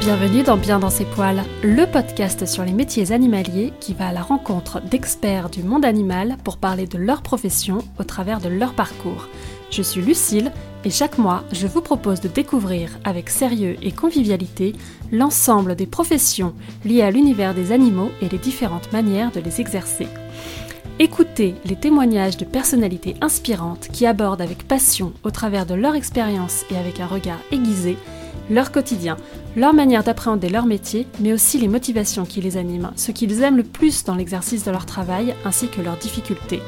Bienvenue 0.00 0.42
dans 0.42 0.56
Bien 0.56 0.78
dans 0.78 0.88
ses 0.88 1.04
poils, 1.04 1.44
le 1.62 1.84
podcast 1.84 2.46
sur 2.46 2.64
les 2.64 2.72
métiers 2.72 3.12
animaliers 3.12 3.70
qui 3.80 3.92
va 3.92 4.08
à 4.08 4.12
la 4.14 4.22
rencontre 4.22 4.80
d'experts 4.80 5.50
du 5.50 5.62
monde 5.62 5.84
animal 5.84 6.38
pour 6.42 6.56
parler 6.56 6.86
de 6.86 6.96
leur 6.96 7.20
profession 7.20 7.80
au 7.98 8.04
travers 8.04 8.40
de 8.40 8.48
leur 8.48 8.72
parcours. 8.72 9.28
Je 9.70 9.82
suis 9.82 10.00
Lucille 10.00 10.52
et 10.86 10.90
chaque 10.90 11.18
mois, 11.18 11.44
je 11.52 11.66
vous 11.66 11.82
propose 11.82 12.22
de 12.22 12.28
découvrir 12.28 12.98
avec 13.04 13.28
sérieux 13.28 13.76
et 13.82 13.92
convivialité 13.92 14.74
l'ensemble 15.12 15.76
des 15.76 15.86
professions 15.86 16.54
liées 16.86 17.02
à 17.02 17.10
l'univers 17.10 17.52
des 17.52 17.70
animaux 17.70 18.10
et 18.22 18.30
les 18.30 18.38
différentes 18.38 18.90
manières 18.94 19.32
de 19.32 19.40
les 19.40 19.60
exercer. 19.60 20.08
Écoutez 20.98 21.54
les 21.66 21.76
témoignages 21.76 22.38
de 22.38 22.46
personnalités 22.46 23.16
inspirantes 23.20 23.88
qui 23.92 24.06
abordent 24.06 24.40
avec 24.40 24.66
passion, 24.66 25.12
au 25.24 25.30
travers 25.30 25.66
de 25.66 25.74
leur 25.74 25.94
expérience 25.94 26.64
et 26.70 26.78
avec 26.78 27.00
un 27.00 27.06
regard 27.06 27.40
aiguisé, 27.52 27.98
leur 28.50 28.72
quotidien, 28.72 29.16
leur 29.56 29.72
manière 29.72 30.04
d'appréhender 30.04 30.48
leur 30.48 30.66
métier, 30.66 31.06
mais 31.20 31.32
aussi 31.32 31.58
les 31.58 31.68
motivations 31.68 32.26
qui 32.26 32.40
les 32.40 32.56
animent, 32.56 32.92
ce 32.96 33.12
qu'ils 33.12 33.42
aiment 33.42 33.56
le 33.56 33.62
plus 33.62 34.04
dans 34.04 34.16
l'exercice 34.16 34.64
de 34.64 34.70
leur 34.70 34.84
travail, 34.84 35.34
ainsi 35.44 35.68
que 35.68 35.80
leurs 35.80 35.96
difficultés. 35.96 36.60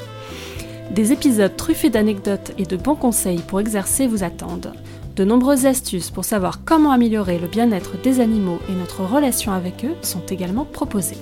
Des 0.92 1.12
épisodes 1.12 1.56
truffés 1.56 1.90
d'anecdotes 1.90 2.52
et 2.58 2.64
de 2.64 2.76
bons 2.76 2.94
conseils 2.94 3.40
pour 3.46 3.60
exercer 3.60 4.06
vous 4.06 4.24
attendent. 4.24 4.72
De 5.16 5.24
nombreuses 5.24 5.66
astuces 5.66 6.10
pour 6.10 6.24
savoir 6.24 6.64
comment 6.64 6.92
améliorer 6.92 7.38
le 7.38 7.46
bien-être 7.46 8.00
des 8.00 8.20
animaux 8.20 8.58
et 8.68 8.72
notre 8.72 9.02
relation 9.04 9.52
avec 9.52 9.84
eux 9.84 9.94
sont 10.00 10.24
également 10.30 10.64
proposées. 10.64 11.18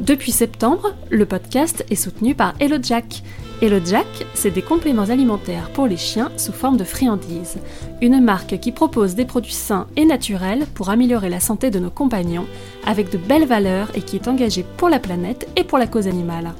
Depuis 0.00 0.32
septembre, 0.32 0.94
le 1.08 1.24
podcast 1.24 1.84
est 1.88 1.94
soutenu 1.94 2.34
par 2.34 2.54
Hello 2.60 2.76
Jack. 2.82 3.22
Hello 3.62 3.78
Jack, 3.82 4.06
c'est 4.34 4.50
des 4.50 4.60
compléments 4.60 5.08
alimentaires 5.08 5.70
pour 5.70 5.86
les 5.86 5.96
chiens 5.96 6.30
sous 6.36 6.52
forme 6.52 6.76
de 6.76 6.84
friandises. 6.84 7.56
Une 8.02 8.20
marque 8.20 8.58
qui 8.58 8.70
propose 8.70 9.14
des 9.14 9.24
produits 9.24 9.54
sains 9.54 9.86
et 9.96 10.04
naturels 10.04 10.66
pour 10.74 10.90
améliorer 10.90 11.30
la 11.30 11.40
santé 11.40 11.70
de 11.70 11.78
nos 11.78 11.88
compagnons, 11.88 12.44
avec 12.84 13.10
de 13.10 13.16
belles 13.16 13.46
valeurs 13.46 13.88
et 13.94 14.02
qui 14.02 14.16
est 14.16 14.28
engagée 14.28 14.66
pour 14.76 14.90
la 14.90 14.98
planète 14.98 15.48
et 15.56 15.64
pour 15.64 15.78
la 15.78 15.86
cause 15.86 16.06
animale. 16.06 16.52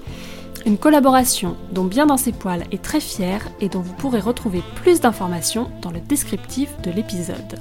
Une 0.65 0.79
collaboration 0.79 1.55
dont 1.71 1.85
Bien 1.85 2.07
dans 2.07 2.17
ses 2.17 2.33
poils 2.33 2.65
est 2.73 2.83
très 2.83 3.01
fière 3.01 3.47
et 3.61 3.69
dont 3.69 3.81
vous 3.81 3.93
pourrez 3.93 4.21
retrouver 4.21 4.63
plus 4.77 5.01
d'informations 5.01 5.71
dans 5.83 5.91
le 5.91 6.01
descriptif 6.01 6.71
de 6.81 6.91
l'épisode. 6.91 7.61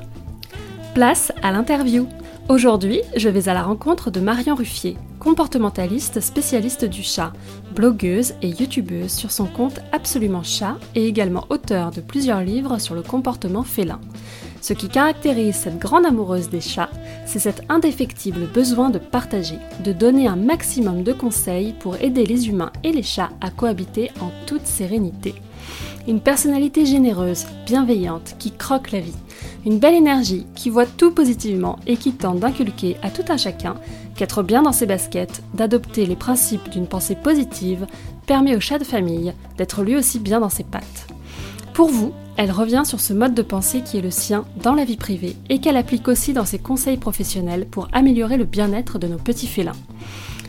Place 0.93 1.33
à 1.43 1.51
l'interview. 1.51 2.07
Aujourd'hui, 2.47 3.01
je 3.17 3.27
vais 3.27 3.49
à 3.49 3.53
la 3.53 3.63
rencontre 3.63 4.11
de 4.11 4.21
Marion 4.21 4.55
Ruffier, 4.55 4.95
comportementaliste 5.25 6.21
spécialiste 6.21 6.85
du 6.85 7.01
chat, 7.01 7.33
blogueuse 7.73 8.35
et 8.43 8.49
youtubeuse 8.49 9.11
sur 9.11 9.31
son 9.31 9.45
compte 9.45 9.79
Absolument 9.91 10.43
Chat 10.43 10.77
et 10.93 11.07
également 11.07 11.45
auteur 11.49 11.89
de 11.89 11.99
plusieurs 11.99 12.41
livres 12.41 12.77
sur 12.77 12.93
le 12.93 13.01
comportement 13.01 13.63
félin. 13.63 13.99
Ce 14.61 14.73
qui 14.73 14.87
caractérise 14.87 15.55
cette 15.55 15.79
grande 15.79 16.05
amoureuse 16.05 16.49
des 16.49 16.61
chats, 16.61 16.91
c'est 17.25 17.39
cet 17.39 17.63
indéfectible 17.69 18.45
besoin 18.53 18.91
de 18.91 18.99
partager, 18.99 19.57
de 19.83 19.93
donner 19.93 20.27
un 20.27 20.35
maximum 20.35 21.01
de 21.01 21.11
conseils 21.11 21.73
pour 21.79 21.95
aider 21.95 22.25
les 22.27 22.47
humains 22.47 22.71
et 22.83 22.91
les 22.91 23.03
chats 23.03 23.31
à 23.41 23.49
cohabiter 23.49 24.11
en 24.21 24.29
toute 24.45 24.67
sérénité. 24.67 25.33
Une 26.07 26.19
personnalité 26.19 26.85
généreuse, 26.85 27.47
bienveillante, 27.65 28.35
qui 28.37 28.51
croque 28.51 28.91
la 28.91 28.99
vie. 28.99 29.15
Une 29.65 29.79
belle 29.79 29.95
énergie 29.95 30.45
qui 30.53 30.69
voit 30.69 30.85
tout 30.85 31.09
positivement 31.09 31.79
et 31.87 31.97
qui 31.97 32.11
tente 32.11 32.39
d'inculquer 32.39 32.97
à 33.01 33.09
tout 33.09 33.25
un 33.29 33.37
chacun 33.37 33.75
qu'être 34.15 34.43
bien 34.43 34.63
dans 34.63 34.71
ses 34.71 34.85
baskets, 34.85 35.41
d'adopter 35.53 36.05
les 36.05 36.15
principes 36.15 36.69
d'une 36.69 36.87
pensée 36.87 37.15
positive, 37.15 37.85
permet 38.25 38.55
au 38.55 38.59
chat 38.59 38.79
de 38.79 38.83
famille 38.83 39.33
d'être 39.57 39.83
lui 39.83 39.95
aussi 39.95 40.19
bien 40.19 40.39
dans 40.39 40.49
ses 40.49 40.63
pattes. 40.63 41.07
Pour 41.73 41.89
vous, 41.89 42.13
elle 42.37 42.51
revient 42.51 42.83
sur 42.85 42.99
ce 42.99 43.13
mode 43.13 43.33
de 43.33 43.41
pensée 43.41 43.81
qui 43.81 43.97
est 43.97 44.01
le 44.01 44.11
sien 44.11 44.45
dans 44.61 44.73
la 44.73 44.85
vie 44.85 44.97
privée 44.97 45.35
et 45.49 45.59
qu'elle 45.59 45.77
applique 45.77 46.07
aussi 46.07 46.33
dans 46.33 46.45
ses 46.45 46.59
conseils 46.59 46.97
professionnels 46.97 47.65
pour 47.65 47.87
améliorer 47.93 48.37
le 48.37 48.45
bien-être 48.45 48.99
de 48.99 49.07
nos 49.07 49.17
petits 49.17 49.47
félins. 49.47 49.75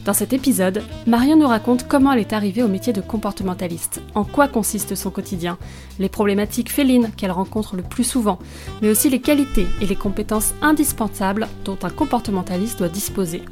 Dans 0.06 0.12
cet 0.12 0.32
épisode, 0.32 0.84
Marion 1.08 1.36
nous 1.36 1.48
raconte 1.48 1.88
comment 1.88 2.12
elle 2.12 2.20
est 2.20 2.32
arrivée 2.32 2.62
au 2.62 2.68
métier 2.68 2.92
de 2.92 3.00
comportementaliste, 3.00 4.00
en 4.14 4.22
quoi 4.22 4.46
consiste 4.46 4.94
son 4.94 5.10
quotidien, 5.10 5.58
les 5.98 6.08
problématiques 6.08 6.70
félines 6.70 7.10
qu'elle 7.16 7.32
rencontre 7.32 7.74
le 7.74 7.82
plus 7.82 8.04
souvent, 8.04 8.38
mais 8.80 8.88
aussi 8.88 9.10
les 9.10 9.20
qualités 9.20 9.66
et 9.80 9.86
les 9.86 9.96
compétences 9.96 10.54
indispensables 10.62 11.48
dont 11.64 11.76
un 11.82 11.90
comportementaliste 11.90 12.78
doit 12.78 12.88
disposer. 12.88 13.42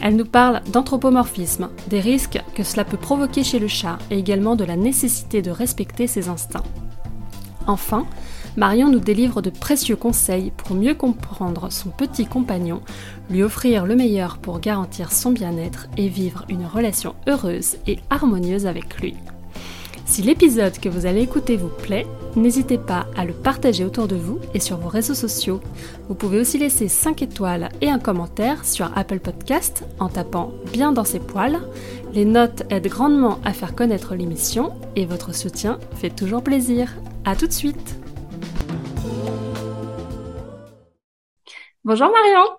Elle 0.00 0.16
nous 0.16 0.24
parle 0.24 0.62
d'anthropomorphisme, 0.72 1.68
des 1.86 2.00
risques 2.00 2.42
que 2.56 2.64
cela 2.64 2.84
peut 2.84 2.96
provoquer 2.96 3.44
chez 3.44 3.60
le 3.60 3.68
chat 3.68 3.98
et 4.10 4.18
également 4.18 4.56
de 4.56 4.64
la 4.64 4.74
nécessité 4.74 5.42
de 5.42 5.52
respecter 5.52 6.08
ses 6.08 6.28
instincts. 6.28 6.64
Enfin, 7.68 8.04
Marion 8.56 8.88
nous 8.88 9.00
délivre 9.00 9.42
de 9.42 9.50
précieux 9.50 9.96
conseils 9.96 10.52
pour 10.56 10.76
mieux 10.76 10.94
comprendre 10.94 11.72
son 11.72 11.90
petit 11.90 12.26
compagnon, 12.26 12.82
lui 13.28 13.42
offrir 13.42 13.84
le 13.84 13.96
meilleur 13.96 14.38
pour 14.38 14.60
garantir 14.60 15.10
son 15.10 15.32
bien-être 15.32 15.88
et 15.96 16.08
vivre 16.08 16.44
une 16.48 16.66
relation 16.66 17.16
heureuse 17.26 17.76
et 17.88 17.98
harmonieuse 18.10 18.66
avec 18.66 19.00
lui. 19.00 19.14
Si 20.06 20.22
l'épisode 20.22 20.78
que 20.78 20.88
vous 20.88 21.06
allez 21.06 21.22
écouter 21.22 21.56
vous 21.56 21.68
plaît, 21.70 22.06
n'hésitez 22.36 22.78
pas 22.78 23.06
à 23.16 23.24
le 23.24 23.32
partager 23.32 23.84
autour 23.84 24.06
de 24.06 24.14
vous 24.14 24.38
et 24.52 24.60
sur 24.60 24.76
vos 24.76 24.88
réseaux 24.88 25.14
sociaux. 25.14 25.60
Vous 26.08 26.14
pouvez 26.14 26.38
aussi 26.38 26.58
laisser 26.58 26.88
5 26.88 27.22
étoiles 27.22 27.70
et 27.80 27.88
un 27.88 27.98
commentaire 27.98 28.64
sur 28.64 28.96
Apple 28.96 29.18
Podcast 29.18 29.84
en 29.98 30.08
tapant 30.08 30.52
bien 30.72 30.92
dans 30.92 31.04
ses 31.04 31.20
poils. 31.20 31.58
Les 32.12 32.26
notes 32.26 32.62
aident 32.70 32.86
grandement 32.86 33.38
à 33.44 33.52
faire 33.52 33.74
connaître 33.74 34.14
l'émission 34.14 34.72
et 34.94 35.06
votre 35.06 35.34
soutien 35.34 35.78
fait 35.96 36.10
toujours 36.10 36.44
plaisir. 36.44 36.94
A 37.24 37.34
tout 37.34 37.46
de 37.46 37.52
suite 37.52 37.96
Bonjour 41.84 42.10
Marion. 42.10 42.50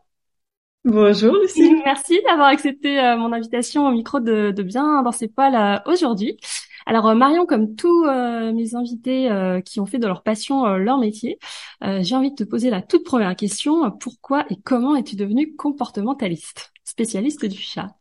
Bonjour 0.83 1.35
Lucie. 1.35 1.73
Merci 1.85 2.21
d'avoir 2.27 2.47
accepté 2.49 2.99
euh, 2.99 3.17
mon 3.17 3.33
invitation 3.33 3.87
au 3.87 3.91
micro 3.91 4.19
de, 4.19 4.51
Bien 4.61 5.01
dans 5.01 5.11
ses 5.11 5.27
poils 5.27 5.55
euh, 5.55 5.79
aujourd'hui. 5.91 6.37
Alors 6.85 7.07
euh, 7.07 7.15
Marion, 7.15 7.47
comme 7.47 7.75
tous 7.75 8.05
mes 8.05 8.75
invités 8.75 9.27
qui 9.65 9.79
ont 9.79 9.87
fait 9.87 9.97
de 9.97 10.05
leur 10.05 10.21
passion 10.21 10.67
leur 10.77 10.99
métier, 10.99 11.39
j'ai 11.81 12.15
envie 12.15 12.29
de 12.29 12.35
te 12.35 12.43
poser 12.43 12.69
la 12.69 12.83
toute 12.83 13.03
première 13.03 13.35
question. 13.35 13.89
Pourquoi 13.99 14.45
et 14.51 14.57
comment 14.63 14.95
es-tu 14.95 15.15
devenue 15.15 15.55
comportementaliste, 15.55 16.71
spécialiste 16.83 17.45
du 17.45 17.57
chat? 17.57 17.95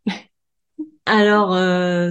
Alors 1.06 1.52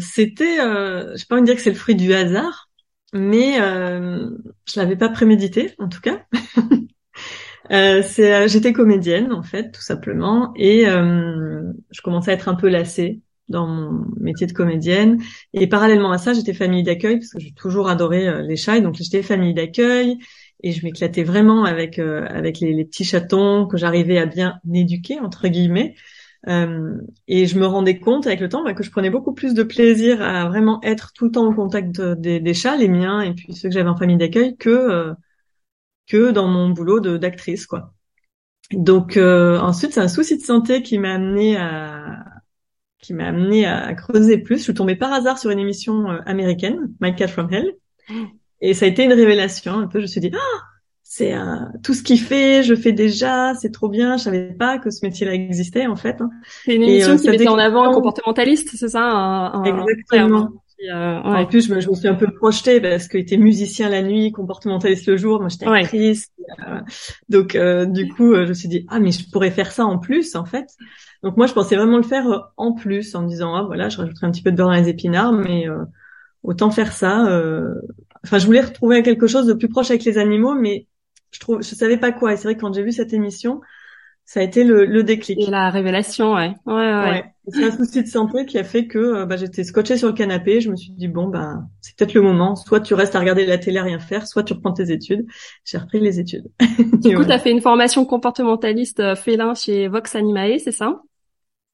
c'était, 0.01 0.57
je 0.57 1.19
vais 1.19 1.25
pas 1.29 1.35
envie 1.35 1.43
dire 1.43 1.55
que 1.55 1.61
c'est 1.61 1.69
le 1.69 1.75
fruit 1.75 1.95
du 1.95 2.11
hasard, 2.15 2.71
mais 3.13 3.59
je 3.59 4.79
l'avais 4.79 4.95
pas 4.95 5.09
prémédité 5.09 5.75
en 5.77 5.87
tout 5.87 6.01
cas. 6.01 6.25
Euh, 7.71 8.01
c'est, 8.03 8.33
euh, 8.33 8.47
j'étais 8.47 8.73
comédienne 8.73 9.31
en 9.31 9.43
fait, 9.43 9.71
tout 9.71 9.81
simplement, 9.81 10.51
et 10.55 10.87
euh, 10.87 11.61
je 11.91 12.01
commençais 12.01 12.31
à 12.31 12.33
être 12.33 12.49
un 12.49 12.55
peu 12.55 12.67
lassée 12.67 13.21
dans 13.47 13.67
mon 13.67 14.05
métier 14.19 14.47
de 14.47 14.53
comédienne. 14.53 15.21
Et 15.53 15.67
parallèlement 15.67 16.11
à 16.11 16.17
ça, 16.17 16.33
j'étais 16.33 16.53
famille 16.53 16.83
d'accueil 16.83 17.19
parce 17.19 17.31
que 17.31 17.39
j'ai 17.39 17.53
toujours 17.53 17.89
adoré 17.89 18.27
euh, 18.27 18.41
les 18.41 18.57
chats, 18.57 18.77
et 18.77 18.81
donc 18.81 18.95
j'étais 18.95 19.23
famille 19.23 19.53
d'accueil 19.53 20.17
et 20.61 20.71
je 20.71 20.83
m'éclatais 20.85 21.23
vraiment 21.23 21.65
avec 21.65 21.99
avec 21.99 22.59
les, 22.61 22.85
petits 22.85 23.03
chatons 23.03 23.67
que 23.67 23.75
j'arrivais 23.77 24.17
à 24.17 24.25
bien 24.25 24.59
éduquer 24.73 25.19
entre 25.19 25.49
guillemets. 25.49 25.93
et 26.47 27.47
je 27.47 27.59
me 27.59 27.65
rendais 27.65 27.99
compte 27.99 28.27
avec 28.27 28.39
le 28.39 28.47
temps 28.49 28.63
bah, 28.63 28.73
que 28.73 28.83
je 28.83 28.89
prenais 28.91 29.09
beaucoup 29.09 29.33
plus 29.33 29.53
de 29.53 29.63
plaisir 29.63 30.21
à 30.21 30.47
vraiment 30.47 30.79
être 30.83 31.11
tout 31.13 31.25
le 31.25 31.31
temps 31.31 31.45
au 31.47 31.53
contact 31.53 31.99
des, 32.01 32.39
des 32.39 32.53
chats, 32.53 32.77
les 32.77 32.87
miens 32.87 33.21
et 33.21 33.33
puis 33.33 33.53
ceux 33.53 33.67
que 33.69 33.73
j'avais 33.75 33.89
en 33.89 33.97
famille 33.97 34.17
d'accueil, 34.17 34.55
que 34.57 35.13
que 36.07 36.31
dans 36.31 36.47
mon 36.47 36.69
boulot 36.69 36.99
de 36.99 37.17
d'actrice 37.17 37.65
quoi. 37.65 37.93
Donc 38.71 39.17
euh, 39.17 39.59
ensuite 39.59 39.93
c'est 39.93 40.01
un 40.01 40.07
souci 40.07 40.37
de 40.37 40.43
santé 40.43 40.81
qui 40.81 40.97
m'a 40.97 41.13
amené 41.13 41.57
à 41.57 42.23
qui 42.99 43.13
m'a 43.13 43.27
amené 43.27 43.65
à 43.65 43.93
creuser 43.93 44.37
plus. 44.37 44.57
Je 44.57 44.63
suis 44.63 44.73
tombée 44.73 44.95
par 44.95 45.11
hasard 45.11 45.37
sur 45.37 45.51
une 45.51 45.59
émission 45.59 46.09
euh, 46.09 46.19
américaine, 46.25 46.93
My 47.01 47.13
Cat 47.13 47.27
from 47.27 47.53
Hell, 47.53 47.73
et 48.61 48.73
ça 48.73 48.85
a 48.85 48.87
été 48.87 49.03
une 49.03 49.13
révélation. 49.13 49.73
Un 49.73 49.87
peu, 49.87 49.99
je 49.99 50.03
me 50.03 50.07
suis 50.07 50.21
dit, 50.21 50.31
ah, 50.33 50.59
c'est 51.03 51.33
euh, 51.33 51.57
tout 51.83 51.93
ce 51.93 52.01
qu'il 52.01 52.19
fait, 52.19 52.63
je 52.63 52.73
fais 52.73 52.93
déjà, 52.93 53.53
c'est 53.55 53.71
trop 53.71 53.89
bien. 53.89 54.17
Je 54.17 54.23
savais 54.23 54.53
pas 54.53 54.79
que 54.79 54.89
ce 54.89 55.05
métier-là 55.05 55.33
existait 55.33 55.85
en 55.85 55.97
fait. 55.97 56.21
Hein. 56.21 56.29
C'est 56.65 56.75
une 56.75 56.83
émission 56.83 57.17
qui 57.17 57.29
mettait 57.29 57.47
en 57.49 57.57
avant 57.57 57.83
un 57.83 57.93
comportementaliste, 57.93 58.69
c'est 58.73 58.89
ça 58.89 59.03
un, 59.03 59.63
Exactement. 59.63 60.49
Euh, 60.89 61.19
en 61.21 61.45
plus, 61.45 61.67
je 61.67 61.73
me, 61.73 61.79
je 61.79 61.89
me, 61.89 61.95
suis 61.95 62.07
un 62.07 62.15
peu 62.15 62.27
projetée 62.27 62.81
parce 62.81 63.07
que 63.07 63.17
était 63.17 63.37
musicien 63.37 63.89
la 63.89 64.01
nuit, 64.01 64.31
comportementaliste 64.31 65.07
le 65.07 65.17
jour. 65.17 65.39
Moi, 65.39 65.49
j'étais 65.49 65.67
actrice. 65.67 66.31
Euh, 66.59 66.79
donc, 67.29 67.55
euh, 67.55 67.85
du 67.85 68.09
coup, 68.09 68.33
je 68.35 68.49
me 68.49 68.53
suis 68.53 68.67
dit 68.67 68.85
ah 68.89 68.99
mais 68.99 69.11
je 69.11 69.29
pourrais 69.29 69.51
faire 69.51 69.71
ça 69.71 69.85
en 69.85 69.99
plus 69.99 70.35
en 70.35 70.45
fait. 70.45 70.67
Donc 71.21 71.37
moi, 71.37 71.47
je 71.47 71.53
pensais 71.53 71.75
vraiment 71.75 71.97
le 71.97 72.03
faire 72.03 72.51
en 72.57 72.73
plus 72.73 73.15
en 73.15 73.23
me 73.23 73.27
disant 73.27 73.55
ah 73.55 73.63
voilà, 73.63 73.89
je 73.89 73.97
rajouterai 73.97 74.27
un 74.27 74.31
petit 74.31 74.41
peu 74.41 74.51
de 74.51 74.57
beurre 74.57 74.67
dans 74.67 74.73
les 74.73 74.89
épinards, 74.89 75.33
mais 75.33 75.65
autant 76.43 76.71
faire 76.71 76.91
ça. 76.91 77.21
Enfin, 78.23 78.37
je 78.37 78.45
voulais 78.45 78.61
retrouver 78.61 79.03
quelque 79.03 79.27
chose 79.27 79.45
de 79.45 79.53
plus 79.53 79.69
proche 79.69 79.89
avec 79.89 80.03
les 80.03 80.17
animaux, 80.17 80.53
mais 80.53 80.87
je 81.31 81.39
trouve, 81.39 81.61
je 81.61 81.75
savais 81.75 81.97
pas 81.97 82.11
quoi. 82.11 82.33
Et 82.33 82.37
c'est 82.37 82.43
vrai 82.43 82.55
que 82.55 82.61
quand 82.61 82.73
j'ai 82.73 82.83
vu 82.83 82.91
cette 82.91 83.13
émission, 83.13 83.61
ça 84.25 84.39
a 84.39 84.43
été 84.43 84.63
le, 84.63 84.85
le 84.85 85.03
déclic. 85.03 85.39
Et 85.39 85.47
la 85.47 85.69
révélation, 85.69 86.33
ouais. 86.33 86.53
Ouais, 86.65 86.73
ouais. 86.73 87.11
ouais. 87.11 87.23
C'est 87.49 87.65
un 87.65 87.71
souci 87.71 88.01
de 88.03 88.07
santé 88.07 88.45
qui 88.45 88.57
a 88.57 88.63
fait 88.63 88.87
que 88.87 88.97
euh, 88.97 89.25
bah, 89.25 89.35
j'étais 89.35 89.65
scotchée 89.65 89.97
sur 89.97 90.07
le 90.07 90.13
canapé. 90.13 90.61
Je 90.61 90.71
me 90.71 90.77
suis 90.77 90.91
dit 90.91 91.09
bon 91.09 91.27
bah 91.27 91.55
c'est 91.81 91.95
peut-être 91.97 92.13
le 92.13 92.21
moment. 92.21 92.55
Soit 92.55 92.79
tu 92.79 92.93
restes 92.93 93.15
à 93.15 93.19
regarder 93.19 93.45
la 93.45 93.57
télé 93.57 93.79
à 93.79 93.83
rien 93.83 93.99
faire, 93.99 94.25
soit 94.27 94.43
tu 94.43 94.53
reprends 94.53 94.71
tes 94.71 94.91
études. 94.91 95.25
J'ai 95.65 95.77
repris 95.77 95.99
les 95.99 96.19
études. 96.19 96.49
Du 97.03 97.13
coup, 97.13 97.25
tu 97.25 97.31
as 97.31 97.39
fait 97.39 97.51
une 97.51 97.61
formation 97.61 98.05
comportementaliste 98.05 98.99
euh, 99.01 99.15
félin 99.15 99.53
chez 99.55 99.87
Vox 99.89 100.15
Animae, 100.15 100.57
c'est 100.59 100.71
ça? 100.71 101.01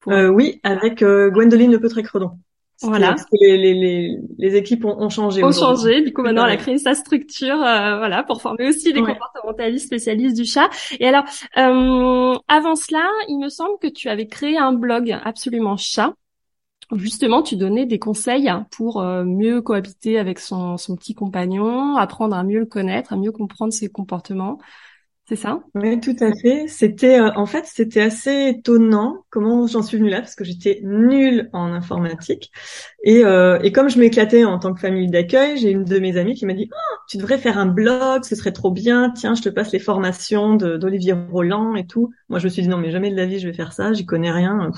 Euh, 0.08 0.28
Oui, 0.28 0.60
avec 0.62 1.02
euh, 1.02 1.30
Gwendoline 1.30 1.72
Lepeutre-Credon. 1.72 2.38
Voilà. 2.82 3.14
les, 3.32 3.58
les, 3.58 3.74
les, 3.74 4.18
les, 4.38 4.56
équipes 4.56 4.84
ont, 4.84 4.98
ont 5.00 5.10
changé. 5.10 5.44
Ont 5.44 5.52
changé. 5.52 6.02
Du 6.02 6.12
coup, 6.12 6.22
maintenant, 6.22 6.46
elle 6.46 6.52
a 6.52 6.56
créé 6.56 6.78
sa 6.78 6.94
structure, 6.94 7.56
euh, 7.56 7.98
voilà, 7.98 8.22
pour 8.22 8.40
former 8.40 8.68
aussi 8.68 8.92
des 8.92 9.02
comportementalistes 9.02 9.86
spécialistes 9.86 10.36
du 10.36 10.44
chat. 10.44 10.70
Et 10.98 11.06
alors, 11.06 11.24
euh, 11.58 12.38
avant 12.48 12.76
cela, 12.76 13.06
il 13.28 13.38
me 13.38 13.48
semble 13.48 13.78
que 13.80 13.88
tu 13.88 14.08
avais 14.08 14.26
créé 14.26 14.56
un 14.56 14.72
blog 14.72 15.14
absolument 15.24 15.76
chat. 15.76 16.14
Justement, 16.96 17.42
tu 17.42 17.56
donnais 17.56 17.86
des 17.86 17.98
conseils 17.98 18.50
pour 18.72 19.00
euh, 19.00 19.24
mieux 19.24 19.60
cohabiter 19.60 20.18
avec 20.18 20.38
son, 20.38 20.76
son 20.76 20.96
petit 20.96 21.14
compagnon, 21.14 21.96
apprendre 21.96 22.34
à 22.34 22.42
mieux 22.42 22.58
le 22.58 22.66
connaître, 22.66 23.12
à 23.12 23.16
mieux 23.16 23.30
comprendre 23.30 23.72
ses 23.72 23.88
comportements. 23.88 24.58
C'est 25.30 25.36
ça? 25.36 25.60
Oui, 25.76 26.00
tout 26.00 26.16
à 26.18 26.32
fait. 26.34 26.66
C'était 26.66 27.20
euh, 27.20 27.30
en 27.36 27.46
fait 27.46 27.64
c'était 27.64 28.00
assez 28.00 28.48
étonnant 28.48 29.24
comment 29.30 29.68
j'en 29.68 29.80
suis 29.80 29.96
venue 29.96 30.10
là 30.10 30.18
parce 30.18 30.34
que 30.34 30.42
j'étais 30.42 30.80
nulle 30.82 31.48
en 31.52 31.72
informatique 31.72 32.50
et, 33.04 33.24
euh, 33.24 33.60
et 33.62 33.70
comme 33.70 33.88
je 33.88 34.00
m'éclatais 34.00 34.42
en 34.42 34.58
tant 34.58 34.74
que 34.74 34.80
famille 34.80 35.08
d'accueil, 35.08 35.56
j'ai 35.56 35.70
une 35.70 35.84
de 35.84 36.00
mes 36.00 36.16
amies 36.16 36.34
qui 36.34 36.46
m'a 36.46 36.52
dit 36.54 36.68
oh, 36.72 36.96
tu 37.08 37.16
devrais 37.16 37.38
faire 37.38 37.58
un 37.58 37.66
blog, 37.66 38.24
ce 38.24 38.34
serait 38.34 38.50
trop 38.50 38.72
bien. 38.72 39.10
Tiens, 39.10 39.36
je 39.36 39.42
te 39.42 39.48
passe 39.48 39.70
les 39.70 39.78
formations 39.78 40.54
d'Olivier 40.54 41.12
Roland 41.12 41.76
et 41.76 41.86
tout. 41.86 42.12
Moi, 42.28 42.40
je 42.40 42.46
me 42.46 42.50
suis 42.50 42.62
dit 42.62 42.68
non 42.68 42.78
mais 42.78 42.90
jamais 42.90 43.12
de 43.12 43.16
la 43.16 43.26
vie 43.26 43.38
je 43.38 43.46
vais 43.46 43.54
faire 43.54 43.72
ça, 43.72 43.92
j'y 43.92 44.04
connais 44.06 44.32
rien. 44.32 44.72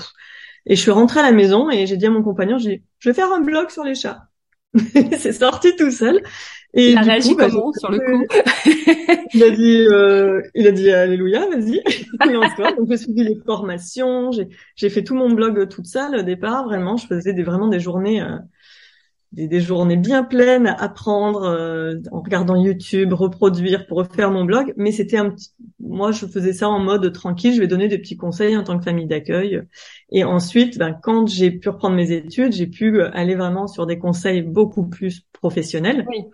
Et 0.67 0.75
je 0.75 0.81
suis 0.81 0.91
rentrée 0.91 1.21
à 1.21 1.23
la 1.23 1.31
maison 1.31 1.71
et 1.71 1.87
j'ai 1.87 1.97
dit 1.97 2.05
à 2.05 2.11
mon 2.11 2.21
compagnon, 2.21 2.59
j'ai 2.59 2.83
je 2.99 3.09
vais 3.09 3.15
faire 3.15 3.33
un 3.33 3.41
blog 3.41 3.71
sur 3.71 3.83
les 3.83 3.95
chats. 3.95 4.27
c'est 5.17 5.33
sorti 5.33 5.75
tout 5.75 5.91
seul. 5.91 6.21
Et 6.75 6.91
il 6.91 6.97
a 6.97 7.01
réagi 7.01 7.35
bah, 7.35 7.49
comment 7.49 7.71
sur 7.73 7.91
le 7.91 7.99
coup? 7.99 8.25
Il 9.35 9.43
a 9.43 9.49
dit, 9.49 9.85
euh, 9.89 10.41
il 10.53 10.67
a 10.67 10.71
dit 10.71 10.91
Alléluia, 10.91 11.47
vas-y, 11.47 11.81
lance-toi. 12.31 12.73
Donc 12.73 12.87
j'ai 12.89 12.97
suivi 12.97 13.23
les 13.23 13.35
formations, 13.45 14.31
j'ai 14.31 14.49
j'ai 14.75 14.89
fait 14.89 15.03
tout 15.03 15.15
mon 15.15 15.31
blog 15.31 15.67
toute 15.69 15.87
seule 15.87 16.15
au 16.15 16.21
départ. 16.21 16.65
Vraiment, 16.65 16.97
je 16.97 17.07
faisais 17.07 17.33
des, 17.33 17.43
vraiment 17.43 17.67
des 17.67 17.79
journées 17.79 18.21
euh, 18.21 18.37
des, 19.33 19.47
des, 19.47 19.59
journées 19.59 19.97
bien 19.97 20.23
pleines 20.23 20.67
à 20.67 20.73
apprendre 20.73 21.43
euh, 21.43 21.95
en 22.11 22.21
regardant 22.21 22.55
YouTube, 22.55 23.13
reproduire 23.13 23.85
pour 23.87 23.97
refaire 23.97 24.31
mon 24.31 24.45
blog. 24.45 24.73
Mais 24.77 24.91
c'était 24.91 25.17
un 25.17 25.29
petit, 25.31 25.51
moi 25.79 26.11
je 26.11 26.25
faisais 26.25 26.53
ça 26.53 26.69
en 26.69 26.79
mode 26.79 27.11
tranquille. 27.11 27.53
Je 27.53 27.59
vais 27.59 27.67
donner 27.67 27.87
des 27.87 27.97
petits 27.97 28.17
conseils 28.17 28.55
en 28.55 28.63
tant 28.63 28.77
que 28.77 28.83
famille 28.83 29.07
d'accueil. 29.07 29.61
Et 30.11 30.23
ensuite, 30.23 30.77
ben, 30.77 30.97
quand 31.03 31.27
j'ai 31.27 31.51
pu 31.51 31.69
reprendre 31.69 31.95
mes 31.95 32.11
études, 32.11 32.53
j'ai 32.53 32.67
pu 32.67 33.01
aller 33.01 33.35
vraiment 33.35 33.67
sur 33.67 33.85
des 33.85 33.99
conseils 33.99 34.41
beaucoup 34.41 34.87
plus 34.87 35.25
professionnels. 35.33 36.05
Oui. 36.07 36.25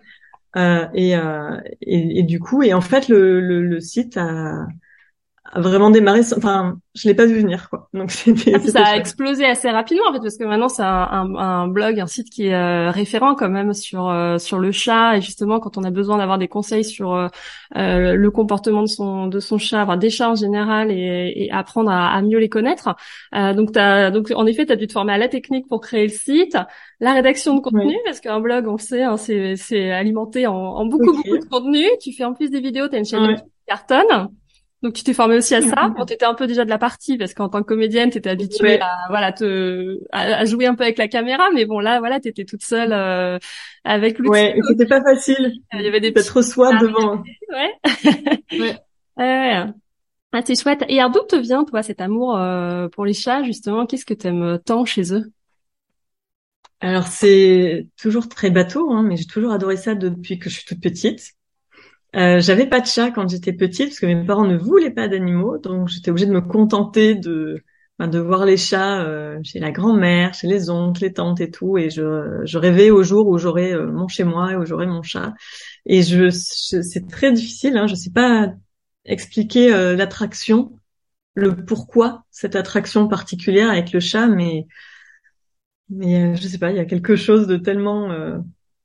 Euh, 0.56 0.86
et, 0.94 1.16
euh, 1.16 1.60
et, 1.80 2.18
et, 2.18 2.22
du 2.22 2.40
coup, 2.40 2.62
et 2.62 2.74
en 2.74 2.80
fait, 2.80 3.08
le, 3.08 3.40
le, 3.40 3.64
le 3.64 3.80
site 3.80 4.16
a, 4.16 4.66
a 5.52 5.60
vraiment 5.60 5.90
démarré. 5.90 6.20
Enfin, 6.36 6.78
je 6.94 7.08
l'ai 7.08 7.14
pas 7.14 7.26
vu 7.26 7.40
venir, 7.40 7.68
quoi. 7.70 7.88
Donc 7.92 8.10
c'était. 8.10 8.54
Ah, 8.54 8.58
ça 8.60 8.84
a 8.84 8.96
explosé 8.96 9.44
assez 9.44 9.68
rapidement 9.70 10.04
en 10.08 10.12
fait, 10.12 10.20
parce 10.20 10.36
que 10.36 10.44
maintenant 10.44 10.68
c'est 10.68 10.82
un, 10.82 11.08
un, 11.10 11.34
un, 11.36 11.68
blog, 11.68 11.98
un 11.98 12.06
site 12.06 12.30
qui 12.30 12.46
est 12.46 12.54
euh, 12.54 12.90
référent 12.90 13.34
quand 13.34 13.48
même 13.48 13.72
sur 13.72 14.08
euh, 14.08 14.38
sur 14.38 14.58
le 14.58 14.70
chat 14.72 15.16
et 15.16 15.20
justement 15.20 15.58
quand 15.60 15.76
on 15.76 15.84
a 15.84 15.90
besoin 15.90 16.18
d'avoir 16.18 16.38
des 16.38 16.48
conseils 16.48 16.84
sur 16.84 17.14
euh, 17.14 17.28
le 17.74 18.30
comportement 18.30 18.82
de 18.82 18.88
son 18.88 19.26
de 19.26 19.40
son 19.40 19.58
chat, 19.58 19.82
enfin 19.82 19.96
des 19.96 20.10
chats 20.10 20.30
en 20.30 20.34
général 20.36 20.90
et, 20.92 21.32
et 21.34 21.50
apprendre 21.50 21.90
à, 21.90 22.12
à, 22.12 22.22
mieux 22.22 22.38
les 22.38 22.48
connaître. 22.48 22.94
donc 23.32 23.76
as, 23.76 24.10
donc 24.10 24.32
en 24.34 24.46
effet, 24.46 24.66
tu 24.66 24.72
as 24.72 24.76
dû 24.76 24.86
te 24.86 24.92
former 24.92 25.12
à 25.12 25.18
la 25.18 25.28
technique 25.28 25.66
pour 25.68 25.80
créer 25.80 26.04
le 26.06 26.12
site, 26.12 26.56
la 27.00 27.12
rédaction 27.12 27.56
de 27.56 27.60
contenu 27.60 27.96
parce 28.04 28.20
qu'un 28.20 28.40
blog, 28.40 28.68
on 28.68 28.72
le 28.72 28.78
sait, 28.78 29.02
hein, 29.02 29.16
c'est 29.16 29.56
c'est 29.56 29.90
alimenté 29.90 30.46
en, 30.46 30.54
en 30.54 30.86
beaucoup 30.86 31.12
beaucoup 31.12 31.38
de 31.38 31.44
contenu. 31.44 31.86
Tu 32.00 32.12
fais 32.12 32.24
en 32.24 32.34
plus 32.34 32.50
des 32.50 32.60
vidéos, 32.60 32.88
tu 32.88 32.94
as 32.94 32.98
une 32.98 33.04
chaîne 33.04 33.36
qui 33.36 33.42
cartonne. 33.66 34.30
Donc 34.82 34.94
tu 34.94 35.04
t'es 35.04 35.12
formé 35.12 35.36
aussi 35.36 35.54
à 35.54 35.60
ça. 35.60 35.88
Bon, 35.88 36.04
t'étais 36.06 36.24
un 36.24 36.34
peu 36.34 36.46
déjà 36.46 36.64
de 36.64 36.70
la 36.70 36.78
partie 36.78 37.18
parce 37.18 37.34
qu'en 37.34 37.50
tant 37.50 37.60
que 37.60 37.66
comédienne, 37.66 38.08
t'étais 38.10 38.30
habituée 38.30 38.80
à 38.80 38.96
voilà 39.10 39.30
te 39.32 39.98
à, 40.10 40.44
jouer 40.46 40.66
un 40.66 40.74
peu 40.74 40.84
avec 40.84 40.96
la 40.96 41.06
caméra, 41.06 41.48
mais 41.54 41.66
bon 41.66 41.80
là 41.80 41.98
voilà, 41.98 42.18
t'étais 42.18 42.44
toute 42.44 42.62
seule 42.62 42.92
euh, 42.92 43.38
avec 43.84 44.18
l'outil. 44.18 44.30
Ouais, 44.30 44.58
et 44.58 44.62
c'était 44.66 44.86
pas 44.86 45.02
facile. 45.02 45.52
Il 45.74 45.82
y 45.82 45.86
avait 45.86 46.00
des 46.00 46.12
petits 46.12 46.30
devant. 46.30 47.22
Ouais. 47.50 48.58
ouais. 48.58 48.76
ouais. 49.16 49.64
Ah, 50.32 50.40
c'est 50.44 50.60
chouette. 50.60 50.84
Et 50.88 51.00
d'où 51.12 51.20
te 51.28 51.36
vient 51.36 51.64
toi 51.64 51.82
cet 51.82 52.00
amour 52.00 52.36
euh, 52.36 52.88
pour 52.88 53.04
les 53.04 53.12
chats 53.12 53.42
justement? 53.42 53.84
Qu'est-ce 53.84 54.06
que 54.06 54.14
t'aimes 54.14 54.58
tant 54.64 54.84
chez 54.84 55.12
eux? 55.12 55.30
Alors 56.80 57.06
c'est 57.06 57.86
toujours 58.00 58.28
très 58.28 58.50
bateau, 58.50 58.90
hein, 58.90 59.02
mais 59.02 59.16
j'ai 59.16 59.26
toujours 59.26 59.52
adoré 59.52 59.76
ça 59.76 59.94
depuis 59.94 60.38
que 60.38 60.48
je 60.48 60.56
suis 60.56 60.64
toute 60.64 60.80
petite. 60.80 61.34
Euh, 62.16 62.40
j'avais 62.40 62.66
pas 62.66 62.80
de 62.80 62.86
chat 62.86 63.10
quand 63.12 63.28
j'étais 63.28 63.52
petite 63.52 63.88
parce 63.90 64.00
que 64.00 64.06
mes 64.06 64.24
parents 64.24 64.46
ne 64.46 64.56
voulaient 64.56 64.90
pas 64.90 65.08
d'animaux, 65.08 65.58
donc 65.58 65.88
j'étais 65.88 66.10
obligée 66.10 66.26
de 66.26 66.32
me 66.32 66.40
contenter 66.40 67.14
de 67.14 67.62
ben, 68.00 68.08
de 68.08 68.18
voir 68.18 68.46
les 68.46 68.56
chats 68.56 69.02
euh, 69.02 69.38
chez 69.44 69.60
la 69.60 69.70
grand-mère, 69.70 70.32
chez 70.32 70.46
les 70.46 70.70
oncles, 70.70 71.02
les 71.02 71.12
tantes 71.12 71.40
et 71.42 71.50
tout, 71.50 71.76
et 71.76 71.90
je, 71.90 72.40
je 72.44 72.58
rêvais 72.58 72.90
au 72.90 73.02
jour 73.02 73.28
où 73.28 73.36
j'aurais 73.36 73.74
euh, 73.74 73.92
mon 73.92 74.08
chez 74.08 74.24
moi 74.24 74.52
et 74.52 74.56
où 74.56 74.64
j'aurais 74.64 74.86
mon 74.86 75.02
chat. 75.02 75.34
Et 75.84 76.02
je, 76.02 76.30
c'est 76.30 77.06
très 77.08 77.30
difficile, 77.30 77.76
hein, 77.76 77.86
je 77.86 77.94
sais 77.94 78.10
pas 78.10 78.54
expliquer 79.04 79.74
euh, 79.74 79.96
l'attraction, 79.96 80.72
le 81.34 81.54
pourquoi 81.64 82.24
cette 82.30 82.56
attraction 82.56 83.06
particulière 83.06 83.70
avec 83.70 83.92
le 83.92 84.00
chat, 84.00 84.26
mais 84.28 84.66
mais 85.90 86.36
je 86.36 86.48
sais 86.48 86.58
pas, 86.58 86.70
il 86.70 86.76
y 86.76 86.80
a 86.80 86.84
quelque 86.86 87.16
chose 87.16 87.46
de 87.46 87.56
tellement 87.58 88.10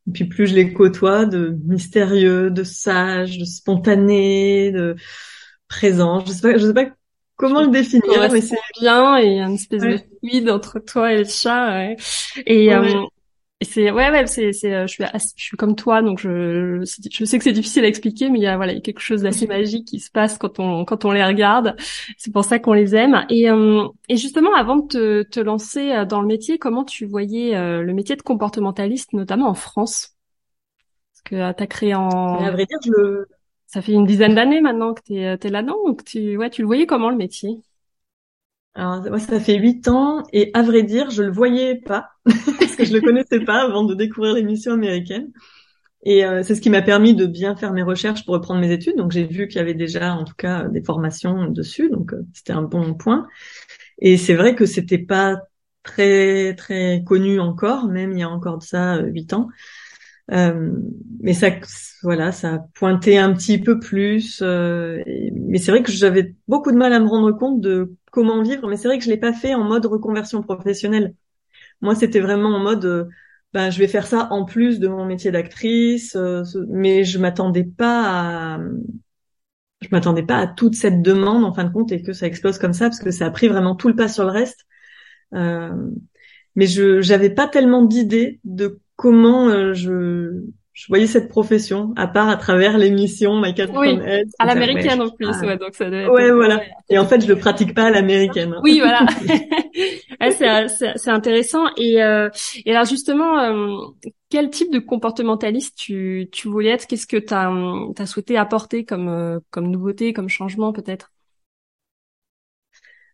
et 0.07 0.11
puis 0.11 0.25
plus 0.25 0.47
je 0.47 0.55
les 0.55 0.73
côtoie, 0.73 1.25
de 1.25 1.57
mystérieux, 1.65 2.49
de 2.51 2.63
sage, 2.63 3.37
de 3.37 3.45
spontané, 3.45 4.71
de 4.71 4.95
présent. 5.67 6.23
Je 6.25 6.31
sais 6.31 6.41
pas, 6.41 6.57
je 6.57 6.67
sais 6.67 6.73
pas 6.73 6.89
comment 7.37 7.61
le 7.61 7.69
définir, 7.69 8.31
mais 8.31 8.41
c'est 8.41 8.57
bien 8.79 9.17
et 9.17 9.25
il 9.25 9.37
y 9.37 9.39
a 9.39 9.45
une 9.45 9.55
espèce 9.55 9.81
de 9.81 9.99
fluide 10.19 10.49
entre 10.49 10.79
toi 10.79 11.13
et 11.13 11.17
le 11.17 11.25
chat. 11.25 11.69
Ouais. 11.69 11.95
Et, 12.45 12.73
euh, 12.73 13.03
et 13.61 13.65
c'est 13.65 13.89
ouais 13.89 14.09
ouais 14.11 14.27
c'est 14.27 14.51
c'est 14.51 14.73
euh, 14.73 14.85
je 14.85 14.91
suis 14.93 15.03
je 15.37 15.43
suis 15.43 15.55
comme 15.55 15.75
toi 15.77 16.01
donc 16.01 16.19
je 16.19 16.81
je 16.83 17.25
sais 17.25 17.37
que 17.37 17.43
c'est 17.43 17.53
difficile 17.53 17.85
à 17.85 17.87
expliquer 17.87 18.29
mais 18.29 18.39
il 18.39 18.41
y 18.43 18.47
a 18.47 18.57
voilà 18.57 18.73
il 18.73 18.75
y 18.75 18.77
a 18.79 18.81
quelque 18.81 18.99
chose 18.99 19.21
d'assez 19.21 19.47
magique 19.47 19.87
qui 19.87 19.99
se 20.01 20.11
passe 20.11 20.37
quand 20.37 20.59
on 20.59 20.83
quand 20.83 21.05
on 21.05 21.11
les 21.11 21.23
regarde. 21.23 21.75
C'est 22.17 22.33
pour 22.33 22.43
ça 22.43 22.59
qu'on 22.59 22.73
les 22.73 22.95
aime. 22.95 23.25
Et 23.29 23.49
euh, 23.49 23.87
et 24.09 24.17
justement 24.17 24.53
avant 24.55 24.75
de 24.77 24.87
te, 24.87 25.23
te 25.23 25.39
lancer 25.39 25.91
euh, 25.93 26.03
dans 26.05 26.19
le 26.21 26.27
métier 26.27 26.57
comment 26.59 26.83
tu 26.83 27.05
voyais 27.05 27.53
le 27.55 27.93
métier 27.93 28.15
de 28.17 28.21
comportementaliste 28.21 29.13
notamment 29.13 29.47
en 29.47 29.53
France? 29.53 30.15
Parce 31.13 31.21
que 31.23 31.53
tu 31.57 31.63
as 31.63 31.67
créé 31.67 31.95
en 31.95 32.43
à 32.43 32.51
vrai 32.51 32.65
dire 32.65 32.77
je 32.85 32.91
le 32.91 33.27
ça 33.67 33.81
fait 33.81 33.93
une 33.93 34.05
dizaine 34.05 34.35
d'années 34.35 34.61
maintenant 34.61 34.93
que 34.93 35.01
tu 35.01 35.15
es, 35.15 35.37
es 35.41 35.49
là-dedans 35.49 35.77
donc 35.85 36.03
tu 36.03 36.37
ouais 36.37 36.49
tu 36.49 36.61
le 36.61 36.67
voyais 36.67 36.85
comment 36.85 37.09
le 37.09 37.17
métier? 37.17 37.61
Alors 38.75 39.01
moi 39.03 39.19
ça 39.19 39.39
fait 39.39 39.57
huit 39.57 39.87
ans 39.87 40.23
et 40.33 40.51
à 40.53 40.61
vrai 40.61 40.83
dire 40.83 41.09
je 41.09 41.23
le 41.23 41.31
voyais 41.31 41.75
pas 41.75 42.09
parce 42.59 42.75
que 42.75 42.83
je 42.85 42.93
le 42.93 43.01
connaissais 43.01 43.39
pas 43.39 43.63
avant 43.63 43.85
de 43.85 43.95
découvrir 43.95 44.33
l'émission 44.33 44.73
américaine. 44.73 45.31
Et 46.07 46.23
euh, 46.23 46.43
c'est 46.43 46.53
ce 46.53 46.61
qui 46.61 46.69
m'a 46.69 46.83
permis 46.83 47.15
de 47.15 47.25
bien 47.25 47.55
faire 47.55 47.73
mes 47.73 47.81
recherches 47.81 48.25
pour 48.25 48.35
reprendre 48.35 48.61
mes 48.61 48.71
études. 48.71 48.95
Donc 48.97 49.11
j'ai 49.11 49.23
vu 49.25 49.47
qu'il 49.47 49.57
y 49.57 49.61
avait 49.61 49.73
déjà 49.73 50.13
en 50.13 50.23
tout 50.23 50.35
cas 50.37 50.67
des 50.67 50.83
formations 50.83 51.47
dessus. 51.49 51.89
Donc 51.89 52.13
euh, 52.13 52.21
c'était 52.33 52.53
un 52.53 52.61
bon 52.61 52.93
point. 52.93 53.27
Et 53.99 54.17
c'est 54.17 54.35
vrai 54.35 54.55
que 54.55 54.65
c'était 54.65 54.99
pas 54.99 55.37
très 55.83 56.53
très 56.55 57.03
connu 57.05 57.39
encore 57.39 57.87
même 57.87 58.11
il 58.11 58.19
y 58.19 58.23
a 58.23 58.29
encore 58.29 58.57
de 58.57 58.63
ça 58.63 58.97
euh, 58.97 59.07
huit 59.07 59.33
ans. 59.33 59.49
Euh, 60.31 60.71
mais 61.19 61.33
ça, 61.33 61.49
voilà, 62.03 62.31
ça 62.31 62.55
a 62.55 62.59
pointé 62.73 63.17
un 63.17 63.33
petit 63.33 63.59
peu 63.59 63.79
plus. 63.79 64.39
Euh, 64.41 65.01
mais 65.33 65.59
c'est 65.59 65.71
vrai 65.71 65.83
que 65.83 65.91
j'avais 65.91 66.35
beaucoup 66.47 66.71
de 66.71 66.77
mal 66.77 66.93
à 66.93 66.99
me 66.99 67.07
rendre 67.07 67.31
compte 67.31 67.61
de 67.61 67.95
comment 68.15 68.41
vivre. 68.41 68.67
Mais 68.67 68.77
c'est 68.77 68.87
vrai 68.87 68.97
que 68.97 69.03
je 69.03 69.09
l'ai 69.09 69.17
pas 69.17 69.33
fait 69.33 69.53
en 69.55 69.63
mode 69.63 69.85
reconversion 69.85 70.41
professionnelle. 70.41 71.13
Moi, 71.81 71.95
c'était 71.95 72.21
vraiment 72.21 72.55
en 72.55 72.59
mode, 72.59 72.85
euh, 72.85 73.05
ben, 73.53 73.69
je 73.69 73.79
vais 73.79 73.87
faire 73.87 74.07
ça 74.07 74.27
en 74.31 74.45
plus 74.45 74.79
de 74.79 74.87
mon 74.87 75.05
métier 75.05 75.31
d'actrice. 75.31 76.17
mais 76.69 77.03
je 77.03 77.19
m'attendais 77.19 77.65
pas 77.65 78.55
à, 78.55 78.59
je 79.81 79.87
m'attendais 79.91 80.23
pas 80.23 80.37
à 80.37 80.47
toute 80.47 80.75
cette 80.75 81.01
demande 81.01 81.43
en 81.45 81.53
fin 81.53 81.65
de 81.65 81.71
compte 81.71 81.91
et 81.91 82.01
que 82.01 82.13
ça 82.13 82.27
explose 82.27 82.57
comme 82.57 82.73
ça 82.73 82.85
parce 82.85 82.99
que 82.99 83.11
ça 83.11 83.27
a 83.27 83.31
pris 83.31 83.47
vraiment 83.47 83.75
tout 83.75 83.87
le 83.87 83.95
pas 83.95 84.07
sur 84.07 84.23
le 84.25 84.31
reste. 84.31 84.65
mais 85.31 86.67
je 86.67 87.01
j'avais 87.01 87.29
pas 87.29 87.47
tellement 87.47 87.83
d'idées 87.83 88.39
de 88.43 88.79
comment 88.95 89.49
euh, 89.49 89.73
je, 89.73 90.41
je 90.75 90.87
voyais 90.87 91.07
cette 91.07 91.29
profession, 91.29 91.93
à 91.95 92.05
part 92.05 92.29
à 92.29 92.35
travers 92.35 92.77
l'émission 92.77 93.41
My 93.41 93.53
Cat 93.53 93.67
oui, 93.73 93.97
À 94.37 94.45
l'américaine 94.45 95.01
en 95.01 95.09
plus, 95.09 95.27
ouais, 95.41 95.57
donc 95.57 95.73
ça 95.73 95.89
doit 95.89 95.99
être... 95.99 96.11
Ouais, 96.11 96.29
voilà. 96.31 96.61
Et 96.89 96.99
en 96.99 97.05
fait, 97.05 97.21
je 97.21 97.27
le 97.27 97.37
pratique 97.37 97.73
pas 97.73 97.85
à 97.85 97.89
l'américaine. 97.89 98.53
Hein. 98.53 98.61
Oui, 98.61 98.79
voilà. 98.79 99.05
c'est 100.99 101.09
intéressant. 101.09 101.65
Et, 101.77 102.03
euh, 102.03 102.29
et 102.65 102.71
alors 102.71 102.85
justement, 102.85 103.39
euh, 103.39 103.77
quel 104.29 104.49
type 104.49 104.71
de 104.71 104.79
comportementaliste 104.79 105.77
tu, 105.77 106.27
tu 106.31 106.49
voulais 106.49 106.71
être? 106.71 106.85
Qu'est-ce 106.87 107.07
que 107.07 107.17
tu 107.17 107.33
as, 107.33 107.49
as, 107.97 108.05
souhaité 108.05 108.37
apporter 108.37 108.83
comme, 108.83 109.39
comme 109.49 109.71
nouveauté, 109.71 110.11
comme 110.11 110.29
changement 110.29 110.73
peut-être? 110.73 111.09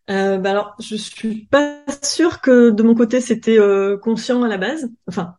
Euh, 0.10 0.38
bah 0.38 0.52
alors, 0.52 0.76
je 0.80 0.96
suis 0.96 1.46
pas 1.46 1.78
sûre 2.02 2.42
que 2.42 2.72
de 2.72 2.84
mon 2.84 2.96
côté 2.96 3.22
c'était 3.22 3.60
euh, 3.60 3.98
conscient 3.98 4.44
à 4.44 4.48
la 4.48 4.58
base. 4.58 4.92
Enfin, 5.08 5.36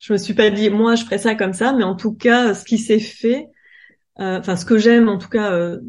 je 0.00 0.12
me 0.12 0.18
suis 0.18 0.34
pas 0.34 0.50
dit 0.50 0.70
moi 0.70 0.94
je 0.94 1.04
ferais 1.04 1.18
ça 1.18 1.34
comme 1.34 1.52
ça, 1.52 1.72
mais 1.72 1.84
en 1.84 1.96
tout 1.96 2.14
cas, 2.14 2.54
ce 2.54 2.64
qui 2.64 2.78
s'est 2.78 3.00
fait, 3.00 3.48
euh, 4.20 4.38
enfin 4.40 4.56
ce 4.56 4.64
que 4.66 4.78
j'aime 4.78 5.08
en 5.08 5.18
tout 5.18 5.28
cas 5.28 5.52
euh, 5.52 5.80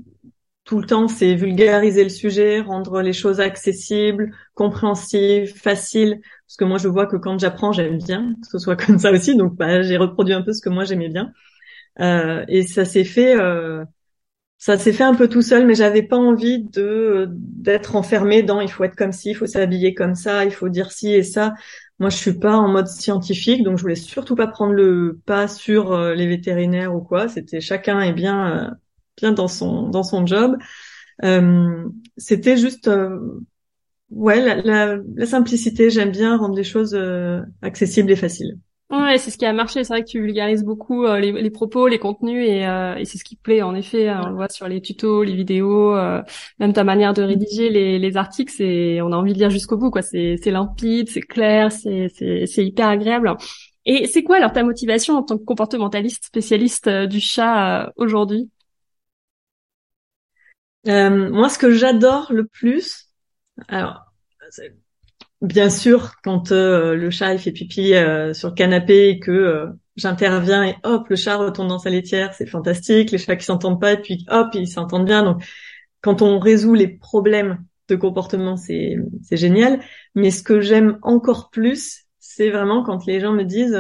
tout 0.66 0.80
le 0.80 0.88
temps, 0.88 1.08
c'est 1.08 1.36
vulgariser 1.36 2.04
le 2.04 2.10
sujet, 2.10 2.62
rendre 2.62 3.02
les 3.02 3.14
choses 3.14 3.40
accessibles, 3.42 4.32
compréhensibles, 4.56 5.48
faciles. 5.48 6.22
Parce 6.48 6.58
que 6.58 6.66
moi, 6.66 6.78
je 6.78 6.88
vois 6.88 7.08
que 7.08 7.18
quand 7.18 7.40
j'apprends, 7.40 7.72
j'aime 7.72 7.98
bien 7.98 8.36
que 8.42 8.48
ce 8.50 8.60
soit 8.60 8.76
comme 8.86 9.00
ça 9.00 9.12
aussi. 9.12 9.36
Donc, 9.36 9.56
bah, 9.56 9.82
j'ai 9.84 9.98
reproduit 9.98 10.34
un 10.36 10.44
peu 10.44 10.54
ce 10.54 10.62
que 10.62 10.70
moi 10.70 10.86
j'aimais 10.86 11.10
bien. 11.10 11.34
Euh, 12.02 12.46
et 12.50 12.64
ça 12.68 12.86
s'est 12.86 13.04
fait, 13.06 13.36
ça 14.58 14.78
s'est 14.78 14.92
fait 14.92 15.04
un 15.04 15.16
peu 15.16 15.30
tout 15.30 15.42
seul, 15.42 15.66
mais 15.66 15.74
j'avais 15.76 16.04
pas 16.04 16.18
envie 16.18 16.62
de 16.64 17.28
d'être 17.32 17.96
enfermée 17.96 18.44
dans 18.44 18.60
il 18.60 18.70
faut 18.70 18.84
être 18.84 18.96
comme 18.96 19.14
ci, 19.14 19.30
il 19.32 19.34
faut 19.36 19.46
s'habiller 19.46 19.94
comme 19.94 20.16
ça, 20.16 20.44
il 20.44 20.52
faut 20.52 20.68
dire 20.70 20.92
ci 20.92 21.14
et 21.14 21.24
ça. 21.24 21.54
Moi, 22.00 22.10
je 22.10 22.16
suis 22.18 22.34
pas 22.40 22.56
en 22.56 22.70
mode 22.70 22.88
scientifique, 22.88 23.64
donc 23.64 23.78
je 23.78 23.82
voulais 23.82 23.96
surtout 23.96 24.36
pas 24.36 24.48
prendre 24.48 24.74
le 24.74 25.20
pas 25.26 25.48
sur 25.50 25.92
euh, 25.92 26.16
les 26.16 26.28
vétérinaires 26.28 26.96
ou 26.96 27.02
quoi. 27.02 27.28
C'était 27.28 27.60
chacun 27.62 28.00
est 28.02 28.14
bien 28.14 28.70
euh, 28.72 28.72
bien 29.18 29.34
dans 29.34 29.48
son 29.50 29.90
dans 29.90 30.04
son 30.04 30.26
job. 30.26 30.58
Euh, 31.26 31.90
c'était 32.18 32.58
juste 32.58 32.88
euh, 32.90 33.20
ouais 34.12 34.42
la, 34.42 34.56
la, 34.62 34.98
la 35.16 35.26
simplicité. 35.28 35.90
J'aime 35.92 36.12
bien 36.12 36.38
rendre 36.38 36.56
les 36.56 36.64
choses 36.66 36.94
euh, 36.96 37.42
accessibles 37.64 38.12
et 38.12 38.16
faciles. 38.18 38.60
Ouais, 38.92 39.20
c'est 39.20 39.30
ce 39.30 39.38
qui 39.38 39.46
a 39.46 39.54
marché. 39.54 39.84
C'est 39.84 39.94
vrai 39.94 40.04
que 40.04 40.10
tu 40.10 40.20
vulgarises 40.20 40.64
beaucoup 40.64 41.06
euh, 41.06 41.20
les, 41.20 41.52
propos, 41.52 41.88
les 41.88 42.00
contenus, 42.00 42.44
et, 42.50 42.66
euh, 42.66 42.96
et 42.96 43.06
c'est 43.06 43.20
ce 43.20 43.24
qui 43.24 43.36
plaît. 43.36 43.62
En 43.62 43.76
effet, 43.76 44.10
on 44.10 44.30
le 44.30 44.34
voit 44.34 44.50
sur 44.50 44.68
les 44.68 44.82
tutos, 44.82 45.22
les 45.24 45.36
vidéos, 45.36 45.96
euh, 45.96 46.24
même 46.58 46.74
ta 46.74 46.84
manière 46.84 47.14
de 47.14 47.22
rédiger 47.22 47.70
les, 47.70 48.00
les 48.00 48.18
articles. 48.18 48.52
C'est, 48.52 49.00
on 49.02 49.12
a 49.12 49.16
envie 49.16 49.34
de 49.34 49.38
lire 49.38 49.52
jusqu'au 49.52 49.78
bout, 49.78 49.92
quoi. 49.92 50.02
C'est, 50.02 50.38
limpide, 50.48 51.08
c'est 51.08 51.22
clair, 51.22 51.72
c'est, 51.72 52.10
hyper 52.58 52.88
agréable. 52.88 53.36
Et 53.86 54.08
c'est 54.08 54.24
quoi 54.24 54.38
alors 54.38 54.54
ta 54.54 54.64
motivation 54.64 55.16
en 55.18 55.24
tant 55.24 55.38
que 55.38 55.44
comportementaliste 55.44 56.26
spécialiste 56.26 56.90
du 56.90 57.20
chat 57.20 57.92
aujourd'hui? 57.96 58.50
Euh, 60.88 61.30
moi, 61.30 61.50
ce 61.50 61.58
que 61.58 61.72
j'adore 61.72 62.32
le 62.32 62.46
plus, 62.46 63.10
alors, 63.68 64.06
bien 65.42 65.70
sûr, 65.70 66.14
quand 66.24 66.52
euh, 66.52 66.96
le 66.96 67.10
chat 67.10 67.34
il 67.34 67.40
fait 67.40 67.52
pipi 67.52 67.94
euh, 67.94 68.34
sur 68.34 68.50
le 68.50 68.56
canapé 68.56 69.10
et 69.10 69.20
que 69.20 69.32
euh, 69.32 69.68
j'interviens 69.96 70.64
et 70.66 70.76
hop, 70.84 71.08
le 71.10 71.16
chat 71.16 71.38
retourne 71.38 71.68
dans 71.68 71.80
sa 71.80 71.90
laitière, 71.90 72.34
c'est 72.34 72.46
fantastique. 72.46 73.12
Les 73.12 73.18
chats 73.18 73.36
qui 73.36 73.46
s'entendent 73.46 73.82
pas 73.82 73.94
et 73.94 74.02
puis 74.02 74.26
hop, 74.30 74.50
ils 74.54 74.68
s'entendent 74.68 75.06
bien. 75.06 75.24
Donc, 75.24 75.44
quand 76.02 76.22
on 76.22 76.40
résout 76.40 76.74
les 76.76 76.88
problèmes 76.88 77.64
de 77.90 77.96
comportement, 77.96 78.58
c'est 78.58 78.98
c'est 79.24 79.38
génial. 79.38 79.80
Mais 80.16 80.32
ce 80.32 80.44
que 80.44 80.62
j'aime 80.62 81.00
encore 81.02 81.50
plus, 81.50 82.06
c'est 82.20 82.50
vraiment 82.50 82.84
quand 82.84 83.06
les 83.06 83.20
gens 83.20 83.34
me 83.34 83.44
disent 83.44 83.80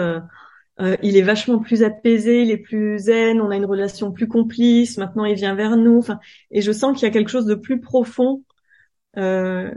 euh, 0.81 0.95
il 1.03 1.17
est 1.17 1.21
vachement 1.21 1.59
plus 1.59 1.83
apaisé, 1.83 2.41
il 2.43 2.51
est 2.51 2.57
plus 2.57 2.99
zen, 2.99 3.41
on 3.41 3.49
a 3.49 3.55
une 3.57 3.65
relation 3.65 4.11
plus 4.13 4.27
complice, 4.27 4.97
maintenant 4.97 5.25
il 5.25 5.35
vient 5.35 5.55
vers 5.55 5.75
nous. 5.75 5.97
Enfin, 5.97 6.19
et 6.51 6.61
je 6.61 6.71
sens 6.71 6.97
qu'il 6.97 7.07
y 7.07 7.09
a 7.09 7.13
quelque 7.13 7.29
chose 7.29 7.45
de 7.45 7.55
plus 7.55 7.81
profond 7.81 8.43
euh, 9.17 9.73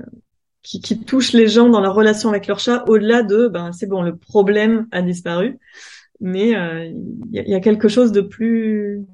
qui, 0.62 0.80
qui, 0.80 1.00
touche 1.00 1.32
les 1.32 1.48
gens 1.48 1.68
dans 1.68 1.80
leur 1.80 1.94
relation 1.94 2.28
avec 2.28 2.46
leur 2.46 2.58
chat, 2.58 2.84
au-delà 2.88 3.22
de 3.22 3.48
ben 3.48 3.72
c'est 3.72 3.86
bon, 3.86 4.02
le 4.02 4.16
problème 4.16 4.86
a 4.92 5.02
disparu, 5.02 5.58
mais 6.20 6.56
euh, 6.56 6.84
il 7.32 7.48
y, 7.48 7.54
a, 7.54 7.60
quelque 7.60 7.88
chose 7.88 8.12
de 8.12 8.20
plus 8.20 9.04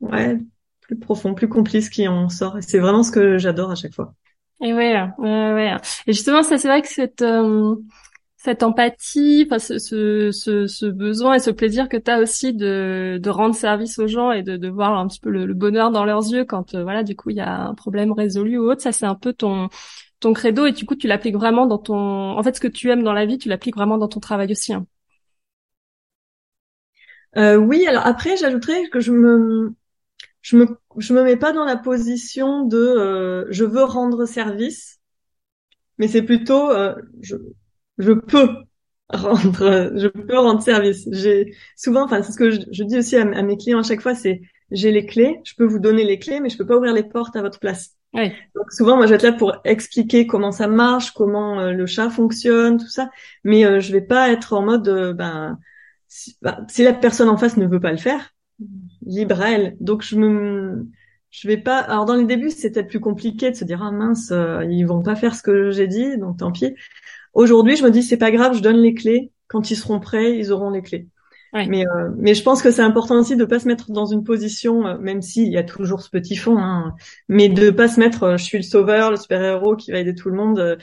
ouais, 0.00 0.38
plus 0.82 0.98
profond, 0.98 1.34
plus 1.34 1.48
complice 1.48 1.88
qui 1.88 2.06
en 2.08 2.28
sort. 2.28 2.58
C'est 2.60 2.78
vraiment 2.78 3.02
ce 3.02 3.10
que 3.10 3.38
j'adore 3.38 3.70
à 3.70 3.74
chaque 3.74 3.94
fois. 3.94 4.14
Et 4.62 4.72
ouais, 4.72 5.00
ouais, 5.18 5.52
ouais. 5.52 5.76
Et 6.06 6.12
justement, 6.12 6.42
ça 6.42 6.58
c'est 6.58 6.68
vrai 6.68 6.82
que 6.82 6.88
cette 6.88 7.22
euh, 7.22 7.74
cette 8.44 8.62
empathie, 8.62 9.46
enfin 9.46 9.58
ce, 9.58 9.78
ce, 9.78 10.30
ce, 10.66 10.86
besoin 10.86 11.36
et 11.36 11.38
ce 11.38 11.50
plaisir 11.50 11.88
que 11.88 11.96
tu 11.96 12.10
as 12.10 12.20
aussi 12.20 12.52
de, 12.52 13.18
de 13.20 13.30
rendre 13.30 13.54
service 13.54 13.98
aux 13.98 14.06
gens 14.06 14.32
et 14.32 14.42
de, 14.42 14.58
de 14.58 14.68
voir 14.68 14.98
un 14.98 15.08
petit 15.08 15.18
peu 15.18 15.30
le, 15.30 15.54
bonheur 15.54 15.90
dans 15.90 16.04
leurs 16.04 16.30
yeux 16.30 16.44
quand 16.44 16.74
euh, 16.74 16.82
voilà 16.82 17.04
du 17.04 17.16
coup 17.16 17.30
il 17.30 17.36
y 17.36 17.40
a 17.40 17.62
un 17.62 17.74
problème 17.74 18.12
résolu 18.12 18.58
ou 18.58 18.70
autre, 18.70 18.82
ça 18.82 18.92
c'est 18.92 19.06
un 19.06 19.14
peu 19.14 19.32
ton 19.32 19.70
ton 20.24 20.32
credo 20.32 20.66
et 20.66 20.72
du 20.72 20.86
coup 20.86 20.96
tu 20.96 21.06
l'appliques 21.06 21.36
vraiment 21.36 21.66
dans 21.66 21.78
ton 21.78 21.96
en 22.38 22.42
fait 22.42 22.54
ce 22.56 22.60
que 22.60 22.68
tu 22.68 22.90
aimes 22.90 23.02
dans 23.02 23.12
la 23.12 23.26
vie, 23.26 23.38
tu 23.38 23.48
l'appliques 23.48 23.76
vraiment 23.76 23.98
dans 23.98 24.08
ton 24.08 24.20
travail 24.20 24.50
aussi. 24.52 24.72
Hein. 24.72 24.86
Euh, 27.36 27.56
oui, 27.56 27.86
alors 27.86 28.06
après 28.06 28.36
j'ajouterais 28.36 28.88
que 28.90 29.00
je 29.00 29.12
me 29.12 29.74
je 30.42 30.56
me 30.56 30.66
je 30.98 31.12
me 31.14 31.22
mets 31.24 31.36
pas 31.36 31.52
dans 31.52 31.64
la 31.64 31.76
position 31.76 32.64
de 32.64 32.78
euh, 32.78 33.46
je 33.50 33.64
veux 33.64 33.84
rendre 33.84 34.26
service, 34.26 35.00
mais 35.98 36.08
c'est 36.08 36.22
plutôt 36.22 36.70
je 37.20 37.36
je 37.98 38.12
peux 38.12 38.48
rendre, 39.10 39.92
je 39.96 40.08
peux 40.08 40.38
rendre 40.38 40.62
service. 40.62 41.08
J'ai 41.12 41.54
souvent, 41.76 42.04
enfin, 42.04 42.22
c'est 42.22 42.32
ce 42.32 42.38
que 42.38 42.50
je, 42.50 42.82
dis 42.84 42.98
aussi 42.98 43.16
à, 43.16 43.24
mes 43.24 43.56
clients 43.56 43.80
à 43.80 43.82
chaque 43.82 44.00
fois, 44.00 44.14
c'est 44.14 44.40
j'ai 44.70 44.90
les 44.90 45.06
clés, 45.06 45.40
je 45.44 45.54
peux 45.56 45.64
vous 45.66 45.78
donner 45.78 46.04
les 46.04 46.18
clés, 46.18 46.40
mais 46.40 46.48
je 46.48 46.56
peux 46.56 46.66
pas 46.66 46.76
ouvrir 46.76 46.94
les 46.94 47.04
portes 47.04 47.36
à 47.36 47.42
votre 47.42 47.60
place. 47.60 47.96
Donc 48.14 48.70
souvent, 48.70 48.96
moi, 48.96 49.06
je 49.06 49.10
vais 49.10 49.16
être 49.16 49.22
là 49.22 49.32
pour 49.32 49.56
expliquer 49.64 50.26
comment 50.26 50.52
ça 50.52 50.68
marche, 50.68 51.10
comment 51.12 51.60
euh, 51.60 51.72
le 51.72 51.86
chat 51.86 52.10
fonctionne, 52.10 52.78
tout 52.78 52.88
ça, 52.88 53.10
mais 53.42 53.64
euh, 53.64 53.80
je 53.80 53.92
vais 53.92 54.00
pas 54.00 54.30
être 54.30 54.52
en 54.52 54.62
mode, 54.62 54.88
euh, 54.88 55.12
ben, 55.12 55.58
si, 56.08 56.36
ben, 56.40 56.64
si, 56.68 56.84
la 56.84 56.92
personne 56.92 57.28
en 57.28 57.36
face 57.36 57.56
ne 57.56 57.66
veut 57.66 57.80
pas 57.80 57.90
le 57.90 57.98
faire, 57.98 58.34
libre 59.04 59.40
à 59.40 59.50
elle. 59.50 59.76
Donc 59.80 60.02
je 60.02 60.16
me, 60.16 60.86
je 61.30 61.48
vais 61.48 61.56
pas. 61.56 61.78
Alors 61.78 62.04
dans 62.04 62.14
les 62.14 62.24
débuts, 62.24 62.50
peut-être 62.50 62.88
plus 62.88 63.00
compliqué 63.00 63.50
de 63.50 63.56
se 63.56 63.64
dire 63.64 63.82
ah 63.82 63.90
mince, 63.90 64.32
ils 64.70 64.84
vont 64.84 65.02
pas 65.02 65.16
faire 65.16 65.34
ce 65.34 65.42
que 65.42 65.70
j'ai 65.72 65.88
dit, 65.88 66.16
donc 66.18 66.38
tant 66.38 66.52
pis. 66.52 66.74
Aujourd'hui, 67.32 67.76
je 67.76 67.82
me 67.84 67.90
dis 67.90 68.02
c'est 68.02 68.16
pas 68.16 68.30
grave, 68.30 68.56
je 68.56 68.62
donne 68.62 68.78
les 68.78 68.94
clés. 68.94 69.32
Quand 69.48 69.70
ils 69.70 69.76
seront 69.76 70.00
prêts, 70.00 70.38
ils 70.38 70.52
auront 70.52 70.70
les 70.70 70.82
clés. 70.82 71.08
Mais 71.54 71.86
euh, 71.86 72.10
mais 72.16 72.34
je 72.34 72.42
pense 72.42 72.62
que 72.62 72.70
c'est 72.72 72.82
important 72.82 73.20
aussi 73.20 73.36
de 73.36 73.44
pas 73.44 73.60
se 73.60 73.68
mettre 73.68 73.92
dans 73.92 74.06
une 74.06 74.24
position, 74.24 74.86
euh, 74.86 74.98
même 74.98 75.22
s'il 75.22 75.52
y 75.52 75.56
a 75.56 75.62
toujours 75.62 76.02
ce 76.02 76.10
petit 76.10 76.34
fond, 76.34 76.58
hein, 76.58 76.94
mais 77.28 77.48
de 77.48 77.70
pas 77.70 77.86
se 77.86 78.00
mettre, 78.00 78.24
euh, 78.24 78.36
je 78.36 78.44
suis 78.44 78.58
le 78.58 78.64
sauveur, 78.64 79.10
le 79.10 79.16
super 79.16 79.40
héros 79.40 79.76
qui 79.76 79.92
va 79.92 79.98
aider 80.00 80.14
tout 80.14 80.30
le 80.30 80.36
monde. 80.36 80.78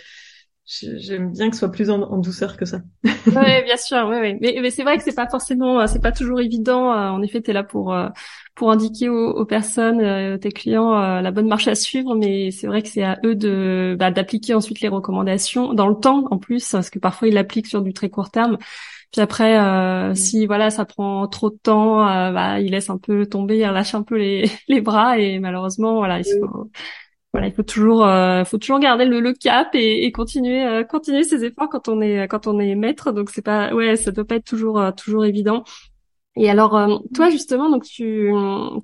J'aime 0.66 1.34
bien 1.34 1.50
que 1.50 1.56
ce 1.56 1.60
soit 1.60 1.72
plus 1.72 1.90
en, 1.90 2.18
douceur 2.20 2.56
que 2.56 2.64
ça. 2.64 2.80
oui, 3.04 3.12
bien 3.66 3.76
sûr, 3.76 4.08
oui, 4.10 4.18
oui. 4.22 4.38
Mais, 4.40 4.60
mais 4.62 4.70
c'est 4.70 4.84
vrai 4.84 4.98
que 4.98 5.04
c'est 5.04 5.16
pas 5.16 5.28
forcément, 5.28 5.86
c'est 5.86 6.02
pas 6.02 6.14
toujours 6.14 6.40
évident. 6.40 6.92
En 6.92 7.22
effet, 7.22 7.42
tu 7.42 7.52
es 7.52 7.54
là 7.54 7.64
pour 7.64 7.94
pour 8.56 8.70
indiquer 8.72 9.10
aux, 9.10 9.46
personnes, 9.46 10.02
euh, 10.02 10.38
tes 10.38 10.52
clients, 10.52 10.94
euh, 10.94 11.22
la 11.22 11.32
bonne 11.32 11.48
marche 11.48 11.68
à 11.68 11.76
suivre, 11.76 12.16
mais 12.16 12.52
c'est 12.52 12.68
vrai 12.68 12.82
que 12.82 12.90
c'est 12.90 13.04
à 13.04 13.18
eux 13.24 13.36
de 13.36 13.96
bah, 13.98 14.12
d'appliquer 14.12 14.54
ensuite 14.54 14.82
les 14.82 14.88
recommandations 14.88 15.74
dans 15.74 15.88
le 15.88 15.96
temps 15.96 16.26
en 16.32 16.38
plus, 16.38 16.70
parce 16.70 16.90
que 16.90 17.00
parfois 17.00 17.28
ils 17.28 17.34
l'appliquent 17.34 17.68
sur 17.68 17.82
du 17.82 17.94
très 17.94 18.10
court 18.10 18.30
terme. 18.30 18.58
Puis 19.12 19.22
après, 19.22 19.60
euh, 19.60 20.12
mm. 20.12 20.16
si 20.16 20.46
voilà, 20.46 20.70
ça 20.70 20.86
prend 20.86 21.28
trop 21.28 21.50
de 21.50 21.58
temps, 21.58 21.98
bah, 22.32 22.60
ils 22.60 22.72
laissent 22.72 22.90
un 22.90 22.98
peu 22.98 23.26
tomber, 23.26 23.58
ils 23.60 23.68
relâchent 23.68 23.96
un 23.96 24.04
peu 24.04 24.18
les, 24.18 24.50
les 24.68 24.82
bras 24.82 25.20
et 25.20 25.40
malheureusement, 25.40 25.96
voilà, 25.98 26.20
il 26.20 26.26
faut, 26.26 26.70
voilà, 27.34 27.48
il 27.48 27.54
faut 27.54 27.64
toujours, 27.64 28.08
faut 28.46 28.58
toujours 28.58 28.80
garder 28.80 29.06
le, 29.06 29.20
le 29.20 29.34
cap 29.34 29.70
et, 29.74 30.06
et 30.06 30.12
continuer, 30.12 30.84
continuer 30.90 31.24
ses 31.24 31.46
efforts 31.46 31.70
quand 31.70 31.88
on 31.88 32.02
est, 32.02 32.28
quand 32.28 32.48
on 32.48 32.60
est 32.60 32.76
maître. 32.76 33.12
Donc 33.12 33.30
c'est 33.30 33.42
pas, 33.42 33.74
ouais, 33.74 33.96
ça 33.96 34.12
doit 34.12 34.26
pas 34.26 34.36
être 34.36 34.46
toujours, 34.46 34.82
toujours 34.96 35.26
évident. 35.26 35.64
Et 36.38 36.50
alors, 36.50 36.78
euh, 36.78 36.98
toi 37.14 37.30
justement, 37.30 37.70
donc 37.70 37.84
tu 37.84 38.32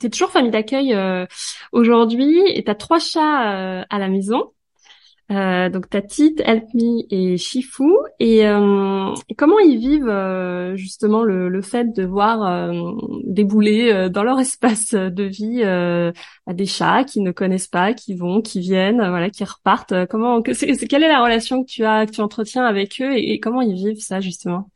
es 0.04 0.10
toujours 0.10 0.32
famille 0.32 0.52
d'accueil 0.52 0.94
euh, 0.94 1.26
aujourd'hui 1.72 2.42
et 2.46 2.64
tu 2.64 2.70
as 2.70 2.76
trois 2.76 3.00
chats 3.00 3.80
euh, 3.80 3.84
à 3.90 4.00
la 4.00 4.10
maison. 4.10 4.52
Donc 5.30 5.90
ta 5.90 6.02
Tite, 6.02 6.42
Help 6.46 6.74
Me 6.74 7.04
et 7.10 7.38
Shifu. 7.38 7.84
Et, 8.20 8.44
comment 9.38 9.60
ils 9.60 9.78
vivent 9.78 10.76
justement 10.76 11.24
le, 11.24 11.50
le, 11.50 11.62
fait 11.62 11.94
de 11.94 12.06
voir 12.06 12.72
débouler 13.24 14.10
dans 14.10 14.24
leur 14.24 14.40
espace 14.42 14.94
de 14.94 15.24
vie 15.24 15.64
des 16.48 16.66
chats 16.66 17.04
qui 17.04 17.22
ne 17.22 17.32
connaissent 17.32 17.68
pas, 17.68 17.94
qui 17.94 18.16
vont, 18.16 18.42
qui 18.42 18.60
viennent, 18.60 18.98
voilà, 18.98 19.30
qui 19.30 19.44
repartent. 19.44 20.06
Comment, 20.08 20.42
que, 20.42 20.52
quelle 20.86 21.04
est 21.04 21.10
la 21.10 21.24
relation 21.24 21.64
que 21.64 21.70
tu 21.70 21.84
as, 21.84 22.06
que 22.06 22.12
tu 22.12 22.22
entretiens 22.22 22.66
avec 22.66 23.02
eux 23.02 23.14
et 23.16 23.40
comment 23.40 23.62
ils 23.62 23.76
vivent 23.76 24.02
ça 24.02 24.20
justement? 24.20 24.70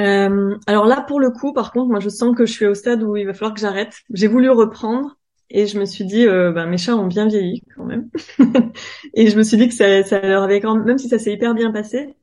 Euh, 0.00 0.56
alors 0.66 0.86
là, 0.86 1.02
pour 1.02 1.20
le 1.20 1.30
coup, 1.30 1.52
par 1.52 1.72
contre, 1.72 1.88
moi, 1.90 2.00
je 2.00 2.08
sens 2.08 2.34
que 2.36 2.46
je 2.46 2.52
suis 2.52 2.66
au 2.66 2.74
stade 2.74 3.02
où 3.02 3.16
il 3.16 3.26
va 3.26 3.34
falloir 3.34 3.54
que 3.54 3.60
j'arrête. 3.60 3.94
J'ai 4.10 4.26
voulu 4.26 4.50
reprendre 4.50 5.16
et 5.54 5.66
je 5.66 5.78
me 5.78 5.86
suis 5.86 6.04
dit, 6.04 6.26
euh, 6.26 6.52
bah, 6.52 6.66
mes 6.66 6.78
chats 6.78 6.96
ont 6.96 7.06
bien 7.06 7.26
vieilli 7.26 7.62
quand 7.74 7.84
même. 7.84 8.10
et 9.14 9.30
je 9.30 9.36
me 9.38 9.42
suis 9.42 9.56
dit 9.56 9.68
que 9.68 9.74
ça, 9.74 10.02
ça 10.02 10.20
leur 10.20 10.42
avait 10.42 10.60
quand 10.60 10.74
même, 10.74 10.84
même 10.84 10.98
si 10.98 11.08
ça 11.08 11.18
s'est 11.18 11.32
hyper 11.32 11.54
bien 11.54 11.72
passé, 11.72 12.14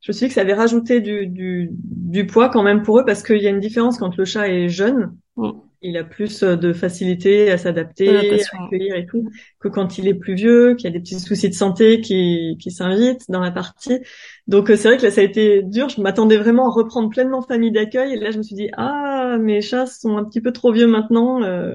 je 0.00 0.10
me 0.10 0.14
suis 0.14 0.26
dit 0.26 0.28
que 0.28 0.34
ça 0.34 0.42
avait 0.42 0.54
rajouté 0.54 1.00
du, 1.00 1.26
du, 1.26 1.70
du 1.72 2.26
poids 2.26 2.48
quand 2.48 2.62
même 2.62 2.82
pour 2.82 3.00
eux 3.00 3.04
parce 3.04 3.22
qu'il 3.22 3.42
y 3.42 3.46
a 3.46 3.50
une 3.50 3.60
différence 3.60 3.98
quand 3.98 4.16
le 4.16 4.24
chat 4.24 4.48
est 4.48 4.68
jeune. 4.68 5.16
Mm 5.36 5.50
il 5.82 5.96
a 5.96 6.04
plus 6.04 6.42
euh, 6.42 6.56
de 6.56 6.72
facilité 6.72 7.50
à 7.50 7.58
s'adapter, 7.58 8.08
à 8.16 8.20
accueillir 8.20 8.96
et 8.96 9.06
tout, 9.06 9.28
que 9.60 9.68
quand 9.68 9.98
il 9.98 10.08
est 10.08 10.14
plus 10.14 10.34
vieux, 10.34 10.74
qu'il 10.74 10.84
y 10.84 10.88
a 10.88 10.90
des 10.92 11.00
petits 11.00 11.20
soucis 11.20 11.48
de 11.48 11.54
santé 11.54 12.00
qui, 12.00 12.56
qui 12.60 12.70
s'invitent 12.70 13.30
dans 13.30 13.40
la 13.40 13.50
partie. 13.50 14.00
Donc 14.46 14.70
euh, 14.70 14.76
c'est 14.76 14.88
vrai 14.88 14.96
que 14.96 15.04
là 15.04 15.10
ça 15.10 15.20
a 15.20 15.24
été 15.24 15.62
dur. 15.62 15.88
Je 15.88 16.00
m'attendais 16.00 16.36
vraiment 16.36 16.68
à 16.68 16.72
reprendre 16.72 17.10
pleinement 17.10 17.42
famille 17.42 17.72
d'accueil 17.72 18.14
et 18.14 18.16
là 18.16 18.30
je 18.30 18.38
me 18.38 18.42
suis 18.42 18.56
dit 18.56 18.68
ah 18.76 19.36
mes 19.40 19.60
chats 19.60 19.86
sont 19.86 20.16
un 20.16 20.24
petit 20.24 20.40
peu 20.40 20.52
trop 20.52 20.72
vieux 20.72 20.88
maintenant, 20.88 21.42
euh, 21.42 21.74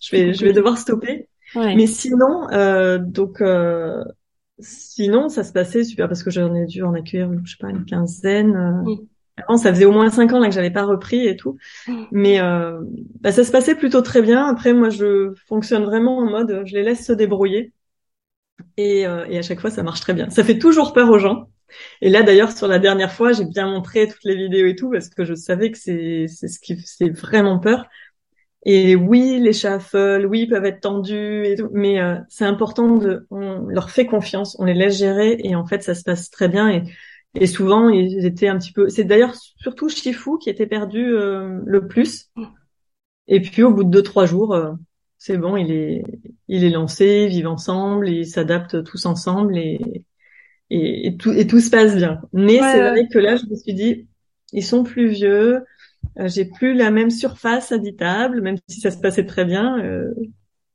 je 0.00 0.16
vais 0.16 0.32
je 0.34 0.44
vais 0.44 0.52
devoir 0.52 0.78
stopper. 0.78 1.28
Mais 1.54 1.86
sinon, 1.86 2.50
euh, 2.52 2.98
donc, 2.98 3.40
euh, 3.40 4.04
sinon, 4.58 5.28
ça 5.28 5.44
se 5.44 5.52
passait 5.52 5.84
super 5.84 6.08
parce 6.08 6.22
que 6.22 6.30
j'en 6.30 6.54
ai 6.54 6.66
dû 6.66 6.82
en 6.82 6.94
accueillir, 6.94 7.30
je 7.44 7.50
sais 7.50 7.56
pas, 7.58 7.70
une 7.70 7.84
quinzaine. 7.84 8.56
Euh. 8.56 8.94
Avant, 9.46 9.56
ça 9.56 9.72
faisait 9.72 9.84
au 9.84 9.92
moins 9.92 10.10
cinq 10.10 10.32
ans 10.32 10.40
là 10.40 10.48
que 10.48 10.54
j'avais 10.54 10.72
pas 10.72 10.84
repris 10.84 11.26
et 11.26 11.36
tout. 11.36 11.56
Mais 12.10 12.40
euh, 12.40 12.80
bah, 13.20 13.32
ça 13.32 13.44
se 13.44 13.52
passait 13.52 13.76
plutôt 13.76 14.02
très 14.02 14.20
bien. 14.20 14.46
Après, 14.46 14.72
moi, 14.72 14.90
je 14.90 15.32
fonctionne 15.46 15.84
vraiment 15.84 16.18
en 16.18 16.28
mode, 16.28 16.62
je 16.66 16.74
les 16.74 16.82
laisse 16.82 17.06
se 17.06 17.12
débrouiller. 17.12 17.72
Et, 18.76 19.06
euh, 19.06 19.24
et 19.28 19.38
à 19.38 19.42
chaque 19.42 19.60
fois, 19.60 19.70
ça 19.70 19.82
marche 19.82 20.00
très 20.00 20.14
bien. 20.14 20.28
Ça 20.30 20.42
fait 20.42 20.58
toujours 20.58 20.92
peur 20.92 21.08
aux 21.10 21.18
gens. 21.18 21.48
Et 22.00 22.08
là, 22.08 22.22
d'ailleurs, 22.22 22.50
sur 22.50 22.66
la 22.66 22.78
dernière 22.78 23.12
fois, 23.12 23.32
j'ai 23.32 23.44
bien 23.44 23.66
montré 23.66 24.08
toutes 24.08 24.24
les 24.24 24.34
vidéos 24.34 24.66
et 24.66 24.74
tout 24.74 24.90
parce 24.90 25.08
que 25.08 25.24
je 25.24 25.34
savais 25.34 25.70
que 25.70 25.78
c'est 25.78 26.26
c'est 26.26 26.48
ce 26.48 26.58
qui 26.58 26.76
fait 26.76 27.10
vraiment 27.10 27.58
peur. 27.58 27.86
Et 28.64 28.96
oui, 28.96 29.38
les 29.40 29.52
shuffles, 29.52 30.26
oui, 30.28 30.42
ils 30.42 30.48
peuvent 30.48 30.64
être 30.64 30.80
tendus 30.80 31.46
et 31.46 31.56
tout, 31.56 31.68
mais 31.72 32.00
euh, 32.00 32.16
c'est 32.28 32.44
important 32.44 32.96
de, 32.96 33.26
on 33.30 33.60
leur 33.66 33.90
fait 33.90 34.04
confiance, 34.04 34.56
on 34.58 34.64
les 34.64 34.74
laisse 34.74 34.98
gérer 34.98 35.38
et 35.42 35.54
en 35.54 35.64
fait, 35.64 35.82
ça 35.82 35.94
se 35.94 36.02
passe 36.02 36.30
très 36.30 36.48
bien 36.48 36.68
et 36.70 36.82
et 37.34 37.46
souvent 37.46 37.90
ils 37.90 38.24
étaient 38.26 38.48
un 38.48 38.58
petit 38.58 38.72
peu. 38.72 38.88
C'est 38.88 39.04
d'ailleurs 39.04 39.34
surtout 39.34 39.88
Shifu 39.88 40.38
qui 40.38 40.50
était 40.50 40.66
perdu 40.66 41.04
euh, 41.12 41.60
le 41.66 41.86
plus. 41.86 42.30
Et 43.26 43.40
puis 43.40 43.62
au 43.62 43.72
bout 43.72 43.84
de 43.84 43.90
deux 43.90 44.02
trois 44.02 44.26
jours, 44.26 44.54
euh, 44.54 44.72
c'est 45.18 45.36
bon, 45.36 45.56
il 45.56 45.70
est 45.70 46.02
il 46.48 46.64
est 46.64 46.70
lancé, 46.70 47.26
ils 47.26 47.30
vivent 47.30 47.48
ensemble, 47.48 48.08
ils 48.08 48.26
s'adaptent 48.26 48.82
tous 48.84 49.06
ensemble 49.06 49.58
et 49.58 50.04
et, 50.70 51.16
tout, 51.18 51.32
et 51.32 51.46
tout 51.46 51.60
se 51.60 51.70
passe 51.70 51.96
bien. 51.96 52.20
Mais 52.32 52.58
c'est 52.58 52.90
vrai 52.90 53.08
que 53.10 53.18
là, 53.18 53.36
je 53.36 53.46
me 53.46 53.54
suis 53.54 53.74
dit, 53.74 54.06
ils 54.52 54.64
sont 54.64 54.84
plus 54.84 55.08
vieux, 55.08 55.64
j'ai 56.26 56.44
plus 56.44 56.74
la 56.74 56.90
même 56.90 57.10
surface 57.10 57.72
habitable, 57.72 58.40
même 58.40 58.56
si 58.68 58.80
ça 58.80 58.90
se 58.90 58.98
passait 58.98 59.26
très 59.26 59.44
bien. 59.44 59.78
Euh, 59.78 60.12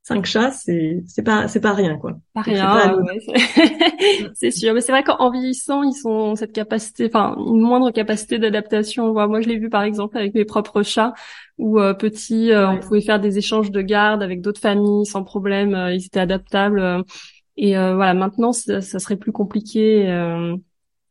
cinq 0.03 0.25
chats, 0.25 0.51
c'est 0.51 1.01
c'est 1.07 1.23
pas 1.23 1.47
c'est 1.47 1.61
pas 1.61 1.73
rien 1.73 1.97
quoi. 1.97 2.17
Pas 2.33 2.41
rien, 2.41 2.97
c'est 4.33 4.51
sûr. 4.51 4.73
Mais 4.73 4.81
c'est 4.81 4.91
vrai 4.91 5.03
qu'en 5.03 5.31
vieillissant, 5.31 5.81
ils 5.83 6.07
ont 6.07 6.35
cette 6.35 6.51
capacité, 6.51 7.07
enfin 7.07 7.35
une 7.37 7.61
moindre 7.61 7.91
capacité 7.91 8.37
d'adaptation. 8.37 9.13
Moi, 9.13 9.41
je 9.41 9.47
l'ai 9.47 9.57
vu 9.57 9.69
par 9.69 9.83
exemple 9.83 10.17
avec 10.17 10.33
mes 10.33 10.45
propres 10.45 10.83
chats, 10.83 11.13
où 11.57 11.79
euh, 11.79 11.93
petits, 11.93 12.51
euh, 12.51 12.69
on 12.69 12.79
pouvait 12.79 13.01
faire 13.01 13.19
des 13.19 13.37
échanges 13.37 13.71
de 13.71 13.81
garde 13.81 14.21
avec 14.21 14.41
d'autres 14.41 14.61
familles 14.61 15.05
sans 15.05 15.23
problème. 15.23 15.71
ils 15.91 16.05
étaient 16.05 16.19
adaptables. 16.19 17.03
Et 17.55 17.77
euh, 17.77 17.95
voilà, 17.95 18.13
maintenant, 18.13 18.51
ça, 18.51 18.81
serait 18.81 19.17
plus 19.17 19.31
compliqué. 19.31 20.05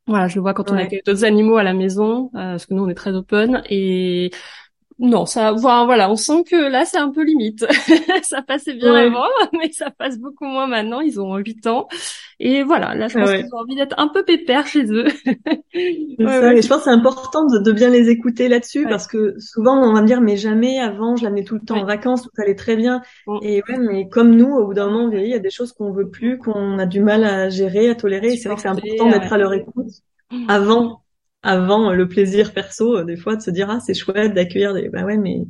Voilà, 0.09 0.27
je 0.27 0.35
le 0.35 0.41
vois 0.41 0.53
quand 0.53 0.73
on 0.73 0.77
accueille 0.77 1.03
d'autres 1.07 1.25
animaux 1.25 1.57
à 1.57 1.63
la 1.63 1.75
maison, 1.75 2.27
euh, 2.35 2.53
parce 2.53 2.67
que 2.67 2.75
nous, 2.75 2.83
on 2.83 2.89
est 2.89 2.95
très 2.95 3.13
open. 3.15 3.63
Et 3.71 4.31
non, 4.99 5.27
ça, 5.27 5.53
voilà, 5.53 6.11
on 6.11 6.17
sent 6.17 6.45
que 6.49 6.57
là, 6.57 6.85
c'est 6.85 6.99
un 6.99 7.11
peu 7.11 7.23
limite. 7.23 7.65
ça 8.23 8.43
passait 8.43 8.75
bien 8.75 8.95
avant, 8.95 9.25
mais 9.53 9.71
ça 9.73 9.91
passe 9.91 10.19
beaucoup 10.19 10.45
moins 10.45 10.67
maintenant. 10.67 11.01
Ils 11.01 11.21
ont 11.21 11.37
8 11.37 11.67
ans. 11.67 11.89
Et 12.41 12.63
voilà, 12.63 12.95
là, 12.95 13.09
je 13.09 13.19
pense 13.19 13.31
qu'ils 13.31 13.55
ont 13.55 13.59
envie 13.59 13.77
d'être 13.77 13.95
un 13.99 14.09
peu 14.09 14.25
pépères 14.25 14.67
chez 14.67 14.85
eux. 14.93 15.07
ça, 15.29 16.55
et 16.55 16.63
je 16.63 16.69
pense 16.69 16.79
que 16.79 16.85
c'est 16.85 16.91
important 16.91 17.47
de, 17.47 17.59
de, 17.59 17.73
bien 17.73 17.89
les 17.89 18.09
écouter 18.11 18.49
là-dessus 18.49 18.87
parce 18.89 19.07
que 19.07 19.35
souvent, 19.39 19.81
on 19.83 19.93
va 19.93 20.03
me 20.03 20.07
dire, 20.07 20.21
mais 20.21 20.37
jamais 20.37 20.81
avant, 20.81 21.17
je 21.17 21.25
l'amenais 21.25 21.45
tout 21.45 21.55
le 21.55 21.63
temps 21.63 21.79
en 21.79 21.85
vacances, 21.85 22.23
tout 22.23 22.31
allait 22.39 22.57
très 22.57 22.77
bien. 22.77 23.03
Mm. 23.27 23.39
Et 23.43 23.63
ouais, 23.69 23.79
mais 23.79 24.09
comme 24.09 24.35
nous, 24.35 24.53
au 24.53 24.67
bout 24.67 24.75
d'un 24.75 24.91
moment, 24.91 25.11
il 25.13 25.29
y 25.29 25.35
a 25.35 25.39
des 25.39 25.51
choses 25.51 25.73
qu'on 25.73 25.93
veut 25.93 26.09
plus, 26.09 26.39
qu'on 26.39 26.79
a 26.79 26.87
du 26.87 27.01
mal 27.01 27.25
à 27.25 27.49
gérer, 27.49 27.91
à 27.91 27.95
tolérer. 27.95 28.35
Et 28.35 28.37
c'est 28.37 28.49
vrai 28.49 28.57
que 28.57 28.63
c'est 28.63 28.69
important 28.69 29.09
d'être 29.09 29.33
à 29.33 29.39
leur 29.39 29.53
écoute 29.53 29.89
avant 30.49 31.03
avant 31.43 31.93
le 31.93 32.09
plaisir 32.09 32.53
perso, 32.55 32.99
euh, 32.99 33.05
des 33.05 33.17
fois, 33.17 33.37
de 33.37 33.43
se 33.43 33.51
dire 33.51 33.71
ah 33.71 33.81
c'est 33.81 33.95
chouette 33.95 34.35
d'accueillir 34.35 34.75
des 34.75 34.89
bah 34.89 35.05
ouais 35.05 35.19
mais 35.19 35.43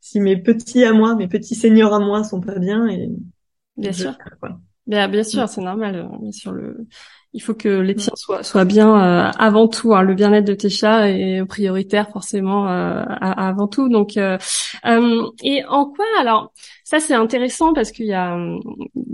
si 0.00 0.20
mes 0.20 0.36
petits 0.36 0.84
à 0.84 0.92
moi, 0.92 1.14
mes 1.16 1.28
petits 1.28 1.54
seigneurs 1.56 1.94
à 1.94 2.00
moi 2.00 2.24
sont 2.24 2.40
pas 2.40 2.58
bien 2.58 2.88
et 2.88 3.10
bien 3.76 3.92
sûr. 3.92 4.14
Bien, 4.86 5.08
bien 5.08 5.24
sûr, 5.24 5.48
c'est 5.48 5.60
normal. 5.62 5.96
Euh, 5.96 6.18
bien 6.20 6.32
sûr, 6.32 6.52
le 6.52 6.86
il 7.32 7.42
faut 7.42 7.54
que 7.54 7.68
les 7.68 7.94
tiens 7.94 8.12
soient, 8.16 8.42
soient 8.42 8.64
bien 8.64 8.94
euh, 8.94 9.30
avant 9.38 9.68
tout. 9.68 9.94
Hein, 9.94 10.02
le 10.02 10.14
bien-être 10.14 10.44
de 10.46 10.54
tes 10.54 10.70
chats 10.70 11.10
est 11.10 11.44
prioritaire 11.44 12.08
forcément 12.10 12.68
euh, 12.68 13.04
avant 13.20 13.68
tout. 13.68 13.88
Donc, 13.88 14.16
euh, 14.16 14.38
et 15.42 15.64
en 15.66 15.86
quoi 15.86 16.06
alors 16.18 16.52
ça 16.84 16.98
c'est 16.98 17.14
intéressant 17.14 17.74
parce 17.74 17.92
qu'il 17.92 18.06
y 18.06 18.14
a, 18.14 18.38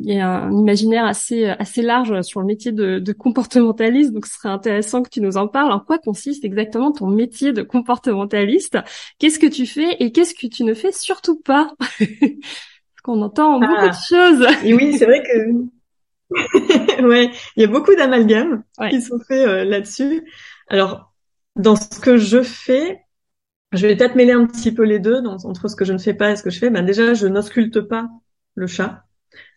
il 0.05 0.15
y 0.15 0.21
a 0.21 0.29
un 0.29 0.53
imaginaire 0.53 1.05
assez 1.05 1.47
assez 1.47 1.83
large 1.83 2.23
sur 2.23 2.41
le 2.41 2.47
métier 2.47 2.71
de, 2.71 2.99
de 2.99 3.13
comportementaliste. 3.13 4.13
Donc, 4.13 4.27
ce 4.27 4.35
serait 4.35 4.51
intéressant 4.51 5.03
que 5.03 5.11
tu 5.11 5.21
nous 5.21 5.37
en 5.37 5.49
parles. 5.49 5.73
En 5.73 5.81
quoi 5.81 5.99
consiste 5.99 6.45
exactement 6.45 6.93
ton 6.93 7.09
métier 7.09 7.53
de 7.53 7.63
comportementaliste? 7.63 8.79
Qu'est-ce 9.19 9.39
que 9.39 9.47
tu 9.47 9.67
fais 9.67 9.97
et 9.99 10.13
qu'est-ce 10.13 10.35
que 10.35 10.47
tu 10.47 10.65
ne 10.65 10.75
fais 10.75 10.93
surtout 10.93 11.41
pas? 11.41 11.73
Parce 11.99 13.03
qu'on 13.03 13.23
entend 13.23 13.59
beaucoup 13.59 13.73
de 13.73 13.91
ah. 13.91 14.09
choses. 14.09 14.47
Et 14.65 14.75
oui, 14.75 14.97
c'est 14.97 15.07
vrai 15.07 15.23
que 15.23 15.82
ouais, 17.03 17.31
il 17.57 17.63
y 17.63 17.65
a 17.65 17.69
beaucoup 17.69 17.95
d'amalgames 17.95 18.63
qui 18.91 19.01
sont 19.01 19.19
faits 19.19 19.47
euh, 19.47 19.65
là-dessus. 19.65 20.23
Alors, 20.69 21.13
dans 21.57 21.77
ce 21.77 22.01
que 22.01 22.17
je 22.17 22.43
fais, 22.43 23.01
je 23.73 23.87
vais 23.87 23.97
peut-être 23.97 24.15
mêler 24.15 24.33
un 24.33 24.47
petit 24.47 24.73
peu 24.73 24.85
les 24.85 24.99
deux, 24.99 25.23
donc, 25.23 25.45
entre 25.45 25.69
ce 25.69 25.77
que 25.77 25.85
je 25.85 25.93
ne 25.93 25.99
fais 25.99 26.15
pas 26.15 26.31
et 26.31 26.37
ce 26.37 26.43
que 26.43 26.51
je 26.51 26.59
fais. 26.59 26.71
Ben 26.71 26.85
déjà, 26.85 27.15
je 27.15 27.27
n'ausculte 27.27 27.81
pas 27.81 28.09
le 28.55 28.67
chat. 28.67 29.05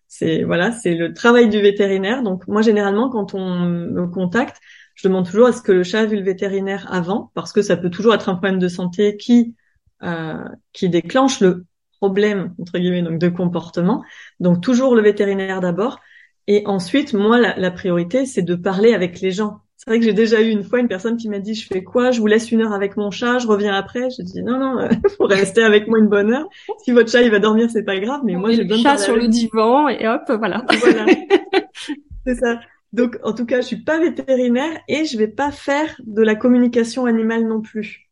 C'est 0.07 0.43
voilà, 0.43 0.71
c'est 0.71 0.95
le 0.95 1.13
travail 1.13 1.49
du 1.49 1.59
vétérinaire. 1.61 2.23
Donc 2.23 2.47
moi, 2.47 2.61
généralement, 2.61 3.09
quand 3.09 3.33
on 3.33 3.59
me 3.59 4.07
contacte, 4.07 4.57
je 4.95 5.07
demande 5.07 5.25
toujours 5.25 5.49
est-ce 5.49 5.61
que 5.61 5.71
le 5.71 5.83
chat 5.83 6.01
a 6.01 6.05
vu 6.05 6.15
le 6.15 6.23
vétérinaire 6.23 6.91
avant, 6.91 7.31
parce 7.33 7.51
que 7.51 7.61
ça 7.61 7.75
peut 7.75 7.89
toujours 7.89 8.13
être 8.13 8.29
un 8.29 8.35
problème 8.35 8.59
de 8.59 8.67
santé 8.67 9.17
qui 9.17 9.55
euh, 10.03 10.43
qui 10.73 10.89
déclenche 10.89 11.39
le 11.39 11.65
problème 11.99 12.53
entre 12.59 12.77
guillemets 12.77 13.01
donc 13.01 13.19
de 13.19 13.29
comportement. 13.29 14.03
Donc 14.39 14.61
toujours 14.61 14.95
le 14.95 15.01
vétérinaire 15.01 15.61
d'abord. 15.61 15.99
Et 16.47 16.63
ensuite, 16.65 17.13
moi, 17.13 17.39
la, 17.39 17.57
la 17.57 17.71
priorité, 17.71 18.25
c'est 18.25 18.43
de 18.43 18.55
parler 18.55 18.93
avec 18.93 19.19
les 19.21 19.31
gens. 19.31 19.61
C'est 19.77 19.89
vrai 19.89 19.99
que 19.99 20.05
j'ai 20.05 20.13
déjà 20.13 20.41
eu 20.41 20.49
une 20.49 20.63
fois 20.63 20.79
une 20.79 20.87
personne 20.87 21.17
qui 21.17 21.29
m'a 21.29 21.39
dit 21.39 21.53
je 21.53 21.67
fais 21.67 21.83
quoi? 21.83 22.11
Je 22.11 22.19
vous 22.19 22.27
laisse 22.27 22.51
une 22.51 22.61
heure 22.61 22.73
avec 22.73 22.95
mon 22.97 23.11
chat, 23.11 23.39
je 23.39 23.47
reviens 23.47 23.73
après. 23.73 24.09
Je 24.09 24.23
dis 24.23 24.41
non 24.41 24.57
non, 24.57 24.87
il 24.89 25.09
faut 25.17 25.25
rester 25.25 25.63
avec 25.63 25.87
moi 25.87 25.99
une 25.99 26.07
bonne 26.07 26.33
heure. 26.33 26.47
Si 26.83 26.91
votre 26.91 27.11
chat 27.11 27.21
il 27.21 27.29
va 27.29 27.39
dormir, 27.39 27.69
c'est 27.69 27.83
pas 27.83 27.99
grave, 27.99 28.21
mais 28.23 28.35
moi 28.35 28.51
j'ai 28.51 28.63
besoin 28.63 28.77
de 28.77 28.83
chat 28.83 28.97
sur 28.97 29.15
le 29.15 29.27
divan 29.27 29.89
et 29.89 30.07
hop 30.07 30.23
voilà. 30.27 30.65
Voilà. 30.79 31.05
c'est 32.25 32.35
ça. 32.35 32.59
Donc 32.93 33.19
en 33.23 33.33
tout 33.33 33.45
cas, 33.45 33.61
je 33.61 33.67
suis 33.67 33.83
pas 33.83 33.99
vétérinaire 33.99 34.79
et 34.87 35.05
je 35.05 35.17
vais 35.17 35.27
pas 35.27 35.51
faire 35.51 35.99
de 36.05 36.21
la 36.23 36.35
communication 36.35 37.05
animale 37.05 37.45
non 37.45 37.61
plus. 37.61 38.09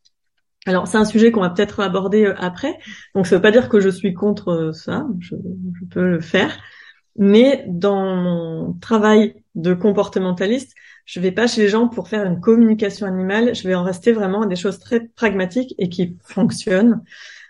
Alors 0.65 0.87
c'est 0.87 0.97
un 0.97 1.05
sujet 1.05 1.31
qu'on 1.31 1.41
va 1.41 1.49
peut-être 1.49 1.79
aborder 1.79 2.25
euh, 2.25 2.35
après. 2.37 2.77
Donc 3.15 3.25
ça 3.25 3.37
veut 3.37 3.41
pas 3.41 3.51
dire 3.51 3.69
que 3.69 3.79
je 3.79 3.89
suis 3.89 4.13
contre 4.13 4.49
euh, 4.49 4.73
ça. 4.73 5.07
Je, 5.19 5.35
je 5.79 5.85
peux 5.85 6.07
le 6.07 6.19
faire. 6.19 6.59
Mais 7.17 7.65
dans 7.67 8.15
mon 8.15 8.73
travail 8.73 9.35
de 9.55 9.73
comportementaliste, 9.73 10.73
je 11.05 11.19
vais 11.19 11.31
pas 11.31 11.47
chez 11.47 11.61
les 11.61 11.69
gens 11.69 11.87
pour 11.87 12.07
faire 12.07 12.25
une 12.25 12.39
communication 12.39 13.05
animale. 13.05 13.53
Je 13.55 13.67
vais 13.67 13.75
en 13.75 13.83
rester 13.83 14.11
vraiment 14.11 14.43
à 14.43 14.47
des 14.47 14.55
choses 14.55 14.79
très 14.79 15.01
pragmatiques 15.01 15.75
et 15.77 15.89
qui 15.89 16.17
fonctionnent. 16.23 17.01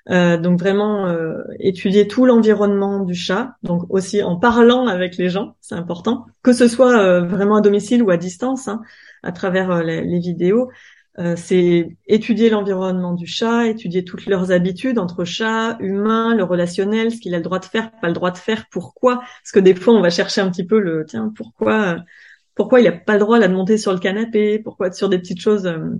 Euh, 0.10 0.38
donc 0.38 0.60
vraiment 0.60 1.08
euh, 1.08 1.44
étudier 1.60 2.10
tout 2.10 2.26
l'environnement 2.26 3.00
du 3.00 3.16
chat, 3.16 3.56
donc 3.64 3.84
aussi 3.90 4.22
en 4.22 4.36
parlant 4.36 4.88
avec 4.88 5.16
les 5.16 5.30
gens, 5.30 5.56
c'est 5.62 5.76
important, 5.76 6.26
que 6.42 6.52
ce 6.52 6.68
soit 6.68 7.00
euh, 7.00 7.22
vraiment 7.22 7.56
à 7.56 7.62
domicile 7.62 8.04
ou 8.04 8.12
à 8.12 8.18
distance, 8.18 8.68
hein, 8.68 8.82
à 9.24 9.32
travers 9.32 9.82
les, 9.82 10.20
vidéos. 10.20 10.70
Euh, 11.20 11.36
c'est 11.36 11.96
étudier 12.08 12.50
l'environnement 12.50 13.14
du 13.14 13.28
chat, 13.28 13.68
étudier 13.68 14.04
toutes 14.04 14.26
leurs 14.26 14.52
habitudes 14.52 14.98
entre 14.98 15.26
chat, 15.26 15.78
humain, 15.80 16.36
le 16.36 16.44
relationnel, 16.44 17.12
ce 17.12 17.20
qu'il 17.20 17.36
a 17.36 17.38
le 17.38 17.44
droit 17.44 17.60
de 17.60 17.66
faire, 17.66 17.92
pas 18.02 18.08
le 18.08 18.14
droit 18.14 18.32
de 18.32 18.38
faire, 18.38 18.66
pourquoi? 18.72 19.18
Parce 19.18 19.52
que 19.54 19.60
des 19.60 19.76
fois, 19.76 19.94
on 19.94 20.02
va 20.02 20.10
chercher 20.10 20.42
un 20.42 20.50
petit 20.50 20.66
peu 20.66 20.80
le, 20.80 21.06
tiens, 21.08 21.32
pourquoi, 21.36 21.98
pourquoi 22.56 22.82
il 22.82 22.88
a 22.88 22.92
pas 22.92 23.14
le 23.14 23.20
droit 23.20 23.40
de 23.40 23.48
monter 23.48 23.78
sur 23.78 23.94
le 23.94 24.00
canapé, 24.00 24.58
pourquoi 24.58 24.92
sur 24.92 25.08
des 25.08 25.20
petites 25.20 25.40
choses 25.40 25.68
euh, 25.68 25.92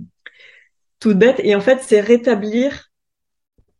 toutes 0.98 1.18
bêtes. 1.18 1.40
Et 1.44 1.54
en 1.54 1.60
fait, 1.60 1.78
c'est 1.80 2.00
rétablir, 2.00 2.90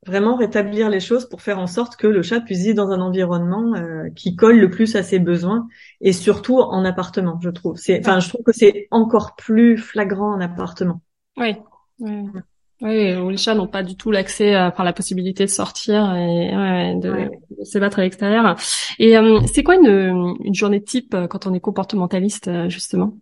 vraiment 0.06 0.36
rétablir 0.36 0.88
les 0.88 1.00
choses 1.00 1.28
pour 1.28 1.42
faire 1.42 1.58
en 1.58 1.66
sorte 1.66 1.96
que 1.96 2.06
le 2.06 2.22
chat 2.22 2.42
puisse 2.42 2.62
vivre 2.62 2.76
dans 2.76 2.90
un 2.90 3.00
environnement 3.00 3.74
euh, 3.74 4.08
qui 4.14 4.36
colle 4.36 4.60
le 4.60 4.70
plus 4.70 4.94
à 4.94 5.02
ses 5.02 5.18
besoins 5.18 5.66
et 6.00 6.12
surtout 6.12 6.60
en 6.60 6.84
appartement, 6.84 7.40
je 7.42 7.50
trouve. 7.50 7.76
Enfin, 7.98 8.20
je 8.20 8.28
trouve 8.28 8.44
que 8.44 8.52
c'est 8.52 8.86
encore 8.92 9.34
plus 9.34 9.78
flagrant 9.78 10.32
en 10.32 10.40
appartement. 10.40 11.00
Oui. 11.36 11.56
oui. 12.00 12.40
Oui, 12.82 13.14
où 13.14 13.30
les 13.30 13.36
chats 13.36 13.54
n'ont 13.54 13.68
pas 13.68 13.82
du 13.82 13.96
tout 13.96 14.10
l'accès, 14.10 14.54
euh, 14.54 14.68
enfin 14.68 14.82
la 14.84 14.92
possibilité 14.92 15.44
de 15.44 15.50
sortir 15.50 16.14
et 16.16 16.54
ouais, 16.54 16.94
de, 16.96 17.64
se 17.64 17.78
battre 17.78 18.00
à 18.00 18.02
l'extérieur. 18.02 18.56
Et 18.98 19.16
euh, 19.16 19.40
c'est 19.52 19.62
quoi 19.62 19.76
une, 19.76 20.36
une, 20.44 20.54
journée 20.54 20.82
type 20.82 21.14
euh, 21.14 21.28
quand 21.28 21.46
on 21.46 21.54
est 21.54 21.60
comportementaliste 21.60 22.50
justement? 22.68 23.16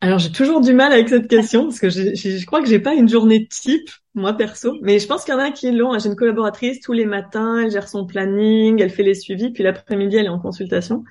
Alors 0.00 0.18
j'ai 0.18 0.30
toujours 0.30 0.60
du 0.60 0.74
mal 0.74 0.92
avec 0.92 1.08
cette 1.08 1.28
question 1.28 1.64
parce 1.64 1.78
que 1.78 1.88
je, 1.88 2.14
je 2.14 2.44
crois 2.44 2.60
que 2.60 2.68
j'ai 2.68 2.80
pas 2.80 2.92
une 2.94 3.08
journée 3.08 3.46
type 3.46 3.88
moi 4.14 4.34
perso, 4.34 4.74
mais 4.82 4.98
je 4.98 5.06
pense 5.06 5.24
qu'il 5.24 5.32
y 5.32 5.36
en 5.36 5.40
a 5.40 5.50
qui 5.52 5.70
l'ont. 5.72 5.98
J'ai 5.98 6.08
une 6.08 6.16
collaboratrice 6.16 6.80
tous 6.80 6.92
les 6.92 7.06
matins, 7.06 7.60
elle 7.60 7.70
gère 7.70 7.88
son 7.88 8.04
planning, 8.04 8.82
elle 8.82 8.90
fait 8.90 9.02
les 9.04 9.14
suivis, 9.14 9.52
puis 9.52 9.62
l'après-midi 9.62 10.16
elle 10.16 10.26
est 10.26 10.28
en 10.28 10.40
consultation. 10.40 11.04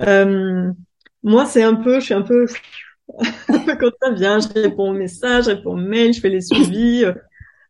moi 0.00 1.44
c'est 1.44 1.62
un 1.62 1.74
peu, 1.74 2.00
je 2.00 2.04
suis 2.04 2.14
un 2.14 2.22
peu 2.22 2.46
quand 3.48 3.90
ça 4.02 4.10
vient, 4.12 4.40
je 4.40 4.48
réponds 4.48 4.90
aux 4.90 4.94
messages, 4.94 5.44
je 5.44 5.50
réponds 5.50 5.72
aux 5.72 5.76
mails, 5.76 6.12
je 6.12 6.20
fais 6.20 6.30
les 6.30 6.40
suivis. 6.40 7.04
Euh. 7.04 7.12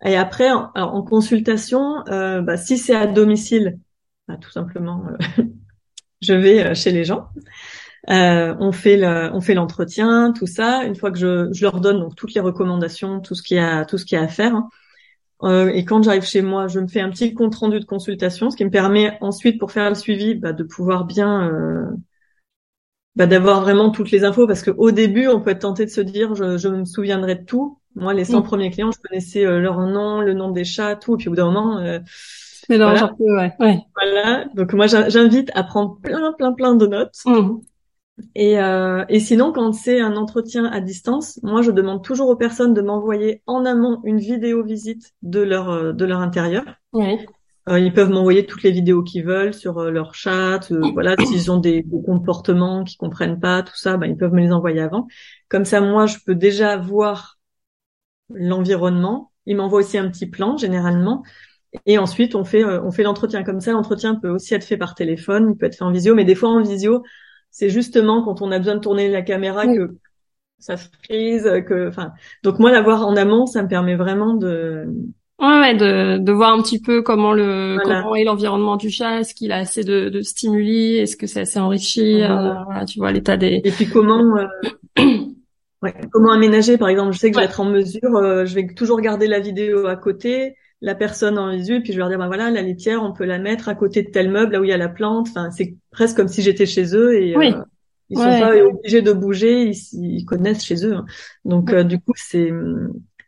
et 0.05 0.17
après, 0.17 0.51
en, 0.51 0.71
en 0.75 1.03
consultation, 1.03 2.07
euh, 2.09 2.41
bah, 2.41 2.57
si 2.57 2.79
c'est 2.79 2.95
à 2.95 3.07
domicile, 3.07 3.79
bah, 4.29 4.37
tout 4.41 4.51
simplement, 4.51 5.05
je 6.23 6.35
vais 6.35 6.75
chez 6.75 6.93
les 6.93 7.05
gens. 7.05 7.29
on 8.09 8.73
fait 8.73 8.97
le, 8.97 9.31
on 9.33 9.41
fait 9.41 9.55
l'entretien, 9.55 10.33
tout 10.33 10.47
ça. 10.47 10.85
Une 10.85 10.97
fois 10.97 11.11
que 11.11 11.19
je, 11.19 11.53
je 11.53 11.63
leur 11.63 11.81
donne 11.81 12.01
donc 12.01 12.15
toutes 12.15 12.35
les 12.35 12.41
recommandations, 12.41 13.21
tout 13.21 13.35
ce 13.35 13.43
qu'il 13.43 13.57
y 13.57 13.61
a, 13.61 13.85
tout 13.85 13.99
ce 13.99 14.05
qu'il 14.05 14.17
y 14.17 14.21
a 14.21 14.25
à 14.25 14.29
faire. 14.29 14.55
Hein. 14.55 14.69
Euh, 15.45 15.69
et 15.75 15.85
quand 15.85 16.03
j'arrive 16.03 16.23
chez 16.25 16.43
moi, 16.43 16.69
je 16.69 16.81
me 16.81 16.87
fais 16.87 17.01
un 17.01 17.11
petit 17.11 17.35
compte 17.35 17.55
rendu 17.55 17.79
de 17.81 17.85
consultation, 17.85 18.51
ce 18.51 18.57
qui 18.57 18.65
me 18.65 18.71
permet 18.71 19.19
ensuite, 19.21 19.59
pour 19.59 19.73
faire 19.73 19.89
le 19.89 19.95
suivi, 19.95 20.35
bah, 20.35 20.53
de 20.53 20.63
pouvoir 20.63 21.05
bien, 21.05 21.49
euh, 21.51 21.87
bah, 23.17 23.27
d'avoir 23.27 23.61
vraiment 23.61 23.91
toutes 23.91 24.11
les 24.11 24.25
infos, 24.25 24.47
parce 24.47 24.63
qu'au 24.63 24.91
début, 24.91 25.29
on 25.29 25.41
peut 25.41 25.51
être 25.51 25.61
tenté 25.61 25.85
de 25.85 25.91
se 25.91 26.01
dire, 26.01 26.35
je, 26.35 26.57
je 26.57 26.69
me 26.69 26.85
souviendrai 26.85 27.37
de 27.37 27.45
tout. 27.45 27.79
Moi, 27.95 28.13
les 28.13 28.25
100 28.25 28.43
premiers 28.43 28.71
clients, 28.71 28.91
je 28.91 28.99
connaissais 29.09 29.45
euh, 29.45 29.61
leur 29.61 29.79
nom, 29.81 30.21
le 30.21 30.35
nom 30.35 30.51
des 30.51 30.65
chats, 30.65 30.97
tout. 30.97 31.15
Et 31.15 31.17
puis 31.19 31.29
au 31.29 31.31
bout 31.31 31.37
d'un 31.37 31.51
moment, 31.51 31.81
voilà. 32.69 33.15
ouais. 33.19 33.53
ouais. 33.61 33.79
Voilà. 33.95 34.47
Donc 34.55 34.73
moi, 34.73 34.87
j'invite 34.87 35.51
à 35.55 35.63
prendre 35.63 35.99
plein, 36.01 36.33
plein, 36.33 36.53
plein 36.53 36.75
de 36.75 36.87
notes. 36.87 37.19
Mmh. 37.25 37.59
Et, 38.35 38.59
euh, 38.61 39.05
et 39.09 39.21
sinon, 39.21 39.53
quand 39.53 39.73
c'est 39.73 40.01
un 40.01 40.17
entretien 40.17 40.67
à 40.67 40.81
distance, 40.81 41.41
moi, 41.43 41.63
je 41.63 41.71
demande 41.71 42.03
toujours 42.03 42.29
aux 42.29 42.37
personnes 42.37 42.75
de 42.75 42.81
m'envoyer 42.81 43.43
en 43.47 43.65
amont 43.65 44.01
une 44.05 44.19
vidéo 44.19 44.63
visite 44.63 45.15
de 45.23 45.41
leur 45.41 45.69
euh, 45.71 45.93
de 45.93 46.05
leur 46.05 46.21
intérieur. 46.21 46.65
Euh, 46.95 47.17
ils 47.69 47.93
peuvent 47.93 48.11
m'envoyer 48.11 48.45
toutes 48.47 48.63
les 48.63 48.71
vidéos 48.71 49.03
qu'ils 49.03 49.25
veulent 49.25 49.55
sur 49.55 49.79
euh, 49.79 49.91
leur 49.91 50.15
chat. 50.15 50.71
Euh, 50.71 50.81
voilà, 50.93 51.17
s'ils 51.25 51.51
ont 51.51 51.59
des, 51.59 51.83
des, 51.83 52.03
comportements 52.03 52.85
qu'ils 52.85 52.99
comprennent 52.99 53.41
pas, 53.41 53.63
tout 53.63 53.77
ça, 53.77 53.97
ben, 53.97 54.07
ils 54.07 54.17
peuvent 54.17 54.33
me 54.33 54.41
les 54.41 54.53
envoyer 54.53 54.81
avant. 54.81 55.07
Comme 55.49 55.65
ça, 55.65 55.81
moi, 55.81 56.07
je 56.07 56.19
peux 56.27 56.35
déjà 56.35 56.77
voir 56.77 57.39
l'environnement. 58.31 59.33
Ils 59.47 59.57
m'envoient 59.57 59.81
aussi 59.81 59.99
un 59.99 60.11
petit 60.11 60.27
plan 60.27 60.57
généralement. 60.57 61.23
Et 61.87 61.99
ensuite, 61.99 62.35
on 62.35 62.45
fait 62.45 62.65
on 62.65 62.91
fait 62.91 63.03
l'entretien 63.03 63.43
comme 63.43 63.61
ça. 63.61 63.73
L'entretien 63.73 64.15
peut 64.15 64.29
aussi 64.29 64.55
être 64.55 64.65
fait 64.65 64.77
par 64.77 64.95
téléphone, 64.95 65.51
il 65.53 65.57
peut 65.57 65.67
être 65.67 65.77
fait 65.77 65.85
en 65.85 65.91
visio, 65.91 66.15
mais 66.15 66.25
des 66.25 66.35
fois 66.35 66.51
en 66.51 66.63
visio, 66.63 67.03
c'est 67.51 67.69
justement 67.71 68.25
quand 68.25 68.43
on 68.43 68.53
a 68.53 68.59
besoin 68.59 68.77
de 68.77 68.81
tourner 68.81 69.09
la 69.09 69.23
caméra 69.23 69.67
que 69.67 69.97
ça 70.59 70.77
frise, 70.77 71.45
que, 71.67 71.89
enfin, 71.89 72.13
donc 72.43 72.59
moi 72.59 72.71
l'avoir 72.71 73.07
en 73.07 73.17
amont, 73.17 73.47
ça 73.47 73.63
me 73.63 73.69
permet 73.69 73.97
vraiment 73.97 74.35
de 74.35 74.87
Ouais, 75.41 75.59
ouais, 75.61 75.75
de, 75.75 76.19
de 76.19 76.33
voir 76.33 76.53
un 76.53 76.63
petit 76.63 76.81
peu 76.81 77.03
comment 77.03 77.33
le 77.33 77.77
comment 77.83 78.15
est 78.15 78.23
l'environnement 78.23 78.77
du 78.77 78.89
chat, 78.89 79.21
est-ce 79.21 79.35
qu'il 79.35 79.51
a 79.51 79.57
assez 79.57 79.83
de, 79.83 80.09
de 80.09 80.21
stimuli, 80.21 80.97
est-ce 80.97 81.17
que 81.17 81.27
c'est 81.27 81.41
assez 81.41 81.59
enrichi, 81.59 82.23
euh, 82.23 82.55
voilà. 82.65 82.85
tu 82.85 83.01
vois 83.01 83.11
l'état 83.11 83.37
des. 83.37 83.61
Et 83.65 83.71
puis 83.73 83.89
comment 83.89 84.23
euh... 84.37 84.47
ouais, 85.83 85.95
comment 86.13 86.31
aménager, 86.31 86.79
par 86.79 86.89
exemple, 86.89 87.13
je 87.13 87.19
sais 87.19 87.31
que 87.31 87.35
je 87.35 87.41
vais 87.41 87.47
être 87.47 87.59
en 87.59 87.65
mesure, 87.65 88.17
euh, 88.17 88.45
je 88.45 88.55
vais 88.55 88.67
toujours 88.75 89.01
garder 89.01 89.27
la 89.27 89.41
vidéo 89.41 89.89
à 89.89 89.97
côté, 89.97 90.55
la 90.81 90.95
personne 90.95 91.37
en 91.37 91.51
visu, 91.51 91.83
puis 91.83 91.93
je 91.93 91.97
vais 91.97 92.01
leur 92.01 92.11
dire, 92.11 92.19
ben 92.19 92.29
voilà, 92.29 92.51
la 92.51 92.63
litière, 92.63 93.03
on 93.03 93.13
peut 93.13 93.25
la 93.25 93.41
mettre 93.41 93.69
à 93.69 93.75
côté 93.75 94.03
de 94.03 94.11
tel 94.11 94.31
meuble, 94.31 94.53
là 94.53 94.61
où 94.61 94.65
il 94.65 94.71
y 94.71 94.73
a 94.73 94.77
la 94.77 94.89
plante. 94.89 95.27
Enfin, 95.31 95.51
c'est 95.51 95.75
presque 95.91 96.17
comme 96.17 96.29
si 96.29 96.43
j'étais 96.43 96.67
chez 96.67 96.95
eux 96.95 97.21
et 97.21 97.37
euh, 97.37 97.53
ils 98.09 98.19
sont 98.19 98.23
pas 98.23 98.55
obligés 98.57 99.03
de 99.03 99.13
bouger, 99.13 99.73
ils, 99.93 100.25
connaissent 100.25 100.65
chez 100.65 100.87
eux. 100.87 100.95
Hein. 100.95 101.07
Donc, 101.45 101.73
euh, 101.73 101.83
du 101.83 101.99
coup, 101.99 102.13
c'est 102.15 102.53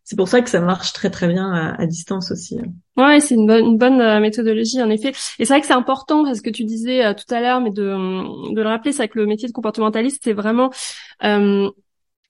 c'est 0.07 0.17
pour 0.17 0.29
ça 0.29 0.41
que 0.41 0.49
ça 0.49 0.61
marche 0.61 0.95
très 0.95 1.11
très 1.11 1.29
bien 1.29 1.53
à, 1.79 1.87
distance 1.87 2.31
aussi. 2.31 2.59
Hein. 2.59 2.71
Ouais, 2.97 3.21
c'est 3.21 3.35
une 3.35 3.47
bonne, 3.47 3.65
une 3.65 3.77
bonne 3.77 4.01
euh, 4.01 4.21
méthodologie 4.21 4.81
en 4.81 4.89
effet. 4.89 5.13
Et 5.39 5.45
c'est 5.45 5.53
vrai 5.53 5.61
que 5.61 5.67
c'est 5.67 5.75
important 5.75 6.25
parce 6.25 6.41
que 6.41 6.49
tu 6.49 6.65
disais 6.65 7.15
tout 7.15 7.35
à 7.35 7.41
l'heure, 7.41 7.61
mais 7.61 7.71
de, 7.71 8.55
de 8.55 8.63
le 8.63 8.69
rappeler, 8.69 8.93
c'est 8.93 9.09
que 9.09 9.19
le 9.19 9.27
métier 9.27 9.49
de 9.49 9.53
comportementaliste, 9.53 10.23
c'est 10.25 10.33
vraiment 10.33 10.71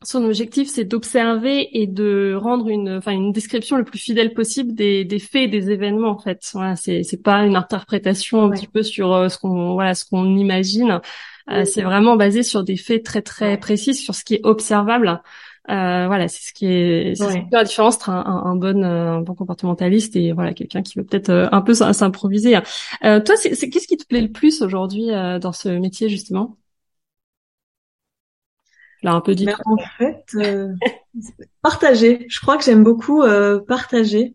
son 0.03 0.25
objectif, 0.25 0.69
c'est 0.69 0.85
d'observer 0.85 1.69
et 1.81 1.87
de 1.87 2.35
rendre 2.39 2.69
une, 2.69 2.97
enfin, 2.97 3.13
une 3.13 3.33
description 3.33 3.77
le 3.77 3.85
plus 3.85 3.99
fidèle 3.99 4.35
possible 4.35 4.75
des, 4.75 5.05
des 5.05 5.19
faits 5.19 5.45
et 5.45 5.49
des 5.49 5.71
événements. 5.71 6.11
En 6.11 6.19
fait, 6.19 6.49
voilà, 6.53 6.77
c'est 6.77 7.03
c'est 7.03 7.23
pas 7.23 7.45
une 7.45 7.57
interprétation 7.57 8.45
un 8.45 8.51
petit 8.51 8.69
peu 8.69 8.83
sur 8.83 9.13
euh, 9.13 9.29
ce 9.29 9.39
qu'on 9.39 9.75
voilà 9.75 9.95
ce 9.95 10.05
qu'on 10.05 10.37
imagine. 10.37 11.01
Euh, 11.51 11.65
c'est 11.65 11.83
vraiment 11.83 12.17
basé 12.17 12.43
sur 12.43 12.65
des 12.65 12.77
faits 12.77 13.05
très 13.05 13.23
très 13.23 13.57
précis, 13.59 13.95
sur 13.95 14.15
ce 14.15 14.25
qui 14.25 14.35
est 14.35 14.45
observable. 14.45 15.23
Euh, 15.69 16.07
voilà, 16.07 16.29
c'est 16.29 16.49
ce 16.49 16.53
qui 16.53 16.67
est, 16.67 17.15
c'est 17.17 17.45
la 17.51 17.65
différence 17.65 17.97
entre 17.97 18.11
un, 18.11 18.25
un, 18.25 18.55
bon 18.55 18.85
un 18.85 19.21
bon 19.21 19.35
comportementaliste 19.35 20.15
et 20.17 20.33
voilà 20.33 20.55
quelqu'un 20.55 20.83
qui 20.83 20.99
veut 20.99 21.05
peut-être 21.05 21.49
un 21.51 21.61
peu 21.61 21.75
s'improviser. 21.75 22.59
toi, 23.03 23.37
c'est 23.37 23.71
qu'est-ce 23.71 23.89
qui 23.89 23.97
te 23.97 24.07
plaît 24.07 24.23
le 24.23 24.31
plus 24.31 24.63
aujourd'hui 24.63 25.09
dans 25.41 25.53
ce 25.53 25.69
métier 25.69 26.09
justement? 26.09 26.57
Un 29.05 29.21
peu 29.21 29.35
dit. 29.35 29.47
en 29.65 29.77
fait, 29.99 30.25
euh, 30.35 30.73
partager. 31.63 32.27
Je 32.29 32.41
crois 32.41 32.57
que 32.57 32.65
j'aime 32.65 32.83
beaucoup 32.83 33.23
euh, 33.23 33.61
partager. 33.61 34.35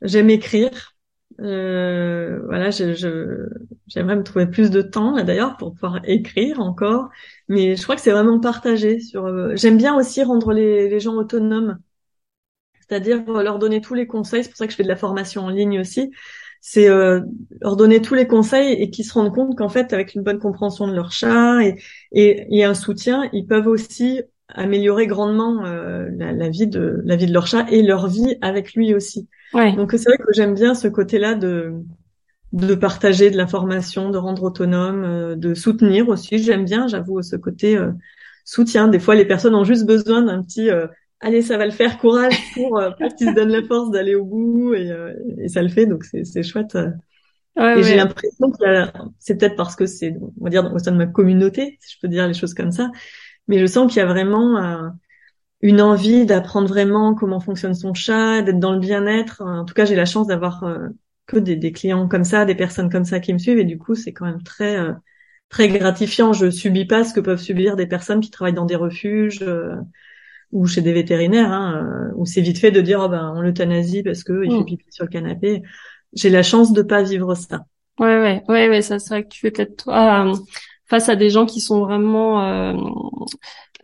J'aime 0.00 0.30
écrire. 0.30 0.94
Euh, 1.40 2.40
voilà, 2.46 2.70
je, 2.70 3.48
j'aimerais 3.86 4.16
me 4.16 4.22
trouver 4.22 4.46
plus 4.46 4.70
de 4.70 4.82
temps 4.82 5.14
là 5.14 5.22
d'ailleurs 5.22 5.56
pour 5.56 5.72
pouvoir 5.74 6.00
écrire 6.04 6.60
encore. 6.60 7.08
Mais 7.48 7.76
je 7.76 7.82
crois 7.82 7.96
que 7.96 8.02
c'est 8.02 8.12
vraiment 8.12 8.40
partager. 8.40 9.00
Sur, 9.00 9.56
j'aime 9.56 9.76
bien 9.76 9.94
aussi 9.96 10.22
rendre 10.22 10.52
les, 10.52 10.88
les 10.88 11.00
gens 11.00 11.14
autonomes, 11.14 11.78
c'est-à-dire 12.80 13.24
leur 13.30 13.58
donner 13.58 13.80
tous 13.80 13.94
les 13.94 14.06
conseils. 14.06 14.44
C'est 14.44 14.50
pour 14.50 14.58
ça 14.58 14.66
que 14.66 14.72
je 14.72 14.76
fais 14.76 14.82
de 14.82 14.88
la 14.88 14.96
formation 14.96 15.42
en 15.44 15.50
ligne 15.50 15.80
aussi 15.80 16.10
c'est 16.64 16.88
euh, 16.88 17.20
leur 17.60 17.76
donner 17.76 18.00
tous 18.00 18.14
les 18.14 18.26
conseils 18.28 18.74
et 18.80 18.88
qu'ils 18.88 19.04
se 19.04 19.12
rendent 19.14 19.34
compte 19.34 19.58
qu'en 19.58 19.68
fait, 19.68 19.92
avec 19.92 20.14
une 20.14 20.22
bonne 20.22 20.38
compréhension 20.38 20.86
de 20.86 20.94
leur 20.94 21.10
chat 21.10 21.60
et, 21.64 21.76
et, 22.12 22.64
un 22.64 22.74
soutien, 22.74 23.28
ils 23.32 23.46
peuvent 23.46 23.66
aussi 23.66 24.22
améliorer 24.48 25.06
grandement 25.06 25.64
euh, 25.64 26.08
la, 26.16 26.48
vie 26.48 26.66
de 26.66 27.00
la 27.04 27.16
vie 27.16 27.26
de 27.26 27.32
leur 27.32 27.46
chat 27.46 27.66
et 27.70 27.82
leur 27.82 28.08
vie 28.08 28.36
avec 28.40 28.74
lui 28.74 28.94
aussi. 28.94 29.28
Ouais. 29.54 29.74
Donc 29.74 29.92
c'est 29.92 30.08
vrai 30.08 30.18
que 30.18 30.32
j'aime 30.32 30.54
bien 30.54 30.74
ce 30.74 30.88
côté-là 30.88 31.34
de 31.34 31.72
de 32.52 32.74
partager 32.74 33.30
de 33.30 33.36
l'information, 33.38 34.10
de 34.10 34.18
rendre 34.18 34.42
autonome, 34.42 35.04
euh, 35.04 35.36
de 35.36 35.54
soutenir 35.54 36.10
aussi. 36.10 36.38
J'aime 36.38 36.66
bien, 36.66 36.86
j'avoue, 36.86 37.22
ce 37.22 37.36
côté 37.36 37.78
soutien. 38.44 38.88
Des 38.88 38.98
fois, 38.98 39.14
les 39.14 39.24
personnes 39.24 39.54
ont 39.54 39.64
juste 39.64 39.86
besoin 39.86 40.22
d'un 40.22 40.42
petit 40.42 40.68
allez, 41.22 41.40
ça 41.40 41.56
va 41.56 41.64
le 41.64 41.70
faire, 41.70 41.98
courage 41.98 42.36
pour, 42.54 42.78
euh, 42.78 42.90
pour 42.90 43.14
qu'ils 43.14 43.28
se 43.28 43.34
donnent 43.34 43.52
la 43.52 43.62
force 43.62 43.90
d'aller 43.90 44.14
au 44.14 44.24
bout 44.24 44.74
et, 44.74 44.90
euh, 44.90 45.14
et, 45.38 45.48
ça 45.48 45.62
le 45.62 45.68
fait, 45.68 45.86
donc 45.86 46.04
c'est 46.04 46.42
chouette. 46.42 46.76
Ouais, 47.56 47.78
et 47.78 47.82
j'ai 47.82 47.96
l'impression 47.96 48.50
que 48.50 48.86
c'est 49.18 49.36
peut-être 49.36 49.56
parce 49.56 49.76
que 49.76 49.86
c'est, 49.86 50.16
on 50.20 50.44
va 50.44 50.50
dire, 50.50 50.70
au 50.72 50.78
sein 50.78 50.92
de 50.92 50.96
ma 50.96 51.06
communauté, 51.06 51.78
si 51.80 51.94
je 51.94 52.00
peux 52.00 52.08
dire 52.08 52.26
les 52.26 52.34
choses 52.34 52.54
comme 52.54 52.72
ça, 52.72 52.90
mais 53.48 53.58
je 53.58 53.66
sens 53.66 53.90
qu'il 53.90 54.00
y 54.00 54.02
a 54.02 54.06
vraiment 54.06 54.56
euh, 54.58 54.88
une 55.60 55.80
envie 55.80 56.26
d'apprendre 56.26 56.68
vraiment 56.68 57.14
comment 57.14 57.40
fonctionne 57.40 57.74
son 57.74 57.94
chat, 57.94 58.42
d'être 58.42 58.58
dans 58.58 58.72
le 58.72 58.80
bien-être. 58.80 59.42
En 59.42 59.64
tout 59.64 59.74
cas, 59.74 59.84
j'ai 59.84 59.94
la 59.94 60.06
chance 60.06 60.26
d'avoir 60.26 60.64
que 61.26 61.38
des, 61.38 61.56
des, 61.56 61.72
clients 61.72 62.08
comme 62.08 62.24
ça, 62.24 62.44
des 62.44 62.54
personnes 62.54 62.90
comme 62.90 63.04
ça 63.04 63.20
qui 63.20 63.32
me 63.32 63.38
suivent, 63.38 63.58
et 63.58 63.64
du 63.64 63.78
coup, 63.78 63.94
c'est 63.94 64.12
quand 64.12 64.26
même 64.26 64.42
très 64.42 64.76
très 65.48 65.68
gratifiant. 65.68 66.32
Je 66.32 66.50
subis 66.50 66.86
pas 66.86 67.04
ce 67.04 67.14
que 67.14 67.20
peuvent 67.20 67.40
subir 67.40 67.76
des 67.76 67.86
personnes 67.86 68.20
qui 68.20 68.30
travaillent 68.30 68.54
dans 68.54 68.66
des 68.66 68.76
refuges 68.76 69.44
ou 70.52 70.66
chez 70.66 70.82
des 70.82 70.92
vétérinaires, 70.92 71.50
hein, 71.50 72.10
euh, 72.10 72.12
où 72.14 72.26
c'est 72.26 72.42
vite 72.42 72.58
fait 72.58 72.70
de 72.70 72.80
dire 72.80 73.00
oh 73.02 73.08
ben 73.08 73.32
on 73.34 73.40
l'euthanasie 73.40 74.02
parce 74.02 74.22
que 74.22 74.44
il 74.44 74.50
fait 74.50 74.60
mm. 74.60 74.64
pipi 74.66 74.86
sur 74.90 75.04
le 75.04 75.10
canapé. 75.10 75.62
J'ai 76.12 76.30
la 76.30 76.42
chance 76.42 76.72
de 76.72 76.82
pas 76.82 77.02
vivre 77.02 77.34
ça. 77.34 77.64
Ouais 77.98 78.20
ouais 78.20 78.42
ouais 78.48 78.68
ouais 78.68 78.82
ça 78.82 78.98
c'est 78.98 79.08
vrai 79.08 79.24
que 79.24 79.28
tu 79.28 79.40
fais 79.40 79.50
peut-être 79.50 79.84
toi 79.84 80.26
euh, 80.26 80.34
face 80.92 81.08
à 81.08 81.16
des 81.16 81.30
gens 81.30 81.46
qui 81.46 81.60
sont 81.62 81.80
vraiment 81.80 82.44
euh, 82.44 82.74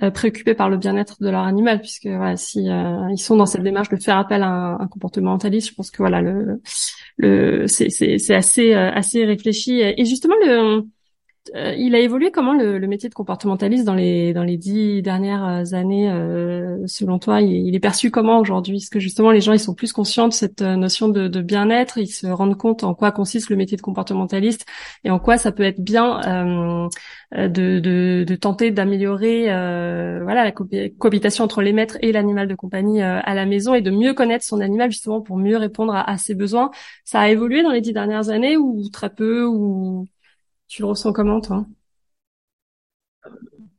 euh 0.03 0.11
préoccupés 0.11 0.55
par 0.55 0.69
le 0.69 0.77
bien-être 0.77 1.23
de 1.23 1.31
leur 1.31 1.41
animal 1.43 1.81
puisque 1.81 2.07
voilà, 2.07 2.37
si 2.37 2.67
ils 2.67 3.19
sont 3.19 3.37
dans 3.37 3.47
cette 3.47 3.63
démarche 3.63 3.89
de 3.89 3.97
faire 3.97 4.19
appel 4.19 4.43
à 4.43 4.77
un, 4.79 4.87
comportementaliste, 4.89 5.71
je 5.71 5.75
pense 5.75 5.91
que 5.91 6.03
voilà 6.03 6.21
c'est 7.67 8.35
assez 8.35 8.75
assez 8.75 9.25
réfléchi. 9.25 9.81
Et 9.81 10.05
justement 10.05 10.35
le 10.45 10.85
euh, 11.55 11.75
il 11.77 11.95
a 11.95 11.99
évolué 12.01 12.31
comment 12.31 12.55
le, 12.55 12.79
métier 12.87 13.09
de 13.09 13.15
comportementaliste 13.15 13.85
dans 13.85 13.95
les 13.95 14.33
dans 14.33 14.43
les 14.43 14.57
dix 14.57 15.03
dernières 15.03 15.75
années 15.75 16.11
euh, 16.11 16.87
selon 16.87 17.19
toi? 17.19 17.41
Il, 17.41 17.75
est 17.75 17.81
perçu 17.81 18.11
comment 18.11 18.39
aujourd'hui? 18.39 18.77
Est-ce 18.77 18.91
que 18.91 19.01
justement 19.01 19.31
les 19.31 19.41
gens 19.41 19.53
ils 19.53 19.61
sont 19.61 19.75
plus 19.75 19.93
conscients 19.93 20.29
de 20.29 20.33
cette 20.33 20.63
euh, 20.63 20.77
notion 20.77 21.09
de, 21.09 21.29
bien-être? 21.41 21.99
Ils 21.99 22.09
se 22.09 22.27
rendent 22.27 22.57
compte 22.57 22.85
en 22.85 22.95
quoi 22.95 23.13
consiste 23.13 23.51
le 23.51 23.57
métier 23.57 23.77
de 23.77 23.83
comportementaliste 23.83 24.67
et 25.05 25.11
en 25.11 25.19
quoi 25.19 25.39
ça 25.39 25.53
peut 25.53 25.63
être 25.63 25.81
bien 25.81 26.21
de, 27.33 27.79
de, 28.25 28.35
tenter 28.37 28.71
d'améliorer 28.71 29.45
voilà 30.23 30.45
la 30.45 30.53
cohabitation 30.53 31.45
entre 31.45 31.63
les 31.63 31.73
maîtres 31.73 31.99
et 32.03 32.13
l'animal 32.13 32.49
de 32.49 32.55
compagnie 32.55 33.03
à 33.03 33.35
la 33.35 33.47
maison 33.47 33.75
et 33.75 33.83
de 33.83 33.91
mieux 33.91 34.15
connaître 34.15 34.45
son 34.45 34.61
animal 34.61 34.91
justement 34.91 35.21
pour 35.21 35.37
mieux 35.37 35.57
répondre 35.57 35.95
à, 35.95 36.09
à 36.11 36.17
ses 36.19 36.35
besoins? 36.35 36.71
Ça 37.05 37.21
a 37.21 37.29
évolué 37.29 37.63
dans 37.63 37.71
les 37.71 37.81
dix 37.81 37.93
dernières 37.93 38.29
années 38.31 38.57
ou 38.57 38.89
très 38.91 39.11
peu 39.11 39.45
ou 39.45 40.07
tu 40.69 40.83
le 40.83 40.89
ressens 40.89 41.13
comment, 41.13 41.41
toi? 41.41 41.67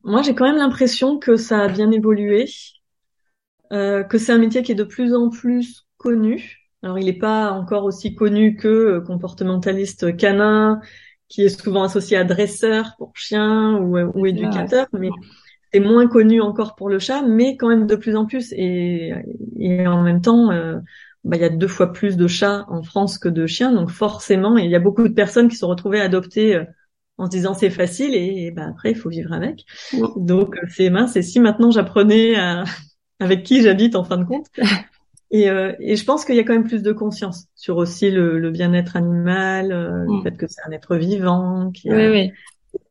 Moi, 0.04 0.22
j'ai 0.22 0.34
quand 0.34 0.46
même 0.46 0.58
l'impression 0.58 1.20
que 1.20 1.36
ça 1.36 1.60
a 1.60 1.68
bien 1.68 1.92
évolué, 1.92 2.46
euh, 3.72 4.04
que 4.04 4.18
c'est 4.18 4.32
un 4.32 4.38
métier 4.40 4.64
qui 4.64 4.72
est 4.72 4.76
de 4.76 4.84
plus 4.84 5.14
en 5.14 5.30
plus 5.30 5.88
connu. 5.98 6.58
Alors, 6.82 6.98
il 6.98 7.06
n'est 7.06 7.14
pas 7.14 7.52
encore 7.52 7.84
aussi 7.84 8.16
connu 8.16 8.56
que 8.56 8.68
euh, 8.68 9.02
comportementaliste 9.02 10.18
canin, 10.18 10.82
qui 11.28 11.44
est 11.44 11.50
souvent 11.50 11.84
associé 11.84 12.18
à 12.18 12.24
dresseur 12.24 12.96
pour 12.98 13.12
chien 13.16 13.78
ou, 13.78 13.98
ou 14.00 14.26
éducateur, 14.26 14.88
mais 14.94 15.10
c'est 15.72 15.80
moins 15.80 16.08
connu 16.08 16.42
encore 16.42 16.76
pour 16.76 16.90
le 16.90 16.98
chat, 16.98 17.22
mais 17.22 17.56
quand 17.56 17.70
même 17.70 17.86
de 17.86 17.96
plus 17.96 18.16
en 18.16 18.26
plus. 18.26 18.52
Et, 18.54 19.14
et 19.60 19.88
en 19.88 20.02
même 20.02 20.22
temps, 20.22 20.52
euh, 20.52 20.80
bah, 21.24 21.38
il 21.38 21.42
y 21.42 21.46
a 21.46 21.50
deux 21.50 21.68
fois 21.68 21.94
plus 21.94 22.18
de 22.18 22.28
chats 22.28 22.66
en 22.70 22.82
France 22.82 23.20
que 23.20 23.30
de 23.30 23.46
chiens, 23.46 23.72
donc 23.72 23.92
forcément, 23.92 24.58
il 24.58 24.72
y 24.72 24.76
a 24.76 24.80
beaucoup 24.80 25.08
de 25.08 25.14
personnes 25.14 25.48
qui 25.50 25.56
se 25.56 25.60
sont 25.60 25.68
retrouvées 25.68 26.02
adoptées 26.02 26.56
euh, 26.56 26.64
en 27.20 27.26
se 27.26 27.32
disant 27.32 27.54
c'est 27.54 27.70
facile 27.70 28.16
et, 28.16 28.50
bah, 28.52 28.66
après 28.70 28.92
il 28.92 28.96
faut 28.96 29.10
vivre 29.10 29.34
avec. 29.34 29.66
Donc 30.16 30.56
c'est 30.70 30.90
mince. 30.90 31.16
Et 31.16 31.22
si 31.22 31.40
maintenant 31.40 31.70
j'apprenais 31.70 32.36
à... 32.36 32.64
avec 33.20 33.44
qui 33.44 33.62
j'habite 33.62 33.96
en 33.96 34.04
fin 34.04 34.18
de 34.18 34.24
compte. 34.24 34.48
Et, 35.32 35.48
euh, 35.48 35.74
et 35.80 35.96
je 35.96 36.04
pense 36.06 36.26
qu'il 36.26 36.34
y 36.34 36.40
a 36.40 36.44
quand 36.44 36.54
même 36.54 36.68
plus 36.68 36.82
de 36.82 36.92
conscience 36.92 37.46
sur 37.54 37.78
aussi 37.78 38.10
le, 38.10 38.40
le 38.40 38.50
bien-être 38.50 38.96
animal, 38.96 39.72
euh, 39.72 40.04
le 40.06 40.18
mm. 40.18 40.24
fait 40.24 40.36
que 40.36 40.48
c'est 40.48 40.62
un 40.66 40.72
être 40.72 40.96
vivant, 40.96 41.70
qui 41.70 41.88
a 41.92 41.96
des 41.96 42.34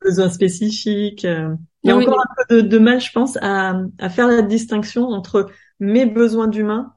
besoins 0.00 0.28
spécifiques. 0.28 1.24
il 1.24 1.56
y 1.82 1.90
a 1.90 1.96
encore 1.96 2.20
un 2.20 2.44
peu 2.48 2.62
de, 2.62 2.68
de, 2.68 2.78
mal, 2.78 3.00
je 3.00 3.10
pense, 3.10 3.36
à, 3.42 3.80
à 3.98 4.08
faire 4.08 4.28
la 4.28 4.42
distinction 4.42 5.08
entre 5.08 5.48
mes 5.80 6.06
besoins 6.06 6.46
d'humain 6.46 6.92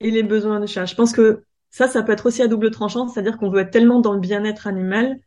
et 0.00 0.10
les 0.10 0.22
besoins 0.22 0.58
de 0.58 0.64
chat. 0.64 0.86
Je 0.86 0.94
pense 0.94 1.12
que 1.12 1.44
ça, 1.68 1.86
ça 1.86 2.02
peut 2.02 2.12
être 2.12 2.24
aussi 2.24 2.40
à 2.40 2.48
double 2.48 2.70
tranchant, 2.70 3.08
c'est-à-dire 3.08 3.36
qu'on 3.36 3.50
veut 3.50 3.60
être 3.60 3.70
tellement 3.70 4.00
dans 4.00 4.14
le 4.14 4.20
bien-être 4.20 4.66
animal 4.66 5.18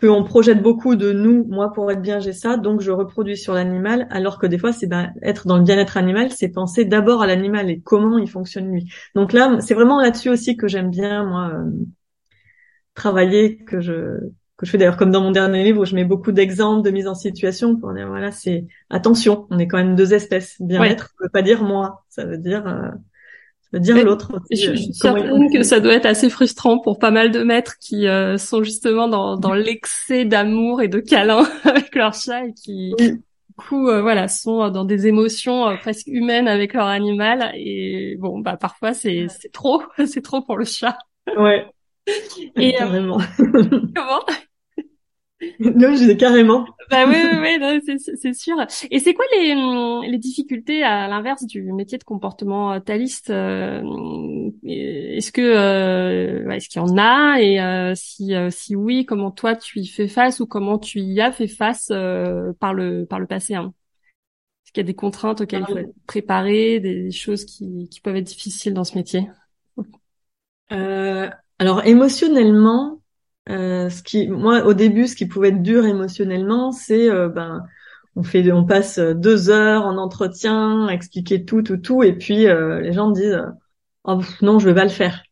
qu'on 0.00 0.24
projette 0.24 0.62
beaucoup 0.62 0.96
de 0.96 1.12
nous, 1.12 1.44
moi 1.48 1.72
pour 1.72 1.90
être 1.90 2.02
bien 2.02 2.18
j'ai 2.18 2.32
ça, 2.32 2.56
donc 2.56 2.80
je 2.80 2.90
reproduis 2.90 3.36
sur 3.36 3.54
l'animal, 3.54 4.06
alors 4.10 4.38
que 4.38 4.46
des 4.46 4.58
fois 4.58 4.72
c'est 4.72 4.86
ben, 4.86 5.12
être 5.22 5.46
dans 5.46 5.56
le 5.56 5.62
bien-être 5.62 5.96
animal, 5.96 6.30
c'est 6.32 6.48
penser 6.48 6.84
d'abord 6.84 7.22
à 7.22 7.26
l'animal 7.26 7.70
et 7.70 7.80
comment 7.80 8.18
il 8.18 8.28
fonctionne 8.28 8.70
lui. 8.70 8.92
Donc 9.14 9.32
là, 9.32 9.58
c'est 9.60 9.74
vraiment 9.74 10.00
là-dessus 10.00 10.30
aussi 10.30 10.56
que 10.56 10.68
j'aime 10.68 10.90
bien 10.90 11.24
moi 11.24 11.50
euh, 11.54 11.70
travailler, 12.94 13.58
que 13.64 13.80
je 13.80 14.18
que 14.56 14.66
je 14.66 14.70
fais 14.70 14.78
d'ailleurs 14.78 14.96
comme 14.96 15.10
dans 15.10 15.20
mon 15.20 15.32
dernier 15.32 15.64
livre 15.64 15.82
où 15.82 15.84
je 15.84 15.96
mets 15.96 16.04
beaucoup 16.04 16.30
d'exemples 16.30 16.82
de 16.82 16.90
mise 16.90 17.08
en 17.08 17.14
situation 17.14 17.76
pour 17.76 17.92
dire 17.92 18.06
voilà 18.08 18.30
c'est 18.30 18.66
attention, 18.90 19.46
on 19.50 19.58
est 19.58 19.66
quand 19.66 19.78
même 19.78 19.96
deux 19.96 20.14
espèces. 20.14 20.56
Bien-être, 20.60 21.08
ça 21.08 21.24
veut 21.24 21.30
pas 21.30 21.42
dire 21.42 21.62
moi, 21.62 22.04
ça 22.08 22.24
veut 22.24 22.38
dire 22.38 22.66
euh, 22.66 22.90
dire 23.78 24.04
l'autre. 24.04 24.32
Je, 24.50 24.70
euh, 24.70 24.76
suis 24.76 24.94
certaine 24.94 25.52
que 25.52 25.62
ça 25.62 25.80
doit 25.80 25.94
être 25.94 26.06
assez 26.06 26.30
frustrant 26.30 26.78
pour 26.78 26.98
pas 26.98 27.10
mal 27.10 27.30
de 27.30 27.42
maîtres 27.42 27.76
qui 27.80 28.06
euh, 28.06 28.38
sont 28.38 28.62
justement 28.62 29.08
dans, 29.08 29.36
dans 29.36 29.54
l'excès 29.54 30.24
d'amour 30.24 30.82
et 30.82 30.88
de 30.88 31.00
câlin 31.00 31.48
avec 31.64 31.94
leur 31.94 32.14
chat 32.14 32.46
et 32.46 32.52
qui, 32.52 32.94
du 32.98 33.22
coup, 33.56 33.88
euh, 33.88 34.02
voilà, 34.02 34.28
sont 34.28 34.68
dans 34.70 34.84
des 34.84 35.06
émotions 35.06 35.76
presque 35.78 36.06
humaines 36.06 36.48
avec 36.48 36.74
leur 36.74 36.86
animal. 36.86 37.52
Et 37.56 38.16
bon, 38.18 38.40
bah 38.40 38.56
parfois 38.56 38.94
c'est 38.94 39.26
c'est 39.28 39.52
trop, 39.52 39.82
c'est 40.06 40.22
trop 40.22 40.42
pour 40.42 40.56
le 40.56 40.64
chat. 40.64 40.98
Ouais. 41.36 41.66
Et 42.56 42.74
comment? 42.78 43.18
Non, 45.60 45.94
je 45.94 46.04
dis 46.04 46.16
carrément. 46.16 46.66
Bah 46.90 47.04
oui, 47.06 47.16
oui, 47.16 47.58
oui 47.60 47.98
c'est 47.98 48.32
sûr. 48.34 48.56
Et 48.90 48.98
c'est 48.98 49.14
quoi 49.14 49.24
les, 49.32 49.54
les 50.08 50.18
difficultés 50.18 50.82
à 50.82 51.08
l'inverse 51.08 51.44
du 51.44 51.72
métier 51.72 51.98
de 51.98 52.04
comportementaliste 52.04 53.30
euh, 53.30 53.82
Est-ce 54.64 55.32
que 55.32 55.40
euh, 55.40 56.50
est-ce 56.50 56.68
qu'il 56.68 56.80
y 56.80 56.84
en 56.84 56.96
a? 56.98 57.40
Et 57.40 57.60
euh, 57.60 57.94
si 57.94 58.32
si 58.50 58.76
oui, 58.76 59.04
comment 59.04 59.30
toi 59.30 59.56
tu 59.56 59.80
y 59.80 59.86
fais 59.86 60.08
face 60.08 60.40
ou 60.40 60.46
comment 60.46 60.78
tu 60.78 61.00
y 61.00 61.20
as 61.20 61.32
fait 61.32 61.48
face 61.48 61.88
par 62.60 62.74
le 62.74 63.06
par 63.06 63.18
le 63.18 63.26
passé 63.26 63.54
hein? 63.54 63.72
Est-ce 64.64 64.72
qu'il 64.72 64.82
y 64.82 64.86
a 64.86 64.86
des 64.86 64.94
contraintes 64.94 65.40
auxquelles 65.40 65.64
il 65.68 65.72
faut 65.72 65.78
être 65.78 65.94
préparé, 66.06 66.80
des 66.80 67.10
choses 67.10 67.44
qui 67.44 67.88
qui 67.90 68.00
peuvent 68.00 68.16
être 68.16 68.24
difficiles 68.24 68.74
dans 68.74 68.84
ce 68.84 68.96
métier? 68.96 69.28
Alors 70.70 71.84
émotionnellement, 71.86 73.00
euh, 73.50 73.90
ce 73.90 74.02
qui, 74.02 74.28
moi, 74.28 74.64
au 74.64 74.74
début, 74.74 75.06
ce 75.06 75.16
qui 75.16 75.26
pouvait 75.26 75.48
être 75.48 75.62
dur 75.62 75.84
émotionnellement, 75.84 76.72
c'est 76.72 77.10
euh, 77.10 77.28
ben, 77.28 77.64
on 78.16 78.22
fait, 78.22 78.50
on 78.52 78.64
passe 78.64 78.98
deux 78.98 79.50
heures 79.50 79.84
en 79.84 79.98
entretien, 79.98 80.88
expliquer 80.88 81.44
tout, 81.44 81.62
tout, 81.62 81.76
tout, 81.76 82.02
et 82.02 82.14
puis 82.14 82.46
euh, 82.46 82.80
les 82.80 82.92
gens 82.92 83.10
disent, 83.10 83.42
oh, 84.04 84.20
non, 84.40 84.58
je 84.58 84.68
vais 84.68 84.74
pas 84.74 84.84
le 84.84 84.90
faire. 84.90 85.22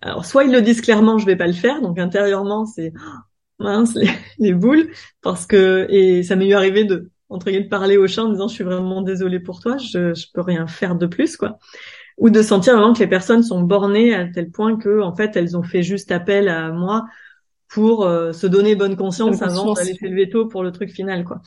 Alors, 0.00 0.24
soit 0.24 0.44
ils 0.44 0.52
le 0.52 0.62
disent 0.62 0.80
clairement, 0.80 1.18
je 1.18 1.26
vais 1.26 1.36
pas 1.36 1.46
le 1.46 1.52
faire, 1.52 1.82
donc 1.82 1.98
intérieurement, 1.98 2.64
c'est 2.64 2.92
oh, 2.96 3.18
mince 3.64 3.94
les, 3.94 4.08
les, 4.38 4.54
boules, 4.54 4.90
parce 5.20 5.46
que 5.46 5.86
et 5.90 6.22
ça 6.22 6.36
m'est 6.36 6.48
eu 6.48 6.54
arrivé 6.54 6.84
de 6.84 7.10
entre 7.28 7.46
guillemets 7.46 7.64
de 7.64 7.68
parler 7.68 7.96
au 7.96 8.08
chat 8.08 8.24
en 8.24 8.30
disant, 8.30 8.48
je 8.48 8.54
suis 8.54 8.64
vraiment 8.64 9.02
désolée 9.02 9.40
pour 9.40 9.60
toi, 9.60 9.76
je, 9.76 10.14
je 10.14 10.26
peux 10.32 10.40
rien 10.40 10.66
faire 10.66 10.96
de 10.96 11.06
plus, 11.06 11.36
quoi 11.36 11.58
ou 12.20 12.28
de 12.28 12.42
sentir 12.42 12.74
vraiment 12.74 12.92
que 12.92 13.00
les 13.00 13.08
personnes 13.08 13.42
sont 13.42 13.62
bornées 13.62 14.14
à 14.14 14.26
tel 14.26 14.50
point 14.50 14.76
que 14.76 15.00
en 15.00 15.16
fait 15.16 15.36
elles 15.36 15.56
ont 15.56 15.62
fait 15.62 15.82
juste 15.82 16.12
appel 16.12 16.48
à 16.48 16.70
moi 16.70 17.06
pour 17.66 18.04
euh, 18.04 18.32
se 18.32 18.46
donner 18.46 18.74
bonne 18.74 18.96
conscience 18.96 19.40
avant 19.42 19.72
d'aller 19.72 19.94
faire 19.94 20.10
le 20.10 20.16
veto 20.16 20.46
pour 20.46 20.62
le 20.62 20.70
truc 20.70 20.90
final 20.90 21.24
quoi. 21.24 21.40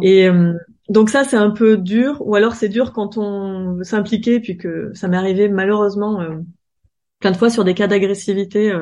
Et 0.00 0.28
euh, 0.28 0.54
donc 0.88 1.10
ça 1.10 1.24
c'est 1.24 1.36
un 1.36 1.50
peu 1.50 1.76
dur 1.76 2.22
ou 2.24 2.36
alors 2.36 2.54
c'est 2.54 2.68
dur 2.68 2.92
quand 2.92 3.18
on 3.18 3.74
veut 3.74 3.84
s'impliquer 3.84 4.38
puis 4.38 4.56
que 4.56 4.92
ça 4.94 5.08
m'est 5.08 5.16
arrivé 5.16 5.48
malheureusement 5.48 6.20
euh, 6.20 6.36
plein 7.18 7.32
de 7.32 7.36
fois 7.36 7.50
sur 7.50 7.64
des 7.64 7.74
cas 7.74 7.88
d'agressivité 7.88 8.72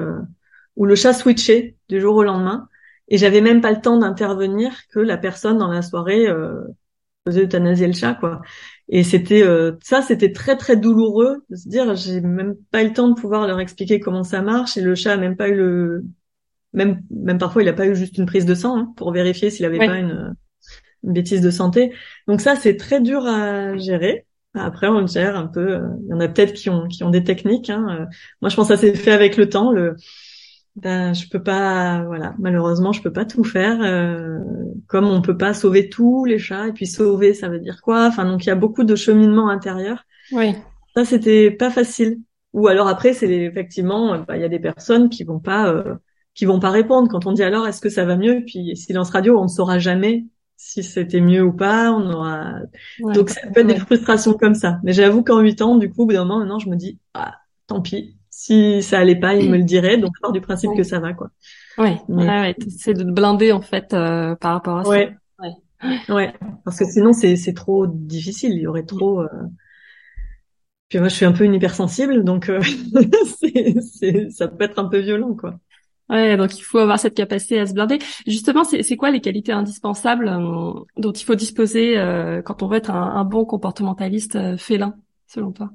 où 0.76 0.84
le 0.84 0.94
chat 0.94 1.12
switchait 1.14 1.76
du 1.88 2.00
jour 2.00 2.16
au 2.16 2.22
lendemain 2.22 2.68
et 3.08 3.18
j'avais 3.18 3.40
même 3.40 3.60
pas 3.60 3.72
le 3.72 3.80
temps 3.80 3.98
d'intervenir 3.98 4.72
que 4.92 4.98
la 4.98 5.16
personne 5.16 5.58
dans 5.58 5.70
la 5.70 5.82
soirée 5.82 6.26
faisait 7.26 7.44
euthanasier 7.44 7.86
le 7.86 7.92
chat 7.92 8.14
quoi. 8.14 8.40
Et 8.92 9.04
c'était 9.04 9.42
euh, 9.42 9.72
ça, 9.82 10.02
c'était 10.02 10.32
très 10.32 10.56
très 10.56 10.76
douloureux 10.76 11.44
de 11.48 11.56
se 11.56 11.68
dire 11.68 11.94
j'ai 11.94 12.20
même 12.20 12.56
pas 12.72 12.82
eu 12.82 12.88
le 12.88 12.92
temps 12.92 13.08
de 13.08 13.14
pouvoir 13.14 13.46
leur 13.46 13.60
expliquer 13.60 14.00
comment 14.00 14.24
ça 14.24 14.42
marche 14.42 14.76
et 14.76 14.80
le 14.80 14.96
chat 14.96 15.12
a 15.12 15.16
même 15.16 15.36
pas 15.36 15.48
eu 15.48 15.54
le 15.54 16.04
même 16.72 17.00
même 17.10 17.38
parfois 17.38 17.62
il 17.62 17.68
a 17.68 17.72
pas 17.72 17.86
eu 17.86 17.94
juste 17.94 18.18
une 18.18 18.26
prise 18.26 18.46
de 18.46 18.54
sang 18.54 18.76
hein, 18.76 18.92
pour 18.96 19.12
vérifier 19.12 19.50
s'il 19.50 19.64
avait 19.64 19.78
pas 19.78 19.96
une, 19.96 20.34
une, 21.04 21.12
bêtise 21.12 21.40
de 21.40 21.50
santé. 21.50 21.92
Donc 22.26 22.40
ça 22.40 22.56
c'est 22.56 22.76
très 22.76 23.00
dur 23.00 23.24
à 23.26 23.76
gérer. 23.76 24.26
Après 24.54 24.88
on 24.88 25.06
gère 25.06 25.36
un 25.36 25.46
peu. 25.46 25.76
Euh, 25.76 25.88
il 26.02 26.10
y 26.10 26.12
en 26.12 26.18
a 26.18 26.26
peut-être 26.26 26.52
qui 26.52 26.68
ont 26.68 26.88
qui 26.88 27.04
ont 27.04 27.10
des 27.10 27.22
techniques. 27.22 27.70
Hein. 27.70 27.86
Euh, 27.90 28.06
moi 28.40 28.48
je 28.48 28.56
pense 28.56 28.68
que 28.68 28.74
ça 28.74 28.80
s'est 28.80 28.94
fait 28.94 29.12
avec 29.12 29.36
le 29.36 29.48
temps. 29.48 29.70
Le 29.70 29.94
ben 30.76 31.12
je 31.12 31.28
peux 31.28 31.42
pas 31.42 32.04
voilà. 32.04 32.34
Malheureusement 32.38 32.92
je 32.92 33.02
peux 33.02 33.12
pas 33.12 33.24
tout 33.24 33.44
faire 33.44 33.78
euh, 33.82 34.38
comme 34.86 35.06
on 35.06 35.20
peut 35.20 35.36
pas 35.36 35.54
sauver 35.54 35.88
tous 35.88 36.24
les 36.24 36.38
chats 36.38 36.68
et 36.68 36.72
puis 36.72 36.86
sauver 36.86 37.34
ça 37.34 37.48
veut 37.48 37.58
dire 37.58 37.80
quoi? 37.82 38.06
Enfin 38.06 38.24
donc 38.24 38.44
il 38.44 38.48
y 38.48 38.52
a 38.52 38.56
beaucoup 38.56 38.84
de 38.84 38.94
cheminement 38.94 39.48
intérieur. 39.48 40.04
Oui. 40.32 40.54
Ça 40.94 41.04
c'était 41.04 41.50
pas 41.50 41.70
facile. 41.70 42.18
Ou 42.52 42.68
alors 42.68 42.88
après 42.88 43.12
c'est 43.12 43.30
effectivement 43.30 44.18
bah, 44.20 44.36
il 44.36 44.42
y 44.42 44.44
a 44.44 44.48
des 44.48 44.60
personnes 44.60 45.08
qui 45.08 45.24
vont 45.24 45.40
pas 45.40 45.68
euh, 45.72 45.96
qui 46.34 46.44
vont 46.44 46.60
pas 46.60 46.70
répondre. 46.70 47.08
Quand 47.10 47.26
on 47.26 47.32
dit 47.32 47.42
alors 47.42 47.66
est-ce 47.66 47.80
que 47.80 47.90
ça 47.90 48.04
va 48.04 48.16
mieux? 48.16 48.44
Puis 48.46 48.76
silence 48.76 49.10
radio 49.10 49.38
on 49.38 49.44
ne 49.44 49.48
saura 49.48 49.78
jamais 49.78 50.26
si 50.56 50.82
c'était 50.84 51.20
mieux 51.20 51.42
ou 51.42 51.52
pas. 51.52 51.90
On 51.90 52.12
aura 52.12 52.54
donc 53.00 53.30
ça 53.30 53.40
peut 53.52 53.60
être 53.60 53.66
des 53.66 53.76
frustrations 53.76 54.34
comme 54.34 54.54
ça. 54.54 54.78
Mais 54.84 54.92
j'avoue 54.92 55.24
qu'en 55.24 55.40
huit 55.40 55.62
ans 55.62 55.76
du 55.76 55.90
coup 55.90 56.02
au 56.02 56.06
bout 56.06 56.12
d'un 56.12 56.24
moment 56.24 56.38
maintenant 56.38 56.60
je 56.60 56.68
me 56.68 56.76
dis 56.76 57.00
ah 57.14 57.34
tant 57.66 57.80
pis 57.80 58.19
si 58.40 58.82
ça 58.82 58.98
allait 58.98 59.20
pas, 59.20 59.34
il 59.34 59.50
me 59.50 59.58
le 59.58 59.64
dirait. 59.64 59.98
Donc, 59.98 60.12
je 60.16 60.20
pars 60.22 60.32
du 60.32 60.40
principe 60.40 60.70
que 60.74 60.82
ça 60.82 60.98
va, 60.98 61.12
quoi. 61.12 61.28
Ouais, 61.76 62.00
ouais, 62.08 62.56
c'est 62.78 62.94
de 62.94 63.04
blinder 63.04 63.52
en 63.52 63.60
fait 63.60 63.92
euh, 63.92 64.34
par 64.34 64.54
rapport 64.54 64.78
à 64.78 64.84
ça. 64.84 64.90
Ouais. 64.90 65.14
ouais, 66.08 66.32
parce 66.64 66.78
que 66.78 66.84
sinon 66.84 67.12
c'est 67.12 67.36
c'est 67.36 67.54
trop 67.54 67.86
difficile. 67.86 68.52
Il 68.52 68.62
y 68.62 68.66
aurait 68.66 68.84
trop. 68.84 69.20
Euh... 69.20 69.28
Puis 70.88 70.98
moi, 70.98 71.08
je 71.08 71.14
suis 71.14 71.26
un 71.26 71.32
peu 71.32 71.44
une 71.44 71.54
hypersensible, 71.54 72.24
donc 72.24 72.48
euh... 72.48 72.60
c'est 73.98 74.30
ça 74.30 74.48
peut 74.48 74.64
être 74.64 74.78
un 74.78 74.88
peu 74.88 74.98
violent, 74.98 75.34
quoi. 75.34 75.58
Ouais, 76.08 76.36
donc 76.36 76.58
il 76.58 76.62
faut 76.62 76.78
avoir 76.78 76.98
cette 76.98 77.14
capacité 77.14 77.60
à 77.60 77.66
se 77.66 77.74
blinder. 77.74 77.98
Justement, 78.26 78.64
c'est 78.64 78.96
quoi 78.96 79.10
les 79.10 79.20
qualités 79.20 79.52
indispensables 79.52 80.28
euh, 80.28 80.72
dont 80.96 81.12
il 81.12 81.24
faut 81.24 81.34
disposer 81.36 81.98
euh, 81.98 82.42
quand 82.42 82.62
on 82.62 82.68
veut 82.68 82.78
être 82.78 82.90
un, 82.90 83.16
un 83.16 83.24
bon 83.24 83.44
comportementaliste 83.44 84.36
euh, 84.36 84.56
félin, 84.56 84.96
selon 85.26 85.52
toi? 85.52 85.70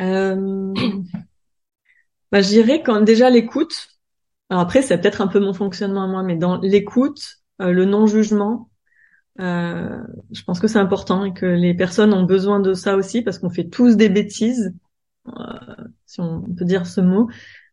Euh, 0.00 0.72
bah, 2.32 2.42
je 2.42 2.48
dirais 2.48 2.82
quand 2.82 3.00
déjà 3.00 3.30
l'écoute. 3.30 3.88
Alors 4.50 4.62
après, 4.62 4.82
c'est 4.82 4.98
peut-être 4.98 5.20
un 5.20 5.28
peu 5.28 5.40
mon 5.40 5.54
fonctionnement 5.54 6.04
à 6.04 6.06
moi, 6.08 6.22
mais 6.22 6.36
dans 6.36 6.58
l'écoute, 6.58 7.38
euh, 7.62 7.72
le 7.72 7.84
non-jugement, 7.84 8.70
euh, 9.40 10.02
je 10.32 10.42
pense 10.42 10.60
que 10.60 10.66
c'est 10.66 10.78
important 10.78 11.24
et 11.24 11.32
que 11.32 11.46
les 11.46 11.74
personnes 11.74 12.12
ont 12.12 12.24
besoin 12.24 12.60
de 12.60 12.74
ça 12.74 12.96
aussi 12.96 13.22
parce 13.22 13.38
qu'on 13.38 13.50
fait 13.50 13.68
tous 13.68 13.96
des 13.96 14.08
bêtises, 14.08 14.74
euh, 15.28 15.32
si 16.06 16.20
on 16.20 16.42
peut 16.42 16.64
dire 16.64 16.86
ce 16.86 17.00
mot, 17.00 17.28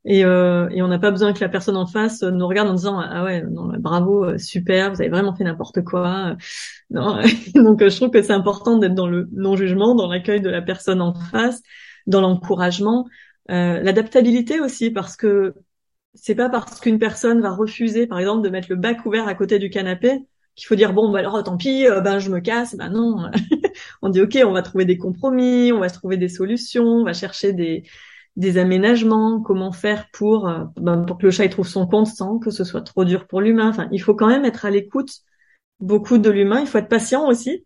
et, 0.06 0.24
euh, 0.24 0.70
et 0.70 0.82
on 0.82 0.88
n'a 0.88 1.00
pas 1.00 1.12
besoin 1.12 1.34
que 1.34 1.42
la 1.42 1.50
personne 1.50 1.76
en 1.76 1.88
face 1.88 2.24
nous 2.24 2.48
regarde 2.48 2.70
en 2.70 2.74
disant 2.76 3.00
ah 3.00 3.26
ouais 3.26 3.44
non 3.44 3.74
bravo 3.78 4.38
super 4.38 4.94
vous 4.94 5.02
avez 5.02 5.10
vraiment 5.10 5.36
fait 5.36 5.44
n'importe 5.44 5.84
quoi 5.84 6.38
non 6.90 7.20
donc 7.56 7.82
je 7.82 7.96
trouve 7.96 8.12
que 8.12 8.22
c'est 8.22 8.32
important 8.32 8.78
d'être 8.78 8.96
dans 8.96 9.08
le 9.08 9.28
non 9.34 9.58
jugement 9.58 9.96
dans 9.96 10.08
l'accueil 10.08 10.40
de 10.40 10.50
la 10.50 10.62
personne 10.62 11.02
en 11.02 11.13
face 11.13 11.62
dans 12.08 12.22
l'encouragement, 12.22 13.08
euh, 13.52 13.82
l'adaptabilité 13.82 14.60
aussi, 14.60 14.91
parce 14.91 15.15
que 15.15 15.54
c'est 16.13 16.36
pas 16.36 16.50
parce 16.50 16.80
qu'une 16.80 17.00
personne 17.00 17.41
va 17.41 17.52
refuser, 17.52 18.08
par 18.08 18.20
exemple, 18.20 18.43
de 18.43 18.50
mettre 18.50 18.67
le 18.70 18.76
bac 18.76 19.06
ouvert 19.06 19.28
à 19.28 19.36
côté 19.36 19.60
du 19.60 19.70
canapé 19.70 20.26
qu'il 20.58 20.67
faut 20.67 20.76
dire 20.76 20.91
bon 20.91 21.12
bah 21.12 21.20
alors 21.20 21.41
tant 21.43 21.56
pis, 21.56 21.88
euh, 21.88 22.02
ben 22.02 22.20
je 22.20 22.32
me 22.32 22.39
casse. 22.41 22.76
Ben 22.76 22.89
non, 22.89 23.30
on 24.02 24.10
dit 24.10 24.22
ok, 24.22 24.38
on 24.43 24.52
va 24.52 24.63
trouver 24.63 24.86
des 24.86 24.98
compromis, 24.98 25.72
on 25.72 25.80
va 25.80 25.89
trouver 25.89 26.17
des 26.17 26.30
solutions, 26.30 26.84
on 26.84 27.04
va 27.06 27.13
chercher 27.13 27.54
des 27.54 27.84
des 28.36 28.58
aménagements, 28.60 29.41
comment 29.41 29.72
faire 29.72 30.08
pour 30.12 30.48
euh, 30.50 30.65
ben, 30.78 31.04
pour 31.06 31.17
que 31.20 31.26
le 31.26 31.32
chat 31.32 31.46
il 31.46 31.50
trouve 31.52 31.67
son 31.67 31.88
compte 31.88 32.08
sans 32.08 32.39
que 32.39 32.52
ce 32.52 32.63
soit 32.63 32.82
trop 32.82 33.06
dur 33.06 33.28
pour 33.28 33.41
l'humain. 33.41 33.70
Enfin, 33.70 33.88
il 33.91 34.00
faut 34.02 34.15
quand 34.15 34.28
même 34.28 34.46
être 34.46 34.65
à 34.65 34.72
l'écoute 34.72 35.12
beaucoup 35.80 36.17
de 36.17 36.30
l'humain. 36.30 36.60
Il 36.62 36.67
faut 36.67 36.80
être 36.80 36.89
patient 36.89 37.28
aussi 37.28 37.63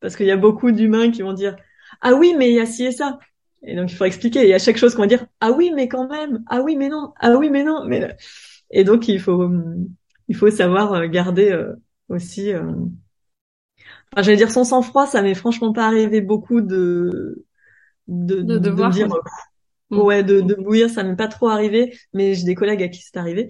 parce 0.00 0.16
qu'il 0.16 0.26
y 0.26 0.30
a 0.30 0.36
beaucoup 0.36 0.70
d'humains 0.70 1.10
qui 1.10 1.22
vont 1.22 1.32
dire 1.32 1.56
ah 2.02 2.14
oui 2.14 2.34
mais 2.38 2.50
il 2.50 2.56
y 2.56 2.60
a 2.60 2.66
ci 2.66 2.84
et 2.84 2.92
ça 2.92 3.18
Et 3.66 3.76
donc 3.76 3.90
il 3.90 3.96
faut 3.96 4.04
expliquer. 4.04 4.48
Et 4.48 4.54
à 4.54 4.58
chaque 4.58 4.76
chose 4.76 4.94
qu'on 4.94 5.02
va 5.02 5.08
dire 5.08 5.26
ah 5.40 5.52
oui 5.52 5.72
mais 5.74 5.88
quand 5.88 6.08
même, 6.08 6.44
ah 6.48 6.60
oui 6.62 6.76
mais 6.76 6.88
non, 6.88 7.12
ah 7.20 7.36
oui 7.36 7.50
mais 7.50 7.64
non, 7.64 7.84
mais 7.86 8.16
et 8.70 8.84
donc 8.84 9.08
il 9.08 9.20
faut 9.20 9.50
il 10.28 10.36
faut 10.36 10.50
savoir 10.50 11.06
garder 11.08 11.58
aussi. 12.08 12.52
Enfin, 14.12 14.22
j'allais 14.22 14.36
dire 14.36 14.50
son 14.52 14.64
sang-froid, 14.64 15.06
ça 15.06 15.22
m'est 15.22 15.34
franchement 15.34 15.72
pas 15.72 15.86
arrivé 15.86 16.20
beaucoup 16.20 16.60
de 16.60 17.44
de, 18.06 18.42
de, 18.42 18.58
de, 18.58 18.90
dire 18.90 19.08
mm. 19.90 19.98
ouais 19.98 20.22
de, 20.22 20.40
de 20.40 20.54
bouillir, 20.54 20.90
ça 20.90 21.02
m'est 21.02 21.16
pas 21.16 21.28
trop 21.28 21.48
arrivé, 21.48 21.96
mais 22.12 22.34
j'ai 22.34 22.44
des 22.44 22.54
collègues 22.54 22.82
à 22.82 22.88
qui 22.88 23.02
c'est 23.02 23.16
arrivé. 23.16 23.48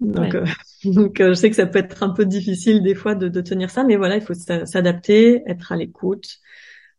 Donc, 0.00 0.34
euh, 0.34 0.44
donc 0.84 1.20
euh, 1.20 1.28
je 1.30 1.34
sais 1.34 1.50
que 1.50 1.56
ça 1.56 1.66
peut 1.66 1.78
être 1.78 2.02
un 2.02 2.10
peu 2.10 2.24
difficile 2.24 2.82
des 2.82 2.94
fois 2.94 3.14
de, 3.14 3.28
de 3.28 3.40
tenir 3.40 3.70
ça, 3.70 3.84
mais 3.84 3.96
voilà, 3.96 4.16
il 4.16 4.22
faut 4.22 4.34
s'adapter, 4.34 5.42
être 5.46 5.72
à 5.72 5.76
l'écoute. 5.76 6.38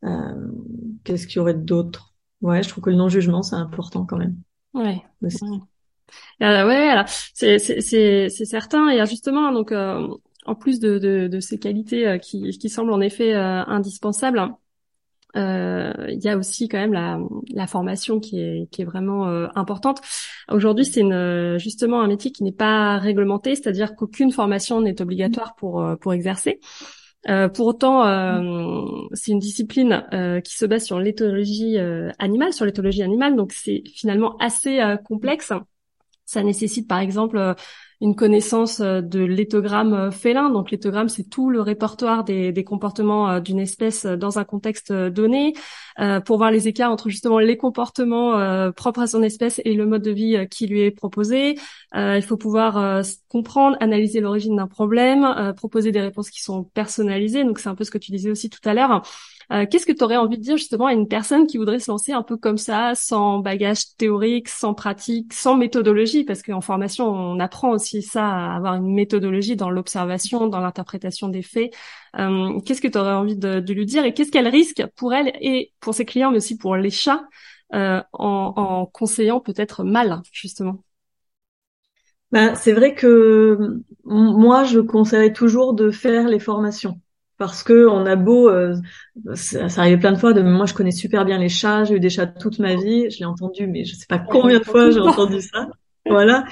Euh, 0.04 0.47
Qu'est-ce 1.04 1.28
qu'il 1.28 1.38
y 1.38 1.39
aurait 1.39 1.56
d'autre? 1.56 2.11
Ouais, 2.41 2.63
je 2.63 2.69
trouve 2.69 2.84
que 2.84 2.89
le 2.89 2.95
non-jugement 2.95 3.43
c'est 3.43 3.56
important 3.56 4.06
quand 4.06 4.17
même. 4.17 4.36
Ouais. 4.73 5.04
Euh, 6.41 6.67
ouais, 6.67 6.89
alors 6.89 7.06
c'est 7.34 7.60
c'est 7.60 7.82
c'est 8.30 8.45
certain 8.45 8.89
et 8.89 9.06
justement 9.06 9.51
donc 9.51 9.71
euh, 9.71 10.08
en 10.45 10.56
plus 10.56 10.80
de, 10.80 10.97
de, 10.97 11.27
de 11.27 11.39
ces 11.39 11.60
qualités 11.60 12.19
qui 12.19 12.49
qui 12.58 12.69
semblent 12.69 12.93
en 12.93 13.01
effet 13.01 13.34
indispensables 13.34 14.39
euh, 15.38 15.93
il 16.10 16.19
y 16.21 16.30
a 16.30 16.38
aussi 16.38 16.67
quand 16.67 16.77
même 16.77 16.93
la, 16.93 17.19
la 17.54 17.67
formation 17.67 18.19
qui 18.19 18.39
est, 18.39 18.69
qui 18.71 18.82
est 18.82 18.86
vraiment 18.86 19.27
euh, 19.27 19.47
importante. 19.56 20.01
Aujourd'hui, 20.49 20.86
c'est 20.86 21.01
une, 21.01 21.58
justement 21.58 22.01
un 22.01 22.08
métier 22.08 22.32
qui 22.32 22.43
n'est 22.43 22.51
pas 22.51 22.97
réglementé, 22.97 23.56
c'est-à-dire 23.56 23.95
qu'aucune 23.95 24.32
formation 24.32 24.82
n'est 24.82 25.01
obligatoire 25.01 25.56
pour, 25.56 25.82
euh, 25.82 25.95
pour 25.95 26.13
exercer. 26.13 26.60
Euh, 27.29 27.49
pour 27.49 27.67
autant, 27.67 28.05
euh, 28.05 29.07
c'est 29.13 29.31
une 29.31 29.39
discipline 29.39 30.07
euh, 30.12 30.41
qui 30.41 30.55
se 30.55 30.65
base 30.65 30.84
sur 30.84 30.99
l'éthologie 30.99 31.77
animale, 32.19 32.53
sur 32.53 32.65
l'éthologie 32.65 33.03
animale, 33.03 33.36
donc 33.36 33.53
c'est 33.53 33.84
finalement 33.93 34.38
assez 34.38 34.79
complexe. 35.05 35.53
Ça 36.25 36.43
nécessite 36.43 36.88
par 36.88 36.99
exemple 36.99 37.55
une 38.02 38.16
connaissance 38.16 38.80
euh, 38.80 39.02
de 39.02 39.20
l'éthogramme 39.20 39.94
euh, 39.94 40.12
félin. 40.12 40.50
Donc 40.50 40.72
l'éthogramme, 40.72 41.08
c'est 41.08 41.24
tout 41.24 41.50
le 41.50 41.62
répertoire 41.62 42.24
des, 42.24 42.64
comportements 42.66 43.30
euh, 43.30 43.40
d'une 43.40 43.60
espèce 43.60 44.06
dans 44.06 44.40
un 44.40 44.44
contexte 44.44 44.92
donné, 44.92 45.54
pour 46.26 46.38
voir 46.38 46.52
les 46.52 46.68
écarts 46.68 46.92
entre 46.92 47.10
justement 47.10 47.40
les 47.40 47.58
comportements 47.58 48.72
propres 48.72 49.02
à 49.02 49.08
son 49.08 49.22
espèce 49.24 49.62
et 49.66 49.74
le 49.74 49.86
mode 49.86 50.02
de 50.02 50.12
vie 50.12 50.48
qui 50.50 50.66
lui 50.68 50.82
est 50.82 50.92
proposé. 50.92 51.58
Il 51.94 52.22
faut 52.22 52.38
pouvoir 52.38 53.04
comprendre, 53.28 53.78
analyser 53.80 54.20
l'origine 54.20 54.56
d'un 54.56 54.68
problème, 54.68 55.54
proposer 55.56 55.92
des 55.92 56.02
réponses 56.02 56.30
qui 56.30 56.42
sont 56.42 56.64
personnalisées. 56.64 57.44
Donc 57.44 57.60
c'est 57.60 57.70
un 57.70 57.76
peu 57.76 57.84
ce 57.84 57.92
que 57.92 57.98
tu 57.98 58.12
disais 58.12 58.32
aussi 58.32 58.50
tout 58.50 58.62
à 58.64 58.74
l'heure. 58.74 59.04
Euh, 59.52 59.66
qu'est-ce 59.70 59.86
que 59.86 59.92
tu 59.92 60.02
aurais 60.04 60.16
envie 60.16 60.38
de 60.38 60.44
dire 60.44 60.56
justement 60.56 60.86
à 60.86 60.94
une 60.94 61.10
personne 61.10 61.46
qui 61.46 61.58
voudrait 61.58 61.80
se 61.80 61.92
lancer 61.92 62.14
un 62.14 62.24
peu 62.24 62.38
comme 62.38 62.58
ça, 62.58 62.94
sans 62.96 63.40
bagage 63.40 63.98
théorique, 63.98 64.48
sans 64.48 64.74
pratique, 64.74 65.34
sans 65.34 65.58
méthodologie? 65.58 66.24
Parce 66.24 66.42
qu'en 66.42 66.62
formation, 66.62 67.08
on 67.08 67.38
apprend 67.40 67.72
aussi 67.72 68.02
ça, 68.02 68.54
avoir 68.56 68.76
une 68.76 68.94
méthodologie 68.94 69.58
dans 69.58 69.70
l'observation, 69.70 70.48
dans 70.48 70.62
l'interprétation 70.62 71.28
des 71.28 71.42
faits. 71.42 71.74
Euh, 72.18 72.62
qu'est-ce 72.62 72.82
que 72.82 72.88
tu 72.88 72.98
aurais 72.98 73.12
envie 73.12 73.36
de, 73.36 73.60
lui 73.74 73.86
dire? 73.86 74.06
Et 74.06 74.14
qu'est-ce 74.14 74.32
qu'elle 74.32 74.48
risque 74.48 74.86
pour 74.96 75.14
elle 75.14 75.34
et 75.42 75.74
pour 75.82 75.94
ses 75.94 76.06
clients, 76.06 76.32
mais 76.32 76.38
aussi 76.38 76.58
pour 76.58 76.78
les 76.78 76.90
chats, 76.90 77.24
euh, 77.74 78.02
en, 78.14 78.86
conseillant 78.86 79.42
peut-être 79.42 79.84
mal, 79.84 80.22
justement? 80.32 80.82
Ben, 82.32 82.56
c'est 82.56 82.72
vrai 82.72 82.96
que 82.96 83.82
moi, 84.06 84.64
je 84.64 84.80
conseillerais 84.80 85.34
toujours 85.34 85.74
de 85.74 85.92
faire 85.92 86.30
les 86.30 86.40
formations 86.40 87.02
parce 87.41 87.63
que 87.63 87.88
on 87.88 88.06
a 88.06 88.15
beau, 88.15 88.49
euh, 88.49 88.75
ça, 89.34 89.67
ça 89.67 89.82
arrivait 89.82 89.97
plein 89.97 90.12
de 90.12 90.17
fois. 90.19 90.32
De 90.32 90.43
moi, 90.43 90.67
je 90.67 90.75
connais 90.75 90.91
super 90.91 91.25
bien 91.25 91.39
les 91.39 91.49
chats. 91.49 91.86
J'ai 91.86 91.95
eu 91.95 91.99
des 91.99 92.12
chats 92.12 92.27
toute 92.27 92.60
ma 92.60 92.75
vie. 92.75 93.10
Je 93.10 93.17
l'ai 93.17 93.25
entendu, 93.25 93.65
mais 93.65 93.84
je 93.84 93.95
sais 93.95 94.06
pas 94.08 94.19
combien 94.19 94.60
de 94.60 94.63
fois 94.63 94.91
j'ai 94.91 94.99
entendu 94.99 95.41
ça. 95.41 95.67
Voilà. 96.06 96.43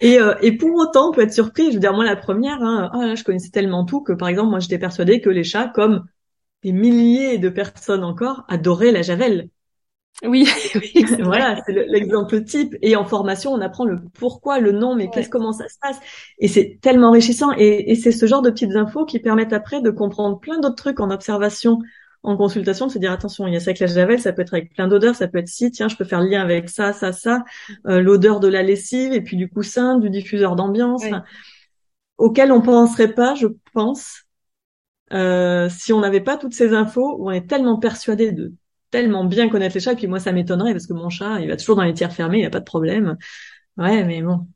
Et, 0.00 0.18
euh, 0.18 0.32
et 0.40 0.56
pour 0.56 0.74
autant, 0.76 1.10
on 1.10 1.12
peut 1.12 1.20
être 1.20 1.34
surpris. 1.34 1.68
Je 1.68 1.74
veux 1.74 1.78
dire, 1.78 1.92
moi, 1.92 2.06
la 2.06 2.16
première, 2.16 2.62
hein, 2.62 2.90
oh 2.94 3.14
je 3.14 3.22
connaissais 3.22 3.50
tellement 3.50 3.84
tout 3.84 4.00
que, 4.00 4.14
par 4.14 4.28
exemple, 4.28 4.48
moi, 4.48 4.60
j'étais 4.60 4.78
persuadée 4.78 5.20
que 5.20 5.28
les 5.28 5.44
chats, 5.44 5.68
comme 5.68 6.06
des 6.62 6.72
milliers 6.72 7.36
de 7.36 7.50
personnes 7.50 8.02
encore, 8.02 8.44
adoraient 8.48 8.92
la 8.92 9.02
javel. 9.02 9.50
Oui, 10.22 10.46
oui 10.74 11.04
voilà, 11.20 11.62
c'est 11.64 11.72
l'exemple 11.72 12.44
type. 12.44 12.76
Et 12.82 12.96
en 12.96 13.04
formation, 13.04 13.52
on 13.52 13.60
apprend 13.60 13.84
le 13.84 14.00
pourquoi, 14.14 14.60
le 14.60 14.72
nom, 14.72 14.94
mais 14.94 15.08
qu'est-ce, 15.10 15.30
comment 15.30 15.52
ça 15.52 15.68
se 15.68 15.78
passe. 15.80 15.98
Et 16.38 16.48
c'est 16.48 16.78
tellement 16.82 17.08
enrichissant. 17.08 17.52
Et, 17.56 17.90
et 17.90 17.94
c'est 17.94 18.12
ce 18.12 18.26
genre 18.26 18.42
de 18.42 18.50
petites 18.50 18.76
infos 18.76 19.04
qui 19.06 19.18
permettent 19.18 19.52
après 19.52 19.80
de 19.80 19.90
comprendre 19.90 20.38
plein 20.38 20.58
d'autres 20.60 20.76
trucs 20.76 21.00
en 21.00 21.10
observation, 21.10 21.78
en 22.22 22.36
consultation, 22.36 22.86
de 22.86 22.92
se 22.92 22.98
dire 22.98 23.12
attention, 23.12 23.46
il 23.46 23.54
y 23.54 23.56
a 23.56 23.60
ça 23.60 23.70
avec 23.70 23.78
la 23.78 23.86
javel, 23.86 24.20
ça 24.20 24.32
peut 24.32 24.42
être 24.42 24.52
avec 24.52 24.74
plein 24.74 24.88
d'odeurs, 24.88 25.14
ça 25.14 25.26
peut 25.26 25.38
être 25.38 25.48
si, 25.48 25.70
tiens, 25.70 25.88
je 25.88 25.96
peux 25.96 26.04
faire 26.04 26.20
le 26.20 26.28
lien 26.28 26.42
avec 26.42 26.68
ça, 26.68 26.92
ça, 26.92 27.12
ça, 27.12 27.44
euh, 27.86 28.00
l'odeur 28.02 28.40
de 28.40 28.48
la 28.48 28.62
lessive 28.62 29.12
et 29.12 29.22
puis 29.22 29.36
du 29.36 29.48
coussin, 29.48 29.98
du 29.98 30.10
diffuseur 30.10 30.54
d'ambiance, 30.54 31.02
auquel 32.18 32.52
on 32.52 32.60
penserait 32.60 33.14
pas, 33.14 33.34
je 33.34 33.46
pense, 33.72 34.24
euh, 35.12 35.68
si 35.70 35.92
on 35.92 36.00
n'avait 36.00 36.20
pas 36.20 36.36
toutes 36.36 36.54
ces 36.54 36.74
infos, 36.74 37.16
où 37.18 37.28
on 37.28 37.30
est 37.30 37.48
tellement 37.48 37.78
persuadé 37.78 38.32
de 38.32 38.52
tellement 38.90 39.24
bien 39.24 39.48
connaître 39.48 39.74
les 39.74 39.80
chats. 39.80 39.92
Et 39.92 39.96
puis 39.96 40.06
moi, 40.06 40.20
ça 40.20 40.32
m'étonnerait 40.32 40.72
parce 40.72 40.86
que 40.86 40.92
mon 40.92 41.08
chat, 41.08 41.40
il 41.40 41.48
va 41.48 41.56
toujours 41.56 41.76
dans 41.76 41.84
les 41.84 41.94
tiers 41.94 42.12
fermés, 42.12 42.38
il 42.38 42.40
n'y 42.40 42.46
a 42.46 42.50
pas 42.50 42.60
de 42.60 42.64
problème. 42.64 43.16
Ouais, 43.76 44.04
mais 44.04 44.22
bon, 44.22 44.46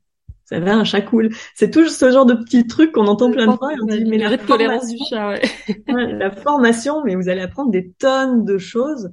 ça 0.45 0.59
va, 0.59 0.75
un 0.75 0.83
chat 0.83 1.01
cool. 1.01 1.29
C'est 1.55 1.71
toujours 1.71 1.91
ce 1.91 2.11
genre 2.11 2.25
de 2.25 2.35
petits 2.35 2.67
trucs 2.67 2.91
qu'on 2.91 3.07
entend 3.07 3.31
plein 3.31 3.47
de 3.47 3.57
fois. 3.57 3.73
Et 3.73 3.77
on 3.81 3.85
dit, 3.85 4.05
mais 4.05 4.17
la 4.17 4.37
tolérance 4.37 4.87
du 4.87 4.97
chat, 5.09 5.29
ouais. 5.29 5.41
la 5.87 6.31
formation, 6.31 7.03
mais 7.03 7.15
vous 7.15 7.29
allez 7.29 7.41
apprendre 7.41 7.71
des 7.71 7.91
tonnes 7.93 8.45
de 8.45 8.57
choses. 8.57 9.11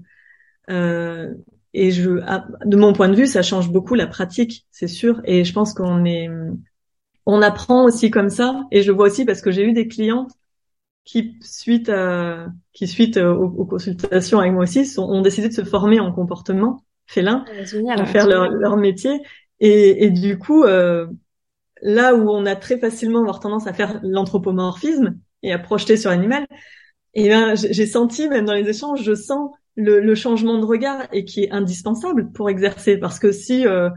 Euh, 0.71 1.33
et 1.75 1.91
je, 1.91 2.11
de 2.67 2.77
mon 2.77 2.93
point 2.93 3.09
de 3.09 3.15
vue, 3.15 3.27
ça 3.27 3.43
change 3.43 3.71
beaucoup 3.71 3.95
la 3.95 4.07
pratique, 4.07 4.67
c'est 4.71 4.89
sûr. 4.89 5.23
Et 5.25 5.45
je 5.45 5.53
pense 5.55 5.73
qu'on 5.73 6.05
est, 6.05 6.29
on 7.25 7.41
apprend 7.41 7.85
aussi 7.85 8.11
comme 8.11 8.29
ça. 8.29 8.65
Et 8.71 8.83
je 8.83 8.93
vois 8.93 9.07
aussi 9.07 9.25
parce 9.25 9.41
que 9.41 9.51
j'ai 9.51 9.65
eu 9.65 9.73
des 9.73 9.89
clientes 9.89 10.33
qui 11.05 11.37
suite 11.41 11.89
à, 11.89 12.47
qui 12.73 12.87
suite 12.87 13.17
aux, 13.17 13.67
consultations 13.67 14.39
avec 14.39 14.53
moi 14.53 14.63
aussi 14.63 14.87
sont, 14.87 15.03
ont 15.03 15.21
décidé 15.21 15.49
de 15.49 15.55
se 15.55 15.65
former 15.65 16.01
en 16.01 16.13
comportement 16.13 16.85
félin, 17.07 17.45
génial, 17.65 18.01
à 18.01 18.07
faire 18.07 18.27
leur, 18.27 18.51
leur, 18.51 18.77
métier. 18.77 19.21
Et, 19.61 20.05
et 20.05 20.11
du 20.11 20.39
coup, 20.39 20.65
euh, 20.65 21.07
là 21.83 22.15
où 22.15 22.31
on 22.31 22.47
a 22.47 22.57
très 22.57 22.79
facilement 22.79 23.21
avoir 23.21 23.41
tendance 23.41 23.67
à 23.67 23.73
faire 23.73 24.01
l'anthropomorphisme 24.03 25.19
et 25.43 25.53
à 25.53 25.59
projeter 25.59 25.97
sur 25.97 26.11
l'animal, 26.11 26.47
et 27.15 27.27
eh 27.27 27.29
ben 27.29 27.55
j'ai 27.55 27.87
senti 27.87 28.29
même 28.29 28.47
dans 28.47 28.55
les 28.55 28.69
échanges, 28.69 29.03
je 29.03 29.15
sens 29.15 29.51
le, 29.77 30.01
le, 30.01 30.15
changement 30.15 30.59
de 30.59 30.65
regard 30.65 31.07
et 31.13 31.25
qui 31.25 31.45
est 31.45 31.51
indispensable 31.51 32.33
pour 32.33 32.49
exercer 32.49 32.97
parce 32.97 33.19
que 33.19 33.33
si 33.33 33.67
euh, 33.67 33.91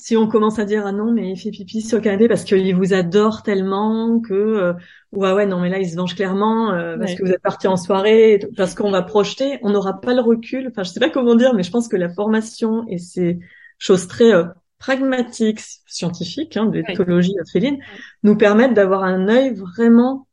si 0.00 0.16
on 0.16 0.28
commence 0.28 0.58
à 0.60 0.64
dire 0.64 0.86
ah 0.86 0.92
non 0.92 1.12
mais 1.12 1.32
il 1.32 1.36
fait 1.36 1.50
pipi 1.50 1.82
sur 1.82 1.98
le 1.98 2.04
canapé 2.04 2.28
parce 2.28 2.44
qu'il 2.44 2.74
vous 2.76 2.94
adore 2.94 3.42
tellement 3.42 4.20
que 4.20 4.32
euh, 4.32 4.72
ouais 5.12 5.32
ouais 5.32 5.44
non 5.44 5.60
mais 5.60 5.68
là 5.68 5.78
il 5.80 5.90
se 5.90 5.96
venge 5.96 6.14
clairement 6.14 6.72
euh, 6.72 6.96
parce 6.96 7.14
que 7.14 7.24
vous 7.24 7.32
êtes 7.32 7.42
parti 7.42 7.66
en 7.66 7.76
soirée 7.76 8.38
parce 8.56 8.74
qu'on 8.76 8.92
va 8.92 9.02
projeter 9.02 9.58
on 9.62 9.70
n'aura 9.70 10.00
pas 10.00 10.14
le 10.14 10.20
recul. 10.22 10.68
Enfin 10.70 10.84
je 10.84 10.90
sais 10.90 11.00
pas 11.00 11.10
comment 11.10 11.34
dire 11.34 11.52
mais 11.52 11.64
je 11.64 11.70
pense 11.72 11.88
que 11.88 11.96
la 11.96 12.08
formation 12.08 12.86
et 12.88 12.98
ces 12.98 13.40
choses 13.78 14.06
très 14.06 14.32
euh, 14.32 14.44
pragmatiques 14.78 15.60
scientifiques 15.86 16.56
hein, 16.56 16.66
d'éthologie 16.66 17.34
féline 17.52 17.78
nous 18.22 18.36
permettent 18.36 18.74
d'avoir 18.74 19.02
un 19.02 19.28
œil 19.28 19.52
vraiment 19.54 20.28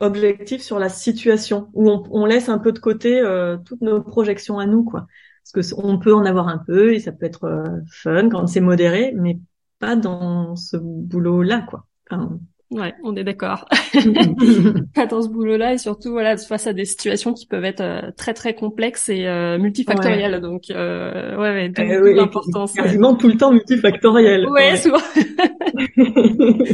objectif 0.00 0.62
sur 0.62 0.80
la 0.80 0.88
situation 0.88 1.70
où 1.74 1.88
on, 1.88 2.02
on 2.10 2.26
laisse 2.26 2.48
un 2.48 2.58
peu 2.58 2.72
de 2.72 2.80
côté 2.80 3.20
euh, 3.20 3.56
toutes 3.64 3.82
nos 3.82 4.02
projections 4.02 4.58
à 4.58 4.66
nous 4.66 4.82
quoi 4.82 5.06
parce 5.52 5.70
que 5.70 5.74
on 5.76 5.98
peut 5.98 6.14
en 6.14 6.24
avoir 6.24 6.48
un 6.48 6.58
peu 6.58 6.94
et 6.94 7.00
ça 7.00 7.12
peut 7.12 7.26
être 7.26 7.44
euh, 7.44 7.80
fun 7.90 8.28
quand 8.28 8.46
c'est 8.46 8.60
modéré, 8.60 9.12
mais 9.16 9.38
pas 9.78 9.96
dans 9.96 10.56
ce 10.56 10.76
boulot-là, 10.76 11.62
quoi. 11.68 11.86
Enfin... 12.10 12.38
Ouais, 12.70 12.94
on 13.02 13.16
est 13.16 13.24
d'accord. 13.24 13.66
pas 14.94 15.06
dans 15.06 15.22
ce 15.22 15.28
boulot-là 15.28 15.74
et 15.74 15.78
surtout 15.78 16.12
voilà 16.12 16.36
face 16.36 16.68
à 16.68 16.72
des 16.72 16.84
situations 16.84 17.34
qui 17.34 17.46
peuvent 17.46 17.64
être 17.64 17.80
euh, 17.80 18.12
très 18.16 18.32
très 18.32 18.54
complexes 18.54 19.08
et 19.08 19.26
euh, 19.26 19.58
multifactorielles. 19.58 20.40
Donc 20.40 20.66
ouais, 20.68 20.76
ouais, 20.76 21.72
euh, 21.80 22.14
l'importance. 22.14 22.74
Quasiment 22.74 23.16
tout 23.16 23.26
le 23.26 23.36
temps 23.36 23.50
multifactoriel. 23.50 24.48
Ouais, 24.48 24.76
souvent. 24.76 25.00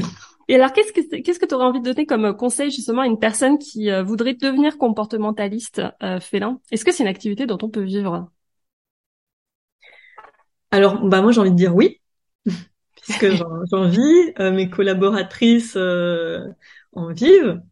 Et 0.48 0.54
alors, 0.54 0.72
qu'est-ce 0.72 0.92
que 0.92 1.22
qu'est-ce 1.22 1.40
que 1.40 1.46
tu 1.46 1.54
aurais 1.56 1.64
envie 1.64 1.80
de 1.80 1.86
donner 1.86 2.06
comme 2.06 2.36
conseil 2.36 2.70
justement 2.70 3.02
à 3.02 3.06
une 3.06 3.18
personne 3.18 3.58
qui 3.58 3.88
voudrait 4.04 4.34
devenir 4.34 4.78
comportementaliste 4.78 5.82
félin? 6.20 6.60
Est-ce 6.70 6.84
que 6.84 6.92
c'est 6.92 7.02
une 7.02 7.08
activité 7.08 7.46
dont 7.46 7.58
on 7.62 7.70
peut 7.70 7.82
vivre? 7.82 8.28
Alors, 10.76 11.06
bah 11.06 11.22
moi 11.22 11.32
j'ai 11.32 11.40
envie 11.40 11.50
de 11.50 11.56
dire 11.56 11.74
oui, 11.74 12.00
puisque 13.02 13.28
j'en 13.70 13.88
vis, 13.88 14.32
euh, 14.40 14.52
mes 14.52 14.70
collaboratrices 14.70 15.76
euh, 15.76 16.46
en 16.92 17.12
vivent, 17.12 17.62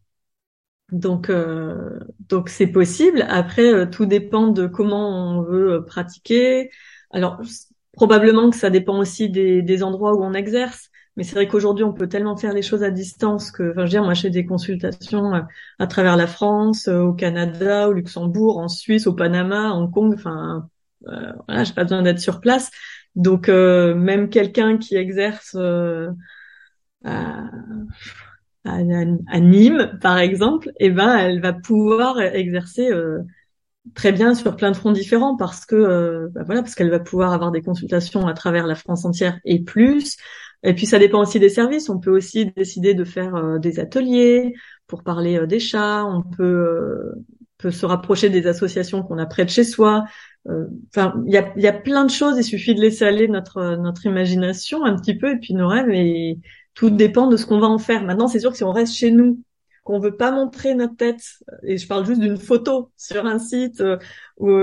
donc 0.92 1.30
euh, 1.30 2.00
donc 2.28 2.48
c'est 2.48 2.66
possible. 2.68 3.24
Après, 3.28 3.90
tout 3.90 4.06
dépend 4.06 4.48
de 4.48 4.66
comment 4.66 5.38
on 5.38 5.42
veut 5.42 5.84
pratiquer. 5.84 6.70
Alors 7.10 7.40
probablement 7.92 8.50
que 8.50 8.56
ça 8.56 8.70
dépend 8.70 8.98
aussi 8.98 9.30
des, 9.30 9.82
endroits 9.82 10.14
où 10.14 10.24
on 10.24 10.34
exerce. 10.34 10.90
Mais 11.16 11.24
c'est 11.24 11.34
vrai 11.36 11.46
qu'aujourd'hui, 11.48 11.84
on 11.84 11.92
peut 11.92 12.08
tellement 12.08 12.36
faire 12.36 12.52
les 12.54 12.62
choses 12.62 12.82
à 12.82 12.90
distance 12.90 13.52
que, 13.52 13.70
enfin, 13.70 13.82
je 13.82 13.84
veux 13.84 13.88
dire, 13.88 14.04
moi, 14.04 14.14
j'ai 14.14 14.30
des 14.30 14.46
consultations 14.46 15.32
à 15.78 15.86
travers 15.86 16.16
la 16.16 16.26
France, 16.26 16.88
au 16.88 17.12
Canada, 17.12 17.88
au 17.88 17.92
Luxembourg, 17.92 18.58
en 18.58 18.68
Suisse, 18.68 19.06
au 19.06 19.14
Panama, 19.14 19.72
Hong 19.74 19.92
Kong, 19.92 20.14
enfin, 20.14 20.68
Euh, 20.68 20.73
voilà, 21.46 21.64
j'ai 21.64 21.74
pas 21.74 21.84
besoin 21.84 22.02
d'être 22.02 22.20
sur 22.20 22.40
place. 22.40 22.70
Donc 23.14 23.48
euh, 23.48 23.94
même 23.94 24.28
quelqu'un 24.28 24.76
qui 24.78 24.96
exerce 24.96 25.54
euh, 25.54 26.10
à, 27.04 27.44
à, 28.64 29.40
Nîmes, 29.40 29.98
par 30.00 30.18
exemple, 30.18 30.70
eh 30.80 30.90
ben 30.90 31.16
elle 31.16 31.40
va 31.40 31.52
pouvoir 31.52 32.20
exercer 32.20 32.90
euh, 32.90 33.20
très 33.94 34.12
bien 34.12 34.34
sur 34.34 34.56
plein 34.56 34.70
de 34.70 34.76
fronts 34.76 34.92
différents 34.92 35.36
parce 35.36 35.66
que 35.66 36.28
bah 36.32 36.42
voilà 36.44 36.62
parce 36.62 36.74
qu'elle 36.74 36.90
va 36.90 37.00
pouvoir 37.00 37.32
avoir 37.32 37.50
des 37.52 37.62
consultations 37.62 38.26
à 38.26 38.34
travers 38.34 38.66
la 38.66 38.74
France 38.74 39.04
entière 39.04 39.38
et 39.44 39.62
plus. 39.62 40.16
Et 40.62 40.74
puis 40.74 40.86
ça 40.86 40.98
dépend 40.98 41.20
aussi 41.20 41.38
des 41.38 41.50
services. 41.50 41.90
On 41.90 42.00
peut 42.00 42.10
aussi 42.10 42.50
décider 42.56 42.94
de 42.94 43.04
faire 43.04 43.60
des 43.60 43.80
ateliers 43.80 44.54
pour 44.86 45.02
parler 45.02 45.46
des 45.46 45.60
chats. 45.60 46.06
On 46.06 46.22
peut 46.22 47.12
se 47.70 47.86
rapprocher 47.86 48.30
des 48.30 48.46
associations 48.46 49.02
qu'on 49.02 49.18
a 49.18 49.26
près 49.26 49.44
de 49.44 49.50
chez 49.50 49.64
soi. 49.64 50.04
Euh, 50.48 50.66
enfin, 50.94 51.14
il 51.26 51.32
y 51.32 51.38
a, 51.38 51.52
y 51.56 51.66
a 51.66 51.72
plein 51.72 52.04
de 52.04 52.10
choses. 52.10 52.36
Il 52.38 52.44
suffit 52.44 52.74
de 52.74 52.80
laisser 52.80 53.04
aller 53.04 53.28
notre 53.28 53.76
notre 53.76 54.06
imagination 54.06 54.84
un 54.84 54.96
petit 54.96 55.16
peu 55.16 55.32
et 55.32 55.36
puis 55.38 55.54
nos 55.54 55.68
rêves 55.68 55.90
et 55.90 56.38
tout 56.74 56.90
dépend 56.90 57.28
de 57.28 57.36
ce 57.36 57.46
qu'on 57.46 57.60
va 57.60 57.68
en 57.68 57.78
faire. 57.78 58.04
Maintenant, 58.04 58.28
c'est 58.28 58.40
sûr 58.40 58.50
que 58.50 58.56
si 58.56 58.64
on 58.64 58.72
reste 58.72 58.94
chez 58.94 59.10
nous, 59.10 59.40
qu'on 59.84 59.98
veut 59.98 60.16
pas 60.16 60.32
montrer 60.32 60.74
notre 60.74 60.96
tête, 60.96 61.22
et 61.62 61.76
je 61.76 61.86
parle 61.86 62.06
juste 62.06 62.20
d'une 62.20 62.38
photo 62.38 62.90
sur 62.96 63.26
un 63.26 63.38
site, 63.38 63.82
euh, 63.82 63.98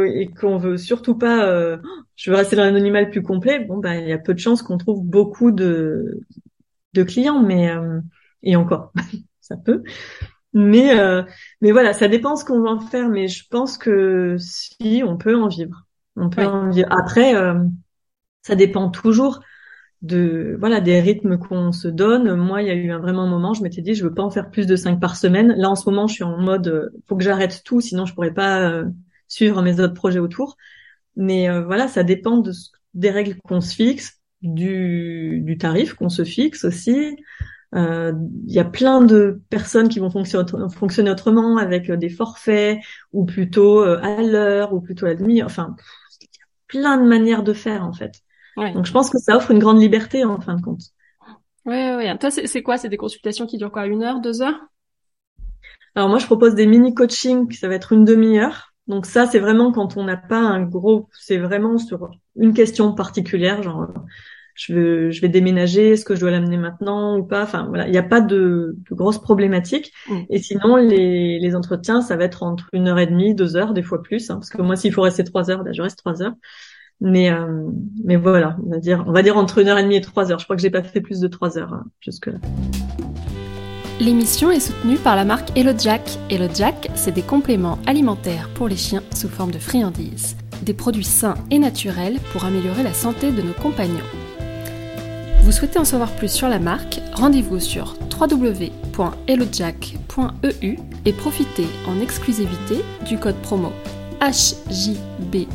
et 0.06 0.28
qu'on 0.28 0.58
veut 0.58 0.78
surtout 0.78 1.16
pas, 1.16 1.45
euh, 1.45 1.78
je 2.16 2.32
veux 2.32 2.38
rester 2.38 2.56
dans 2.56 2.64
l'anonymat 2.64 3.02
le 3.02 3.12
plus 3.12 3.22
complet, 3.22 3.60
bon 3.60 3.78
ben 3.78 3.93
il 3.93 4.10
y 4.10 4.14
a 4.14 4.18
peu 4.18 4.34
de 4.34 4.39
chances 4.39 4.64
qu'on 4.64 4.78
trouve 4.78 5.04
beaucoup 5.04 5.52
de 5.52 6.22
de 6.93 7.04
clients, 7.04 7.41
mais 7.41 7.70
euh, 7.70 8.02
et 8.43 8.56
encore, 8.56 8.91
ça 9.41 9.56
peut. 9.58 9.84
Mais 10.54 10.99
euh, 10.99 11.24
mais 11.62 11.72
voilà, 11.72 11.93
ça 11.93 12.08
dépend 12.08 12.36
ce 12.36 12.43
qu'on 12.45 12.62
va 12.62 12.72
en 12.72 12.80
faire. 12.80 13.10
Mais 13.10 13.28
je 13.28 13.47
pense 13.49 13.78
que 13.78 14.36
si 14.39 15.02
on 15.06 15.18
peut 15.18 15.36
en 15.36 15.47
vivre, 15.47 15.86
on 16.16 16.30
peut 16.30 16.45
en 16.45 16.70
vivre. 16.70 16.88
Après, 16.91 17.36
euh, 17.36 17.56
ça 18.43 18.56
dépend 18.56 18.89
toujours 18.89 19.41
de 20.02 20.58
voilà 20.60 20.82
des 20.82 20.99
rythmes 20.99 21.38
qu'on 21.38 21.72
se 21.72 21.88
donne. 21.88 22.36
Moi, 22.36 22.64
il 22.64 22.68
y 22.68 22.72
a 22.72 22.76
eu 22.76 22.91
un 22.91 22.99
vraiment 22.99 23.28
moment, 23.28 23.54
je 23.54 23.64
m'étais 23.64 23.82
dit, 23.82 23.95
je 23.95 24.04
veux 24.04 24.14
pas 24.14 24.24
en 24.24 24.32
faire 24.32 24.49
plus 24.52 24.68
de 24.68 24.76
cinq 24.76 24.99
par 24.99 25.16
semaine. 25.16 25.54
Là, 25.58 25.70
en 25.70 25.76
ce 25.76 25.89
moment, 25.89 26.08
je 26.08 26.16
suis 26.16 26.24
en 26.24 26.38
mode, 26.39 26.68
euh, 26.68 26.89
faut 27.08 27.16
que 27.18 27.24
j'arrête 27.24 27.64
tout, 27.64 27.82
sinon 27.82 28.06
je 28.06 28.14
pourrais 28.14 28.34
pas 28.34 28.84
suivre 29.28 29.62
mes 29.62 29.80
autres 29.80 29.93
projets 29.93 30.20
autour. 30.20 30.58
Mais 31.16 31.49
voilà, 31.64 31.88
ça 31.88 32.04
dépend 32.04 32.38
de, 32.38 32.52
des 32.93 33.12
règles 33.12 33.38
qu'on 33.43 33.62
se 33.62 33.76
fixe, 33.76 34.20
du, 34.41 35.41
du 35.45 35.58
tarif 35.58 35.93
qu'on 35.93 36.10
se 36.10 36.24
fixe 36.24 36.66
aussi. 36.66 37.16
Euh, 37.74 38.11
il 38.47 38.53
y 38.53 38.59
a 38.59 38.65
plein 38.65 39.01
de 39.01 39.41
personnes 39.49 39.88
qui 39.88 39.99
vont 39.99 40.09
fonctionner, 40.09 41.11
autrement 41.11 41.57
avec 41.57 41.89
euh, 41.89 41.95
des 41.95 42.09
forfaits 42.09 42.80
ou 43.13 43.26
plutôt 43.26 43.82
euh, 43.82 43.97
à 44.01 44.22
l'heure 44.22 44.74
ou 44.74 44.82
plutôt 44.82 45.05
à 45.05 45.09
la 45.09 45.15
demi. 45.15 45.41
Enfin, 45.41 45.76
il 46.19 46.26
y 46.26 46.28
a 46.28 46.45
plein 46.67 46.97
de 46.97 47.07
manières 47.07 47.43
de 47.43 47.53
faire 47.53 47.86
en 47.86 47.93
fait. 47.93 48.11
Donc 48.57 48.86
je 48.86 48.91
pense 48.91 49.09
que 49.09 49.17
ça 49.17 49.38
offre 49.38 49.51
une 49.51 49.59
grande 49.59 49.80
liberté 49.80 50.26
en 50.26 50.39
fin 50.41 50.55
de 50.55 50.61
compte. 50.61 50.82
Oui, 51.65 51.78
oui. 51.97 52.17
Toi, 52.19 52.30
c'est 52.32 52.61
quoi? 52.61 52.78
C'est 52.78 52.89
des 52.89 52.97
consultations 52.97 53.45
qui 53.45 53.57
durent 53.57 53.72
quoi? 53.72 53.86
Une 53.86 54.03
heure, 54.03 54.19
deux 54.19 54.41
heures? 54.41 54.59
Alors 55.95 56.09
moi, 56.09 56.19
je 56.19 56.26
propose 56.26 56.55
des 56.55 56.65
mini 56.65 56.93
coachings, 56.93 57.49
ça 57.53 57.67
va 57.69 57.76
être 57.76 57.93
une 57.93 58.03
demi-heure. 58.03 58.74
Donc 58.88 59.05
ça, 59.05 59.26
c'est 59.26 59.39
vraiment 59.39 59.72
quand 59.72 59.95
on 59.95 60.03
n'a 60.03 60.17
pas 60.17 60.39
un 60.39 60.63
gros, 60.63 61.07
c'est 61.13 61.38
vraiment 61.38 61.78
sur 61.78 62.11
une 62.36 62.53
question 62.53 62.93
particulière, 62.93 63.63
genre 63.63 63.88
je 64.62 64.74
veux, 64.74 65.12
je 65.12 65.22
vais 65.22 65.30
déménager, 65.30 65.91
est-ce 65.91 66.05
que 66.05 66.16
je 66.16 66.20
dois 66.20 66.32
l'amener 66.32 66.57
maintenant 66.57 67.18
ou 67.18 67.24
pas? 67.24 67.43
Enfin 67.43 67.66
voilà, 67.68 67.88
il 67.88 67.91
n'y 67.91 67.97
a 67.97 68.03
pas 68.03 68.22
de, 68.22 68.78
de 68.89 68.95
grosses 68.95 69.22
problématiques. 69.22 69.91
Mm. 70.07 70.20
Et 70.30 70.39
sinon, 70.39 70.76
les, 70.76 71.39
les 71.39 71.55
entretiens, 71.55 72.01
ça 72.01 72.16
va 72.16 72.26
être 72.26 72.43
entre 72.43 72.68
une 72.74 72.88
heure 72.88 72.99
et 72.99 73.07
demie, 73.07 73.34
deux 73.34 73.55
heures, 73.55 73.74
des 73.74 73.84
fois 73.84 74.03
plus, 74.03 74.30
hein, 74.30 74.36
parce 74.36 74.49
que 74.49 74.62
moi, 74.62 74.76
s'il 74.76 74.93
faut 74.93 75.01
rester 75.01 75.24
trois 75.24 75.49
heures, 75.49 75.64
ben, 75.64 75.74
je 75.74 75.82
reste 75.82 75.97
trois 75.97 76.22
heures. 76.22 76.36
Mais 76.99 77.32
euh, 77.32 77.64
mais 78.03 78.16
voilà, 78.16 78.57
on 78.64 78.70
va 78.70 78.78
dire, 78.78 79.03
on 79.07 79.12
va 79.12 79.24
dire 79.24 79.36
entre 79.36 79.57
une 79.57 79.70
heure 79.70 79.80
et 79.80 79.84
demie 79.84 79.95
et 79.95 80.01
trois 80.01 80.32
heures. 80.32 80.38
Je 80.38 80.43
crois 80.43 80.55
que 80.55 80.62
j'ai 80.62 80.70
pas 80.70 80.84
fait 80.84 81.01
plus 81.01 81.20
de 81.20 81.28
trois 81.28 81.57
heures 81.57 81.74
hein, 81.74 81.86
jusque 81.99 82.28
là. 82.28 82.38
L'émission 83.99 84.51
est 84.51 84.59
soutenue 84.59 84.97
par 84.97 85.16
la 85.16 85.26
marque 85.26 85.55
Hello 85.57 85.72
Jack. 85.78 86.01
Hello 86.30 86.47
Jack, 86.53 86.89
c'est 86.95 87.12
des 87.12 87.22
compléments 87.22 87.80
alimentaires 87.88 88.49
pour 88.55 88.68
les 88.68 88.76
chiens 88.76 89.03
sous 89.16 89.30
forme 89.30 89.51
de 89.51 89.59
friandises. 89.59 90.38
Des 90.64 90.76
produits 90.76 91.03
sains 91.03 91.36
et 91.49 91.57
naturels 91.57 92.20
pour 92.32 92.45
améliorer 92.45 92.84
la 92.84 92.93
santé 92.93 93.32
de 93.32 93.41
nos 93.41 93.53
compagnons. 93.53 94.05
Vous 95.41 95.51
souhaitez 95.51 95.79
en 95.79 95.85
savoir 95.85 96.11
plus 96.11 96.31
sur 96.31 96.47
la 96.47 96.59
marque 96.59 97.01
Rendez-vous 97.13 97.59
sur 97.59 97.95
www.hellojack.eu 98.19 100.75
et 101.05 101.13
profitez 101.13 101.65
en 101.87 101.99
exclusivité 101.99 102.83
du 103.07 103.17
code 103.17 103.37
promo 103.37 103.71
HJBP20 104.21 105.47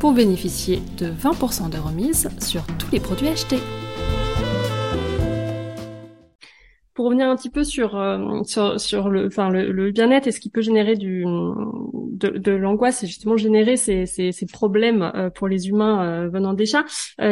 pour 0.00 0.12
bénéficier 0.12 0.82
de 0.98 1.06
20% 1.06 1.70
de 1.70 1.78
remise 1.78 2.28
sur 2.40 2.64
tous 2.78 2.90
les 2.90 2.98
produits 2.98 3.28
achetés 3.28 3.60
pour 6.94 7.06
revenir 7.06 7.28
un 7.28 7.36
petit 7.36 7.50
peu 7.50 7.64
sur 7.64 7.96
euh, 7.96 8.42
sur, 8.44 8.78
sur 8.78 9.08
le 9.08 9.26
enfin 9.26 9.48
le, 9.48 9.72
le 9.72 9.90
bien-être 9.90 10.26
et 10.26 10.30
ce 10.32 10.40
qui 10.40 10.50
peut 10.50 10.60
générer 10.60 10.94
du 10.96 11.24
de, 11.24 12.28
de 12.28 12.52
l'angoisse 12.52 12.98
c'est 12.98 13.06
justement 13.06 13.36
générer 13.36 13.76
ces, 13.76 14.04
ces, 14.06 14.32
ces 14.32 14.46
problèmes 14.46 15.10
euh, 15.14 15.30
pour 15.30 15.48
les 15.48 15.68
humains 15.68 16.04
euh, 16.04 16.28
venant 16.28 16.52
des 16.52 16.66
chats. 16.66 16.84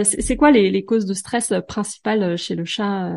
C'est 0.03 0.37
quoi 0.37 0.51
les, 0.51 0.71
les 0.71 0.85
causes 0.85 1.07
de 1.07 1.15
stress 1.15 1.53
principales 1.69 2.37
chez 2.39 2.55
le 2.55 2.65
chat 2.65 3.13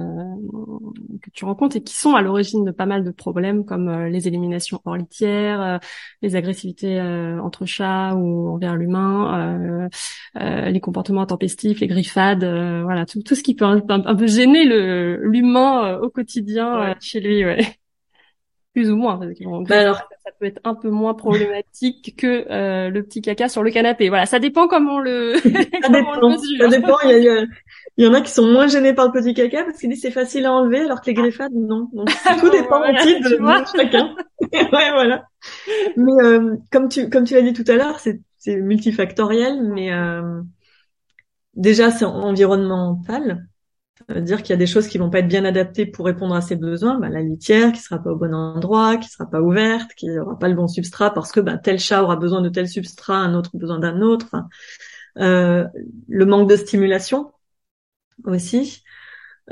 que 1.22 1.30
tu 1.32 1.46
rencontres 1.46 1.78
et 1.78 1.84
qui 1.84 1.96
sont 1.96 2.16
à 2.16 2.22
l'origine 2.22 2.66
de 2.66 2.72
pas 2.72 2.86
mal 2.86 3.04
de 3.04 3.12
problèmes 3.12 3.66
comme 3.66 4.06
les 4.06 4.28
éliminations 4.28 4.82
hors 4.86 4.98
litière 4.98 5.80
les 6.22 6.36
agressivités 6.36 7.00
entre 7.02 7.66
chats 7.66 8.16
ou 8.16 8.50
envers 8.50 8.76
l'humain 8.76 9.90
les 10.36 10.80
comportements 10.80 11.22
intempestifs 11.22 11.80
les 11.80 11.88
griffades 11.88 12.44
voilà 12.84 13.06
tout, 13.06 13.22
tout 13.22 13.36
ce 13.36 13.44
qui 13.44 13.56
peut 13.56 13.66
un, 13.66 13.82
un 13.90 14.16
peu 14.16 14.28
gêner 14.28 14.66
le 14.66 15.20
l'humain 15.24 16.00
au 16.02 16.10
quotidien 16.10 16.33
quotidien 16.34 16.82
euh, 16.82 16.94
chez 17.00 17.20
lui, 17.20 17.46
ouais. 17.46 17.60
Plus 18.74 18.90
ou 18.90 18.96
moins. 18.96 19.20
bah 19.68 19.80
alors... 19.80 19.98
Ça 20.26 20.32
peut 20.40 20.46
être 20.46 20.62
un 20.64 20.74
peu 20.74 20.90
moins 20.90 21.14
problématique 21.14 22.16
que 22.18 22.50
euh, 22.50 22.90
le 22.90 23.04
petit 23.04 23.22
caca 23.22 23.48
sur 23.48 23.62
le 23.62 23.70
canapé. 23.70 24.10
Voilà, 24.10 24.26
ça 24.26 24.40
dépend 24.40 24.68
comment 24.68 24.96
on 24.96 25.00
le, 25.00 25.36
ça 25.36 25.90
dépend. 25.90 26.38
Ça 26.60 26.68
dépend. 26.70 26.98
Il 27.06 27.48
y, 27.98 28.08
en 28.08 28.14
a 28.14 28.22
qui 28.22 28.32
sont 28.32 28.48
moins 28.48 28.68
gênés 28.68 28.94
par 28.94 29.06
le 29.06 29.12
petit 29.12 29.36
caca 29.36 29.66
parce 29.66 29.78
qu'il 29.78 29.90
dit 29.90 29.98
c'est 29.98 30.12
facile 30.12 30.46
à 30.46 30.54
enlever, 30.54 30.80
alors 30.80 31.02
que 31.02 31.08
les 31.08 31.14
griffades 31.14 31.52
non. 31.54 31.90
Donc 31.94 32.10
tout 32.40 32.50
dépend 32.50 32.82
aussi 32.82 33.20
de, 33.20 33.38
chacun. 33.78 34.16
ouais, 34.52 34.92
voilà. 34.92 35.26
Mais 35.98 36.24
euh, 36.24 36.56
comme 36.72 36.90
tu 36.90 37.10
comme 37.10 37.26
tu 37.26 37.36
l'as 37.36 37.44
dit 37.44 37.54
tout 37.54 37.70
à 37.70 37.76
l'heure, 37.76 38.00
c'est 38.00 38.22
c'est 38.40 38.56
multifactoriel, 38.56 39.62
mais 39.62 39.92
déjà 41.54 41.92
c'est 41.92 42.06
environnemental. 42.06 43.46
Dire 44.10 44.42
qu'il 44.42 44.50
y 44.50 44.54
a 44.54 44.58
des 44.58 44.68
choses 44.68 44.88
qui 44.88 44.98
vont 44.98 45.10
pas 45.10 45.20
être 45.20 45.28
bien 45.28 45.46
adaptées 45.46 45.86
pour 45.86 46.06
répondre 46.06 46.36
à 46.36 46.42
ses 46.42 46.56
besoins. 46.56 47.00
Bah, 47.00 47.10
la 47.10 47.22
litière 47.22 47.72
qui 47.72 47.80
sera 47.80 48.02
pas 48.02 48.12
au 48.12 48.16
bon 48.16 48.34
endroit, 48.34 48.98
qui 48.98 49.08
sera 49.08 49.30
pas 49.30 49.42
ouverte, 49.42 49.94
qui 49.96 50.10
aura 50.18 50.38
pas 50.38 50.50
le 50.50 50.56
bon 50.56 50.68
substrat 50.68 51.14
parce 51.14 51.32
que 51.32 51.40
bah, 51.40 51.58
tel 51.58 51.80
chat 51.80 52.04
aura 52.04 52.16
besoin 52.16 52.42
de 52.42 52.50
tel 52.50 52.68
substrat, 52.68 53.16
un 53.16 53.34
autre 53.34 53.52
besoin 53.56 53.80
d'un 53.80 54.02
autre. 54.02 54.36
Euh, 55.20 55.66
le 56.08 56.26
manque 56.26 56.50
de 56.50 56.56
stimulation 56.56 57.32
aussi. 58.26 58.84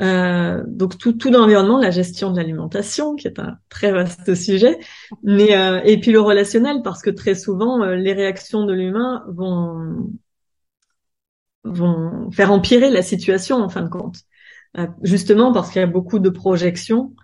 Euh, 0.00 0.62
donc 0.66 0.96
tout, 0.98 1.12
tout 1.12 1.30
l'environnement, 1.30 1.78
la 1.78 1.90
gestion 1.90 2.30
de 2.30 2.38
l'alimentation, 2.38 3.14
qui 3.14 3.26
est 3.26 3.38
un 3.38 3.58
très 3.68 3.92
vaste 3.92 4.34
sujet, 4.34 4.78
mais 5.22 5.56
euh, 5.56 5.80
et 5.84 6.00
puis 6.00 6.12
le 6.12 6.20
relationnel, 6.20 6.80
parce 6.82 7.02
que 7.02 7.10
très 7.10 7.34
souvent 7.34 7.82
euh, 7.82 7.94
les 7.96 8.14
réactions 8.14 8.64
de 8.64 8.72
l'humain 8.72 9.24
vont 9.28 10.10
vont 11.64 12.30
faire 12.32 12.50
empirer 12.50 12.90
la 12.90 13.02
situation 13.02 13.58
en 13.58 13.68
fin 13.68 13.82
de 13.82 13.88
compte. 13.88 14.16
Euh, 14.78 14.86
justement 15.02 15.52
parce 15.52 15.70
qu'il 15.70 15.80
y 15.80 15.84
a 15.84 15.86
beaucoup 15.86 16.18
de 16.18 16.30
projections 16.30 17.14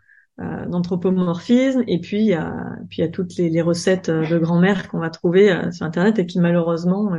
euh, 0.40 0.66
d'anthropomorphisme 0.66 1.82
et 1.88 1.98
puis 1.98 2.18
il 2.18 2.26
y 2.26 2.34
a 2.34 2.54
puis 2.88 2.98
il 2.98 3.00
y 3.00 3.04
a 3.04 3.08
toutes 3.08 3.34
les, 3.34 3.50
les 3.50 3.60
recettes 3.60 4.08
euh, 4.08 4.24
de 4.24 4.38
grand-mère 4.38 4.88
qu'on 4.88 5.00
va 5.00 5.10
trouver 5.10 5.50
euh, 5.50 5.72
sur 5.72 5.84
internet 5.84 6.20
et 6.20 6.26
qui 6.26 6.38
malheureusement 6.38 7.10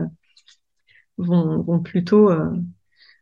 vont, 1.17 1.61
vont 1.61 1.79
plutôt 1.81 2.31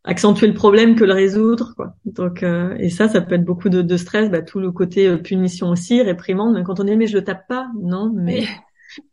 accentuer 0.04 0.46
le 0.46 0.54
problème 0.54 0.96
que 0.96 1.04
le 1.04 1.14
résoudre 1.14 1.74
quoi. 1.76 1.96
Donc 2.06 2.44
et 2.44 2.92
ça 2.92 3.08
ça 3.08 3.22
peut 3.22 3.34
être 3.34 3.44
beaucoup 3.44 3.70
de, 3.70 3.82
de 3.82 3.98
stress 3.98 4.30
bah, 4.30 4.44
tout 4.44 4.60
le 4.60 4.72
côté 4.72 5.18
punition 5.18 5.72
aussi 5.72 6.04
réprimande 6.04 6.54
même 6.54 6.64
quand 6.64 6.80
on 6.80 6.84
dit 6.84 6.96
mais 6.96 7.08
je 7.08 7.18
le 7.18 7.24
tape 7.24 7.48
pas 7.48 7.72
non 7.82 8.14
mais 8.14 8.46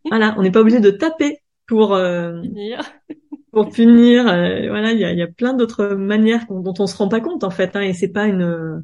voilà 0.05 0.35
on 0.37 0.43
n'est 0.43 0.53
pas 0.53 0.61
obligé 0.61 0.81
de 0.81 0.91
taper 0.91 1.39
pour 1.67 1.97
pour 3.55 3.71
punir. 3.71 4.29
Euh, 4.29 4.69
voilà, 4.69 4.93
il 4.93 4.99
y 4.99 5.05
a, 5.05 5.13
y 5.13 5.23
a, 5.23 5.27
plein 5.27 5.55
d'autres 5.55 5.95
manières 5.95 6.45
dont 6.51 6.75
on 6.79 6.87
se 6.87 6.97
rend 6.97 7.09
pas 7.09 7.21
compte 7.21 7.45
en 7.45 7.51
fait. 7.51 7.77
Hein, 7.77 7.81
et 7.83 7.95
c'est 7.95 8.13
pas 8.13 8.27
une, 8.27 8.83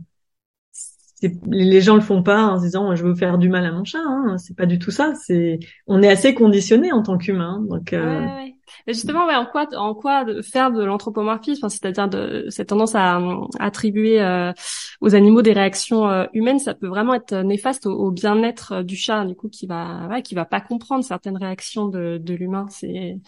les 1.50 1.80
gens 1.80 1.94
le 1.94 2.00
font 2.00 2.22
pas 2.22 2.46
en 2.46 2.58
se 2.58 2.64
disant 2.64 2.94
je 2.94 3.04
veux 3.04 3.14
faire 3.14 3.38
du 3.38 3.48
mal 3.48 3.64
à 3.66 3.72
mon 3.72 3.84
chat. 3.84 3.98
Hein, 4.04 4.38
c'est 4.38 4.56
pas 4.56 4.66
du 4.66 4.78
tout 4.78 4.90
ça. 4.90 5.12
C'est, 5.14 5.58
on 5.86 6.02
est 6.02 6.08
assez 6.08 6.34
conditionné 6.34 6.92
en 6.92 7.02
tant 7.02 7.18
qu'humain. 7.18 7.64
Donc 7.68 7.92
euh... 7.92 8.24
ouais, 8.24 8.54
justement, 8.86 9.26
ouais, 9.26 9.34
en 9.34 9.44
quoi, 9.46 9.66
en 9.76 9.94
quoi 9.94 10.24
faire 10.42 10.70
de 10.70 10.82
l'anthropomorphisme, 10.82 11.68
c'est-à-dire 11.68 12.08
de 12.08 12.46
cette 12.48 12.68
tendance 12.68 12.94
à, 12.94 13.20
attribuer 13.58 14.20
euh, 14.22 14.52
aux 15.00 15.14
animaux 15.14 15.42
des 15.42 15.52
réactions 15.52 16.08
euh, 16.08 16.24
humaines, 16.32 16.58
ça 16.58 16.74
peut 16.74 16.88
vraiment 16.88 17.14
être 17.14 17.34
néfaste 17.34 17.86
au, 17.86 18.10
bien-être 18.10 18.82
du 18.82 18.96
chat, 18.96 19.24
du 19.24 19.34
coup, 19.34 19.48
qui 19.48 19.66
va, 19.66 20.08
ouais, 20.08 20.22
qui 20.22 20.34
va 20.34 20.44
pas 20.44 20.60
comprendre 20.60 21.04
certaines 21.04 21.36
réactions 21.36 21.88
de, 21.88 22.18
de 22.18 22.34
l'humain. 22.34 22.66
C'est 22.70 23.18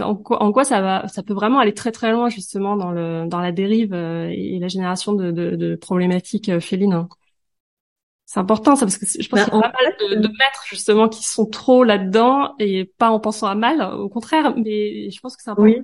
en, 0.00 0.14
quoi 0.52 0.64
ça 0.64 0.80
va, 0.80 1.08
ça 1.08 1.22
peut 1.22 1.34
vraiment 1.34 1.58
aller 1.58 1.74
très 1.74 1.92
très 1.92 2.12
loin 2.12 2.28
justement 2.28 2.76
dans 2.76 2.90
le 2.90 3.26
dans 3.26 3.40
la 3.40 3.52
dérive 3.52 3.94
et 3.94 4.58
la 4.60 4.68
génération 4.68 5.12
de, 5.12 5.30
de, 5.30 5.56
de 5.56 5.74
problématiques 5.76 6.58
félines. 6.60 7.06
C'est 8.24 8.40
important 8.40 8.76
ça 8.76 8.86
parce 8.86 8.96
que 8.96 9.06
je 9.06 9.28
pense 9.28 9.40
bah, 9.40 9.44
qu'il 9.44 9.54
y 9.54 9.58
a 9.58 9.60
pas 9.60 9.72
mal 9.82 9.94
de, 10.00 10.14
de 10.22 10.28
maîtres 10.28 10.64
justement 10.66 11.08
qui 11.08 11.22
sont 11.22 11.46
trop 11.46 11.84
là-dedans 11.84 12.54
et 12.58 12.84
pas 12.84 13.10
en 13.10 13.20
pensant 13.20 13.46
à 13.46 13.54
mal, 13.54 13.82
au 13.82 14.08
contraire. 14.08 14.54
Mais 14.56 15.10
je 15.10 15.20
pense 15.20 15.36
que 15.36 15.42
c'est 15.42 15.50
important 15.50 15.82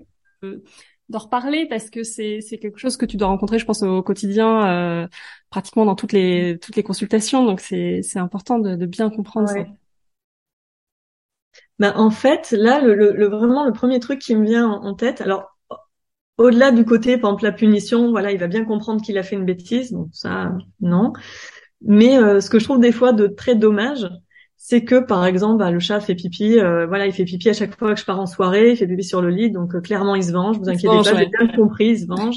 d'en 1.09 1.19
reparler 1.19 1.67
parce 1.67 1.91
que 1.91 2.03
c'est 2.03 2.41
c'est 2.41 2.59
quelque 2.59 2.79
chose 2.79 2.97
que 2.97 3.07
tu 3.07 3.17
dois 3.17 3.29
rencontrer, 3.29 3.59
je 3.59 3.65
pense, 3.65 3.83
au 3.83 4.03
quotidien, 4.03 4.67
euh, 4.67 5.09
pratiquement 5.51 5.85
dans 5.87 5.95
toutes 5.95 6.13
les 6.13 6.59
toutes 6.59 6.77
les 6.77 6.83
consultations. 6.83 7.45
Donc 7.45 7.61
c'est 7.61 8.03
c'est 8.03 8.19
important 8.19 8.59
de, 8.59 8.77
de, 8.77 8.87
bien 8.87 9.11
comprendre 9.11 9.49
ça. 9.49 9.65
Ben, 11.79 11.93
en 11.97 12.11
fait, 12.11 12.53
là, 12.53 12.81
le, 12.81 12.95
le, 12.95 13.27
vraiment 13.29 13.65
le 13.65 13.73
premier 13.73 14.01
truc 14.01 14.19
qui 14.19 14.35
me 14.35 14.45
vient 14.45 14.69
en, 14.69 14.95
tête, 14.95 15.21
alors 15.21 15.57
au-delà 16.37 16.73
du 16.73 16.85
côté, 16.85 17.19
par 17.19 17.31
exemple, 17.31 17.45
la 17.45 17.53
punition, 17.53 18.11
voilà, 18.11 18.33
il 18.33 18.39
va 18.39 18.49
bien 18.49 18.65
comprendre 18.65 19.03
qu'il 19.03 19.19
a 19.19 19.23
fait 19.23 19.37
une 19.37 19.45
bêtise, 19.45 19.93
donc 19.93 20.09
ça, 20.13 20.53
non. 20.81 21.13
Mais 21.83 22.19
euh, 22.19 22.41
ce 22.41 22.51
que 22.51 22.59
je 22.59 22.65
trouve 22.65 22.81
des 22.81 22.93
fois 22.93 23.13
de 23.13 23.29
très 23.29 23.55
dommage, 23.55 24.09
c'est 24.61 24.85
que 24.85 24.99
par 24.99 25.25
exemple 25.25 25.59
bah, 25.59 25.71
le 25.71 25.79
chat 25.79 26.01
fait 26.01 26.17
pipi, 26.17 26.59
euh, 26.59 26.85
voilà, 26.87 27.07
il 27.07 27.13
fait 27.13 27.25
pipi 27.25 27.49
à 27.49 27.53
chaque 27.53 27.79
fois 27.79 27.95
que 27.95 28.01
je 28.01 28.05
pars 28.05 28.19
en 28.19 28.27
soirée, 28.27 28.73
il 28.73 28.77
fait 28.77 28.89
pipi 28.89 29.05
sur 29.05 29.23
le 29.23 29.31
lit, 29.31 29.53
donc 29.53 29.75
euh, 29.75 29.81
clairement 29.81 30.17
il 30.17 30.25
se 30.25 30.33
venge. 30.33 30.59
Vous 30.59 30.69
inquiétez 30.69 30.89
pas, 30.89 31.03
j'ai 31.17 31.27
bien 31.27 31.47
compris, 31.57 31.91
il 31.91 32.01
se 32.01 32.07
venge. 32.07 32.37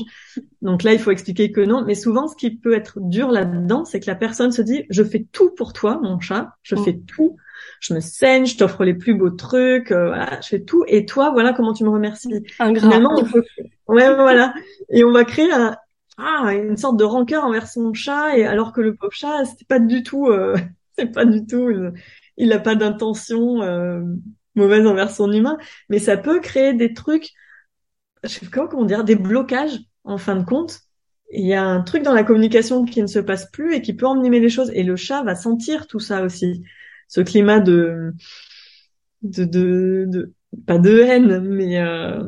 Donc 0.62 0.84
là, 0.84 0.94
il 0.94 1.00
faut 1.00 1.10
expliquer 1.10 1.52
que 1.52 1.62
non. 1.62 1.84
Mais 1.84 1.96
souvent, 1.96 2.28
ce 2.28 2.36
qui 2.36 2.56
peut 2.56 2.76
être 2.76 3.00
dur 3.02 3.32
là-dedans, 3.32 3.86
c'est 3.86 4.00
que 4.00 4.06
la 4.06 4.16
personne 4.16 4.52
se 4.52 4.62
dit 4.62 4.86
je 4.92 5.04
fais 5.04 5.26
tout 5.32 5.50
pour 5.50 5.74
toi, 5.74 6.00
mon 6.02 6.20
chat, 6.20 6.54
je 6.62 6.76
mm. 6.76 6.84
fais 6.84 7.00
tout, 7.00 7.38
je 7.82 7.96
me 7.96 8.00
saigne, 8.00 8.46
je 8.46 8.58
t'offre 8.58 8.86
les 8.86 8.94
plus 8.94 9.16
beaux 9.16 9.32
trucs, 9.32 9.92
euh, 9.92 10.08
voilà, 10.08 10.40
je 10.40 10.48
fais 10.48 10.62
tout, 10.62 10.86
et 10.88 11.06
toi, 11.06 11.32
voilà 11.32 11.52
comment 11.52 11.74
tu 11.74 11.84
me 11.84 11.90
remercies. 11.90 12.44
Finalement, 12.54 13.16
on 13.18 13.26
peut... 13.26 13.44
ouais, 13.88 14.14
voilà, 14.14 14.54
et 14.90 15.04
on 15.04 15.12
va 15.12 15.26
créer 15.26 15.52
un, 15.52 15.76
ah, 16.18 16.54
une 16.54 16.78
sorte 16.78 16.98
de 16.98 17.04
rancœur 17.04 17.44
envers 17.44 17.68
son 17.68 17.92
chat, 17.94 18.38
et 18.38 18.46
alors 18.46 18.72
que 18.72 18.82
le 18.82 18.96
pauvre 18.96 19.12
chat, 19.12 19.46
c'était 19.46 19.66
pas 19.66 19.80
du 19.80 20.04
tout, 20.04 20.28
euh, 20.28 20.56
c'est 20.98 21.12
pas 21.12 21.26
du 21.26 21.46
tout, 21.46 21.70
il 22.38 22.50
n'a 22.50 22.60
pas 22.60 22.76
d'intention 22.76 23.64
euh, 23.64 24.02
mauvaise 24.54 24.86
envers 24.86 25.10
son 25.10 25.32
humain, 25.32 25.58
mais 25.90 25.98
ça 25.98 26.18
peut 26.18 26.40
créer 26.40 26.74
des 26.74 26.94
trucs, 26.94 27.32
je 28.24 28.30
sais 28.30 28.46
pas 28.46 28.68
comment 28.68 28.86
dire, 28.86 29.04
des 29.04 29.16
blocages 29.16 29.80
en 30.04 30.20
fin 30.20 30.36
de 30.36 30.46
compte. 30.46 30.82
Il 31.34 31.48
y 31.48 31.54
a 31.56 31.64
un 31.64 31.82
truc 31.82 32.04
dans 32.04 32.14
la 32.14 32.24
communication 32.24 32.84
qui 32.84 33.02
ne 33.02 33.08
se 33.08 33.20
passe 33.20 33.50
plus 33.50 33.74
et 33.74 33.82
qui 33.82 33.94
peut 33.96 34.06
envenimer 34.06 34.40
les 34.40 34.50
choses, 34.50 34.70
et 34.76 34.84
le 34.84 34.96
chat 34.96 35.24
va 35.24 35.34
sentir 35.34 35.88
tout 35.88 36.00
ça 36.00 36.22
aussi, 36.22 36.62
ce 37.12 37.22
climat 37.22 37.62
de 37.62 38.14
de, 39.22 39.46
de, 39.46 40.06
de 40.08 40.34
pas 40.68 40.78
de 40.78 41.00
haine, 41.00 41.40
mais 41.42 41.80
euh, 41.80 42.24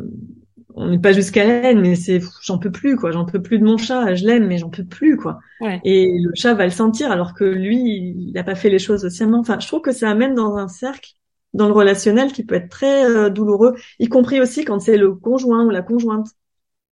on 0.75 0.89
n'est 0.89 0.99
pas 0.99 1.13
jusqu'à 1.13 1.45
la 1.45 1.69
haine, 1.71 1.81
mais 1.81 1.95
c'est 1.95 2.21
j'en 2.43 2.57
peux 2.57 2.71
plus 2.71 2.95
quoi, 2.95 3.11
j'en 3.11 3.25
peux 3.25 3.41
plus 3.41 3.59
de 3.59 3.65
mon 3.65 3.77
chat, 3.77 4.15
je 4.15 4.25
l'aime 4.25 4.47
mais 4.47 4.57
j'en 4.57 4.69
peux 4.69 4.85
plus 4.85 5.17
quoi. 5.17 5.39
Et 5.83 6.07
le 6.19 6.31
chat 6.35 6.53
va 6.53 6.65
le 6.65 6.71
sentir 6.71 7.11
alors 7.11 7.33
que 7.33 7.43
lui 7.43 7.77
il 8.17 8.31
n'a 8.33 8.43
pas 8.43 8.55
fait 8.55 8.69
les 8.69 8.79
choses 8.79 9.05
aussi 9.05 9.23
Enfin, 9.25 9.59
je 9.59 9.67
trouve 9.67 9.81
que 9.81 9.91
ça 9.91 10.09
amène 10.09 10.35
dans 10.35 10.55
un 10.57 10.67
cercle 10.67 11.11
dans 11.53 11.67
le 11.67 11.73
relationnel 11.73 12.31
qui 12.31 12.43
peut 12.45 12.55
être 12.55 12.69
très 12.69 13.05
euh, 13.05 13.29
douloureux, 13.29 13.75
y 13.99 14.07
compris 14.09 14.41
aussi 14.41 14.65
quand 14.65 14.79
c'est 14.79 14.97
le 14.97 15.13
conjoint 15.15 15.65
ou 15.65 15.69
la 15.69 15.83
conjointe. 15.83 16.27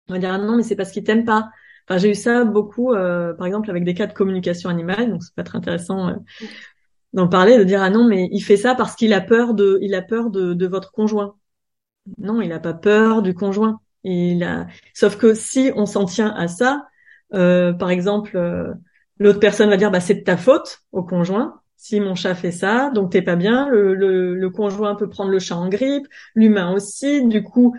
On 0.09 0.15
va 0.15 0.19
dire 0.19 0.33
ah 0.33 0.39
non 0.39 0.57
mais 0.57 0.63
c'est 0.63 0.77
parce 0.77 0.91
qu'il 0.93 1.05
t'aime 1.05 1.25
pas. 1.25 1.51
Enfin, 1.89 1.99
j'ai 1.99 2.11
eu 2.11 2.15
ça 2.15 2.45
beaucoup, 2.45 2.93
euh, 2.95 3.35
par 3.35 3.47
exemple 3.47 3.71
avec 3.71 3.85
des 3.85 3.95
cas 3.95 4.07
de 4.07 4.13
communication 4.15 4.71
animale, 4.71 5.11
donc 5.11 5.23
c'est 5.25 5.35
pas 5.35 5.45
très 5.45 5.59
intéressant 5.59 6.09
euh, 6.09 6.15
d'en 7.13 7.29
parler, 7.29 7.59
de 7.59 7.65
dire 7.65 7.83
ah 7.83 7.91
non 7.91 8.07
mais 8.07 8.29
il 8.33 8.41
fait 8.41 8.57
ça 8.57 8.75
parce 8.75 8.95
qu'il 8.95 9.13
a 9.13 9.21
peur 9.21 9.55
de, 9.55 9.79
il 9.83 9.95
a 9.95 10.03
peur 10.03 10.31
de, 10.31 10.55
de 10.55 10.67
votre 10.67 10.93
conjoint. 10.93 11.37
Non, 12.19 12.41
il 12.41 12.49
n'a 12.49 12.61
pas 12.61 12.75
peur 12.75 13.23
du 13.23 13.35
conjoint. 13.35 13.81
Il 14.05 14.43
a... 14.45 14.67
Sauf 14.95 15.17
que 15.17 15.35
si 15.35 15.71
on 15.77 15.87
s'en 15.87 16.05
tient 16.05 16.35
à 16.35 16.49
ça, 16.49 16.87
euh, 17.35 17.73
par 17.73 17.91
exemple, 17.91 18.37
euh, 18.37 18.73
l'autre 19.19 19.41
personne 19.41 19.69
va 19.69 19.77
dire 19.77 19.91
bah 19.91 20.01
c'est 20.01 20.15
de 20.15 20.25
ta 20.25 20.37
faute 20.37 20.81
au 20.93 21.03
conjoint. 21.03 21.61
Si 21.77 22.01
mon 22.01 22.15
chat 22.15 22.35
fait 22.35 22.51
ça, 22.51 22.91
donc 22.91 23.13
t'es 23.13 23.23
pas 23.23 23.37
bien. 23.37 23.69
Le, 23.69 23.95
le, 23.95 24.51
conjoint 24.51 24.97
peut 24.97 25.09
prendre 25.09 25.31
le 25.31 25.39
chat 25.39 25.57
en 25.57 25.69
grippe, 25.69 26.07
l'humain 26.35 26.73
aussi. 26.73 27.25
Du 27.29 27.43
coup, 27.45 27.77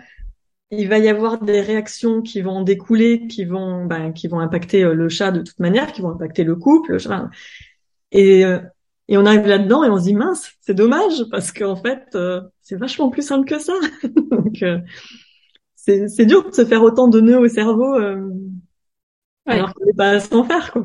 il 0.70 0.88
va 0.88 0.98
y 0.98 1.08
avoir 1.08 1.42
des 1.42 1.60
réactions 1.60 2.22
qui 2.22 2.40
vont 2.40 2.62
découler, 2.62 3.26
qui 3.26 3.44
vont, 3.44 3.84
bah, 3.84 4.10
qui 4.12 4.26
vont 4.28 4.40
impacter 4.40 4.84
euh, 4.84 4.94
le 4.94 5.08
chat 5.10 5.32
de 5.32 5.42
toute 5.42 5.58
manière, 5.58 5.92
qui 5.92 6.00
vont 6.00 6.10
impacter 6.10 6.44
le 6.44 6.56
couple. 6.56 6.96
Et 8.12 8.44
et 9.10 9.18
on 9.18 9.26
arrive 9.26 9.46
là-dedans 9.46 9.82
et 9.82 9.90
on 9.90 9.98
se 9.98 10.04
dit 10.04 10.14
mince, 10.14 10.52
c'est 10.60 10.72
dommage 10.72 11.24
parce 11.32 11.50
qu'en 11.50 11.74
fait, 11.74 12.04
euh, 12.14 12.40
c'est 12.62 12.76
vachement 12.76 13.10
plus 13.10 13.26
simple 13.26 13.44
que 13.44 13.58
ça. 13.58 13.74
Donc, 14.30 14.62
euh, 14.62 14.78
c'est 15.74 16.26
dur 16.26 16.48
de 16.48 16.54
se 16.54 16.64
faire 16.64 16.82
autant 16.84 17.08
de 17.08 17.20
nœuds 17.20 17.40
au 17.40 17.48
cerveau 17.48 17.98
euh, 17.98 18.30
alors 19.46 19.74
qu'on 19.74 19.84
n'est 19.84 19.94
pas 19.94 20.20
sans 20.20 20.44
faire, 20.44 20.72
quoi. 20.72 20.82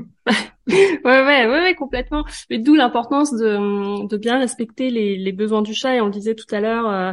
Ouais, 0.68 1.02
ouais, 1.06 1.48
ouais, 1.48 1.76
complètement. 1.76 2.26
Mais 2.50 2.58
d'où 2.58 2.74
l'importance 2.76 3.32
de, 3.32 4.08
de 4.08 4.18
bien 4.18 4.40
respecter 4.40 4.90
les, 4.90 5.18
les 5.18 5.32
besoins 5.32 5.62
du 5.62 5.74
chat. 5.74 5.96
Et 5.96 6.02
on 6.02 6.06
le 6.06 6.12
disait 6.12 6.34
tout 6.36 6.48
à 6.52 6.60
l'heure, 6.60 6.90
euh, 6.90 7.12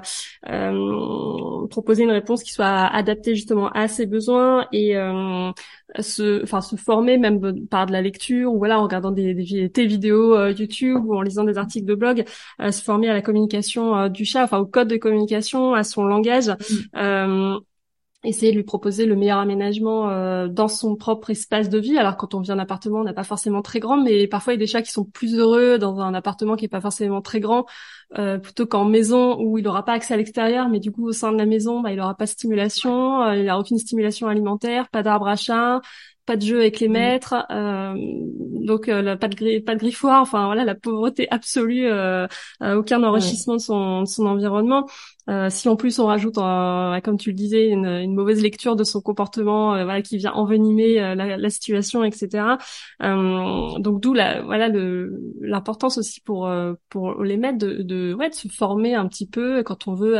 euh, 0.48 1.66
proposer 1.68 2.04
une 2.04 2.10
réponse 2.10 2.42
qui 2.42 2.52
soit 2.52 2.66
adaptée 2.66 3.34
justement 3.34 3.68
à 3.70 3.88
ses 3.88 4.06
besoins 4.06 4.66
et 4.72 4.96
euh, 4.96 5.50
se, 5.98 6.42
enfin, 6.42 6.62
se 6.62 6.76
former 6.76 7.18
même 7.18 7.66
par 7.66 7.86
de 7.86 7.92
la 7.92 8.00
lecture 8.00 8.52
ou 8.52 8.58
voilà 8.58 8.80
en 8.80 8.84
regardant 8.84 9.10
des, 9.10 9.34
des, 9.34 9.86
vidéos 9.86 10.34
euh, 10.34 10.52
YouTube 10.52 11.04
ou 11.04 11.14
en 11.14 11.22
lisant 11.22 11.44
des 11.44 11.58
articles 11.58 11.86
de 11.86 11.94
blog, 11.94 12.24
euh, 12.60 12.70
se 12.70 12.82
former 12.82 13.10
à 13.10 13.12
la 13.12 13.22
communication 13.22 14.08
du 14.08 14.24
chat, 14.24 14.44
enfin 14.44 14.58
au 14.58 14.66
code 14.66 14.88
de 14.88 14.96
communication, 14.96 15.74
à 15.74 15.84
son 15.84 16.04
langage. 16.04 16.48
Mmh 16.94 17.58
essayer 18.24 18.52
de 18.52 18.56
lui 18.56 18.62
proposer 18.62 19.04
le 19.04 19.16
meilleur 19.16 19.38
aménagement 19.38 20.08
euh, 20.10 20.46
dans 20.46 20.68
son 20.68 20.94
propre 20.94 21.30
espace 21.30 21.68
de 21.68 21.78
vie. 21.78 21.98
Alors 21.98 22.16
quand 22.16 22.34
on 22.34 22.40
vit 22.40 22.52
en 22.52 22.58
appartement, 22.58 23.00
on 23.00 23.04
n'a 23.04 23.12
pas 23.12 23.24
forcément 23.24 23.62
très 23.62 23.80
grand, 23.80 24.00
mais 24.00 24.28
parfois 24.28 24.52
il 24.52 24.56
y 24.56 24.60
a 24.60 24.64
des 24.64 24.66
chats 24.66 24.82
qui 24.82 24.92
sont 24.92 25.04
plus 25.04 25.34
heureux 25.36 25.78
dans 25.78 26.00
un 26.00 26.14
appartement 26.14 26.54
qui 26.54 26.66
est 26.66 26.68
pas 26.68 26.80
forcément 26.80 27.20
très 27.20 27.40
grand, 27.40 27.66
euh, 28.18 28.38
plutôt 28.38 28.66
qu'en 28.66 28.84
maison 28.84 29.40
où 29.40 29.58
il 29.58 29.64
n'aura 29.64 29.84
pas 29.84 29.92
accès 29.92 30.14
à 30.14 30.16
l'extérieur, 30.16 30.68
mais 30.68 30.78
du 30.78 30.92
coup 30.92 31.06
au 31.06 31.12
sein 31.12 31.32
de 31.32 31.38
la 31.38 31.46
maison, 31.46 31.80
bah, 31.80 31.90
il 31.90 31.96
n'aura 31.96 32.14
pas 32.14 32.24
de 32.24 32.30
stimulation, 32.30 33.22
euh, 33.22 33.36
il 33.36 33.46
n'a 33.46 33.58
aucune 33.58 33.78
stimulation 33.78 34.28
alimentaire, 34.28 34.88
pas 34.88 35.02
d'arbre 35.02 35.26
à 35.26 35.36
chat, 35.36 35.80
pas 36.26 36.36
de 36.36 36.42
jeu 36.42 36.60
avec 36.60 36.78
les 36.80 36.88
mmh. 36.88 36.92
maîtres, 36.92 37.34
euh, 37.50 37.94
donc 37.96 38.88
euh, 38.88 39.16
pas 39.16 39.28
de 39.28 39.58
pas 39.60 39.74
de 39.74 39.80
griffoir, 39.80 40.22
enfin 40.22 40.46
voilà 40.46 40.64
la 40.64 40.74
pauvreté 40.74 41.26
absolue, 41.30 41.86
euh, 41.86 42.26
aucun 42.60 43.02
enrichissement 43.02 43.56
de, 43.56 43.60
son, 43.60 44.02
de 44.02 44.06
son 44.06 44.26
environnement. 44.26 44.86
Euh, 45.30 45.50
si 45.50 45.68
en 45.68 45.76
plus 45.76 45.98
on 46.00 46.06
rajoute, 46.06 46.34
comme 46.34 47.16
tu 47.18 47.30
le 47.30 47.36
disais, 47.36 47.68
une, 47.68 47.86
une, 47.86 48.14
mauvaise 48.14 48.42
lecture 48.42 48.74
de 48.74 48.82
son 48.82 49.00
comportement, 49.00 49.74
euh, 49.74 49.84
voilà, 49.84 50.02
qui 50.02 50.16
vient 50.16 50.32
envenimer 50.32 51.00
euh, 51.00 51.14
la, 51.14 51.36
la, 51.36 51.50
situation, 51.50 52.02
etc. 52.02 52.56
donc 53.00 54.00
d'où 54.00 54.14
la, 54.14 54.42
voilà 54.42 54.68
l'importance 55.40 55.98
aussi 55.98 56.20
pour 56.20 56.50
pour 56.88 57.22
les 57.22 57.36
maîtres 57.36 57.58
de, 57.58 57.82
de, 57.82 58.14
ouais, 58.14 58.30
de 58.30 58.34
se 58.34 58.48
former 58.48 58.94
un 58.94 59.06
petit 59.06 59.28
peu 59.28 59.62
quand 59.62 59.86
on 59.86 59.94
veut 59.94 60.16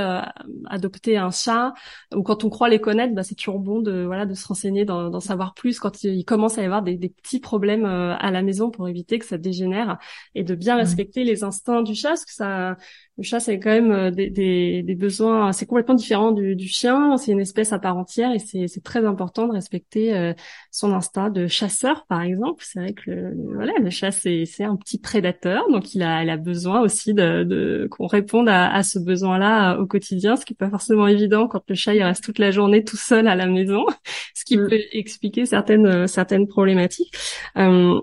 adopter 0.67 1.17
un 1.17 1.31
chat 1.31 1.73
ou 2.15 2.23
quand 2.23 2.45
on 2.45 2.51
croit 2.51 2.69
les 2.69 2.81
connaître, 2.81 3.15
bah, 3.15 3.23
c'est 3.23 3.35
toujours 3.35 3.59
bon 3.59 3.81
de 3.81 4.05
voilà 4.05 4.27
de 4.27 4.35
se 4.35 4.47
renseigner, 4.47 4.85
d'en 4.85 5.21
savoir 5.21 5.55
plus 5.55 5.81
quand 5.81 6.05
il 6.05 6.25
commence 6.25 6.59
à 6.59 6.63
y 6.63 6.65
avoir 6.65 6.83
des, 6.83 6.97
des 6.97 7.09
petits 7.09 7.41
problèmes 7.41 7.87
à 7.87 8.31
la 8.31 8.43
maison 8.43 8.71
pour 8.71 8.89
éviter 8.89 9.19
que 9.19 9.25
ça 9.25 9.39
dégénère 9.39 9.99
et 10.35 10.45
de 10.45 10.55
bien 10.55 10.77
respecter 10.77 11.25
les 11.25 11.45
instincts 11.45 11.83
du 11.83 11.95
chat, 11.95 12.11
parce 12.11 12.25
que 12.25 12.33
ça 12.33 12.77
le 13.19 13.25
chat, 13.25 13.41
c'est 13.41 13.59
quand 13.59 13.71
même 13.71 13.93
euh, 13.93 14.11
des, 14.11 14.31
des, 14.31 14.83
des 14.83 14.95
besoins, 14.95 15.53
c'est 15.53 15.67
complètement 15.67 15.95
différent 15.95 16.33
du, 16.33 16.57
du 16.57 16.67
chien. 16.67 17.19
C'est 17.19 17.33
une 17.33 17.41
espèce 17.41 17.75
à 17.75 17.79
part 17.79 17.99
entière 17.99 18.33
et 18.33 18.39
c'est 18.39 18.83
très 18.83 19.05
important 19.05 19.47
de 19.47 19.53
respecter 19.53 20.15
euh, 20.17 20.33
son 20.71 20.93
instinct 20.93 21.29
de 21.29 21.47
chasseur, 21.47 22.07
par 22.07 22.23
exemple. 22.23 22.65
C'est 22.67 22.81
vrai 22.81 22.95
que 22.95 23.11
le, 23.11 23.35
voilà, 23.55 23.75
le 23.79 23.91
chat, 23.91 24.13
c'est 24.13 24.65
un 24.65 24.77
petit 24.77 24.99
prédateur, 24.99 25.69
donc 25.71 25.95
il 25.95 26.03
a, 26.03 26.23
il 26.25 26.31
a 26.31 26.39
besoin 26.39 26.81
aussi 26.81 27.13
de, 27.13 27.45
de 27.45 27.87
qu'on 27.91 28.07
réponde 28.07 28.49
à, 28.49 28.73
à 28.73 28.83
ce 28.83 28.99
besoin-là 28.99 29.75
euh, 29.75 29.83
au 29.83 29.87
quotidien, 29.87 30.37
ce 30.37 30.47
qui 30.47 30.55
n'est 30.55 30.67
pas 30.67 30.71
forcément 30.71 31.07
évident 31.07 31.49
quand 31.49 31.63
le 31.69 31.75
chat 31.75 31.95
il 31.95 32.03
reste 32.03 32.25
toute 32.25 32.39
la 32.39 32.51
journée 32.51 32.83
tout 32.83 32.97
seul 32.97 33.29
à 33.29 33.35
la 33.35 33.47
maison, 33.47 33.85
ce 34.35 34.45
qui 34.45 34.57
mm. 34.57 34.69
peut 34.69 34.81
expliquer 34.93 35.45
certaines 35.45 36.07
certaines 36.07 36.49
problématiques. 36.49 37.15
Euh, 37.59 38.01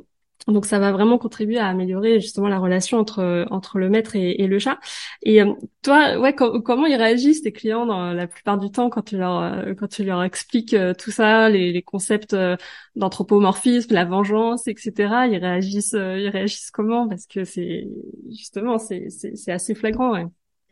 donc 0.51 0.65
ça 0.65 0.79
va 0.79 0.91
vraiment 0.91 1.17
contribuer 1.17 1.57
à 1.57 1.67
améliorer 1.67 2.19
justement 2.19 2.47
la 2.47 2.59
relation 2.59 2.97
entre 2.97 3.45
entre 3.51 3.77
le 3.79 3.89
maître 3.89 4.15
et, 4.15 4.47
le 4.47 4.59
chat. 4.59 4.79
Et 5.23 5.41
euh, 5.41 5.53
toi, 5.81 6.17
ouais, 6.19 6.33
comment 6.35 6.85
ils 6.85 6.95
réagissent 6.95 7.41
tes 7.41 7.51
clients 7.51 7.85
dans 7.85 8.13
la 8.13 8.27
plupart 8.27 8.57
du 8.57 8.71
temps 8.71 8.89
quand 8.89 9.03
tu 9.03 9.17
leur 9.17 9.41
euh, 9.41 9.73
quand 9.75 9.87
tu 9.87 10.03
leur 10.03 10.23
expliques 10.23 10.73
euh, 10.73 10.93
tout 10.93 11.11
ça, 11.11 11.49
les, 11.49 11.71
les 11.71 11.81
concepts 11.81 12.35
d'anthropomorphisme, 12.95 13.93
la 13.93 14.05
vengeance, 14.05 14.67
etc. 14.67 15.27
Ils 15.27 15.37
réagissent 15.37 15.93
ils 15.93 16.29
réagissent 16.29 16.71
comment? 16.71 17.07
Parce 17.07 17.25
que 17.27 17.43
c'est 17.43 17.87
justement 18.29 18.77
c'est 18.77 19.09
c'est 19.09 19.51
assez 19.51 19.75
flagrant. 19.75 20.11
Ouais. 20.13 20.25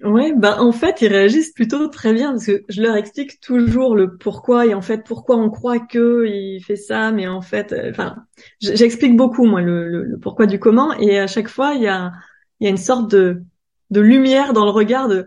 Ouais, 0.03 0.31
bah 0.35 0.61
en 0.61 0.71
fait 0.71 1.01
ils 1.01 1.07
réagissent 1.07 1.53
plutôt 1.53 1.87
très 1.87 2.13
bien 2.13 2.31
parce 2.31 2.45
que 2.45 2.63
je 2.69 2.83
leur 2.83 2.95
explique 2.95 3.39
toujours 3.39 3.95
le 3.95 4.15
pourquoi 4.15 4.67
et 4.67 4.75
en 4.75 4.81
fait 4.81 5.03
pourquoi 5.03 5.37
on 5.37 5.49
croit 5.49 5.79
que 5.79 6.27
il 6.27 6.61
fait 6.63 6.75
ça, 6.75 7.11
mais 7.11 7.27
en 7.27 7.41
fait, 7.41 7.73
euh, 7.73 7.89
enfin, 7.89 8.15
j'explique 8.61 9.15
beaucoup 9.15 9.45
moi 9.45 9.61
le, 9.61 9.87
le, 9.87 10.19
pourquoi 10.19 10.45
du 10.45 10.59
comment 10.59 10.93
et 10.93 11.17
à 11.17 11.25
chaque 11.25 11.47
fois 11.47 11.73
il 11.73 11.81
y 11.81 11.87
a 11.87 12.11
il 12.59 12.65
y 12.65 12.67
a 12.67 12.69
une 12.69 12.77
sorte 12.77 13.09
de 13.09 13.41
de 13.89 14.01
lumière 14.01 14.53
dans 14.53 14.65
le 14.65 14.71
regard 14.71 15.07
de 15.07 15.25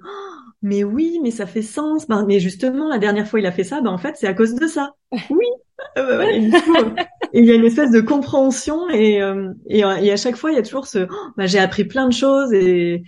mais 0.62 0.85
oui, 0.85 1.18
mais 1.23 1.31
ça 1.31 1.47
fait 1.47 1.62
sens. 1.62 2.07
Ben, 2.07 2.25
mais 2.27 2.39
justement, 2.39 2.89
la 2.89 2.99
dernière 2.99 3.27
fois 3.27 3.41
il 3.41 3.47
a 3.47 3.53
fait 3.53 3.64
ça, 3.64 3.81
ben 3.81 3.91
en 3.91 3.99
fait 3.99 4.16
c'est 4.16 4.27
à 4.27 4.35
cause 4.35 4.55
de 4.55 4.66
ça. 4.66 4.95
Oui. 5.31 5.47
Euh, 5.97 6.21
et, 6.21 6.51
il 7.33 7.47
y 7.47 7.51
a 7.51 7.55
une 7.55 7.64
espèce 7.64 7.91
de 7.91 8.03
compréhension 8.03 8.91
et, 8.91 9.23
euh, 9.23 9.49
et, 9.66 9.83
à 9.83 10.16
chaque 10.18 10.37
fois 10.37 10.51
il 10.51 10.57
y 10.57 10.59
a 10.59 10.62
toujours 10.62 10.87
ce, 10.87 11.07
oh, 11.11 11.31
ben, 11.39 11.47
j'ai 11.47 11.59
appris 11.59 11.85
plein 11.85 12.07
de 12.07 12.12
choses 12.12 12.53
et 12.53 13.03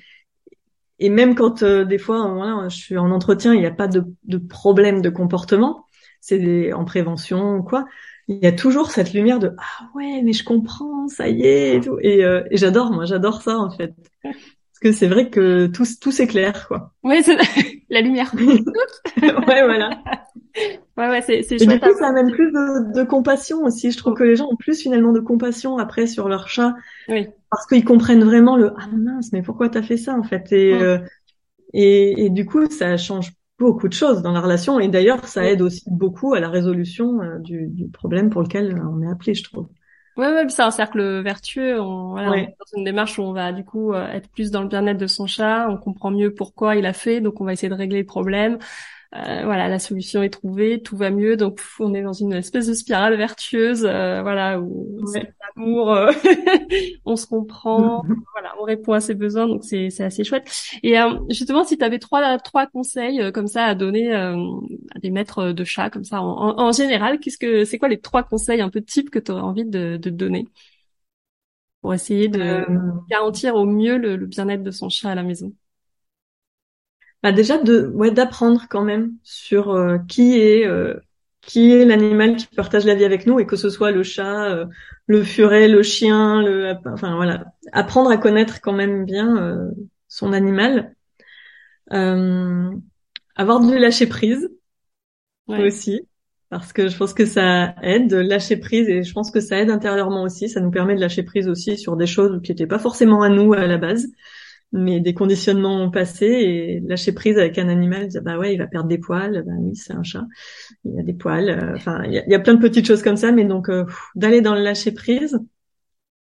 et 1.05 1.09
même 1.11 1.35
quand 1.35 1.63
euh, 1.63 1.85
des 1.85 1.99
fois 1.99 2.29
voilà, 2.29 2.69
je 2.69 2.77
suis 2.77 2.99
en 2.99 3.11
entretien, 3.11 3.55
il 3.55 3.61
n'y 3.61 3.67
a 3.67 3.71
pas 3.71 3.89
de, 3.89 4.05
de 4.25 4.39
problème 4.39 5.03
de 5.03 5.11
comportement, 5.11 5.87
c'est 6.21 6.73
en 6.73 6.85
prévention 6.85 7.57
ou 7.57 7.63
quoi. 7.63 7.87
Il 8.29 8.39
y 8.39 8.47
a 8.47 8.53
toujours 8.53 8.91
cette 8.91 9.13
lumière 9.13 9.41
de 9.41 9.53
ah 9.59 9.89
ouais 9.95 10.23
mais 10.23 10.33
je 10.33 10.45
comprends 10.45 11.09
ça 11.09 11.29
y 11.29 11.43
est 11.43 11.77
et 11.77 11.81
tout 11.81 11.99
et, 12.01 12.21
et 12.21 12.57
j'adore 12.57 12.93
moi 12.93 13.05
j'adore 13.05 13.43
ça 13.43 13.59
en 13.59 13.69
fait 13.71 13.93
que 14.83 14.93
c'est 14.93 15.07
vrai 15.07 15.31
que 15.31 15.69
tout, 15.69 15.85
tout 16.01 16.11
s'éclaire, 16.11 16.67
quoi. 16.67 16.93
Ouais, 17.05 17.23
c'est 17.23 17.37
la 17.91 18.01
lumière. 18.01 18.35
ouais, 18.37 19.65
voilà. 19.65 20.03
Ouais, 20.97 21.09
ouais, 21.09 21.23
c'est, 21.23 21.43
c'est 21.43 21.61
Et 21.61 21.67
du 21.67 21.81
coup, 21.81 21.95
ça 21.99 22.09
amène 22.09 22.31
plus 22.31 22.53
de, 22.53 22.93
de, 22.95 23.03
compassion 23.05 23.63
aussi. 23.65 23.91
Je 23.91 23.97
trouve 23.97 24.15
que 24.15 24.25
les 24.25 24.37
gens 24.37 24.49
ont 24.51 24.57
plus 24.57 24.81
finalement 24.81 25.13
de 25.13 25.21
compassion 25.21 25.79
après 25.79 26.07
sur 26.07 26.29
leur 26.29 26.49
chat. 26.49 26.75
Oui. 27.09 27.29
Parce 27.51 27.67
qu'ils 27.67 27.85
comprennent 27.85 28.25
vraiment 28.25 28.57
le, 28.57 28.73
ah 28.77 28.89
mince, 28.95 29.33
mais 29.33 29.43
pourquoi 29.43 29.69
t'as 29.69 29.83
fait 29.83 29.97
ça, 29.97 30.15
en 30.15 30.23
fait? 30.23 30.53
Et, 30.53 30.75
euh, 30.75 30.99
et, 31.73 32.27
et, 32.27 32.31
du 32.31 32.45
coup, 32.45 32.69
ça 32.71 32.97
change 32.97 33.33
beaucoup 33.59 33.89
de 33.89 33.95
choses 33.95 34.23
dans 34.23 34.33
la 34.33 34.41
relation. 34.41 34.81
Et 34.81 34.89
d'ailleurs, 34.89 35.25
ça 35.27 35.45
aide 35.45 35.63
aussi 35.63 35.85
beaucoup 35.87 36.35
à 36.35 36.41
la 36.41 36.49
résolution 36.49 37.23
euh, 37.23 37.39
du, 37.39 37.69
du 37.69 37.89
problème 37.89 38.29
pour 38.29 38.43
lequel 38.43 38.81
on 38.83 39.03
est 39.03 39.09
appelé, 39.09 39.35
je 39.35 39.45
trouve. 39.45 39.69
Ouais, 40.17 40.31
ouais, 40.31 40.47
c'est 40.51 40.63
un 40.63 40.71
cercle 40.71 41.23
vertueux. 41.23 41.81
On, 41.81 42.11
voilà, 42.11 42.31
on 42.31 42.35
est 42.35 42.47
dans 42.47 42.79
une 42.79 42.85
démarche 42.85 43.19
où 43.19 43.23
on 43.23 43.33
va 43.33 43.53
du 43.53 43.65
coup 43.65 43.95
euh, 43.95 44.07
être 44.09 44.29
plus 44.29 44.51
dans 44.51 44.61
le 44.61 44.69
bien-être 44.69 44.99
de 44.99 45.07
son 45.07 45.27
chat. 45.27 45.69
On 45.71 45.79
comprend 45.79 46.11
mieux 46.11 46.35
pourquoi 46.35 46.77
il 46.77 46.85
a 46.85 46.93
fait, 46.93 47.23
donc 47.23 47.41
on 47.41 47.45
va 47.45 47.55
essayer 47.55 47.71
de 47.71 47.75
régler 47.75 48.01
le 48.01 48.07
problème. 48.07 48.59
Euh, 49.15 49.43
voilà, 49.45 49.69
la 49.69 49.79
solution 49.79 50.23
est 50.23 50.31
trouvée, 50.31 50.81
tout 50.81 50.97
va 50.97 51.11
mieux, 51.11 51.37
donc 51.37 51.61
on 51.79 51.93
est 51.93 52.01
dans 52.03 52.15
une 52.15 52.33
espèce 52.33 52.67
de 52.67 52.73
spirale 52.73 53.15
vertueuse, 53.17 53.85
euh, 53.85 54.23
voilà, 54.23 54.59
où 54.59 55.05
c'est 55.13 55.35
l'amour, 55.55 55.93
euh, 55.93 56.11
on 57.05 57.17
se 57.17 57.27
comprend, 57.27 58.03
voilà, 58.33 58.55
on 58.59 58.65
répond 58.65 58.95
à 58.95 59.01
ses 59.01 59.15
besoins, 59.15 59.47
donc 59.47 59.65
c'est 59.65 59.91
c'est 59.91 60.05
assez 60.05 60.25
chouette. 60.25 60.51
Et 60.83 60.95
justement, 61.29 61.63
si 61.63 61.77
tu 61.77 61.85
avais 61.85 61.99
trois 61.99 62.39
trois 62.39 62.67
conseils 62.67 63.31
comme 63.33 63.49
ça 63.49 63.65
à 63.67 63.75
donner 63.75 64.15
à 64.15 64.35
des 65.03 65.11
maîtres 65.11 65.53
de 65.53 65.65
chat, 65.65 65.91
comme 65.91 66.05
ça, 66.05 66.23
en, 66.23 66.59
en, 66.59 66.73
général, 66.73 67.19
qu'est-ce 67.21 67.39
que 67.39 67.67
c'est 67.67 67.77
quoi 67.77 67.89
les 67.89 68.01
trois 68.01 68.23
conseils 68.23 68.63
un 68.63 68.71
peu 68.71 68.81
types 68.81 69.11
que 69.11 69.19
tu 69.19 69.31
aurais 69.31 69.43
envie 69.43 69.67
de, 69.67 69.99
de 69.99 70.11
donner 70.11 70.47
pour 71.83 71.93
essayer 71.93 72.29
de 72.29 72.65
garantir 73.11 73.57
au 73.57 73.67
mieux 73.67 73.99
le 73.99 74.17
bien-être 74.27 74.63
de 74.63 74.71
son 74.71 74.89
chat 74.89 75.11
à 75.11 75.15
la 75.15 75.23
maison? 75.23 75.53
Bah 77.23 77.33
déjà 77.33 77.59
de 77.59 77.87
ouais 77.95 78.11
d'apprendre 78.11 78.67
quand 78.69 78.83
même 78.83 79.13
sur 79.23 79.71
euh, 79.71 79.99
qui 80.09 80.39
est 80.41 80.67
euh, 80.67 80.95
qui 81.41 81.73
est 81.73 81.85
l'animal 81.85 82.37
qui 82.37 82.47
partage 82.47 82.85
la 82.85 82.95
vie 82.95 83.05
avec 83.05 83.27
nous 83.27 83.39
et 83.41 83.47
que 83.47 83.57
ce 83.57 83.69
soit 83.71 83.91
le 83.91 84.03
chat, 84.03 84.45
euh, 84.51 84.67
le 85.07 85.23
furet, 85.23 85.69
le 85.69 85.83
chien, 85.83 86.43
le 86.43 86.75
enfin 86.87 87.17
voilà, 87.17 87.45
apprendre 87.73 88.11
à 88.11 88.17
connaître 88.17 88.61
quand 88.61 88.73
même 88.73 89.05
bien 89.05 89.71
son 90.09 90.33
animal, 90.33 90.95
avoir 91.91 93.61
du 93.61 93.79
lâcher 93.79 94.07
prise 94.07 94.51
aussi 95.49 96.09
parce 96.49 96.73
que 96.73 96.89
je 96.89 96.97
pense 96.97 97.15
que 97.15 97.25
ça 97.25 97.75
aide 97.83 98.09
de 98.09 98.19
lâcher 98.19 98.59
prise 98.59 98.89
et 98.89 99.03
je 99.03 99.13
pense 99.15 99.31
que 99.31 99.41
ça 99.41 99.59
aide 99.59 99.71
intérieurement 99.71 100.23
aussi, 100.23 100.49
ça 100.51 100.61
nous 100.61 100.71
permet 100.71 100.95
de 100.95 101.01
lâcher 101.01 101.23
prise 101.23 101.49
aussi 101.49 101.79
sur 101.79 101.97
des 101.97 102.07
choses 102.07 102.41
qui 102.43 102.53
n'étaient 102.53 102.67
pas 102.67 102.79
forcément 102.79 103.23
à 103.23 103.31
nous 103.31 103.53
à 103.55 103.67
la 103.67 103.79
base 103.79 104.07
mais 104.73 105.01
des 105.01 105.15
conditionnements 105.15 105.91
passés 105.91 106.27
et 106.27 106.81
lâcher 106.81 107.13
prise 107.13 107.39
avec 107.39 107.59
un 107.59 107.69
animal, 107.69 108.09
bah 108.23 108.39
ouais, 108.39 108.55
il 108.55 108.59
va 108.59 108.67
perdre 108.67 108.89
des 108.89 108.99
poils, 108.99 109.43
bah 109.47 109.53
oui, 109.59 109.77
c'est 109.77 109.93
un 109.93 110.03
chat, 110.03 110.25
il 110.85 110.99
a 110.99 111.03
des 111.03 111.13
poils, 111.13 111.51
euh, 111.51 111.75
enfin, 111.77 112.03
il 112.05 112.13
y 112.13 112.35
a, 112.35 112.41
plein 112.41 112.55
de 112.55 112.61
petites 112.61 112.87
choses 112.87 113.03
comme 113.03 113.17
ça, 113.17 113.33
mais 113.33 113.45
donc 113.45 113.69
euh, 113.69 113.85
d'aller 114.15 114.41
dans 114.41 114.55
le 114.55 114.63
lâcher 114.63 114.93
prise, 114.93 115.39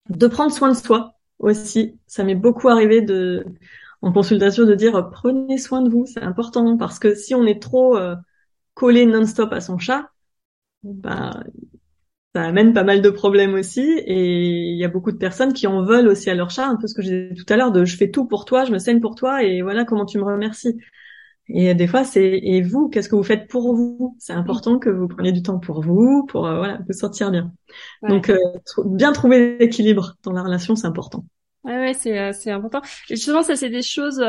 de 0.08 0.26
prendre 0.26 0.52
soin 0.52 0.70
de 0.70 0.76
soi 0.76 1.14
aussi, 1.38 1.98
ça 2.06 2.24
m'est 2.24 2.34
beaucoup 2.34 2.68
arrivé 2.68 3.02
de 3.02 3.44
en 4.02 4.12
consultation 4.12 4.64
de 4.64 4.74
dire 4.74 5.10
prenez 5.10 5.58
soin 5.58 5.82
de 5.82 5.90
vous, 5.90 6.06
c'est 6.06 6.22
important 6.22 6.76
parce 6.76 6.98
que 6.98 7.14
si 7.14 7.34
on 7.34 7.44
est 7.44 7.60
trop 7.60 7.96
euh, 7.96 8.14
collé 8.74 9.06
non-stop 9.06 9.52
à 9.52 9.60
son 9.60 9.78
chat, 9.78 10.10
bah 10.84 11.42
ça 12.36 12.42
amène 12.42 12.74
pas 12.74 12.84
mal 12.84 13.00
de 13.00 13.08
problèmes 13.08 13.54
aussi 13.54 13.80
et 13.80 14.70
il 14.70 14.76
y 14.76 14.84
a 14.84 14.88
beaucoup 14.88 15.10
de 15.10 15.16
personnes 15.16 15.54
qui 15.54 15.66
en 15.66 15.82
veulent 15.82 16.06
aussi 16.06 16.28
à 16.28 16.34
leur 16.34 16.50
chat, 16.50 16.66
un 16.66 16.76
peu 16.76 16.86
ce 16.86 16.94
que 16.94 17.00
j'ai 17.00 17.30
dit 17.30 17.42
tout 17.42 17.50
à 17.50 17.56
l'heure 17.56 17.72
de 17.72 17.86
je 17.86 17.96
fais 17.96 18.10
tout 18.10 18.26
pour 18.26 18.44
toi, 18.44 18.66
je 18.66 18.72
me 18.72 18.78
saigne 18.78 19.00
pour 19.00 19.14
toi 19.14 19.42
et 19.42 19.62
voilà 19.62 19.86
comment 19.86 20.04
tu 20.04 20.18
me 20.18 20.22
remercies. 20.22 20.76
Et 21.48 21.74
des 21.74 21.86
fois 21.86 22.04
c'est 22.04 22.38
et 22.42 22.60
vous, 22.60 22.90
qu'est-ce 22.90 23.08
que 23.08 23.16
vous 23.16 23.22
faites 23.22 23.48
pour 23.48 23.74
vous? 23.74 24.14
C'est 24.18 24.34
important 24.34 24.78
que 24.78 24.90
vous 24.90 25.08
preniez 25.08 25.32
du 25.32 25.42
temps 25.42 25.58
pour 25.58 25.80
vous, 25.80 26.26
pour 26.26 26.46
euh, 26.46 26.58
voilà 26.58 26.78
vous 26.86 26.92
sentir 26.92 27.30
bien. 27.30 27.52
Donc 28.06 28.28
euh, 28.28 28.36
bien 28.84 29.12
trouver 29.12 29.56
l'équilibre 29.56 30.16
dans 30.22 30.32
la 30.32 30.42
relation, 30.42 30.76
c'est 30.76 30.86
important. 30.86 31.24
Ouais, 31.64 31.78
ouais, 31.78 31.94
c'est 31.94 32.18
euh, 32.18 32.32
c'est 32.34 32.50
important. 32.50 32.82
Et 33.08 33.16
justement, 33.16 33.44
ça 33.44 33.56
c'est 33.56 33.70
des 33.70 33.80
choses 33.80 34.20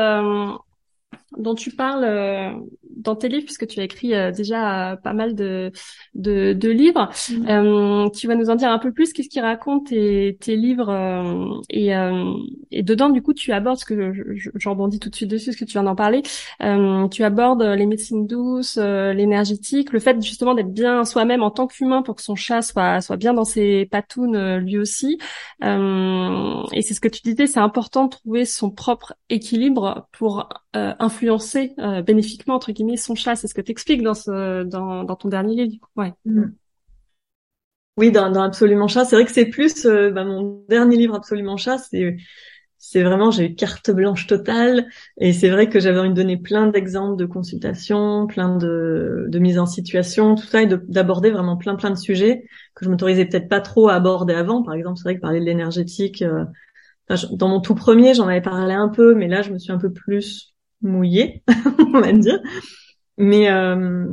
dont 1.36 1.54
tu 1.54 1.70
parles 1.70 2.04
euh, 2.04 2.52
dans 2.96 3.14
tes 3.14 3.28
livres, 3.28 3.44
puisque 3.44 3.66
tu 3.66 3.80
as 3.80 3.84
écrit 3.84 4.14
euh, 4.14 4.32
déjà 4.32 4.98
pas 5.02 5.12
mal 5.12 5.34
de, 5.34 5.70
de, 6.14 6.52
de 6.54 6.68
livres. 6.70 7.10
Mm. 7.30 7.48
Euh, 7.48 8.08
tu 8.10 8.26
vas 8.26 8.34
nous 8.34 8.50
en 8.50 8.54
dire 8.54 8.70
un 8.70 8.78
peu 8.78 8.92
plus. 8.92 9.12
Qu'est-ce 9.12 9.28
qui 9.28 9.40
raconte 9.40 9.88
tes, 9.88 10.38
tes 10.40 10.56
livres 10.56 10.88
et, 11.70 11.90
et 12.70 12.82
dedans, 12.82 13.10
du 13.10 13.22
coup, 13.22 13.34
tu 13.34 13.52
abordes 13.52 13.78
ce 13.78 13.84
que 13.84 14.12
j'en 14.56 14.70
rebondis 14.70 14.98
tout 14.98 15.10
de 15.10 15.14
suite 15.14 15.30
dessus, 15.30 15.52
ce 15.52 15.56
que 15.58 15.64
tu 15.64 15.72
viens 15.72 15.82
d'en 15.82 15.94
parler. 15.94 16.22
tu 17.10 17.24
abordes 17.24 17.62
les 17.62 17.86
médecines 17.86 18.26
douces, 18.26 18.76
l'énergétique, 18.78 19.92
le 19.92 20.00
fait 20.00 20.20
justement 20.22 20.54
d'être 20.54 20.72
bien 20.72 21.04
soi-même 21.04 21.42
en 21.42 21.50
tant 21.50 21.66
qu'humain 21.66 22.02
pour 22.02 22.16
que 22.16 22.22
son 22.22 22.34
chat 22.34 22.62
soit 22.62 23.00
soit 23.00 23.16
bien 23.16 23.34
dans 23.34 23.44
ses 23.44 23.86
patounes 23.86 24.56
lui 24.58 24.78
aussi. 24.78 25.18
et 25.62 26.82
c'est 26.82 26.94
ce 26.94 27.00
que 27.00 27.08
tu 27.08 27.20
disais, 27.22 27.46
c'est 27.46 27.60
important 27.60 28.04
de 28.04 28.10
trouver 28.10 28.44
son 28.44 28.70
propre 28.70 29.14
équilibre 29.28 30.08
pour 30.12 30.48
influencer 31.18 31.74
euh, 31.78 32.02
bénéfiquement 32.02 32.54
entre 32.54 32.72
guillemets 32.72 32.96
son 32.96 33.14
chat. 33.14 33.36
C'est 33.36 33.48
ce 33.48 33.54
que 33.54 33.60
tu 33.60 33.72
expliques 33.72 34.02
dans 34.02 34.14
ce 34.14 34.62
dans, 34.62 35.04
ton 35.16 35.28
dernier 35.28 35.66
livre. 35.66 35.90
Ouais. 35.96 36.12
Mm. 36.24 36.46
Oui, 37.96 38.12
dans, 38.12 38.30
dans 38.30 38.42
Absolument 38.42 38.86
Chat, 38.86 39.04
c'est 39.04 39.16
vrai 39.16 39.24
que 39.24 39.32
c'est 39.32 39.46
plus 39.46 39.84
euh, 39.84 40.12
bah, 40.12 40.24
mon 40.24 40.64
dernier 40.68 40.96
livre 40.96 41.16
Absolument 41.16 41.56
Chat, 41.56 41.78
c'est 41.78 42.16
c'est 42.80 43.02
vraiment 43.02 43.32
j'ai 43.32 43.46
eu 43.46 43.54
carte 43.56 43.90
blanche 43.90 44.28
totale 44.28 44.86
et 45.16 45.32
c'est 45.32 45.50
vrai 45.50 45.68
que 45.68 45.80
j'avais 45.80 45.98
envie 45.98 46.10
de 46.10 46.14
donner 46.14 46.36
plein 46.36 46.68
d'exemples 46.68 47.16
de 47.16 47.26
consultations, 47.26 48.28
plein 48.28 48.56
de 48.56 49.26
de 49.28 49.38
mise 49.40 49.58
en 49.58 49.66
situation, 49.66 50.36
tout 50.36 50.46
ça 50.46 50.62
et 50.62 50.66
d'aborder 50.68 51.32
vraiment 51.32 51.56
plein 51.56 51.74
plein 51.74 51.90
de 51.90 51.96
sujets 51.96 52.44
que 52.76 52.84
je 52.84 52.90
m'autorisais 52.90 53.24
peut-être 53.24 53.48
pas 53.48 53.60
trop 53.60 53.88
à 53.88 53.94
aborder 53.94 54.34
avant. 54.34 54.62
Par 54.62 54.74
exemple, 54.74 54.96
c'est 54.98 55.02
vrai 55.02 55.16
que 55.16 55.20
parler 55.20 55.40
de 55.40 55.44
l'énergétique 55.44 56.22
euh, 56.22 56.44
dans 57.32 57.48
mon 57.48 57.60
tout 57.60 57.74
premier, 57.74 58.14
j'en 58.14 58.28
avais 58.28 58.40
parlé 58.40 58.74
un 58.74 58.88
peu, 58.88 59.14
mais 59.14 59.28
là, 59.28 59.42
je 59.42 59.52
me 59.52 59.58
suis 59.58 59.72
un 59.72 59.78
peu 59.78 59.92
plus 59.92 60.54
mouillé, 60.82 61.42
on 61.78 62.00
va 62.00 62.12
dire. 62.12 62.40
Mais 63.16 63.50
euh, 63.50 64.06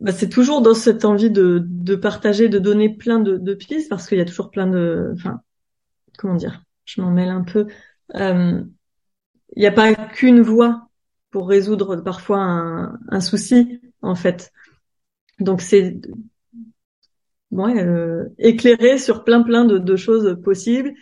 bah, 0.00 0.12
c'est 0.12 0.28
toujours 0.28 0.62
dans 0.62 0.74
cette 0.74 1.04
envie 1.04 1.30
de, 1.30 1.62
de 1.64 1.96
partager, 1.96 2.48
de 2.48 2.58
donner 2.58 2.94
plein 2.94 3.18
de, 3.20 3.36
de 3.36 3.54
pistes, 3.54 3.88
parce 3.88 4.06
qu'il 4.06 4.18
y 4.18 4.20
a 4.20 4.24
toujours 4.24 4.50
plein 4.50 4.66
de... 4.66 5.10
Enfin, 5.14 5.40
comment 6.18 6.34
dire 6.34 6.62
Je 6.84 7.00
m'en 7.00 7.10
mêle 7.10 7.30
un 7.30 7.42
peu. 7.42 7.66
Euh, 8.14 8.62
il 9.56 9.60
n'y 9.60 9.66
a 9.66 9.72
pas 9.72 9.94
qu'une 9.94 10.40
voie 10.40 10.88
pour 11.30 11.48
résoudre 11.48 11.96
parfois 11.96 12.38
un, 12.40 12.98
un 13.08 13.20
souci, 13.20 13.80
en 14.02 14.14
fait. 14.14 14.52
Donc 15.40 15.62
c'est 15.62 16.00
bon, 17.50 17.74
euh, 17.76 18.24
éclairer 18.38 18.98
sur 18.98 19.24
plein 19.24 19.42
plein 19.42 19.64
de, 19.64 19.78
de 19.78 19.96
choses 19.96 20.38
possibles 20.42 20.92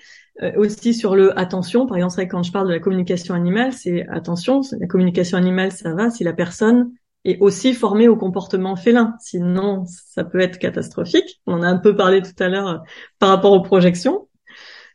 euh, 0.43 0.53
aussi 0.57 0.93
sur 0.93 1.16
le 1.16 1.39
attention. 1.39 1.87
Par 1.87 1.97
exemple, 1.97 2.26
quand 2.28 2.43
je 2.43 2.53
parle 2.53 2.68
de 2.68 2.72
la 2.72 2.78
communication 2.78 3.34
animale, 3.34 3.72
c'est 3.72 4.07
attention, 4.09 4.61
la 4.78 4.87
communication 4.87 5.39
animale, 5.39 5.72
ça 5.72 5.95
va 5.95 6.11
si 6.11 6.24
la 6.24 6.34
personne 6.34 6.93
est 7.24 7.39
aussi 7.41 7.72
formée 7.72 8.07
au 8.07 8.16
comportement 8.16 8.76
félin. 8.76 9.16
Sinon, 9.18 9.84
ça 9.87 10.24
peut 10.24 10.41
être 10.41 10.59
catastrophique. 10.59 11.41
On 11.47 11.55
en 11.55 11.62
a 11.62 11.68
un 11.68 11.78
peu 11.78 11.97
parlé 11.97 12.20
tout 12.20 12.34
à 12.39 12.49
l'heure 12.49 12.68
euh, 12.68 12.78
par 13.18 13.30
rapport 13.30 13.53
aux 13.53 13.62
projections. 13.62 14.28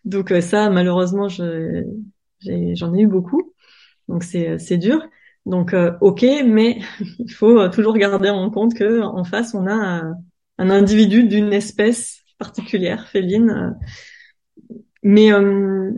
Donc 0.06 0.32
euh, 0.32 0.42
ça, 0.42 0.70
malheureusement, 0.70 1.28
j'en 1.28 1.44
ai, 2.94 3.02
eu 3.02 3.08
beaucoup. 3.08 3.54
Donc 4.08 4.24
c'est 4.24 4.78
dur. 4.78 5.02
Donc 5.48 5.76
ok, 6.02 6.24
mais 6.46 6.82
il 7.20 7.32
faut 7.32 7.68
toujours 7.70 7.98
garder 7.98 8.30
en 8.30 8.52
compte 8.52 8.76
que 8.76 9.02
en 9.02 9.24
face, 9.24 9.56
on 9.56 9.66
a 9.66 9.74
un, 9.74 10.14
un 10.60 10.70
individu 10.70 11.24
d'une 11.24 11.52
espèce 11.52 12.22
particulière, 12.38 13.08
féline, 13.08 13.76
mais 15.04 15.34
euh, 15.34 15.92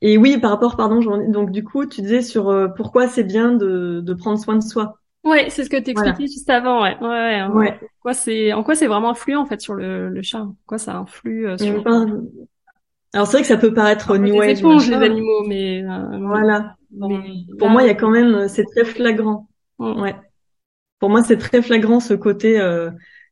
et 0.00 0.16
oui, 0.16 0.38
par 0.38 0.50
rapport, 0.50 0.76
pardon, 0.76 1.00
donc 1.28 1.50
du 1.50 1.64
coup, 1.64 1.86
tu 1.86 2.02
disais 2.02 2.22
sur 2.22 2.48
euh, 2.48 2.68
pourquoi 2.68 3.08
c'est 3.08 3.24
bien 3.24 3.52
de, 3.52 4.00
de 4.00 4.14
prendre 4.14 4.38
soin 4.38 4.56
de 4.56 4.62
soi. 4.62 4.98
Ouais, 5.24 5.50
c'est 5.50 5.64
ce 5.64 5.70
que 5.70 5.76
tu 5.76 5.90
expliquais 5.90 6.26
juste 6.26 6.48
avant, 6.48 6.82
ouais. 6.82 6.96
Ouais, 7.00 7.42
ouais. 7.52 7.72
En 7.72 7.86
quoi 8.00 8.14
c'est 8.14 8.52
en 8.52 8.62
quoi 8.62 8.74
c'est 8.74 8.86
vraiment 8.86 9.10
influent 9.10 9.40
en 9.40 9.46
fait 9.46 9.60
sur 9.60 9.74
le, 9.74 10.08
le 10.08 10.22
chat? 10.22 10.42
En 10.42 10.54
quoi 10.66 10.78
ça 10.78 10.96
influe 10.96 11.48
euh, 11.48 11.58
sur 11.58 11.84
Alors 13.12 13.26
c'est 13.26 13.32
vrai 13.32 13.40
que 13.42 13.48
ça 13.48 13.56
peut 13.56 13.74
paraître 13.74 14.16
New 14.16 14.36
Wave. 14.36 14.50
éponges 14.50 14.88
les 14.88 14.96
animaux, 14.96 15.44
mais 15.46 15.82
voilà. 16.20 16.76
pour 17.58 17.68
moi, 17.68 17.82
il 17.82 17.88
y 17.88 17.90
a 17.90 17.94
quand 17.94 18.10
même, 18.10 18.48
c'est 18.48 18.64
très 18.64 18.84
flagrant. 18.84 19.48
Mm. 19.78 20.00
Ouais. 20.00 20.16
Pour 21.00 21.10
moi, 21.10 21.22
c'est 21.22 21.38
très 21.38 21.62
flagrant 21.62 22.00
ce 22.00 22.14
côté 22.14 22.60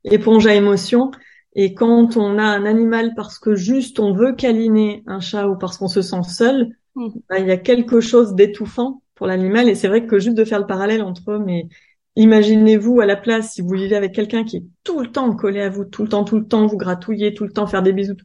éponge 0.04 0.46
à 0.46 0.54
émotion. 0.54 1.12
Et 1.58 1.72
quand 1.72 2.18
on 2.18 2.38
a 2.38 2.44
un 2.44 2.66
animal 2.66 3.14
parce 3.16 3.38
que 3.38 3.54
juste 3.54 3.98
on 3.98 4.12
veut 4.12 4.34
câliner 4.34 5.02
un 5.06 5.20
chat 5.20 5.48
ou 5.48 5.56
parce 5.56 5.78
qu'on 5.78 5.88
se 5.88 6.02
sent 6.02 6.22
seul, 6.28 6.76
bah, 6.94 7.38
il 7.38 7.46
y 7.46 7.50
a 7.50 7.56
quelque 7.56 8.00
chose 8.00 8.34
d'étouffant 8.34 9.02
pour 9.14 9.26
l'animal. 9.26 9.66
Et 9.68 9.74
c'est 9.74 9.88
vrai 9.88 10.06
que 10.06 10.18
juste 10.18 10.36
de 10.36 10.44
faire 10.44 10.60
le 10.60 10.66
parallèle 10.66 11.02
entre 11.02 11.32
eux, 11.32 11.38
mais 11.38 11.66
imaginez-vous 12.14 13.00
à 13.00 13.06
la 13.06 13.16
place 13.16 13.54
si 13.54 13.62
vous 13.62 13.74
vivez 13.74 13.96
avec 13.96 14.12
quelqu'un 14.12 14.44
qui 14.44 14.58
est 14.58 14.64
tout 14.84 15.00
le 15.00 15.10
temps 15.10 15.34
collé 15.34 15.62
à 15.62 15.70
vous, 15.70 15.86
tout 15.86 16.02
le 16.02 16.10
temps, 16.10 16.24
tout 16.24 16.38
le 16.38 16.46
temps, 16.46 16.66
vous 16.66 16.76
gratouillez, 16.76 17.32
tout 17.32 17.44
le 17.44 17.52
temps, 17.52 17.66
faire 17.66 17.82
des 17.82 17.94
bisous. 17.94 18.16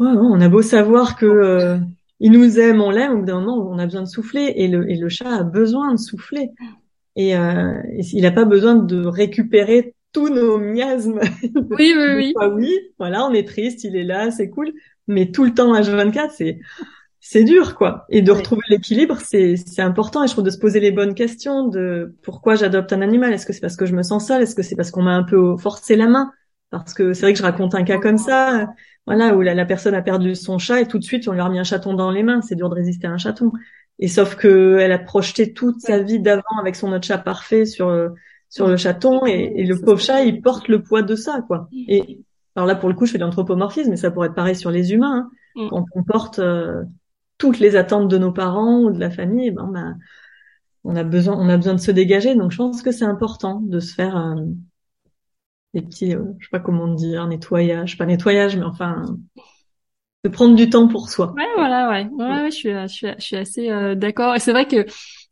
on 0.00 0.40
a 0.40 0.48
beau 0.48 0.60
savoir 0.60 1.16
que 1.16 1.26
euh, 1.26 1.78
il 2.18 2.32
nous 2.32 2.58
aime, 2.58 2.80
on 2.80 2.90
l'aime, 2.90 3.12
au 3.12 3.18
bout 3.18 3.26
d'un 3.26 3.40
moment, 3.40 3.70
on 3.70 3.78
a 3.78 3.84
besoin 3.84 4.02
de 4.02 4.08
souffler 4.08 4.54
et 4.56 4.66
le, 4.66 4.90
et 4.90 4.96
le 4.96 5.08
chat 5.08 5.30
a 5.30 5.44
besoin 5.44 5.92
de 5.92 5.98
souffler. 5.98 6.50
Et, 7.14 7.36
euh, 7.36 7.80
il 8.12 8.22
n'a 8.22 8.32
pas 8.32 8.44
besoin 8.44 8.74
de 8.74 9.06
récupérer 9.06 9.94
tous 10.12 10.28
nos 10.28 10.58
miasmes. 10.58 11.20
Oui, 11.70 11.94
oui, 11.96 12.14
oui. 12.16 12.34
oui, 12.52 12.78
voilà, 12.98 13.24
on 13.24 13.32
est 13.32 13.46
triste, 13.46 13.84
il 13.84 13.96
est 13.96 14.04
là, 14.04 14.30
c'est 14.30 14.50
cool. 14.50 14.72
Mais 15.06 15.30
tout 15.30 15.44
le 15.44 15.54
temps 15.54 15.74
H24, 15.74 16.30
c'est 16.30 16.60
c'est 17.22 17.44
dur, 17.44 17.76
quoi. 17.76 18.06
Et 18.08 18.22
de 18.22 18.32
retrouver 18.32 18.62
l'équilibre, 18.70 19.18
c'est 19.20 19.56
c'est 19.56 19.82
important. 19.82 20.24
Et 20.24 20.26
je 20.26 20.32
trouve 20.32 20.44
de 20.44 20.50
se 20.50 20.58
poser 20.58 20.80
les 20.80 20.90
bonnes 20.90 21.14
questions 21.14 21.68
de 21.68 22.16
pourquoi 22.22 22.54
j'adopte 22.54 22.92
un 22.92 23.02
animal. 23.02 23.32
Est-ce 23.32 23.46
que 23.46 23.52
c'est 23.52 23.60
parce 23.60 23.76
que 23.76 23.86
je 23.86 23.94
me 23.94 24.02
sens 24.02 24.26
seule? 24.26 24.42
Est-ce 24.42 24.54
que 24.54 24.62
c'est 24.62 24.76
parce 24.76 24.90
qu'on 24.90 25.02
m'a 25.02 25.14
un 25.14 25.22
peu 25.24 25.56
forcé 25.58 25.96
la 25.96 26.06
main? 26.06 26.32
Parce 26.70 26.94
que 26.94 27.12
c'est 27.12 27.22
vrai 27.22 27.32
que 27.32 27.38
je 27.38 27.42
raconte 27.42 27.74
un 27.74 27.82
cas 27.84 27.98
comme 27.98 28.16
ça, 28.16 28.68
voilà, 29.06 29.34
où 29.34 29.42
la, 29.42 29.54
la, 29.54 29.64
personne 29.66 29.94
a 29.94 30.02
perdu 30.02 30.36
son 30.36 30.58
chat 30.58 30.80
et 30.80 30.86
tout 30.86 30.98
de 30.98 31.04
suite 31.04 31.26
on 31.26 31.32
lui 31.32 31.40
a 31.40 31.44
remis 31.44 31.58
un 31.58 31.64
chaton 31.64 31.94
dans 31.94 32.10
les 32.10 32.22
mains. 32.22 32.40
C'est 32.42 32.54
dur 32.54 32.70
de 32.70 32.74
résister 32.74 33.06
à 33.06 33.10
un 33.10 33.18
chaton. 33.18 33.52
Et 33.98 34.08
sauf 34.08 34.36
que 34.36 34.78
elle 34.80 34.92
a 34.92 34.98
projeté 34.98 35.52
toute 35.52 35.80
sa 35.80 35.98
vie 35.98 36.20
d'avant 36.20 36.42
avec 36.58 36.74
son 36.74 36.92
autre 36.92 37.06
chat 37.06 37.18
parfait 37.18 37.66
sur 37.66 37.90
sur 38.50 38.66
le 38.66 38.76
chaton 38.76 39.24
et, 39.24 39.64
le 39.64 39.80
pauvre 39.80 40.00
chat 40.00 40.24
il 40.24 40.42
porte 40.42 40.68
le 40.68 40.82
poids 40.82 41.02
de 41.02 41.14
ça 41.14 41.40
quoi. 41.46 41.68
Et 41.72 42.20
alors 42.56 42.66
là 42.66 42.74
pour 42.74 42.88
le 42.88 42.94
coup 42.94 43.06
je 43.06 43.12
fais 43.12 43.18
de 43.18 43.24
l'anthropomorphisme 43.24 43.90
mais 43.90 43.96
ça 43.96 44.10
pourrait 44.10 44.28
être 44.28 44.34
pareil 44.34 44.56
sur 44.56 44.70
les 44.70 44.92
humains. 44.92 45.30
Hein. 45.56 45.64
Mm. 45.64 45.68
Quand 45.70 45.84
on 45.94 46.02
porte 46.02 46.40
euh, 46.40 46.82
toutes 47.38 47.60
les 47.60 47.76
attentes 47.76 48.08
de 48.08 48.18
nos 48.18 48.32
parents 48.32 48.80
ou 48.80 48.90
de 48.90 48.98
la 48.98 49.10
famille, 49.10 49.46
eh 49.46 49.50
ben 49.52 49.70
on 49.72 49.78
a 49.78 49.94
on 50.82 50.96
a 50.96 51.04
besoin 51.04 51.36
on 51.38 51.48
a 51.48 51.56
besoin 51.56 51.74
de 51.74 51.80
se 51.80 51.90
dégager 51.90 52.34
donc 52.34 52.50
je 52.50 52.56
pense 52.56 52.82
que 52.82 52.90
c'est 52.90 53.04
important 53.04 53.60
de 53.60 53.80
se 53.80 53.94
faire 53.94 54.16
euh, 54.16 54.34
des 55.74 55.82
petits 55.82 56.14
euh, 56.14 56.24
je 56.38 56.46
sais 56.46 56.50
pas 56.50 56.58
comment 56.58 56.88
dire 56.88 57.26
nettoyage 57.28 57.98
pas 57.98 58.06
nettoyage 58.06 58.56
mais 58.56 58.64
enfin 58.64 59.04
de 60.24 60.28
prendre 60.28 60.54
du 60.54 60.68
temps 60.68 60.86
pour 60.86 61.08
soi. 61.08 61.32
Ouais 61.36 61.44
voilà 61.56 61.88
ouais 61.88 62.08
ouais, 62.12 62.26
ouais 62.26 62.50
je 62.50 62.56
suis 62.56 62.72
je 62.72 62.86
suis, 62.88 63.06
je 63.16 63.22
suis 63.22 63.36
assez 63.36 63.94
d'accord 63.96 64.34
et 64.34 64.40
c'est 64.40 64.52
vrai 64.52 64.66
que 64.66 64.84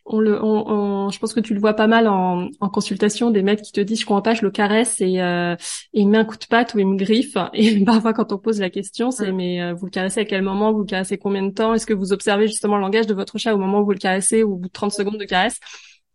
on 0.08 0.20
le, 0.20 0.42
on, 0.42 1.10
je 1.10 1.18
pense 1.18 1.32
que 1.34 1.40
tu 1.40 1.54
le 1.54 1.60
vois 1.60 1.74
pas 1.74 1.86
mal 1.86 2.08
en, 2.08 2.48
en 2.60 2.68
consultation 2.68 3.30
des 3.30 3.42
mecs 3.42 3.62
qui 3.62 3.72
te 3.72 3.80
disent 3.80 4.00
je 4.00 4.06
comprends 4.06 4.22
pas, 4.22 4.34
je 4.34 4.42
le 4.42 4.50
caresse 4.50 5.00
et, 5.00 5.20
euh, 5.20 5.54
et 5.92 6.00
il 6.00 6.08
met 6.08 6.18
un 6.18 6.24
coup 6.24 6.36
de 6.36 6.46
patte 6.46 6.74
ou 6.74 6.78
il 6.78 6.86
me 6.86 6.96
griffe. 6.96 7.36
Et 7.52 7.84
parfois 7.84 8.12
quand 8.12 8.32
on 8.32 8.38
pose 8.38 8.60
la 8.60 8.70
question, 8.70 9.10
c'est 9.10 9.32
mais 9.32 9.62
euh, 9.62 9.74
vous 9.74 9.86
le 9.86 9.90
caressez 9.90 10.20
à 10.20 10.24
quel 10.24 10.42
moment, 10.42 10.72
vous 10.72 10.80
le 10.80 10.86
caressez 10.86 11.18
combien 11.18 11.42
de 11.42 11.50
temps, 11.50 11.74
est-ce 11.74 11.86
que 11.86 11.94
vous 11.94 12.12
observez 12.12 12.48
justement 12.48 12.76
le 12.76 12.82
langage 12.82 13.06
de 13.06 13.14
votre 13.14 13.38
chat 13.38 13.54
au 13.54 13.58
moment 13.58 13.80
où 13.80 13.84
vous 13.84 13.92
le 13.92 13.98
caressez 13.98 14.42
ou 14.42 14.54
au 14.54 14.56
bout 14.56 14.68
de 14.68 14.72
30 14.72 14.92
secondes 14.92 15.18
de 15.18 15.24
caresse? 15.24 15.60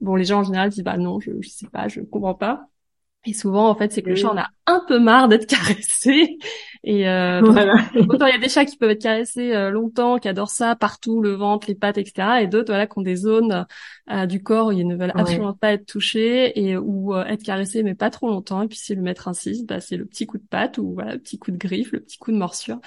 Bon, 0.01 0.15
les 0.15 0.25
gens 0.25 0.39
en 0.39 0.43
général 0.43 0.69
disent 0.69 0.83
bah 0.83 0.97
non, 0.97 1.19
je, 1.19 1.31
je 1.41 1.49
sais 1.49 1.67
pas, 1.71 1.87
je 1.87 2.01
comprends 2.01 2.35
pas. 2.35 2.67
Et 3.25 3.33
souvent, 3.33 3.69
en 3.69 3.75
fait, 3.75 3.91
c'est 3.91 4.01
que 4.01 4.09
le 4.09 4.15
chat 4.15 4.29
en 4.29 4.37
a 4.37 4.49
un 4.65 4.81
peu 4.87 4.99
marre 4.99 5.27
d'être 5.27 5.45
caressé. 5.47 6.37
Et 6.85 7.07
euh, 7.07 7.41
autant 8.09 8.25
il 8.25 8.33
y 8.33 8.35
a 8.35 8.39
des 8.39 8.49
chats 8.49 8.65
qui 8.65 8.75
peuvent 8.75 8.89
être 8.89 9.01
caressés 9.01 9.53
euh, 9.53 9.69
longtemps, 9.69 10.17
qui 10.17 10.27
adorent 10.27 10.49
ça, 10.49 10.75
partout, 10.75 11.21
le 11.21 11.31
ventre, 11.31 11.67
les 11.69 11.75
pattes, 11.75 11.97
etc. 11.97 12.41
Et 12.41 12.47
d'autres, 12.47 12.67
voilà, 12.67 12.87
qui 12.87 12.99
ont 12.99 13.01
des 13.01 13.15
zones 13.15 13.65
euh, 14.11 14.25
du 14.25 14.43
corps 14.43 14.67
où 14.67 14.71
ils 14.73 14.85
ne 14.85 14.97
veulent 14.97 15.13
absolument 15.15 15.53
pas 15.53 15.71
être 15.71 15.85
touchés 15.85 16.59
et 16.59 16.75
ou 16.75 17.15
euh, 17.15 17.23
être 17.23 17.41
caressés, 17.41 17.83
mais 17.83 17.95
pas 17.95 18.09
trop 18.09 18.27
longtemps. 18.27 18.61
Et 18.61 18.67
puis 18.67 18.77
si 18.77 18.93
le 18.95 19.01
maître 19.01 19.29
insiste, 19.29 19.65
bah, 19.65 19.79
c'est 19.79 19.95
le 19.95 20.05
petit 20.05 20.25
coup 20.25 20.37
de 20.37 20.43
patte 20.43 20.77
ou 20.77 20.93
voilà, 20.93 21.13
le 21.13 21.19
petit 21.19 21.39
coup 21.39 21.51
de 21.51 21.57
griffe, 21.57 21.93
le 21.93 22.01
petit 22.01 22.17
coup 22.17 22.33
de 22.33 22.37
morsure. 22.37 22.79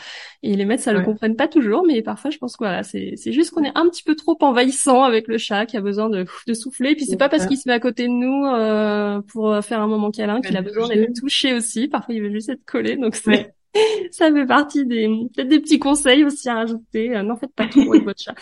Et 0.42 0.54
les 0.56 0.66
maîtres, 0.66 0.82
ça 0.82 0.92
le 0.92 1.00
comprennent 1.02 1.36
pas 1.36 1.48
toujours, 1.48 1.82
mais 1.86 2.02
parfois, 2.02 2.30
je 2.30 2.36
pense 2.36 2.52
que 2.52 2.64
voilà, 2.64 2.82
c'est 2.82 3.14
c'est 3.16 3.32
juste 3.32 3.50
qu'on 3.52 3.64
est 3.64 3.72
un 3.74 3.88
petit 3.88 4.02
peu 4.02 4.14
trop 4.14 4.36
envahissant 4.42 5.04
avec 5.04 5.26
le 5.26 5.38
chat 5.38 5.64
qui 5.64 5.78
a 5.78 5.80
besoin 5.80 6.10
de, 6.10 6.26
de 6.46 6.54
souffler. 6.54 6.90
Et 6.90 6.96
puis 6.96 7.06
c'est 7.06 7.16
pas 7.16 7.30
parce 7.30 7.46
qu'il 7.46 7.56
se 7.56 7.66
met 7.66 7.74
à 7.74 7.80
côté 7.80 8.08
de 8.08 8.12
nous 8.12 9.22
pour 9.28 9.64
faire 9.64 9.80
un 9.80 9.86
moment 9.86 10.10
câlin 10.10 10.42
qu'il 10.42 10.56
a 10.58 10.62
besoin 10.62 10.88
d'être 10.88 11.18
touché 11.18 11.54
aussi. 11.54 11.65
Parfois, 11.88 12.14
il 12.14 12.22
veut 12.22 12.30
juste 12.30 12.48
être 12.48 12.64
collé. 12.64 12.96
Donc 12.96 13.14
c'est 13.14 13.52
ça 14.10 14.32
fait 14.32 14.46
partie 14.46 14.86
des 14.86 15.08
peut-être 15.34 15.48
des 15.48 15.60
petits 15.60 15.78
conseils 15.78 16.24
aussi 16.24 16.48
à 16.48 16.54
rajouter. 16.54 17.16
Euh, 17.16 17.22
n'en 17.22 17.36
faites 17.36 17.54
pas 17.54 17.66
trop 17.66 17.92
avec 17.92 18.04
votre 18.04 18.20
chat. 18.20 18.34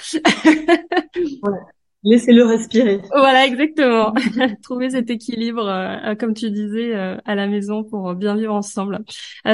Laissez-le 2.06 2.44
respirer. 2.44 3.00
Voilà, 3.14 3.46
exactement. 3.46 4.12
Trouver 4.62 4.90
cet 4.90 5.08
équilibre, 5.08 5.66
euh, 5.66 6.10
euh, 6.10 6.14
comme 6.14 6.34
tu 6.34 6.50
disais, 6.50 6.92
à 6.92 7.34
la 7.34 7.46
maison 7.46 7.82
pour 7.82 8.12
bien 8.14 8.36
vivre 8.36 8.52
ensemble. 8.52 8.98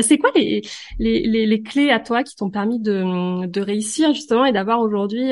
c'est 0.01 0.18
quoi 0.18 0.33
les, 0.35 0.62
les, 0.99 1.21
les, 1.21 1.47
les, 1.47 1.62
clés 1.62 1.91
à 1.91 2.01
toi 2.01 2.25
qui 2.25 2.35
t'ont 2.35 2.51
permis 2.51 2.81
de, 2.81 3.47
de 3.47 3.61
réussir 3.61 4.12
justement 4.14 4.45
et 4.45 4.53
d'avoir 4.53 4.81
aujourd'hui 4.81 5.31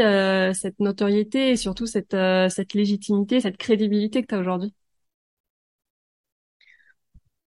cette 0.54 0.78
notoriété 0.78 1.50
et 1.50 1.56
surtout 1.56 1.86
cette, 1.86 2.16
cette 2.50 2.74
légitimité, 2.74 3.40
cette 3.40 3.56
crédibilité 3.56 4.22
que 4.22 4.28
tu 4.28 4.34
as 4.36 4.38
aujourd'hui? 4.38 4.72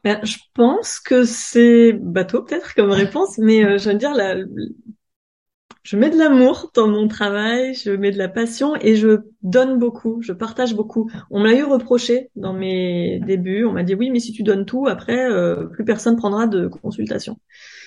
Ben, 0.04 0.20
je 0.24 0.38
pense 0.54 1.00
que 1.00 1.24
c'est 1.24 1.94
bateau 1.94 2.44
peut-être 2.44 2.74
comme 2.74 2.92
réponse, 2.92 3.38
mais 3.38 3.66
euh, 3.66 3.78
je 3.78 3.90
veux 3.90 3.96
dire, 3.96 4.14
la, 4.14 4.36
je 5.84 5.98
mets 5.98 6.10
de 6.10 6.18
l'amour 6.18 6.72
dans 6.76 6.88
mon 6.88 7.08
travail, 7.08 7.74
je 7.74 7.92
mets 7.92 8.12
de 8.12 8.18
la 8.18 8.28
passion 8.28 8.76
et 8.80 8.96
je 8.96 9.22
donne 9.42 9.80
beaucoup, 9.80 10.22
je 10.22 10.34
partage 10.34 10.76
beaucoup. 10.76 11.10
On 11.32 11.40
m'a 11.40 11.54
eu 11.54 11.64
reproché 11.64 12.30
dans 12.36 12.54
mes 12.54 13.20
débuts, 13.26 13.66
on 13.66 13.74
m'a 13.74 13.84
dit 13.84 13.96
oui, 13.96 14.10
mais 14.12 14.20
si 14.20 14.32
tu 14.32 14.44
donnes 14.44 14.66
tout, 14.66 14.88
après 14.88 15.20
euh, 15.32 15.66
plus 15.66 15.86
personne 15.86 16.16
prendra 16.16 16.48
de 16.48 16.68
consultation. 16.68 17.40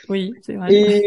Oui, 0.09 0.33
c'est 0.43 0.57
vrai. 0.57 0.73
Et, 0.75 1.07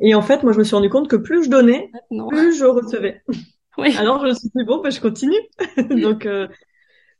et, 0.00 0.14
en 0.14 0.22
fait, 0.22 0.42
moi, 0.42 0.52
je 0.52 0.58
me 0.58 0.64
suis 0.64 0.74
rendu 0.74 0.88
compte 0.88 1.08
que 1.08 1.16
plus 1.16 1.44
je 1.44 1.50
donnais, 1.50 1.90
plus 2.30 2.58
je 2.58 2.64
recevais. 2.64 3.22
Oui. 3.78 3.94
Alors 3.96 4.20
je 4.20 4.26
me 4.26 4.34
suis 4.34 4.50
dit 4.54 4.64
bon, 4.64 4.82
ben, 4.82 4.90
je 4.90 5.00
continue. 5.00 5.38
Donc 6.02 6.26
euh, 6.26 6.48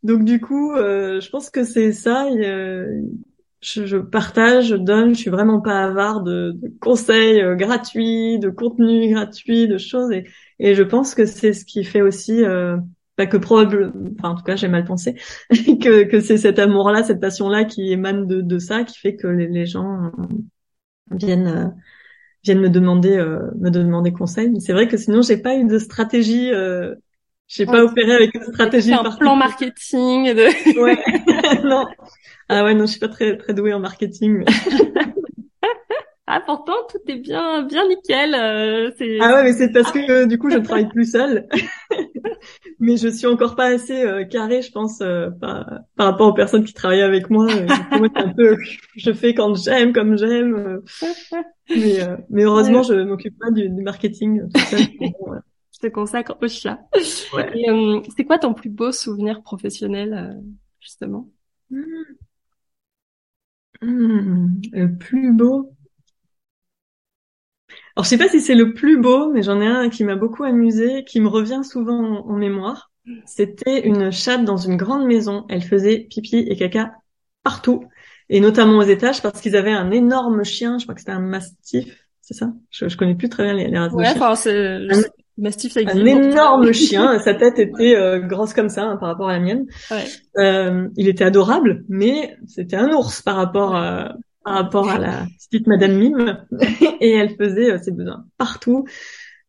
donc 0.03 0.25
du 0.25 0.41
coup, 0.41 0.73
euh, 0.73 1.21
je 1.21 1.29
pense 1.31 1.51
que 1.51 1.65
c'est 1.65 1.93
ça. 1.93 2.29
je, 2.31 3.85
je, 3.87 3.97
partage, 3.99 4.69
je 4.69 4.77
donne. 4.77 5.15
Je 5.15 5.21
suis 5.21 5.31
vraiment 5.31 5.61
pas 5.61 5.85
avare 5.85 6.23
de, 6.23 6.59
conseils 6.81 7.41
euh, 7.43 7.55
gratuits, 7.55 8.39
de 8.39 8.49
contenu 8.49 9.11
gratuit, 9.13 9.69
de 9.69 9.77
choses. 9.79 10.11
Et, 10.13 10.25
et 10.59 10.75
je 10.75 10.83
pense 10.83 11.15
que 11.15 11.27
c'est 11.27 11.53
ce 11.53 11.65
qui 11.65 11.85
fait 11.85 12.01
aussi, 12.01 12.43
euh, 12.45 12.79
pas 13.17 13.27
que 13.27 13.37
probable, 13.37 13.93
enfin 14.19 14.31
en 14.31 14.35
tout 14.37 14.43
cas 14.45 14.57
j'ai 14.57 14.69
mal 14.69 14.85
pensé, 14.85 15.15
que, 15.51 16.05
que 16.05 16.21
c'est 16.21 16.39
cet 16.39 16.59
amour-là, 16.59 17.03
cette 17.03 17.21
passion-là 17.21 17.65
qui 17.65 17.93
émane 17.93 18.27
de, 18.27 18.41
de 18.41 18.59
ça, 18.59 18.85
qui 18.85 18.99
fait 18.99 19.17
que 19.17 19.27
les, 19.27 19.67
gens 19.67 20.11
viennent 21.11 21.75
viennent 22.43 22.61
me 22.61 22.71
demander 22.71 23.19
me 23.59 23.71
demander 23.71 24.13
conseil. 24.13 24.59
C'est 24.61 24.73
vrai 24.73 24.89
que 24.89 24.97
sinon 24.97 25.21
j'ai 25.21 25.37
pas 25.37 25.57
eu 25.57 25.67
de 25.67 25.79
stratégie 25.79 26.51
j'ai 27.51 27.67
pas 27.67 27.83
opéré 27.83 28.13
avec 28.13 28.33
une 28.35 28.45
stratégie. 28.45 28.93
Un 28.93 29.11
plan 29.11 29.35
marketing. 29.35 30.35
De... 30.35 30.81
ouais. 30.81 30.97
non. 31.65 31.85
Ah 32.49 32.65
ouais, 32.65 32.75
non, 32.75 32.87
je 32.87 32.93
suis 32.93 33.01
pas 33.01 33.09
très 33.09 33.37
très 33.37 33.55
douée 33.55 33.75
en 33.75 33.81
marketing. 33.81 34.45
ah 36.29 36.41
pourtant 36.47 36.75
tout 36.89 37.01
est 37.09 37.17
bien 37.17 37.63
bien 37.65 37.89
nickel. 37.89 38.37
Euh, 38.37 38.91
ah 39.21 39.35
ouais, 39.35 39.43
mais 39.43 39.53
c'est 39.53 39.73
parce 39.73 39.91
que 39.91 40.27
du 40.27 40.39
coup 40.39 40.49
je 40.49 40.59
ne 40.59 40.65
travaille 40.65 40.89
plus 40.89 41.11
seule. 41.11 41.49
mais 42.79 42.97
je 42.97 43.09
suis 43.09 43.27
encore 43.27 43.57
pas 43.57 43.67
assez 43.67 44.01
euh, 44.01 44.25
carrée, 44.25 44.63
je 44.63 44.71
pense, 44.71 45.01
euh, 45.01 45.31
par, 45.41 45.69
par, 45.97 46.07
rapport 46.07 46.29
aux 46.29 46.35
personnes 46.35 46.63
qui 46.63 46.73
travaillent 46.73 47.03
avec 47.03 47.31
moi. 47.31 47.49
moi 47.99 48.09
c'est 48.15 48.23
un 48.23 48.33
peu, 48.33 48.59
je 48.95 49.13
fais 49.13 49.35
quand 49.35 49.57
j'aime, 49.57 49.93
comme 49.93 50.17
j'aime. 50.17 50.83
mais 51.69 51.99
mais 52.31 52.45
heureusement, 52.45 52.85
je 52.85 52.95
m'occupe 52.95 53.37
pas 53.41 53.51
du, 53.51 53.69
du 53.69 53.83
marketing 53.83 54.43
tout 54.55 54.61
seul 54.61 54.87
te 55.81 55.87
consacre 55.89 56.37
au 56.41 56.49
chat. 56.49 56.81
Euh, 57.35 58.01
c'est 58.17 58.25
quoi 58.25 58.39
ton 58.39 58.55
plus 58.55 58.71
beau 58.71 58.93
souvenir 58.93 59.43
professionnel, 59.43 60.13
euh, 60.15 60.41
justement? 60.81 61.29
Hmm. 61.71 61.85
Hmm, 63.81 64.49
Le 64.73 64.97
plus 64.99 65.33
beau? 65.33 65.75
Alors, 67.97 68.05
je 68.05 68.11
sais 68.11 68.19
pas 68.19 68.29
si 68.29 68.41
c'est 68.41 68.55
le 68.55 68.75
plus 68.75 69.01
beau, 69.01 69.31
mais 69.33 69.43
j'en 69.43 69.61
ai 69.61 69.67
un 69.67 69.89
qui 69.89 70.05
m'a 70.05 70.17
beaucoup 70.17 70.45
amusé, 70.45 71.05
qui 71.05 71.21
me 71.21 71.29
revient 71.29 71.63
souvent 71.63 72.27
en, 72.27 72.37
mémoire. 72.37 72.91
C'était 73.27 73.87
une 73.87 74.11
chatte 74.11 74.45
dans 74.45 74.57
une 74.57 74.77
grande 74.77 75.07
maison. 75.07 75.47
Elle 75.49 75.63
faisait 75.63 76.07
pipi 76.11 76.39
et 76.49 76.57
caca 76.57 76.93
partout, 77.43 77.85
et 78.29 78.41
notamment 78.41 78.79
aux 78.79 78.83
étages, 78.83 79.23
parce 79.23 79.41
qu'ils 79.41 79.57
avaient 79.57 79.73
un 79.73 79.91
énorme 79.91 80.45
chien. 80.45 80.79
Je 80.79 80.85
crois 80.85 80.95
que 80.95 81.01
c'était 81.01 81.13
un 81.13 81.21
mastif, 81.21 82.09
c'est 82.21 82.35
ça? 82.35 82.53
Je, 82.71 82.89
je 82.89 82.97
connais 82.97 83.15
plus 83.15 83.29
très 83.29 83.45
bien 83.45 83.55
les, 83.55 83.69
les 83.69 83.79
races 83.79 83.93
ouais, 83.93 84.13
de 84.13 84.19
chiens. 84.19 84.35
c'est 84.35 84.79
un 85.45 86.05
énorme 86.07 86.73
chien. 86.73 87.19
Sa 87.19 87.35
tête 87.35 87.59
était 87.59 87.97
euh, 87.97 88.19
grosse 88.19 88.55
comme 88.55 88.69
ça 88.69 88.85
hein, 88.85 88.97
par 88.97 89.09
rapport 89.09 89.29
à 89.29 89.33
la 89.33 89.41
mienne. 89.41 89.67
Ouais. 89.91 90.05
Euh, 90.39 90.89
il 90.97 91.09
était 91.09 91.25
adorable, 91.25 91.85
mais 91.89 92.37
c'était 92.47 92.77
un 92.77 92.93
ours 92.93 93.23
par 93.23 93.37
rapport 93.37 93.75
à, 93.75 94.15
par 94.45 94.55
rapport 94.55 94.91
à 94.91 94.99
la 94.99 95.27
petite 95.51 95.67
Madame 95.67 95.97
Mime, 95.97 96.39
et 97.01 97.13
elle 97.13 97.37
faisait 97.37 97.79
ses 97.79 97.93
besoins 97.93 98.25
partout. 98.39 98.85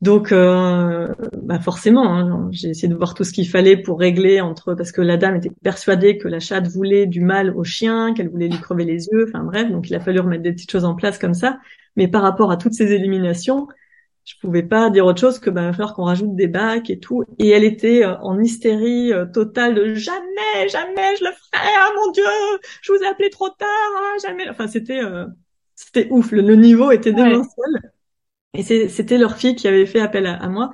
Donc, 0.02 0.32
euh, 0.32 1.10
bah 1.44 1.60
forcément, 1.60 2.12
hein, 2.12 2.50
j'ai 2.52 2.70
essayé 2.70 2.88
de 2.88 2.96
voir 2.96 3.14
tout 3.14 3.24
ce 3.24 3.32
qu'il 3.32 3.48
fallait 3.48 3.78
pour 3.78 4.00
régler 4.00 4.42
entre 4.42 4.74
parce 4.74 4.92
que 4.92 5.02
la 5.02 5.16
dame 5.16 5.36
était 5.36 5.52
persuadée 5.64 6.18
que 6.18 6.28
la 6.28 6.40
chatte 6.40 6.68
voulait 6.68 7.06
du 7.06 7.22
mal 7.22 7.56
au 7.56 7.64
chien, 7.64 8.16
qu'elle 8.16 8.30
voulait 8.30 8.48
lui 8.48 8.60
crever 8.60 8.84
les 8.84 9.06
yeux. 9.08 9.28
Enfin 9.28 9.44
bref, 9.44 9.70
donc 9.70 9.90
il 9.90 9.96
a 9.96 10.00
fallu 10.00 10.20
remettre 10.20 10.42
des 10.42 10.54
petites 10.54 10.72
choses 10.72 10.86
en 10.86 10.96
place 10.96 11.20
comme 11.20 11.36
ça. 11.36 11.60
Mais 11.96 12.08
par 12.08 12.24
rapport 12.24 12.52
à 12.52 12.58
toutes 12.58 12.74
ces 12.74 12.94
éliminations, 12.94 13.68
je 14.32 14.40
pouvais 14.40 14.64
pas 14.64 14.90
dire 14.90 15.06
autre 15.06 15.20
chose 15.20 15.40
que 15.40 15.50
bah, 15.50 15.62
il 15.62 15.66
va 15.68 15.74
falloir 15.74 15.94
qu'on 15.94 16.06
rajoute 16.06 16.36
des 16.36 16.48
bacs 16.48 16.90
et 16.90 17.00
tout. 17.00 17.24
Et 17.38 17.50
elle 17.50 17.64
était 17.64 18.04
euh, 18.04 18.18
en 18.20 18.40
hystérie 18.40 19.12
euh, 19.12 19.26
totale 19.26 19.76
de 19.76 19.94
jamais, 19.94 20.70
jamais 20.70 21.16
je 21.18 21.26
le 21.26 21.32
ferai. 21.32 21.68
Ah 21.78 21.90
mon 21.96 22.12
dieu, 22.12 22.24
je 22.82 22.92
vous 22.92 23.00
ai 23.00 23.08
appelé 23.08 23.30
trop 23.30 23.50
tard. 23.50 23.68
Ah, 23.98 24.18
jamais. 24.22 24.50
Enfin 24.50 24.68
c'était 24.68 25.02
c'était 25.76 26.08
ouf. 26.12 26.32
Le, 26.32 26.56
niveau 26.56 26.92
était 26.92 27.12
démentiel. 27.12 27.92
Et 28.54 28.64
c'était 28.90 29.18
leur 29.18 29.38
fille 29.38 29.56
qui 29.56 29.68
avait 29.68 29.86
fait 29.86 30.00
appel 30.00 30.26
à, 30.26 30.48
moi. 30.48 30.74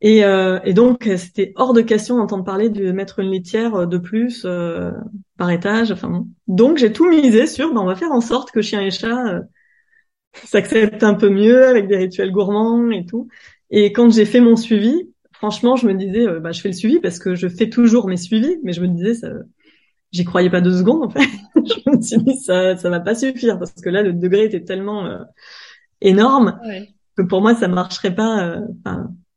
Et, 0.00 0.24
euh, 0.24 0.58
et 0.64 0.74
donc, 0.74 1.08
c'était 1.16 1.52
hors 1.56 1.72
de 1.72 1.82
question 1.82 2.16
d'entendre 2.16 2.44
parler 2.44 2.68
de 2.68 2.92
mettre 2.92 3.20
une 3.20 3.30
litière 3.30 3.86
de 3.86 3.98
plus 3.98 4.42
euh, 4.44 4.90
par 5.38 5.50
étage. 5.50 5.92
Enfin 5.92 6.08
bon. 6.08 6.28
Donc, 6.48 6.78
j'ai 6.78 6.92
tout 6.92 7.08
misé 7.08 7.46
sur, 7.46 7.72
ben, 7.72 7.80
on 7.80 7.86
va 7.86 7.94
faire 7.94 8.12
en 8.12 8.20
sorte 8.20 8.50
que 8.50 8.60
chien 8.60 8.80
et 8.80 8.90
chat 8.90 9.40
euh, 10.36 10.40
s'acceptent 10.44 11.02
un 11.02 11.14
peu 11.14 11.28
mieux 11.28 11.66
avec 11.66 11.88
des 11.88 11.96
rituels 11.96 12.30
gourmands 12.30 12.90
et 12.90 13.06
tout. 13.06 13.28
Et 13.70 13.92
quand 13.92 14.10
j'ai 14.10 14.24
fait 14.24 14.40
mon 14.40 14.56
suivi, 14.56 15.10
franchement, 15.32 15.76
je 15.76 15.86
me 15.86 15.94
disais, 15.94 16.26
bah, 16.40 16.52
je 16.52 16.60
fais 16.60 16.68
le 16.68 16.74
suivi 16.74 17.00
parce 17.00 17.18
que 17.18 17.34
je 17.34 17.48
fais 17.48 17.68
toujours 17.68 18.08
mes 18.08 18.16
suivis, 18.16 18.58
mais 18.62 18.72
je 18.72 18.80
me 18.80 18.88
disais, 18.88 19.14
ça, 19.14 19.30
j'y 20.12 20.24
croyais 20.24 20.50
pas 20.50 20.60
deux 20.60 20.76
secondes 20.76 21.04
en 21.04 21.10
fait. 21.10 21.28
je 21.56 21.90
me 21.90 22.00
suis 22.00 22.18
dit, 22.18 22.38
ça, 22.38 22.76
ça 22.76 22.90
va 22.90 23.00
pas 23.00 23.14
suffire 23.14 23.58
parce 23.58 23.72
que 23.72 23.88
là, 23.88 24.02
le 24.02 24.12
degré 24.12 24.44
était 24.44 24.62
tellement 24.62 25.08
énorme 26.00 26.58
que 27.16 27.22
pour 27.22 27.40
moi 27.40 27.54
ça 27.54 27.68
marcherait 27.68 28.14
pas, 28.14 28.44
euh, 28.44 28.60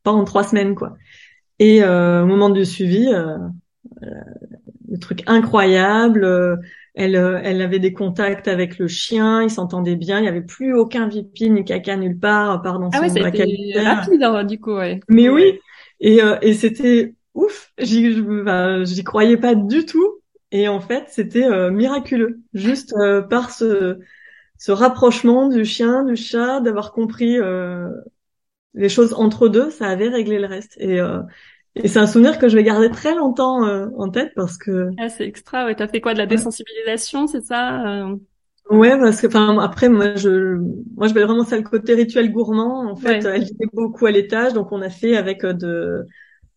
pas 0.03 0.11
en 0.11 0.23
trois 0.23 0.43
semaines 0.43 0.75
quoi. 0.75 0.97
Et 1.59 1.83
euh, 1.83 2.23
au 2.23 2.25
moment 2.27 2.49
du 2.49 2.65
suivi, 2.65 3.07
euh, 3.07 3.37
le 4.01 4.99
truc 4.99 5.23
incroyable. 5.27 6.59
Elle, 6.97 7.15
elle 7.15 7.61
avait 7.61 7.79
des 7.79 7.93
contacts 7.93 8.47
avec 8.47 8.79
le 8.79 8.87
chien, 8.87 9.43
ils 9.43 9.49
s'entendaient 9.49 9.95
bien, 9.95 10.19
il 10.19 10.25
y 10.25 10.27
avait 10.27 10.41
plus 10.41 10.73
aucun 10.73 11.07
vipi 11.07 11.49
ni 11.49 11.63
caca 11.63 11.95
nulle 11.95 12.17
part, 12.17 12.61
pardon. 12.61 12.89
Ah 12.93 13.01
ouais, 13.01 13.09
c'était 13.09 13.79
rapide 13.83 14.23
hein, 14.23 14.43
du 14.43 14.59
coup, 14.59 14.75
ouais. 14.75 14.99
Mais 15.07 15.29
oui, 15.29 15.59
et, 15.99 16.19
et 16.41 16.53
c'était 16.53 17.13
ouf. 17.33 17.71
J'y, 17.77 18.13
j'y 18.83 19.03
croyais 19.03 19.37
pas 19.37 19.55
du 19.55 19.85
tout. 19.85 20.21
Et 20.51 20.67
en 20.67 20.79
fait, 20.79 21.05
c'était 21.07 21.71
miraculeux, 21.71 22.39
juste 22.53 22.95
par 23.29 23.51
ce 23.51 23.99
ce 24.57 24.71
rapprochement 24.71 25.47
du 25.47 25.65
chien, 25.65 26.03
du 26.03 26.15
chat, 26.15 26.61
d'avoir 26.61 26.91
compris 26.91 27.37
euh, 27.37 27.89
les 28.73 28.89
choses 28.89 29.13
entre 29.13 29.47
deux, 29.47 29.69
ça 29.69 29.87
avait 29.87 30.09
réglé 30.09 30.39
le 30.39 30.47
reste. 30.47 30.75
Et, 30.79 30.99
euh, 30.99 31.21
et 31.83 31.87
c'est 31.87 31.99
un 31.99 32.07
souvenir 32.07 32.37
que 32.39 32.47
je 32.49 32.55
vais 32.55 32.63
garder 32.63 32.89
très 32.89 33.15
longtemps 33.15 33.65
euh, 33.65 33.87
en 33.97 34.09
tête 34.09 34.33
parce 34.35 34.57
que. 34.57 34.89
Ah, 34.97 35.09
c'est 35.09 35.25
extra. 35.25 35.65
Ouais, 35.65 35.75
t'as 35.75 35.87
fait 35.87 36.01
quoi 36.01 36.13
de 36.13 36.19
la 36.19 36.25
désensibilisation, 36.25 37.27
c'est 37.27 37.43
ça 37.43 38.07
Ouais, 38.69 38.97
parce 38.99 39.21
que 39.21 39.27
enfin 39.27 39.57
après 39.59 39.87
moi 39.87 40.15
je 40.15 40.57
moi 40.97 41.07
je 41.07 41.13
vais 41.13 41.23
vraiment 41.23 41.45
ça 41.45 41.55
le 41.55 41.63
côté 41.63 41.93
rituel 41.93 42.31
gourmand. 42.31 42.91
En 42.91 42.95
fait, 42.95 43.23
elle 43.23 43.43
vivait 43.43 43.69
beaucoup 43.71 44.05
à 44.05 44.11
l'étage, 44.11 44.53
donc 44.53 44.71
on 44.71 44.81
a 44.81 44.89
fait 44.89 45.15
avec 45.15 45.45
de 45.45 46.05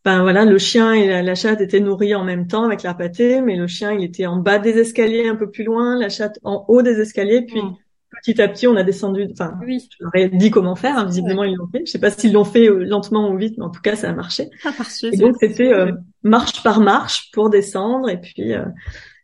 ben 0.04 0.22
voilà, 0.22 0.44
le 0.44 0.58
chien 0.58 0.92
et 0.92 1.22
la, 1.22 1.34
chatte 1.34 1.60
étaient 1.60 1.78
nourris 1.78 2.14
en 2.14 2.24
même 2.24 2.46
temps 2.46 2.64
avec 2.64 2.82
la 2.82 2.94
pâtée, 2.94 3.42
mais 3.42 3.54
le 3.54 3.66
chien 3.66 3.92
il 3.92 4.02
était 4.02 4.26
en 4.26 4.36
bas 4.36 4.58
des 4.58 4.78
escaliers 4.78 5.28
un 5.28 5.36
peu 5.36 5.50
plus 5.50 5.62
loin, 5.62 5.96
la 5.98 6.08
chatte 6.08 6.38
en 6.42 6.64
haut 6.68 6.82
des 6.82 7.00
escaliers, 7.00 7.44
puis 7.46 7.60
hmm 7.60 7.76
petit 8.22 8.40
à 8.40 8.48
petit, 8.48 8.66
on 8.66 8.76
a 8.76 8.82
descendu. 8.82 9.28
Enfin, 9.32 9.54
oui. 9.66 9.88
je 9.98 10.04
leur 10.04 10.14
ai 10.14 10.28
dit 10.28 10.50
comment 10.50 10.76
faire. 10.76 10.98
Hein, 10.98 11.06
visiblement, 11.06 11.44
ils 11.44 11.56
l'ont 11.56 11.68
fait. 11.68 11.82
Je 11.86 11.90
sais 11.90 11.98
pas 11.98 12.10
s'ils 12.10 12.32
l'ont 12.32 12.44
fait 12.44 12.68
euh, 12.68 12.84
lentement 12.84 13.30
ou 13.30 13.36
vite, 13.36 13.56
mais 13.58 13.64
en 13.64 13.70
tout 13.70 13.80
cas, 13.80 13.96
ça 13.96 14.10
a 14.10 14.12
marché. 14.12 14.48
Ah, 14.64 14.70
et 15.12 15.16
donc, 15.16 15.36
c'était 15.40 15.72
euh, 15.72 15.92
marche 16.22 16.62
par 16.62 16.80
marche 16.80 17.30
pour 17.32 17.50
descendre, 17.50 18.08
et 18.08 18.20
puis 18.20 18.52
euh, 18.52 18.64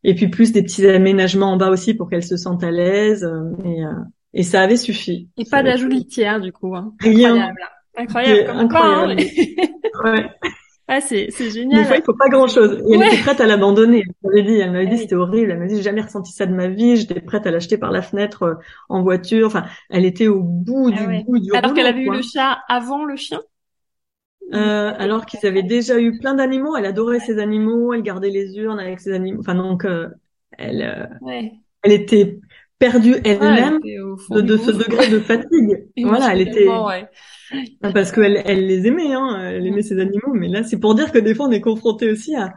et 0.04 0.14
puis 0.14 0.28
plus 0.28 0.52
des 0.52 0.62
petits 0.62 0.86
aménagements 0.86 1.52
en 1.52 1.56
bas 1.56 1.70
aussi 1.70 1.94
pour 1.94 2.08
qu'elles 2.08 2.24
se 2.24 2.36
sentent 2.36 2.64
à 2.64 2.70
l'aise. 2.70 3.28
et, 3.64 3.82
et 4.34 4.42
ça 4.42 4.60
avait 4.60 4.76
suffi. 4.76 5.30
Et 5.38 5.44
pas 5.44 5.62
d'ajout 5.62 5.88
litière, 5.88 6.40
du 6.40 6.52
coup. 6.52 6.76
Hein. 6.76 6.92
Rien. 7.00 7.52
Incroyable. 7.96 8.50
Incroyable. 8.50 9.16
Hein, 9.20 10.04
ouais. 10.04 10.26
Ah, 10.88 11.00
c'est, 11.00 11.28
c'est 11.30 11.50
génial. 11.50 11.80
Des 11.80 11.84
fois, 11.84 11.96
il 11.96 12.04
faut 12.04 12.14
pas 12.14 12.28
grand 12.28 12.46
chose. 12.46 12.80
Et 12.88 12.94
elle 12.94 13.02
était 13.02 13.22
prête 13.22 13.40
à 13.40 13.46
l'abandonner. 13.46 14.04
Elle 14.06 14.30
m'avait 14.30 14.42
dit, 14.44 14.54
elle 14.60 14.70
m'avait 14.70 14.86
dit, 14.86 14.98
c'était 14.98 15.16
horrible. 15.16 15.50
Elle 15.50 15.58
m'a 15.58 15.66
dit, 15.66 15.76
j'ai 15.76 15.82
jamais 15.82 16.02
ressenti 16.02 16.32
ça 16.32 16.46
de 16.46 16.54
ma 16.54 16.68
vie. 16.68 16.96
J'étais 16.96 17.20
prête 17.20 17.46
à 17.46 17.50
l'acheter 17.50 17.76
par 17.76 17.90
la 17.90 18.02
fenêtre 18.02 18.42
euh, 18.44 18.54
en 18.88 19.02
voiture. 19.02 19.48
Enfin, 19.48 19.64
elle 19.90 20.04
était 20.04 20.28
au 20.28 20.42
bout 20.42 20.92
du 20.92 20.98
ah 21.00 21.22
bout 21.26 21.38
du 21.40 21.52
Alors 21.54 21.74
qu'elle 21.74 21.86
avait 21.86 22.02
eu 22.02 22.10
le 22.10 22.22
chat 22.22 22.58
avant 22.68 23.04
le 23.04 23.16
chien? 23.16 23.40
Euh, 24.54 24.92
alors 24.96 25.26
qu'ils 25.26 25.44
avaient 25.44 25.64
déjà 25.64 25.98
eu 25.98 26.18
plein 26.20 26.34
d'animaux. 26.34 26.76
Elle 26.76 26.86
adorait 26.86 27.18
ses 27.18 27.40
animaux. 27.40 27.92
Elle 27.92 28.02
gardait 28.02 28.30
les 28.30 28.56
urnes 28.56 28.78
avec 28.78 29.00
ses 29.00 29.12
animaux. 29.12 29.40
Enfin, 29.40 29.56
donc, 29.56 29.84
euh, 29.84 30.08
elle, 30.52 30.82
euh, 30.82 31.42
elle 31.82 31.92
était 31.92 32.38
perdue 32.78 33.16
elle-même 33.24 33.78
de, 33.80 34.56
ce 34.56 34.70
degré 34.70 35.08
de 35.08 35.18
fatigue. 35.18 35.88
voilà, 36.02 36.32
elle 36.32 36.42
était. 36.42 36.68
Ah, 36.68 37.92
parce 37.92 38.12
qu'elle 38.12 38.42
elle 38.44 38.66
les 38.66 38.86
aimait, 38.86 39.12
hein, 39.12 39.38
elle 39.40 39.66
aimait 39.66 39.82
ses 39.82 40.00
animaux, 40.00 40.32
mais 40.34 40.48
là 40.48 40.62
c'est 40.62 40.78
pour 40.78 40.94
dire 40.94 41.12
que 41.12 41.18
des 41.18 41.34
fois 41.34 41.46
on 41.46 41.52
est 41.52 41.60
confronté 41.60 42.10
aussi 42.10 42.34
à 42.34 42.52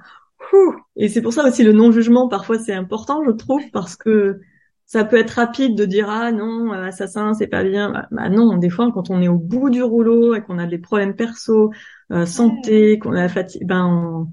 et 0.95 1.07
c'est 1.09 1.21
pour 1.21 1.33
ça 1.33 1.45
aussi 1.45 1.63
le 1.63 1.73
non-jugement 1.73 2.27
parfois 2.27 2.59
c'est 2.59 2.73
important 2.73 3.23
je 3.25 3.31
trouve 3.31 3.61
parce 3.71 3.95
que 3.95 4.39
ça 4.85 5.05
peut 5.05 5.17
être 5.17 5.31
rapide 5.31 5.75
de 5.75 5.85
dire 5.85 6.09
ah 6.09 6.31
non 6.31 6.71
assassin 6.71 7.33
c'est 7.33 7.47
pas 7.47 7.63
bien 7.63 7.91
bah, 7.91 8.07
bah, 8.11 8.29
non 8.29 8.57
des 8.57 8.69
fois 8.69 8.91
quand 8.91 9.09
on 9.09 9.21
est 9.21 9.27
au 9.27 9.37
bout 9.37 9.69
du 9.69 9.83
rouleau 9.83 10.33
et 10.35 10.41
qu'on 10.41 10.57
a 10.57 10.65
des 10.65 10.79
problèmes 10.79 11.15
perso 11.15 11.71
euh, 12.11 12.25
santé 12.25 12.99
qu'on 12.99 13.11
a 13.11 13.21
la 13.21 13.29
fatigue 13.29 13.65
ben 13.67 14.27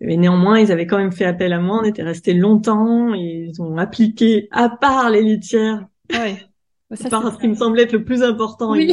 mais 0.00 0.16
néanmoins 0.16 0.58
ils 0.58 0.72
avaient 0.72 0.86
quand 0.86 0.98
même 0.98 1.12
fait 1.12 1.24
appel 1.24 1.52
à 1.52 1.60
moi 1.60 1.80
on 1.82 1.84
était 1.84 2.02
resté 2.02 2.34
longtemps 2.34 3.14
et 3.14 3.48
ils 3.50 3.62
ont 3.62 3.76
appliqué 3.78 4.48
à 4.50 4.68
part 4.68 5.10
les 5.10 5.22
litières 5.22 5.86
ouais. 6.12 6.36
Ça, 6.94 7.08
par 7.10 7.34
ce 7.34 7.38
qui 7.38 7.48
me 7.48 7.54
semblait 7.54 7.82
être 7.82 7.92
le 7.92 8.04
plus 8.04 8.22
important. 8.22 8.72
Oui. 8.72 8.90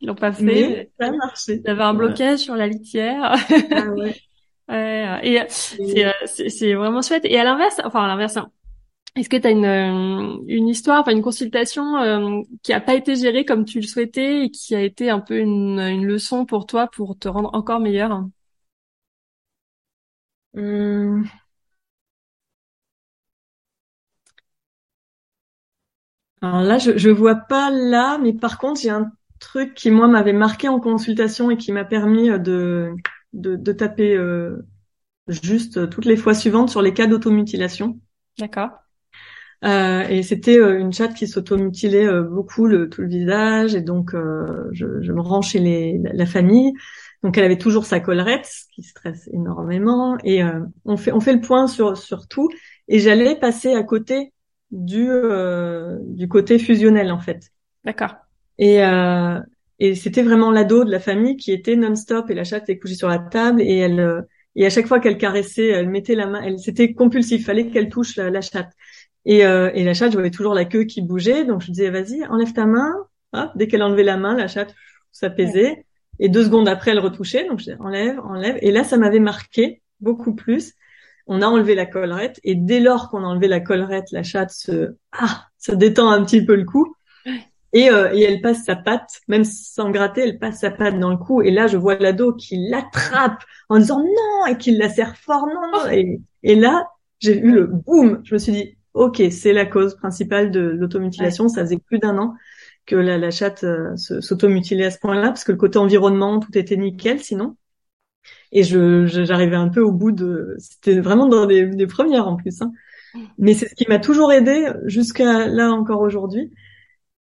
Ils 0.00 0.08
l'ont 0.08 0.14
pas 0.14 0.32
fait. 0.32 0.90
ça 0.98 1.08
a 1.08 1.12
marché. 1.12 1.60
Il 1.62 1.66
y 1.66 1.70
avait 1.70 1.82
un 1.82 1.94
blocage 1.94 2.40
sur 2.40 2.56
la 2.56 2.66
litière. 2.66 3.34
Ah 3.70 3.90
ouais. 3.90 4.14
et 5.22 5.40
euh, 5.40 6.10
c'est 6.26 6.74
vraiment 6.74 7.02
chouette. 7.02 7.24
Et 7.24 7.38
à 7.38 7.44
l'inverse, 7.44 7.80
enfin 7.84 8.04
à 8.04 8.08
l'inverse, 8.08 8.36
hein, 8.36 8.50
est-ce 9.14 9.28
que 9.28 9.36
tu 9.36 9.46
as 9.46 9.50
une, 9.50 9.66
euh, 9.66 10.38
une 10.46 10.68
histoire, 10.68 11.00
enfin 11.00 11.12
une 11.12 11.22
consultation 11.22 11.96
euh, 11.98 12.40
qui 12.62 12.72
a 12.72 12.80
pas 12.80 12.94
été 12.94 13.14
gérée 13.14 13.44
comme 13.44 13.66
tu 13.66 13.80
le 13.80 13.86
souhaitais 13.86 14.44
et 14.44 14.50
qui 14.50 14.74
a 14.74 14.80
été 14.80 15.10
un 15.10 15.20
peu 15.20 15.36
une, 15.38 15.78
une 15.78 16.06
leçon 16.06 16.46
pour 16.46 16.66
toi 16.66 16.88
pour 16.90 17.18
te 17.18 17.28
rendre 17.28 17.50
encore 17.52 17.80
meilleur 17.80 18.24
hum. 20.54 21.28
Alors 26.40 26.60
là, 26.62 26.78
je, 26.78 26.96
je 26.98 27.10
vois 27.10 27.36
pas 27.36 27.70
là, 27.70 28.18
mais 28.18 28.32
par 28.32 28.58
contre, 28.58 28.80
j'ai 28.80 28.90
un 28.90 29.12
truc 29.38 29.74
qui 29.74 29.90
moi 29.90 30.08
m'avait 30.08 30.32
marqué 30.32 30.68
en 30.68 30.80
consultation 30.80 31.50
et 31.50 31.56
qui 31.56 31.72
m'a 31.72 31.84
permis 31.84 32.30
euh, 32.30 32.38
de, 32.38 32.92
de, 33.32 33.56
de 33.56 33.72
taper 33.72 34.14
euh, 34.16 34.56
juste 35.28 35.78
euh, 35.78 35.86
toutes 35.86 36.04
les 36.06 36.16
fois 36.16 36.34
suivantes 36.34 36.70
sur 36.70 36.82
les 36.82 36.94
cas 36.94 37.06
d'automutilation. 37.06 38.00
D'accord. 38.38 38.70
Euh, 39.64 40.02
et 40.08 40.22
c'était 40.24 40.58
une 40.58 40.92
chatte 40.92 41.14
qui 41.14 41.28
s'automutilait 41.28 42.08
beaucoup 42.24 42.66
le, 42.66 42.88
tout 42.90 43.02
le 43.02 43.08
visage 43.08 43.74
et 43.76 43.80
donc 43.80 44.12
je, 44.72 45.02
je, 45.02 45.12
me 45.12 45.20
rends 45.20 45.42
chez 45.42 45.60
les, 45.60 46.00
la, 46.14 46.26
famille. 46.26 46.72
Donc 47.22 47.38
elle 47.38 47.44
avait 47.44 47.58
toujours 47.58 47.86
sa 47.86 48.00
collerette, 48.00 48.46
ce 48.46 48.64
qui 48.74 48.82
stresse 48.82 49.28
énormément. 49.32 50.18
Et 50.24 50.42
on 50.84 50.96
fait 50.96 51.12
on 51.12 51.20
fait 51.20 51.32
le 51.32 51.40
point 51.40 51.66
sur 51.68 51.96
sur 51.96 52.26
tout. 52.26 52.48
Et 52.88 52.98
j'allais 52.98 53.38
passer 53.38 53.74
à 53.74 53.82
côté 53.82 54.32
du 54.70 55.08
du 56.00 56.28
côté 56.28 56.58
fusionnel 56.58 57.12
en 57.12 57.20
fait. 57.20 57.52
D'accord. 57.84 58.16
Et, 58.58 58.82
euh, 58.84 59.40
et 59.78 59.94
c'était 59.94 60.22
vraiment 60.22 60.50
l'ado 60.50 60.84
de 60.84 60.90
la 60.90 61.00
famille 61.00 61.36
qui 61.36 61.52
était 61.52 61.76
non-stop 61.76 62.30
et 62.30 62.34
la 62.34 62.44
chatte 62.44 62.64
était 62.64 62.78
couchée 62.78 62.94
sur 62.94 63.08
la 63.08 63.18
table 63.18 63.60
et 63.60 63.78
elle 63.78 64.00
euh, 64.00 64.22
et 64.54 64.66
à 64.66 64.70
chaque 64.70 64.86
fois 64.86 65.00
qu'elle 65.00 65.16
caressait, 65.16 65.68
elle 65.68 65.88
mettait 65.88 66.14
la 66.14 66.26
main, 66.26 66.42
elle 66.42 66.58
c'était 66.58 66.92
compulsif, 66.92 67.46
fallait 67.46 67.68
qu'elle 67.70 67.88
touche 67.88 68.16
la, 68.16 68.28
la 68.28 68.42
chatte. 68.42 68.70
Et, 69.24 69.46
euh, 69.46 69.70
et 69.72 69.82
la 69.82 69.94
chatte, 69.94 70.12
je 70.12 70.16
voyais 70.16 70.30
toujours 70.30 70.52
la 70.52 70.66
queue 70.66 70.84
qui 70.84 71.00
bougeait, 71.00 71.44
donc 71.46 71.62
je 71.62 71.70
disais 71.70 71.88
vas-y, 71.88 72.24
enlève 72.26 72.52
ta 72.52 72.66
main. 72.66 72.92
Hop, 73.32 73.50
dès 73.56 73.66
qu'elle 73.66 73.82
enlevait 73.82 74.02
la 74.02 74.18
main, 74.18 74.36
la 74.36 74.48
chatte 74.48 74.74
s'apaisait. 75.10 75.86
Et 76.22 76.28
deux 76.28 76.44
secondes 76.44 76.68
après, 76.68 76.92
elle 76.92 77.00
retouchait, 77.00 77.48
donc 77.48 77.58
je 77.58 77.72
enlève, 77.80 78.20
enlève. 78.20 78.56
Et 78.62 78.70
là, 78.70 78.84
ça 78.84 78.96
m'avait 78.96 79.18
marqué 79.18 79.82
beaucoup 79.98 80.36
plus. 80.36 80.74
On 81.26 81.42
a 81.42 81.46
enlevé 81.46 81.74
la 81.74 81.84
collerette 81.84 82.38
et 82.44 82.54
dès 82.54 82.78
lors 82.78 83.10
qu'on 83.10 83.24
a 83.24 83.26
enlevé 83.26 83.48
la 83.48 83.58
collerette, 83.58 84.12
la 84.12 84.22
chatte 84.22 84.52
se 84.52 84.94
ah, 85.10 85.48
se 85.58 85.72
détend 85.72 86.10
un 86.10 86.24
petit 86.24 86.44
peu 86.44 86.54
le 86.54 86.64
cou. 86.64 86.94
Et, 87.72 87.90
euh, 87.90 88.12
et, 88.12 88.22
elle 88.22 88.40
passe 88.40 88.64
sa 88.64 88.76
patte, 88.76 89.20
même 89.26 89.42
sans 89.42 89.90
gratter, 89.90 90.20
elle 90.20 90.38
passe 90.38 90.60
sa 90.60 90.70
patte 90.70 91.00
dans 91.00 91.10
le 91.10 91.16
cou. 91.16 91.42
Et 91.42 91.50
là, 91.50 91.66
je 91.66 91.76
vois 91.76 91.96
l'ado 91.96 92.34
qui 92.34 92.56
l'attrape 92.70 93.42
en 93.68 93.78
disant 93.78 93.98
non 93.98 94.46
et 94.46 94.56
qui 94.56 94.70
la 94.76 94.90
serre 94.90 95.16
fort 95.16 95.46
non. 95.48 95.90
Et, 95.90 96.20
et 96.44 96.54
là, 96.54 96.86
j'ai 97.18 97.36
eu 97.36 97.50
le 97.50 97.66
boum. 97.66 98.20
Je 98.22 98.34
me 98.34 98.38
suis 98.38 98.52
dit 98.52 98.76
ok, 98.94 99.20
c'est 99.32 99.52
la 99.52 99.66
cause 99.66 99.96
principale 99.96 100.52
de 100.52 100.60
l'automutilation. 100.60 101.48
Ça 101.48 101.62
faisait 101.62 101.78
plus 101.78 101.98
d'un 101.98 102.16
an 102.18 102.34
que 102.86 102.96
la, 102.96 103.18
la 103.18 103.30
chatte 103.30 103.64
euh, 103.64 103.96
s'automutilait 103.96 104.86
à 104.86 104.90
ce 104.90 104.98
point-là, 104.98 105.28
parce 105.28 105.44
que 105.44 105.52
le 105.52 105.58
côté 105.58 105.78
environnement, 105.78 106.40
tout 106.40 106.56
était 106.56 106.76
nickel 106.76 107.20
sinon. 107.20 107.56
Et 108.52 108.62
je 108.62 109.06
j'arrivais 109.06 109.56
un 109.56 109.68
peu 109.68 109.80
au 109.80 109.92
bout 109.92 110.12
de, 110.12 110.56
c'était 110.58 111.00
vraiment 111.00 111.26
dans 111.26 111.46
des, 111.46 111.66
des 111.66 111.86
premières 111.86 112.28
en 112.28 112.36
plus. 112.36 112.62
Hein. 112.62 112.72
Mais 113.38 113.54
c'est 113.54 113.68
ce 113.68 113.74
qui 113.74 113.86
m'a 113.88 113.98
toujours 113.98 114.32
aidé 114.32 114.70
jusqu'à 114.84 115.48
là 115.48 115.70
encore 115.70 116.00
aujourd'hui. 116.00 116.52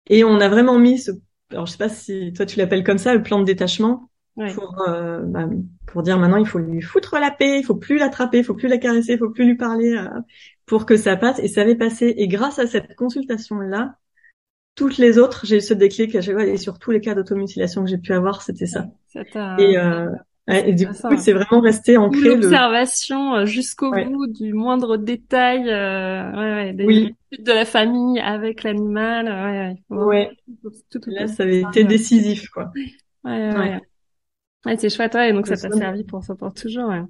Et 0.07 0.23
on 0.23 0.39
a 0.39 0.49
vraiment 0.49 0.79
mis 0.79 0.99
ce, 0.99 1.11
alors 1.51 1.65
je 1.65 1.73
sais 1.73 1.77
pas 1.77 1.89
si 1.89 2.33
toi 2.33 2.45
tu 2.45 2.57
l'appelles 2.59 2.83
comme 2.83 2.97
ça, 2.97 3.13
le 3.13 3.23
plan 3.23 3.39
de 3.39 3.45
détachement. 3.45 4.09
Pour, 4.55 4.81
euh, 4.87 5.21
bah, 5.21 5.47
pour 5.85 6.01
dire 6.01 6.17
maintenant 6.17 6.37
il 6.37 6.47
faut 6.47 6.57
lui 6.57 6.81
foutre 6.81 7.19
la 7.19 7.29
paix, 7.29 7.59
il 7.59 7.63
faut 7.63 7.75
plus 7.75 7.99
l'attraper, 7.99 8.39
il 8.39 8.43
faut 8.43 8.55
plus 8.55 8.67
la 8.67 8.79
caresser, 8.79 9.13
il 9.13 9.19
faut 9.19 9.29
plus 9.29 9.45
lui 9.45 9.55
parler 9.55 9.95
euh, 9.95 10.09
pour 10.65 10.87
que 10.87 10.97
ça 10.97 11.15
passe 11.15 11.37
et 11.37 11.47
ça 11.47 11.61
avait 11.61 11.75
passé 11.75 12.15
et 12.17 12.27
grâce 12.27 12.57
à 12.57 12.65
cette 12.65 12.95
consultation 12.95 13.59
là 13.59 13.95
toutes 14.75 14.97
les 14.97 15.17
autres 15.17 15.45
j'ai 15.45 15.57
eu 15.57 15.61
ce 15.61 15.73
déclic 15.73 16.15
et 16.15 16.57
sur 16.57 16.79
tous 16.79 16.91
les 16.91 17.01
cas 17.01 17.15
d'automutilation 17.15 17.83
que 17.83 17.89
j'ai 17.89 17.97
pu 17.97 18.13
avoir 18.13 18.41
c'était 18.41 18.65
ça 18.65 18.87
et 19.57 19.77
euh, 19.77 20.09
et 20.47 20.73
du 20.73 20.87
coup, 20.87 20.93
c'est 21.17 21.31
vraiment 21.31 21.61
resté 21.61 21.95
ancré. 21.95 22.19
L'observation 22.19 23.37
le... 23.37 23.45
jusqu'au 23.45 23.91
bout 23.91 24.27
du 24.27 24.53
moindre 24.53 24.97
détail, 24.97 25.69
euh, 25.69 26.31
ouais, 26.31 26.53
ouais, 26.53 26.73
des 26.73 26.85
oui. 26.85 27.15
de 27.39 27.51
la 27.51 27.63
famille 27.63 28.19
avec 28.19 28.63
l'animal. 28.63 29.77
Ouais, 29.89 30.05
ouais. 30.05 30.31
Tout, 30.61 30.99
tout, 30.99 31.09
Là, 31.09 31.27
ça 31.27 31.43
avait 31.43 31.61
été 31.61 31.85
décisif, 31.85 32.49
quoi. 32.49 32.73
Ouais, 33.23 33.53
ouais. 33.53 33.79
ouais. 34.65 34.77
c'est 34.77 34.89
chouette, 34.89 35.13
ouais. 35.13 35.31
Donc 35.31 35.47
ça 35.47 35.55
t'a 35.55 35.71
servi 35.71 36.03
pour 36.03 36.23
ça 36.25 36.35
pour 36.35 36.53
toujours. 36.53 36.89
Ouais, 36.89 37.03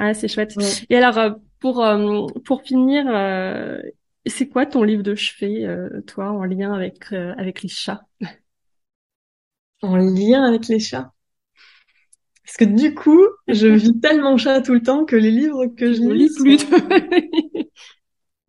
ouais 0.00 0.14
c'est 0.14 0.26
chouette. 0.26 0.56
Et 0.90 0.96
alors, 0.96 1.16
euh, 1.18 1.30
pour 1.60 1.84
euh, 1.84 2.26
pour 2.44 2.62
finir, 2.62 3.04
euh, 3.06 3.80
c'est 4.26 4.48
quoi 4.48 4.66
ton 4.66 4.82
livre 4.82 5.02
de 5.02 5.14
chevet, 5.14 5.66
euh, 5.66 6.00
toi, 6.06 6.30
en 6.30 6.44
lien 6.44 6.72
avec 6.72 7.12
avec 7.12 7.62
les 7.62 7.68
chats? 7.68 8.02
En 9.82 9.96
lien 9.96 10.44
avec 10.44 10.68
les 10.68 10.80
chats? 10.80 11.12
Parce 12.44 12.56
que 12.58 12.64
du 12.64 12.94
coup, 12.94 13.22
je 13.48 13.66
vis 13.66 13.98
tellement 14.00 14.36
chat 14.36 14.60
tout 14.60 14.74
le 14.74 14.82
temps 14.82 15.04
que 15.04 15.16
les 15.16 15.30
livres 15.30 15.66
que 15.66 15.92
je 15.92 16.02
lis 16.02 16.30
plus. 16.36 16.58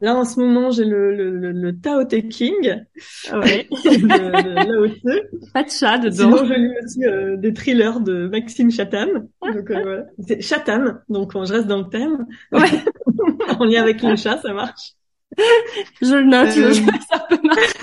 Là, 0.02 0.14
en 0.14 0.26
ce 0.26 0.42
moment, 0.42 0.72
j'ai 0.72 0.84
le, 0.84 1.16
le, 1.16 1.52
le, 1.54 1.80
Tao 1.80 2.04
Te 2.04 2.18
King. 2.18 2.84
Ah 3.32 3.40
ouais. 3.40 3.68
Pas 5.54 5.64
de 5.64 5.70
chat 5.70 5.98
dedans. 6.00 6.36
Sinon, 6.36 6.46
je 6.46 6.54
lis 6.54 6.74
aussi 6.84 7.06
euh, 7.06 7.38
des 7.38 7.54
thrillers 7.54 8.02
de 8.02 8.28
Maxime 8.28 8.70
Chatham. 8.70 9.30
Donc, 9.42 9.72
euh, 9.72 9.82
voilà. 9.82 10.04
C'est 10.20 10.42
Chatham, 10.42 11.02
donc 11.08 11.32
je 11.34 11.54
reste 11.54 11.68
dans 11.68 11.80
le 11.80 11.90
thème. 11.90 12.26
Ouais. 12.52 12.70
en 13.58 13.64
lien 13.64 13.82
avec 13.82 14.04
le 14.04 14.18
chat, 14.18 14.38
ça 14.42 14.54
marche. 14.54 14.96
Je 16.02 16.16
le 16.16 16.24
note, 16.24 16.58
euh... 16.58 16.74
ça 17.10 17.26
peut 17.30 17.40
marcher. 17.44 17.80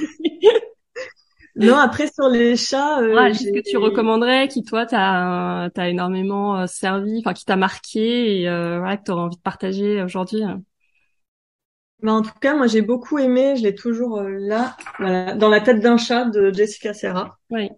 Non, 1.54 1.76
après 1.76 2.06
sur 2.10 2.28
les 2.28 2.56
chats, 2.56 3.00
euh, 3.00 3.28
qu'est-ce 3.28 3.52
que 3.52 3.70
tu 3.70 3.76
recommanderais 3.76 4.48
qui 4.48 4.64
toi 4.64 4.86
t'as 4.86 5.68
t'as 5.70 5.88
énormément 5.88 6.60
euh, 6.60 6.66
servi, 6.66 7.18
enfin 7.18 7.34
qui 7.34 7.44
t'a 7.44 7.56
marqué 7.56 8.40
et 8.40 8.48
euh, 8.48 8.78
voilà 8.78 8.96
que 8.96 9.04
t'aurais 9.04 9.22
envie 9.22 9.36
de 9.36 9.42
partager 9.42 10.02
aujourd'hui. 10.02 10.42
Bah, 12.02 12.12
en 12.12 12.22
tout 12.22 12.32
cas, 12.40 12.56
moi 12.56 12.66
j'ai 12.68 12.80
beaucoup 12.80 13.18
aimé, 13.18 13.54
je 13.56 13.62
l'ai 13.62 13.74
toujours 13.74 14.18
euh, 14.18 14.30
là, 14.30 14.76
voilà, 14.98 15.34
dans 15.34 15.48
la 15.48 15.60
tête 15.60 15.80
d'un 15.80 15.98
chat 15.98 16.24
de 16.24 16.50
Jessica 16.52 16.94
Serra. 16.94 17.38
Oui. 17.50 17.68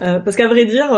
Euh, 0.00 0.20
parce 0.20 0.36
qu'à 0.36 0.46
vrai 0.46 0.64
dire, 0.64 0.96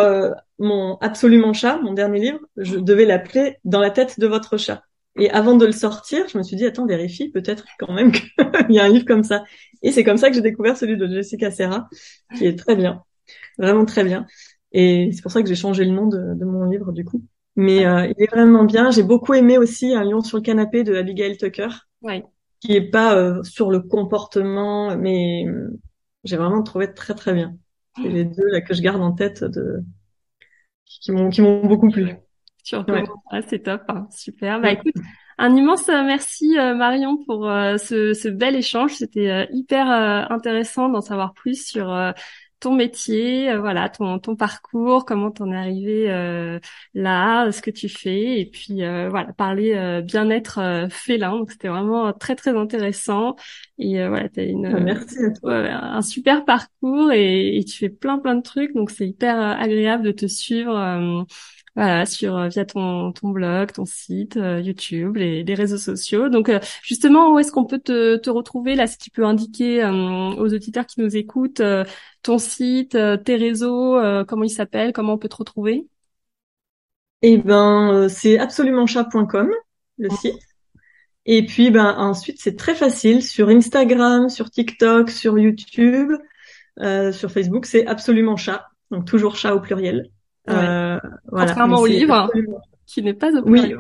mon 0.59 0.99
absolument 0.99 1.55
chat, 1.55 1.79
mon 1.79 1.95
dernier 1.95 2.21
livre, 2.21 2.41
je 2.59 2.77
devais 2.77 3.07
l'appeler 3.07 3.57
dans 3.65 3.81
la 3.81 3.91
tête 3.91 4.21
de 4.21 4.27
votre 4.27 4.59
chat. 4.59 4.83
Et 5.21 5.31
avant 5.31 5.55
de 5.55 5.67
le 5.67 5.73
sortir, 5.73 6.27
je 6.29 6.39
me 6.39 6.43
suis 6.43 6.57
dit, 6.57 6.65
attends, 6.65 6.87
vérifie 6.87 7.29
peut-être 7.29 7.67
quand 7.79 7.93
même 7.93 8.11
qu'il 8.11 8.31
y 8.71 8.79
a 8.79 8.85
un 8.85 8.89
livre 8.89 9.05
comme 9.05 9.23
ça. 9.23 9.45
Et 9.83 9.93
c'est 9.93 10.03
comme 10.03 10.17
ça 10.17 10.31
que 10.31 10.35
j'ai 10.35 10.41
découvert 10.41 10.77
celui 10.77 10.97
de 10.97 11.07
Jessica 11.07 11.51
Serra, 11.51 11.89
qui 12.37 12.47
est 12.47 12.59
très 12.59 12.75
bien, 12.75 13.03
vraiment 13.59 13.85
très 13.85 14.03
bien. 14.03 14.27
Et 14.73 15.11
c'est 15.13 15.21
pour 15.23 15.31
ça 15.31 15.43
que 15.43 15.49
j'ai 15.49 15.55
changé 15.55 15.85
le 15.85 15.91
nom 15.91 16.07
de, 16.07 16.35
de, 16.35 16.45
mon 16.45 16.65
livre 16.65 16.93
du 16.93 17.05
coup. 17.05 17.23
Mais 17.55 17.85
euh, 17.85 18.07
il 18.07 18.23
est 18.23 18.31
vraiment 18.31 18.65
bien. 18.65 18.91
J'ai 18.91 19.03
beaucoup 19.03 19.35
aimé 19.35 19.59
aussi 19.59 19.95
Un 19.95 20.05
lion 20.05 20.23
sur 20.23 20.39
le 20.39 20.43
canapé 20.43 20.85
de 20.85 20.95
Abigail 20.95 21.37
Tucker, 21.37 21.69
ouais. 22.03 22.25
qui 22.61 22.73
est 22.73 22.91
pas 22.91 23.15
euh, 23.15 23.43
sur 23.43 23.71
le 23.71 23.81
comportement, 23.81 24.97
mais 24.97 25.45
euh, 25.47 25.81
j'ai 26.25 26.37
vraiment 26.37 26.63
trouvé 26.63 26.95
très 26.95 27.15
très 27.15 27.35
bien. 27.35 27.57
C'est 27.97 28.09
les 28.09 28.25
deux 28.25 28.47
là 28.47 28.63
que 28.63 28.73
je 28.73 28.81
garde 28.81 29.03
en 29.03 29.13
tête 29.13 29.45
de 29.45 29.83
qui 30.87 31.13
m'ont 31.13 31.29
qui 31.29 31.43
m'ont 31.43 31.67
beaucoup 31.67 31.91
plu. 31.91 32.17
Ah, 33.31 33.43
c'est 33.43 33.61
top, 33.61 33.83
hein. 33.89 34.07
super. 34.11 34.61
Bah 34.61 34.73
écoute, 34.73 34.95
un 35.43 35.57
immense 35.57 35.89
euh, 35.89 36.03
merci 36.05 36.59
euh, 36.59 36.75
Marion 36.75 37.17
pour 37.25 37.49
euh, 37.49 37.79
ce, 37.79 38.13
ce, 38.13 38.29
bel 38.29 38.55
échange. 38.55 38.93
C'était 38.93 39.49
hyper 39.51 39.87
intéressant 40.31 40.91
d'en 40.91 41.01
savoir 41.01 41.33
plus 41.33 41.67
sur 41.67 42.13
ton 42.61 42.75
métier, 42.75 43.57
voilà, 43.57 43.89
ton, 43.89 44.19
ton 44.19 44.37
parcours, 44.37 45.07
comment 45.07 45.31
t'en 45.31 45.51
es 45.51 45.57
arrivé 45.57 46.61
là, 46.93 47.51
ce 47.53 47.63
que 47.63 47.71
tu 47.71 47.89
fais, 47.89 48.39
et 48.39 48.45
puis 48.45 48.83
voilà, 49.09 49.33
parler 49.33 50.03
bien-être 50.05 50.89
félin. 50.91 51.39
Donc 51.39 51.53
c'était 51.53 51.69
vraiment 51.69 52.13
très 52.13 52.37
très 52.37 52.55
intéressant. 52.55 53.35
Et 53.79 54.07
voilà, 54.07 54.29
t'as 54.29 54.45
une 54.45 54.67
ah, 54.67 54.79
merci 54.79 55.17
à 55.25 55.31
toi. 55.31 55.55
un 55.55 56.03
super 56.03 56.45
parcours 56.45 57.13
et, 57.13 57.57
et, 57.57 57.65
tu 57.65 57.79
fais 57.79 57.89
plein 57.89 58.19
plein 58.19 58.35
de 58.35 58.43
trucs. 58.43 58.75
Donc 58.75 58.91
c'est 58.91 59.09
hyper 59.09 59.41
agréable 59.41 60.05
de 60.05 60.13
te 60.13 60.27
suivre 60.27 61.25
voilà, 61.77 62.05
sur 62.05 62.37
euh, 62.37 62.49
via 62.49 62.65
ton, 62.65 63.13
ton 63.13 63.29
blog, 63.29 63.73
ton 63.73 63.85
site, 63.85 64.37
euh, 64.37 64.61
YouTube, 64.61 65.17
les, 65.17 65.45
les, 65.45 65.55
réseaux 65.55 65.79
sociaux. 65.79 66.29
Donc 66.29 66.49
euh, 66.49 66.59
justement, 66.83 67.33
où 67.33 67.39
est-ce 67.39 67.53
qu'on 67.53 67.65
peut 67.65 67.79
te, 67.79 68.17
te 68.17 68.29
retrouver 68.29 68.75
là, 68.75 68.87
si 68.87 68.99
tu 68.99 69.11
peux 69.11 69.25
indiquer 69.25 69.85
aux 69.85 70.53
auditeurs 70.55 70.87
qui 70.87 71.01
nous 71.01 71.17
écoutent 71.17 71.63
ton 72.23 72.39
site, 72.39 72.97
tes 73.25 73.37
réseaux, 73.37 73.99
comment 74.27 74.45
ils 74.45 74.51
s'appellent, 74.51 74.93
comment 74.93 75.15
on 75.15 75.19
peut 75.19 75.29
te 75.29 75.37
retrouver? 75.37 75.87
Eh 77.23 77.39
ben, 77.39 78.09
c'est 78.09 78.39
absolumentchat.com 78.39 79.51
le 79.99 80.11
site. 80.11 80.39
Et 81.27 81.45
puis 81.45 81.71
ben 81.71 81.95
ensuite 81.99 82.41
c'est 82.41 82.57
très 82.57 82.75
facile 82.75 83.23
sur 83.23 83.49
Instagram, 83.49 84.29
sur 84.29 84.51
TikTok, 84.51 85.11
sur 85.11 85.39
YouTube, 85.39 86.13
sur 86.79 87.31
Facebook, 87.31 87.67
c'est 87.67 87.87
absolument 87.87 88.37
chat, 88.37 88.67
donc 88.91 89.07
toujours 89.07 89.37
chat 89.37 89.55
au 89.55 89.61
pluriel. 89.61 90.11
Euh, 90.49 90.99
voilà. 91.29 91.47
Contrairement 91.47 91.81
au 91.81 91.87
livre, 91.87 92.31
qui 92.87 93.03
n'est 93.03 93.15
pas 93.15 93.31
au 93.33 93.43
Oui, 93.47 93.73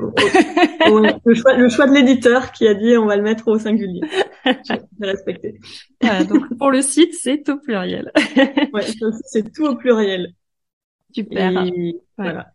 le, 1.25 1.35
choix, 1.35 1.55
le 1.55 1.69
choix 1.69 1.87
de 1.87 1.95
l'éditeur 1.95 2.53
qui 2.53 2.69
a 2.69 2.75
dit 2.75 2.97
on 2.97 3.07
va 3.07 3.17
le 3.17 3.23
mettre 3.23 3.49
au 3.49 3.59
singulier. 3.59 4.03
J'ai 4.45 4.79
respecté. 5.01 5.59
Voilà, 6.01 6.25
donc 6.25 6.43
pour 6.59 6.71
le 6.71 6.81
site, 6.81 7.15
c'est 7.15 7.49
au 7.49 7.57
pluriel. 7.57 8.13
ouais, 8.73 8.87
c'est 9.25 9.53
tout 9.53 9.67
au 9.67 9.77
pluriel. 9.77 10.33
Super. 11.13 11.65
Voilà. 12.17 12.53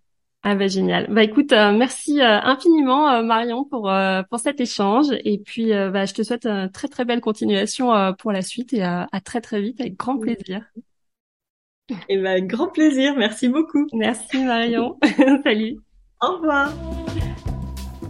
Ah 0.47 0.53
bah 0.53 0.67
génial. 0.67 1.07
Bah 1.11 1.23
écoute, 1.23 1.51
euh, 1.53 1.75
merci 1.75 2.21
euh, 2.21 2.39
infiniment 2.39 3.09
euh, 3.09 3.23
Marion 3.23 3.65
pour 3.65 3.91
pour 4.29 4.39
cet 4.39 4.59
échange 4.59 5.07
et 5.23 5.39
puis 5.39 5.71
bah 5.71 6.05
je 6.05 6.13
te 6.13 6.21
souhaite 6.21 6.45
une 6.45 6.71
très 6.71 6.87
très 6.87 7.03
belle 7.03 7.19
continuation 7.19 8.13
pour 8.19 8.31
la 8.31 8.43
suite 8.43 8.71
et 8.71 8.83
à 8.83 9.07
très 9.23 9.41
très 9.41 9.59
vite 9.59 9.81
avec 9.81 9.97
grand 9.97 10.19
plaisir. 10.19 10.61
Et 11.89 11.95
eh 12.09 12.17
ben, 12.17 12.45
grand 12.45 12.67
plaisir. 12.67 13.15
Merci 13.17 13.49
beaucoup. 13.49 13.87
Merci 13.93 14.43
Marion. 14.43 14.97
Salut. 15.43 15.77
Au 16.21 16.37
revoir. 16.37 16.73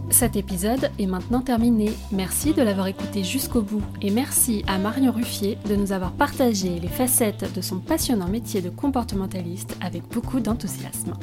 Cet 0.08 0.36
épisode 0.36 0.90
est 0.98 1.06
maintenant 1.06 1.42
terminé. 1.42 1.90
Merci 2.10 2.54
de 2.54 2.62
l'avoir 2.62 2.86
écouté 2.86 3.22
jusqu'au 3.22 3.60
bout 3.60 3.82
et 4.00 4.10
merci 4.10 4.64
à 4.66 4.78
Marion 4.78 5.12
Ruffier 5.12 5.58
de 5.68 5.76
nous 5.76 5.92
avoir 5.92 6.12
partagé 6.12 6.78
les 6.80 6.88
facettes 6.88 7.52
de 7.54 7.60
son 7.60 7.80
passionnant 7.80 8.28
métier 8.28 8.62
de 8.62 8.70
comportementaliste 8.70 9.76
avec 9.82 10.04
beaucoup 10.08 10.40
d'enthousiasme. 10.40 11.14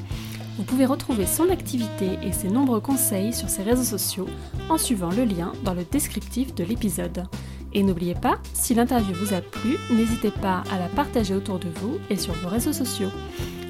Vous 0.57 0.63
pouvez 0.63 0.85
retrouver 0.85 1.25
son 1.25 1.49
activité 1.49 2.19
et 2.21 2.33
ses 2.33 2.49
nombreux 2.49 2.81
conseils 2.81 3.33
sur 3.33 3.49
ses 3.49 3.63
réseaux 3.63 3.97
sociaux 3.97 4.27
en 4.69 4.77
suivant 4.77 5.09
le 5.09 5.23
lien 5.23 5.53
dans 5.63 5.73
le 5.73 5.85
descriptif 5.85 6.53
de 6.53 6.63
l'épisode. 6.63 7.23
Et 7.73 7.83
n'oubliez 7.83 8.15
pas, 8.15 8.37
si 8.53 8.73
l'interview 8.73 9.13
vous 9.15 9.33
a 9.33 9.41
plu, 9.41 9.77
n'hésitez 9.91 10.31
pas 10.31 10.63
à 10.71 10.77
la 10.77 10.87
partager 10.87 11.33
autour 11.33 11.59
de 11.59 11.69
vous 11.69 11.97
et 12.09 12.17
sur 12.17 12.33
vos 12.35 12.49
réseaux 12.49 12.73
sociaux. 12.73 13.09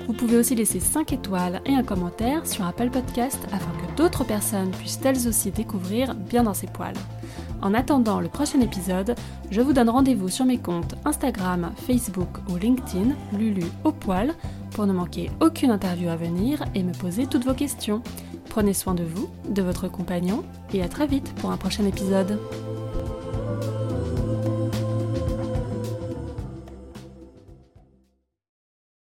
Vous 0.08 0.14
pouvez 0.14 0.38
aussi 0.38 0.56
laisser 0.56 0.82
5 0.82 1.14
étoiles 1.14 1.62
et 1.66 1.74
un 1.74 1.84
commentaire 1.84 2.46
sur 2.46 2.66
Apple 2.66 2.90
Podcast 2.90 3.40
afin 3.54 3.72
que 3.72 3.96
d'autres 3.96 4.26
personnes 4.26 4.72
puissent 4.72 5.00
elles 5.06 5.28
aussi 5.28 5.52
découvrir 5.52 6.14
bien 6.14 6.44
dans 6.44 6.54
ses 6.54 6.68
poils. 6.68 6.98
En 7.62 7.74
attendant 7.74 8.20
le 8.20 8.28
prochain 8.28 8.60
épisode, 8.60 9.16
je 9.50 9.62
vous 9.62 9.72
donne 9.72 9.90
rendez-vous 9.90 10.28
sur 10.28 10.44
mes 10.44 10.58
comptes 10.58 10.96
Instagram, 11.06 11.72
Facebook 11.88 12.28
ou 12.50 12.58
LinkedIn, 12.58 13.16
Lulu 13.38 13.64
au 13.86 13.94
poil, 13.94 14.34
pour 14.72 14.86
ne 14.86 14.92
manquer 14.92 15.32
aucune 15.40 15.72
interview 15.72 16.10
à 16.10 16.18
venir 16.18 16.66
et 16.76 16.84
me 16.84 16.92
poser 16.92 17.26
toutes 17.26 17.46
vos 17.46 17.54
questions. 17.54 18.02
Prenez 18.50 18.74
soin 18.74 18.96
de 18.96 19.04
vous, 19.04 19.30
de 19.48 19.62
votre 19.62 19.88
compagnon 19.88 20.44
et 20.74 20.84
à 20.84 20.90
très 20.90 21.08
vite 21.08 21.34
pour 21.36 21.52
un 21.52 21.58
prochain 21.58 21.86
épisode. 21.86 22.38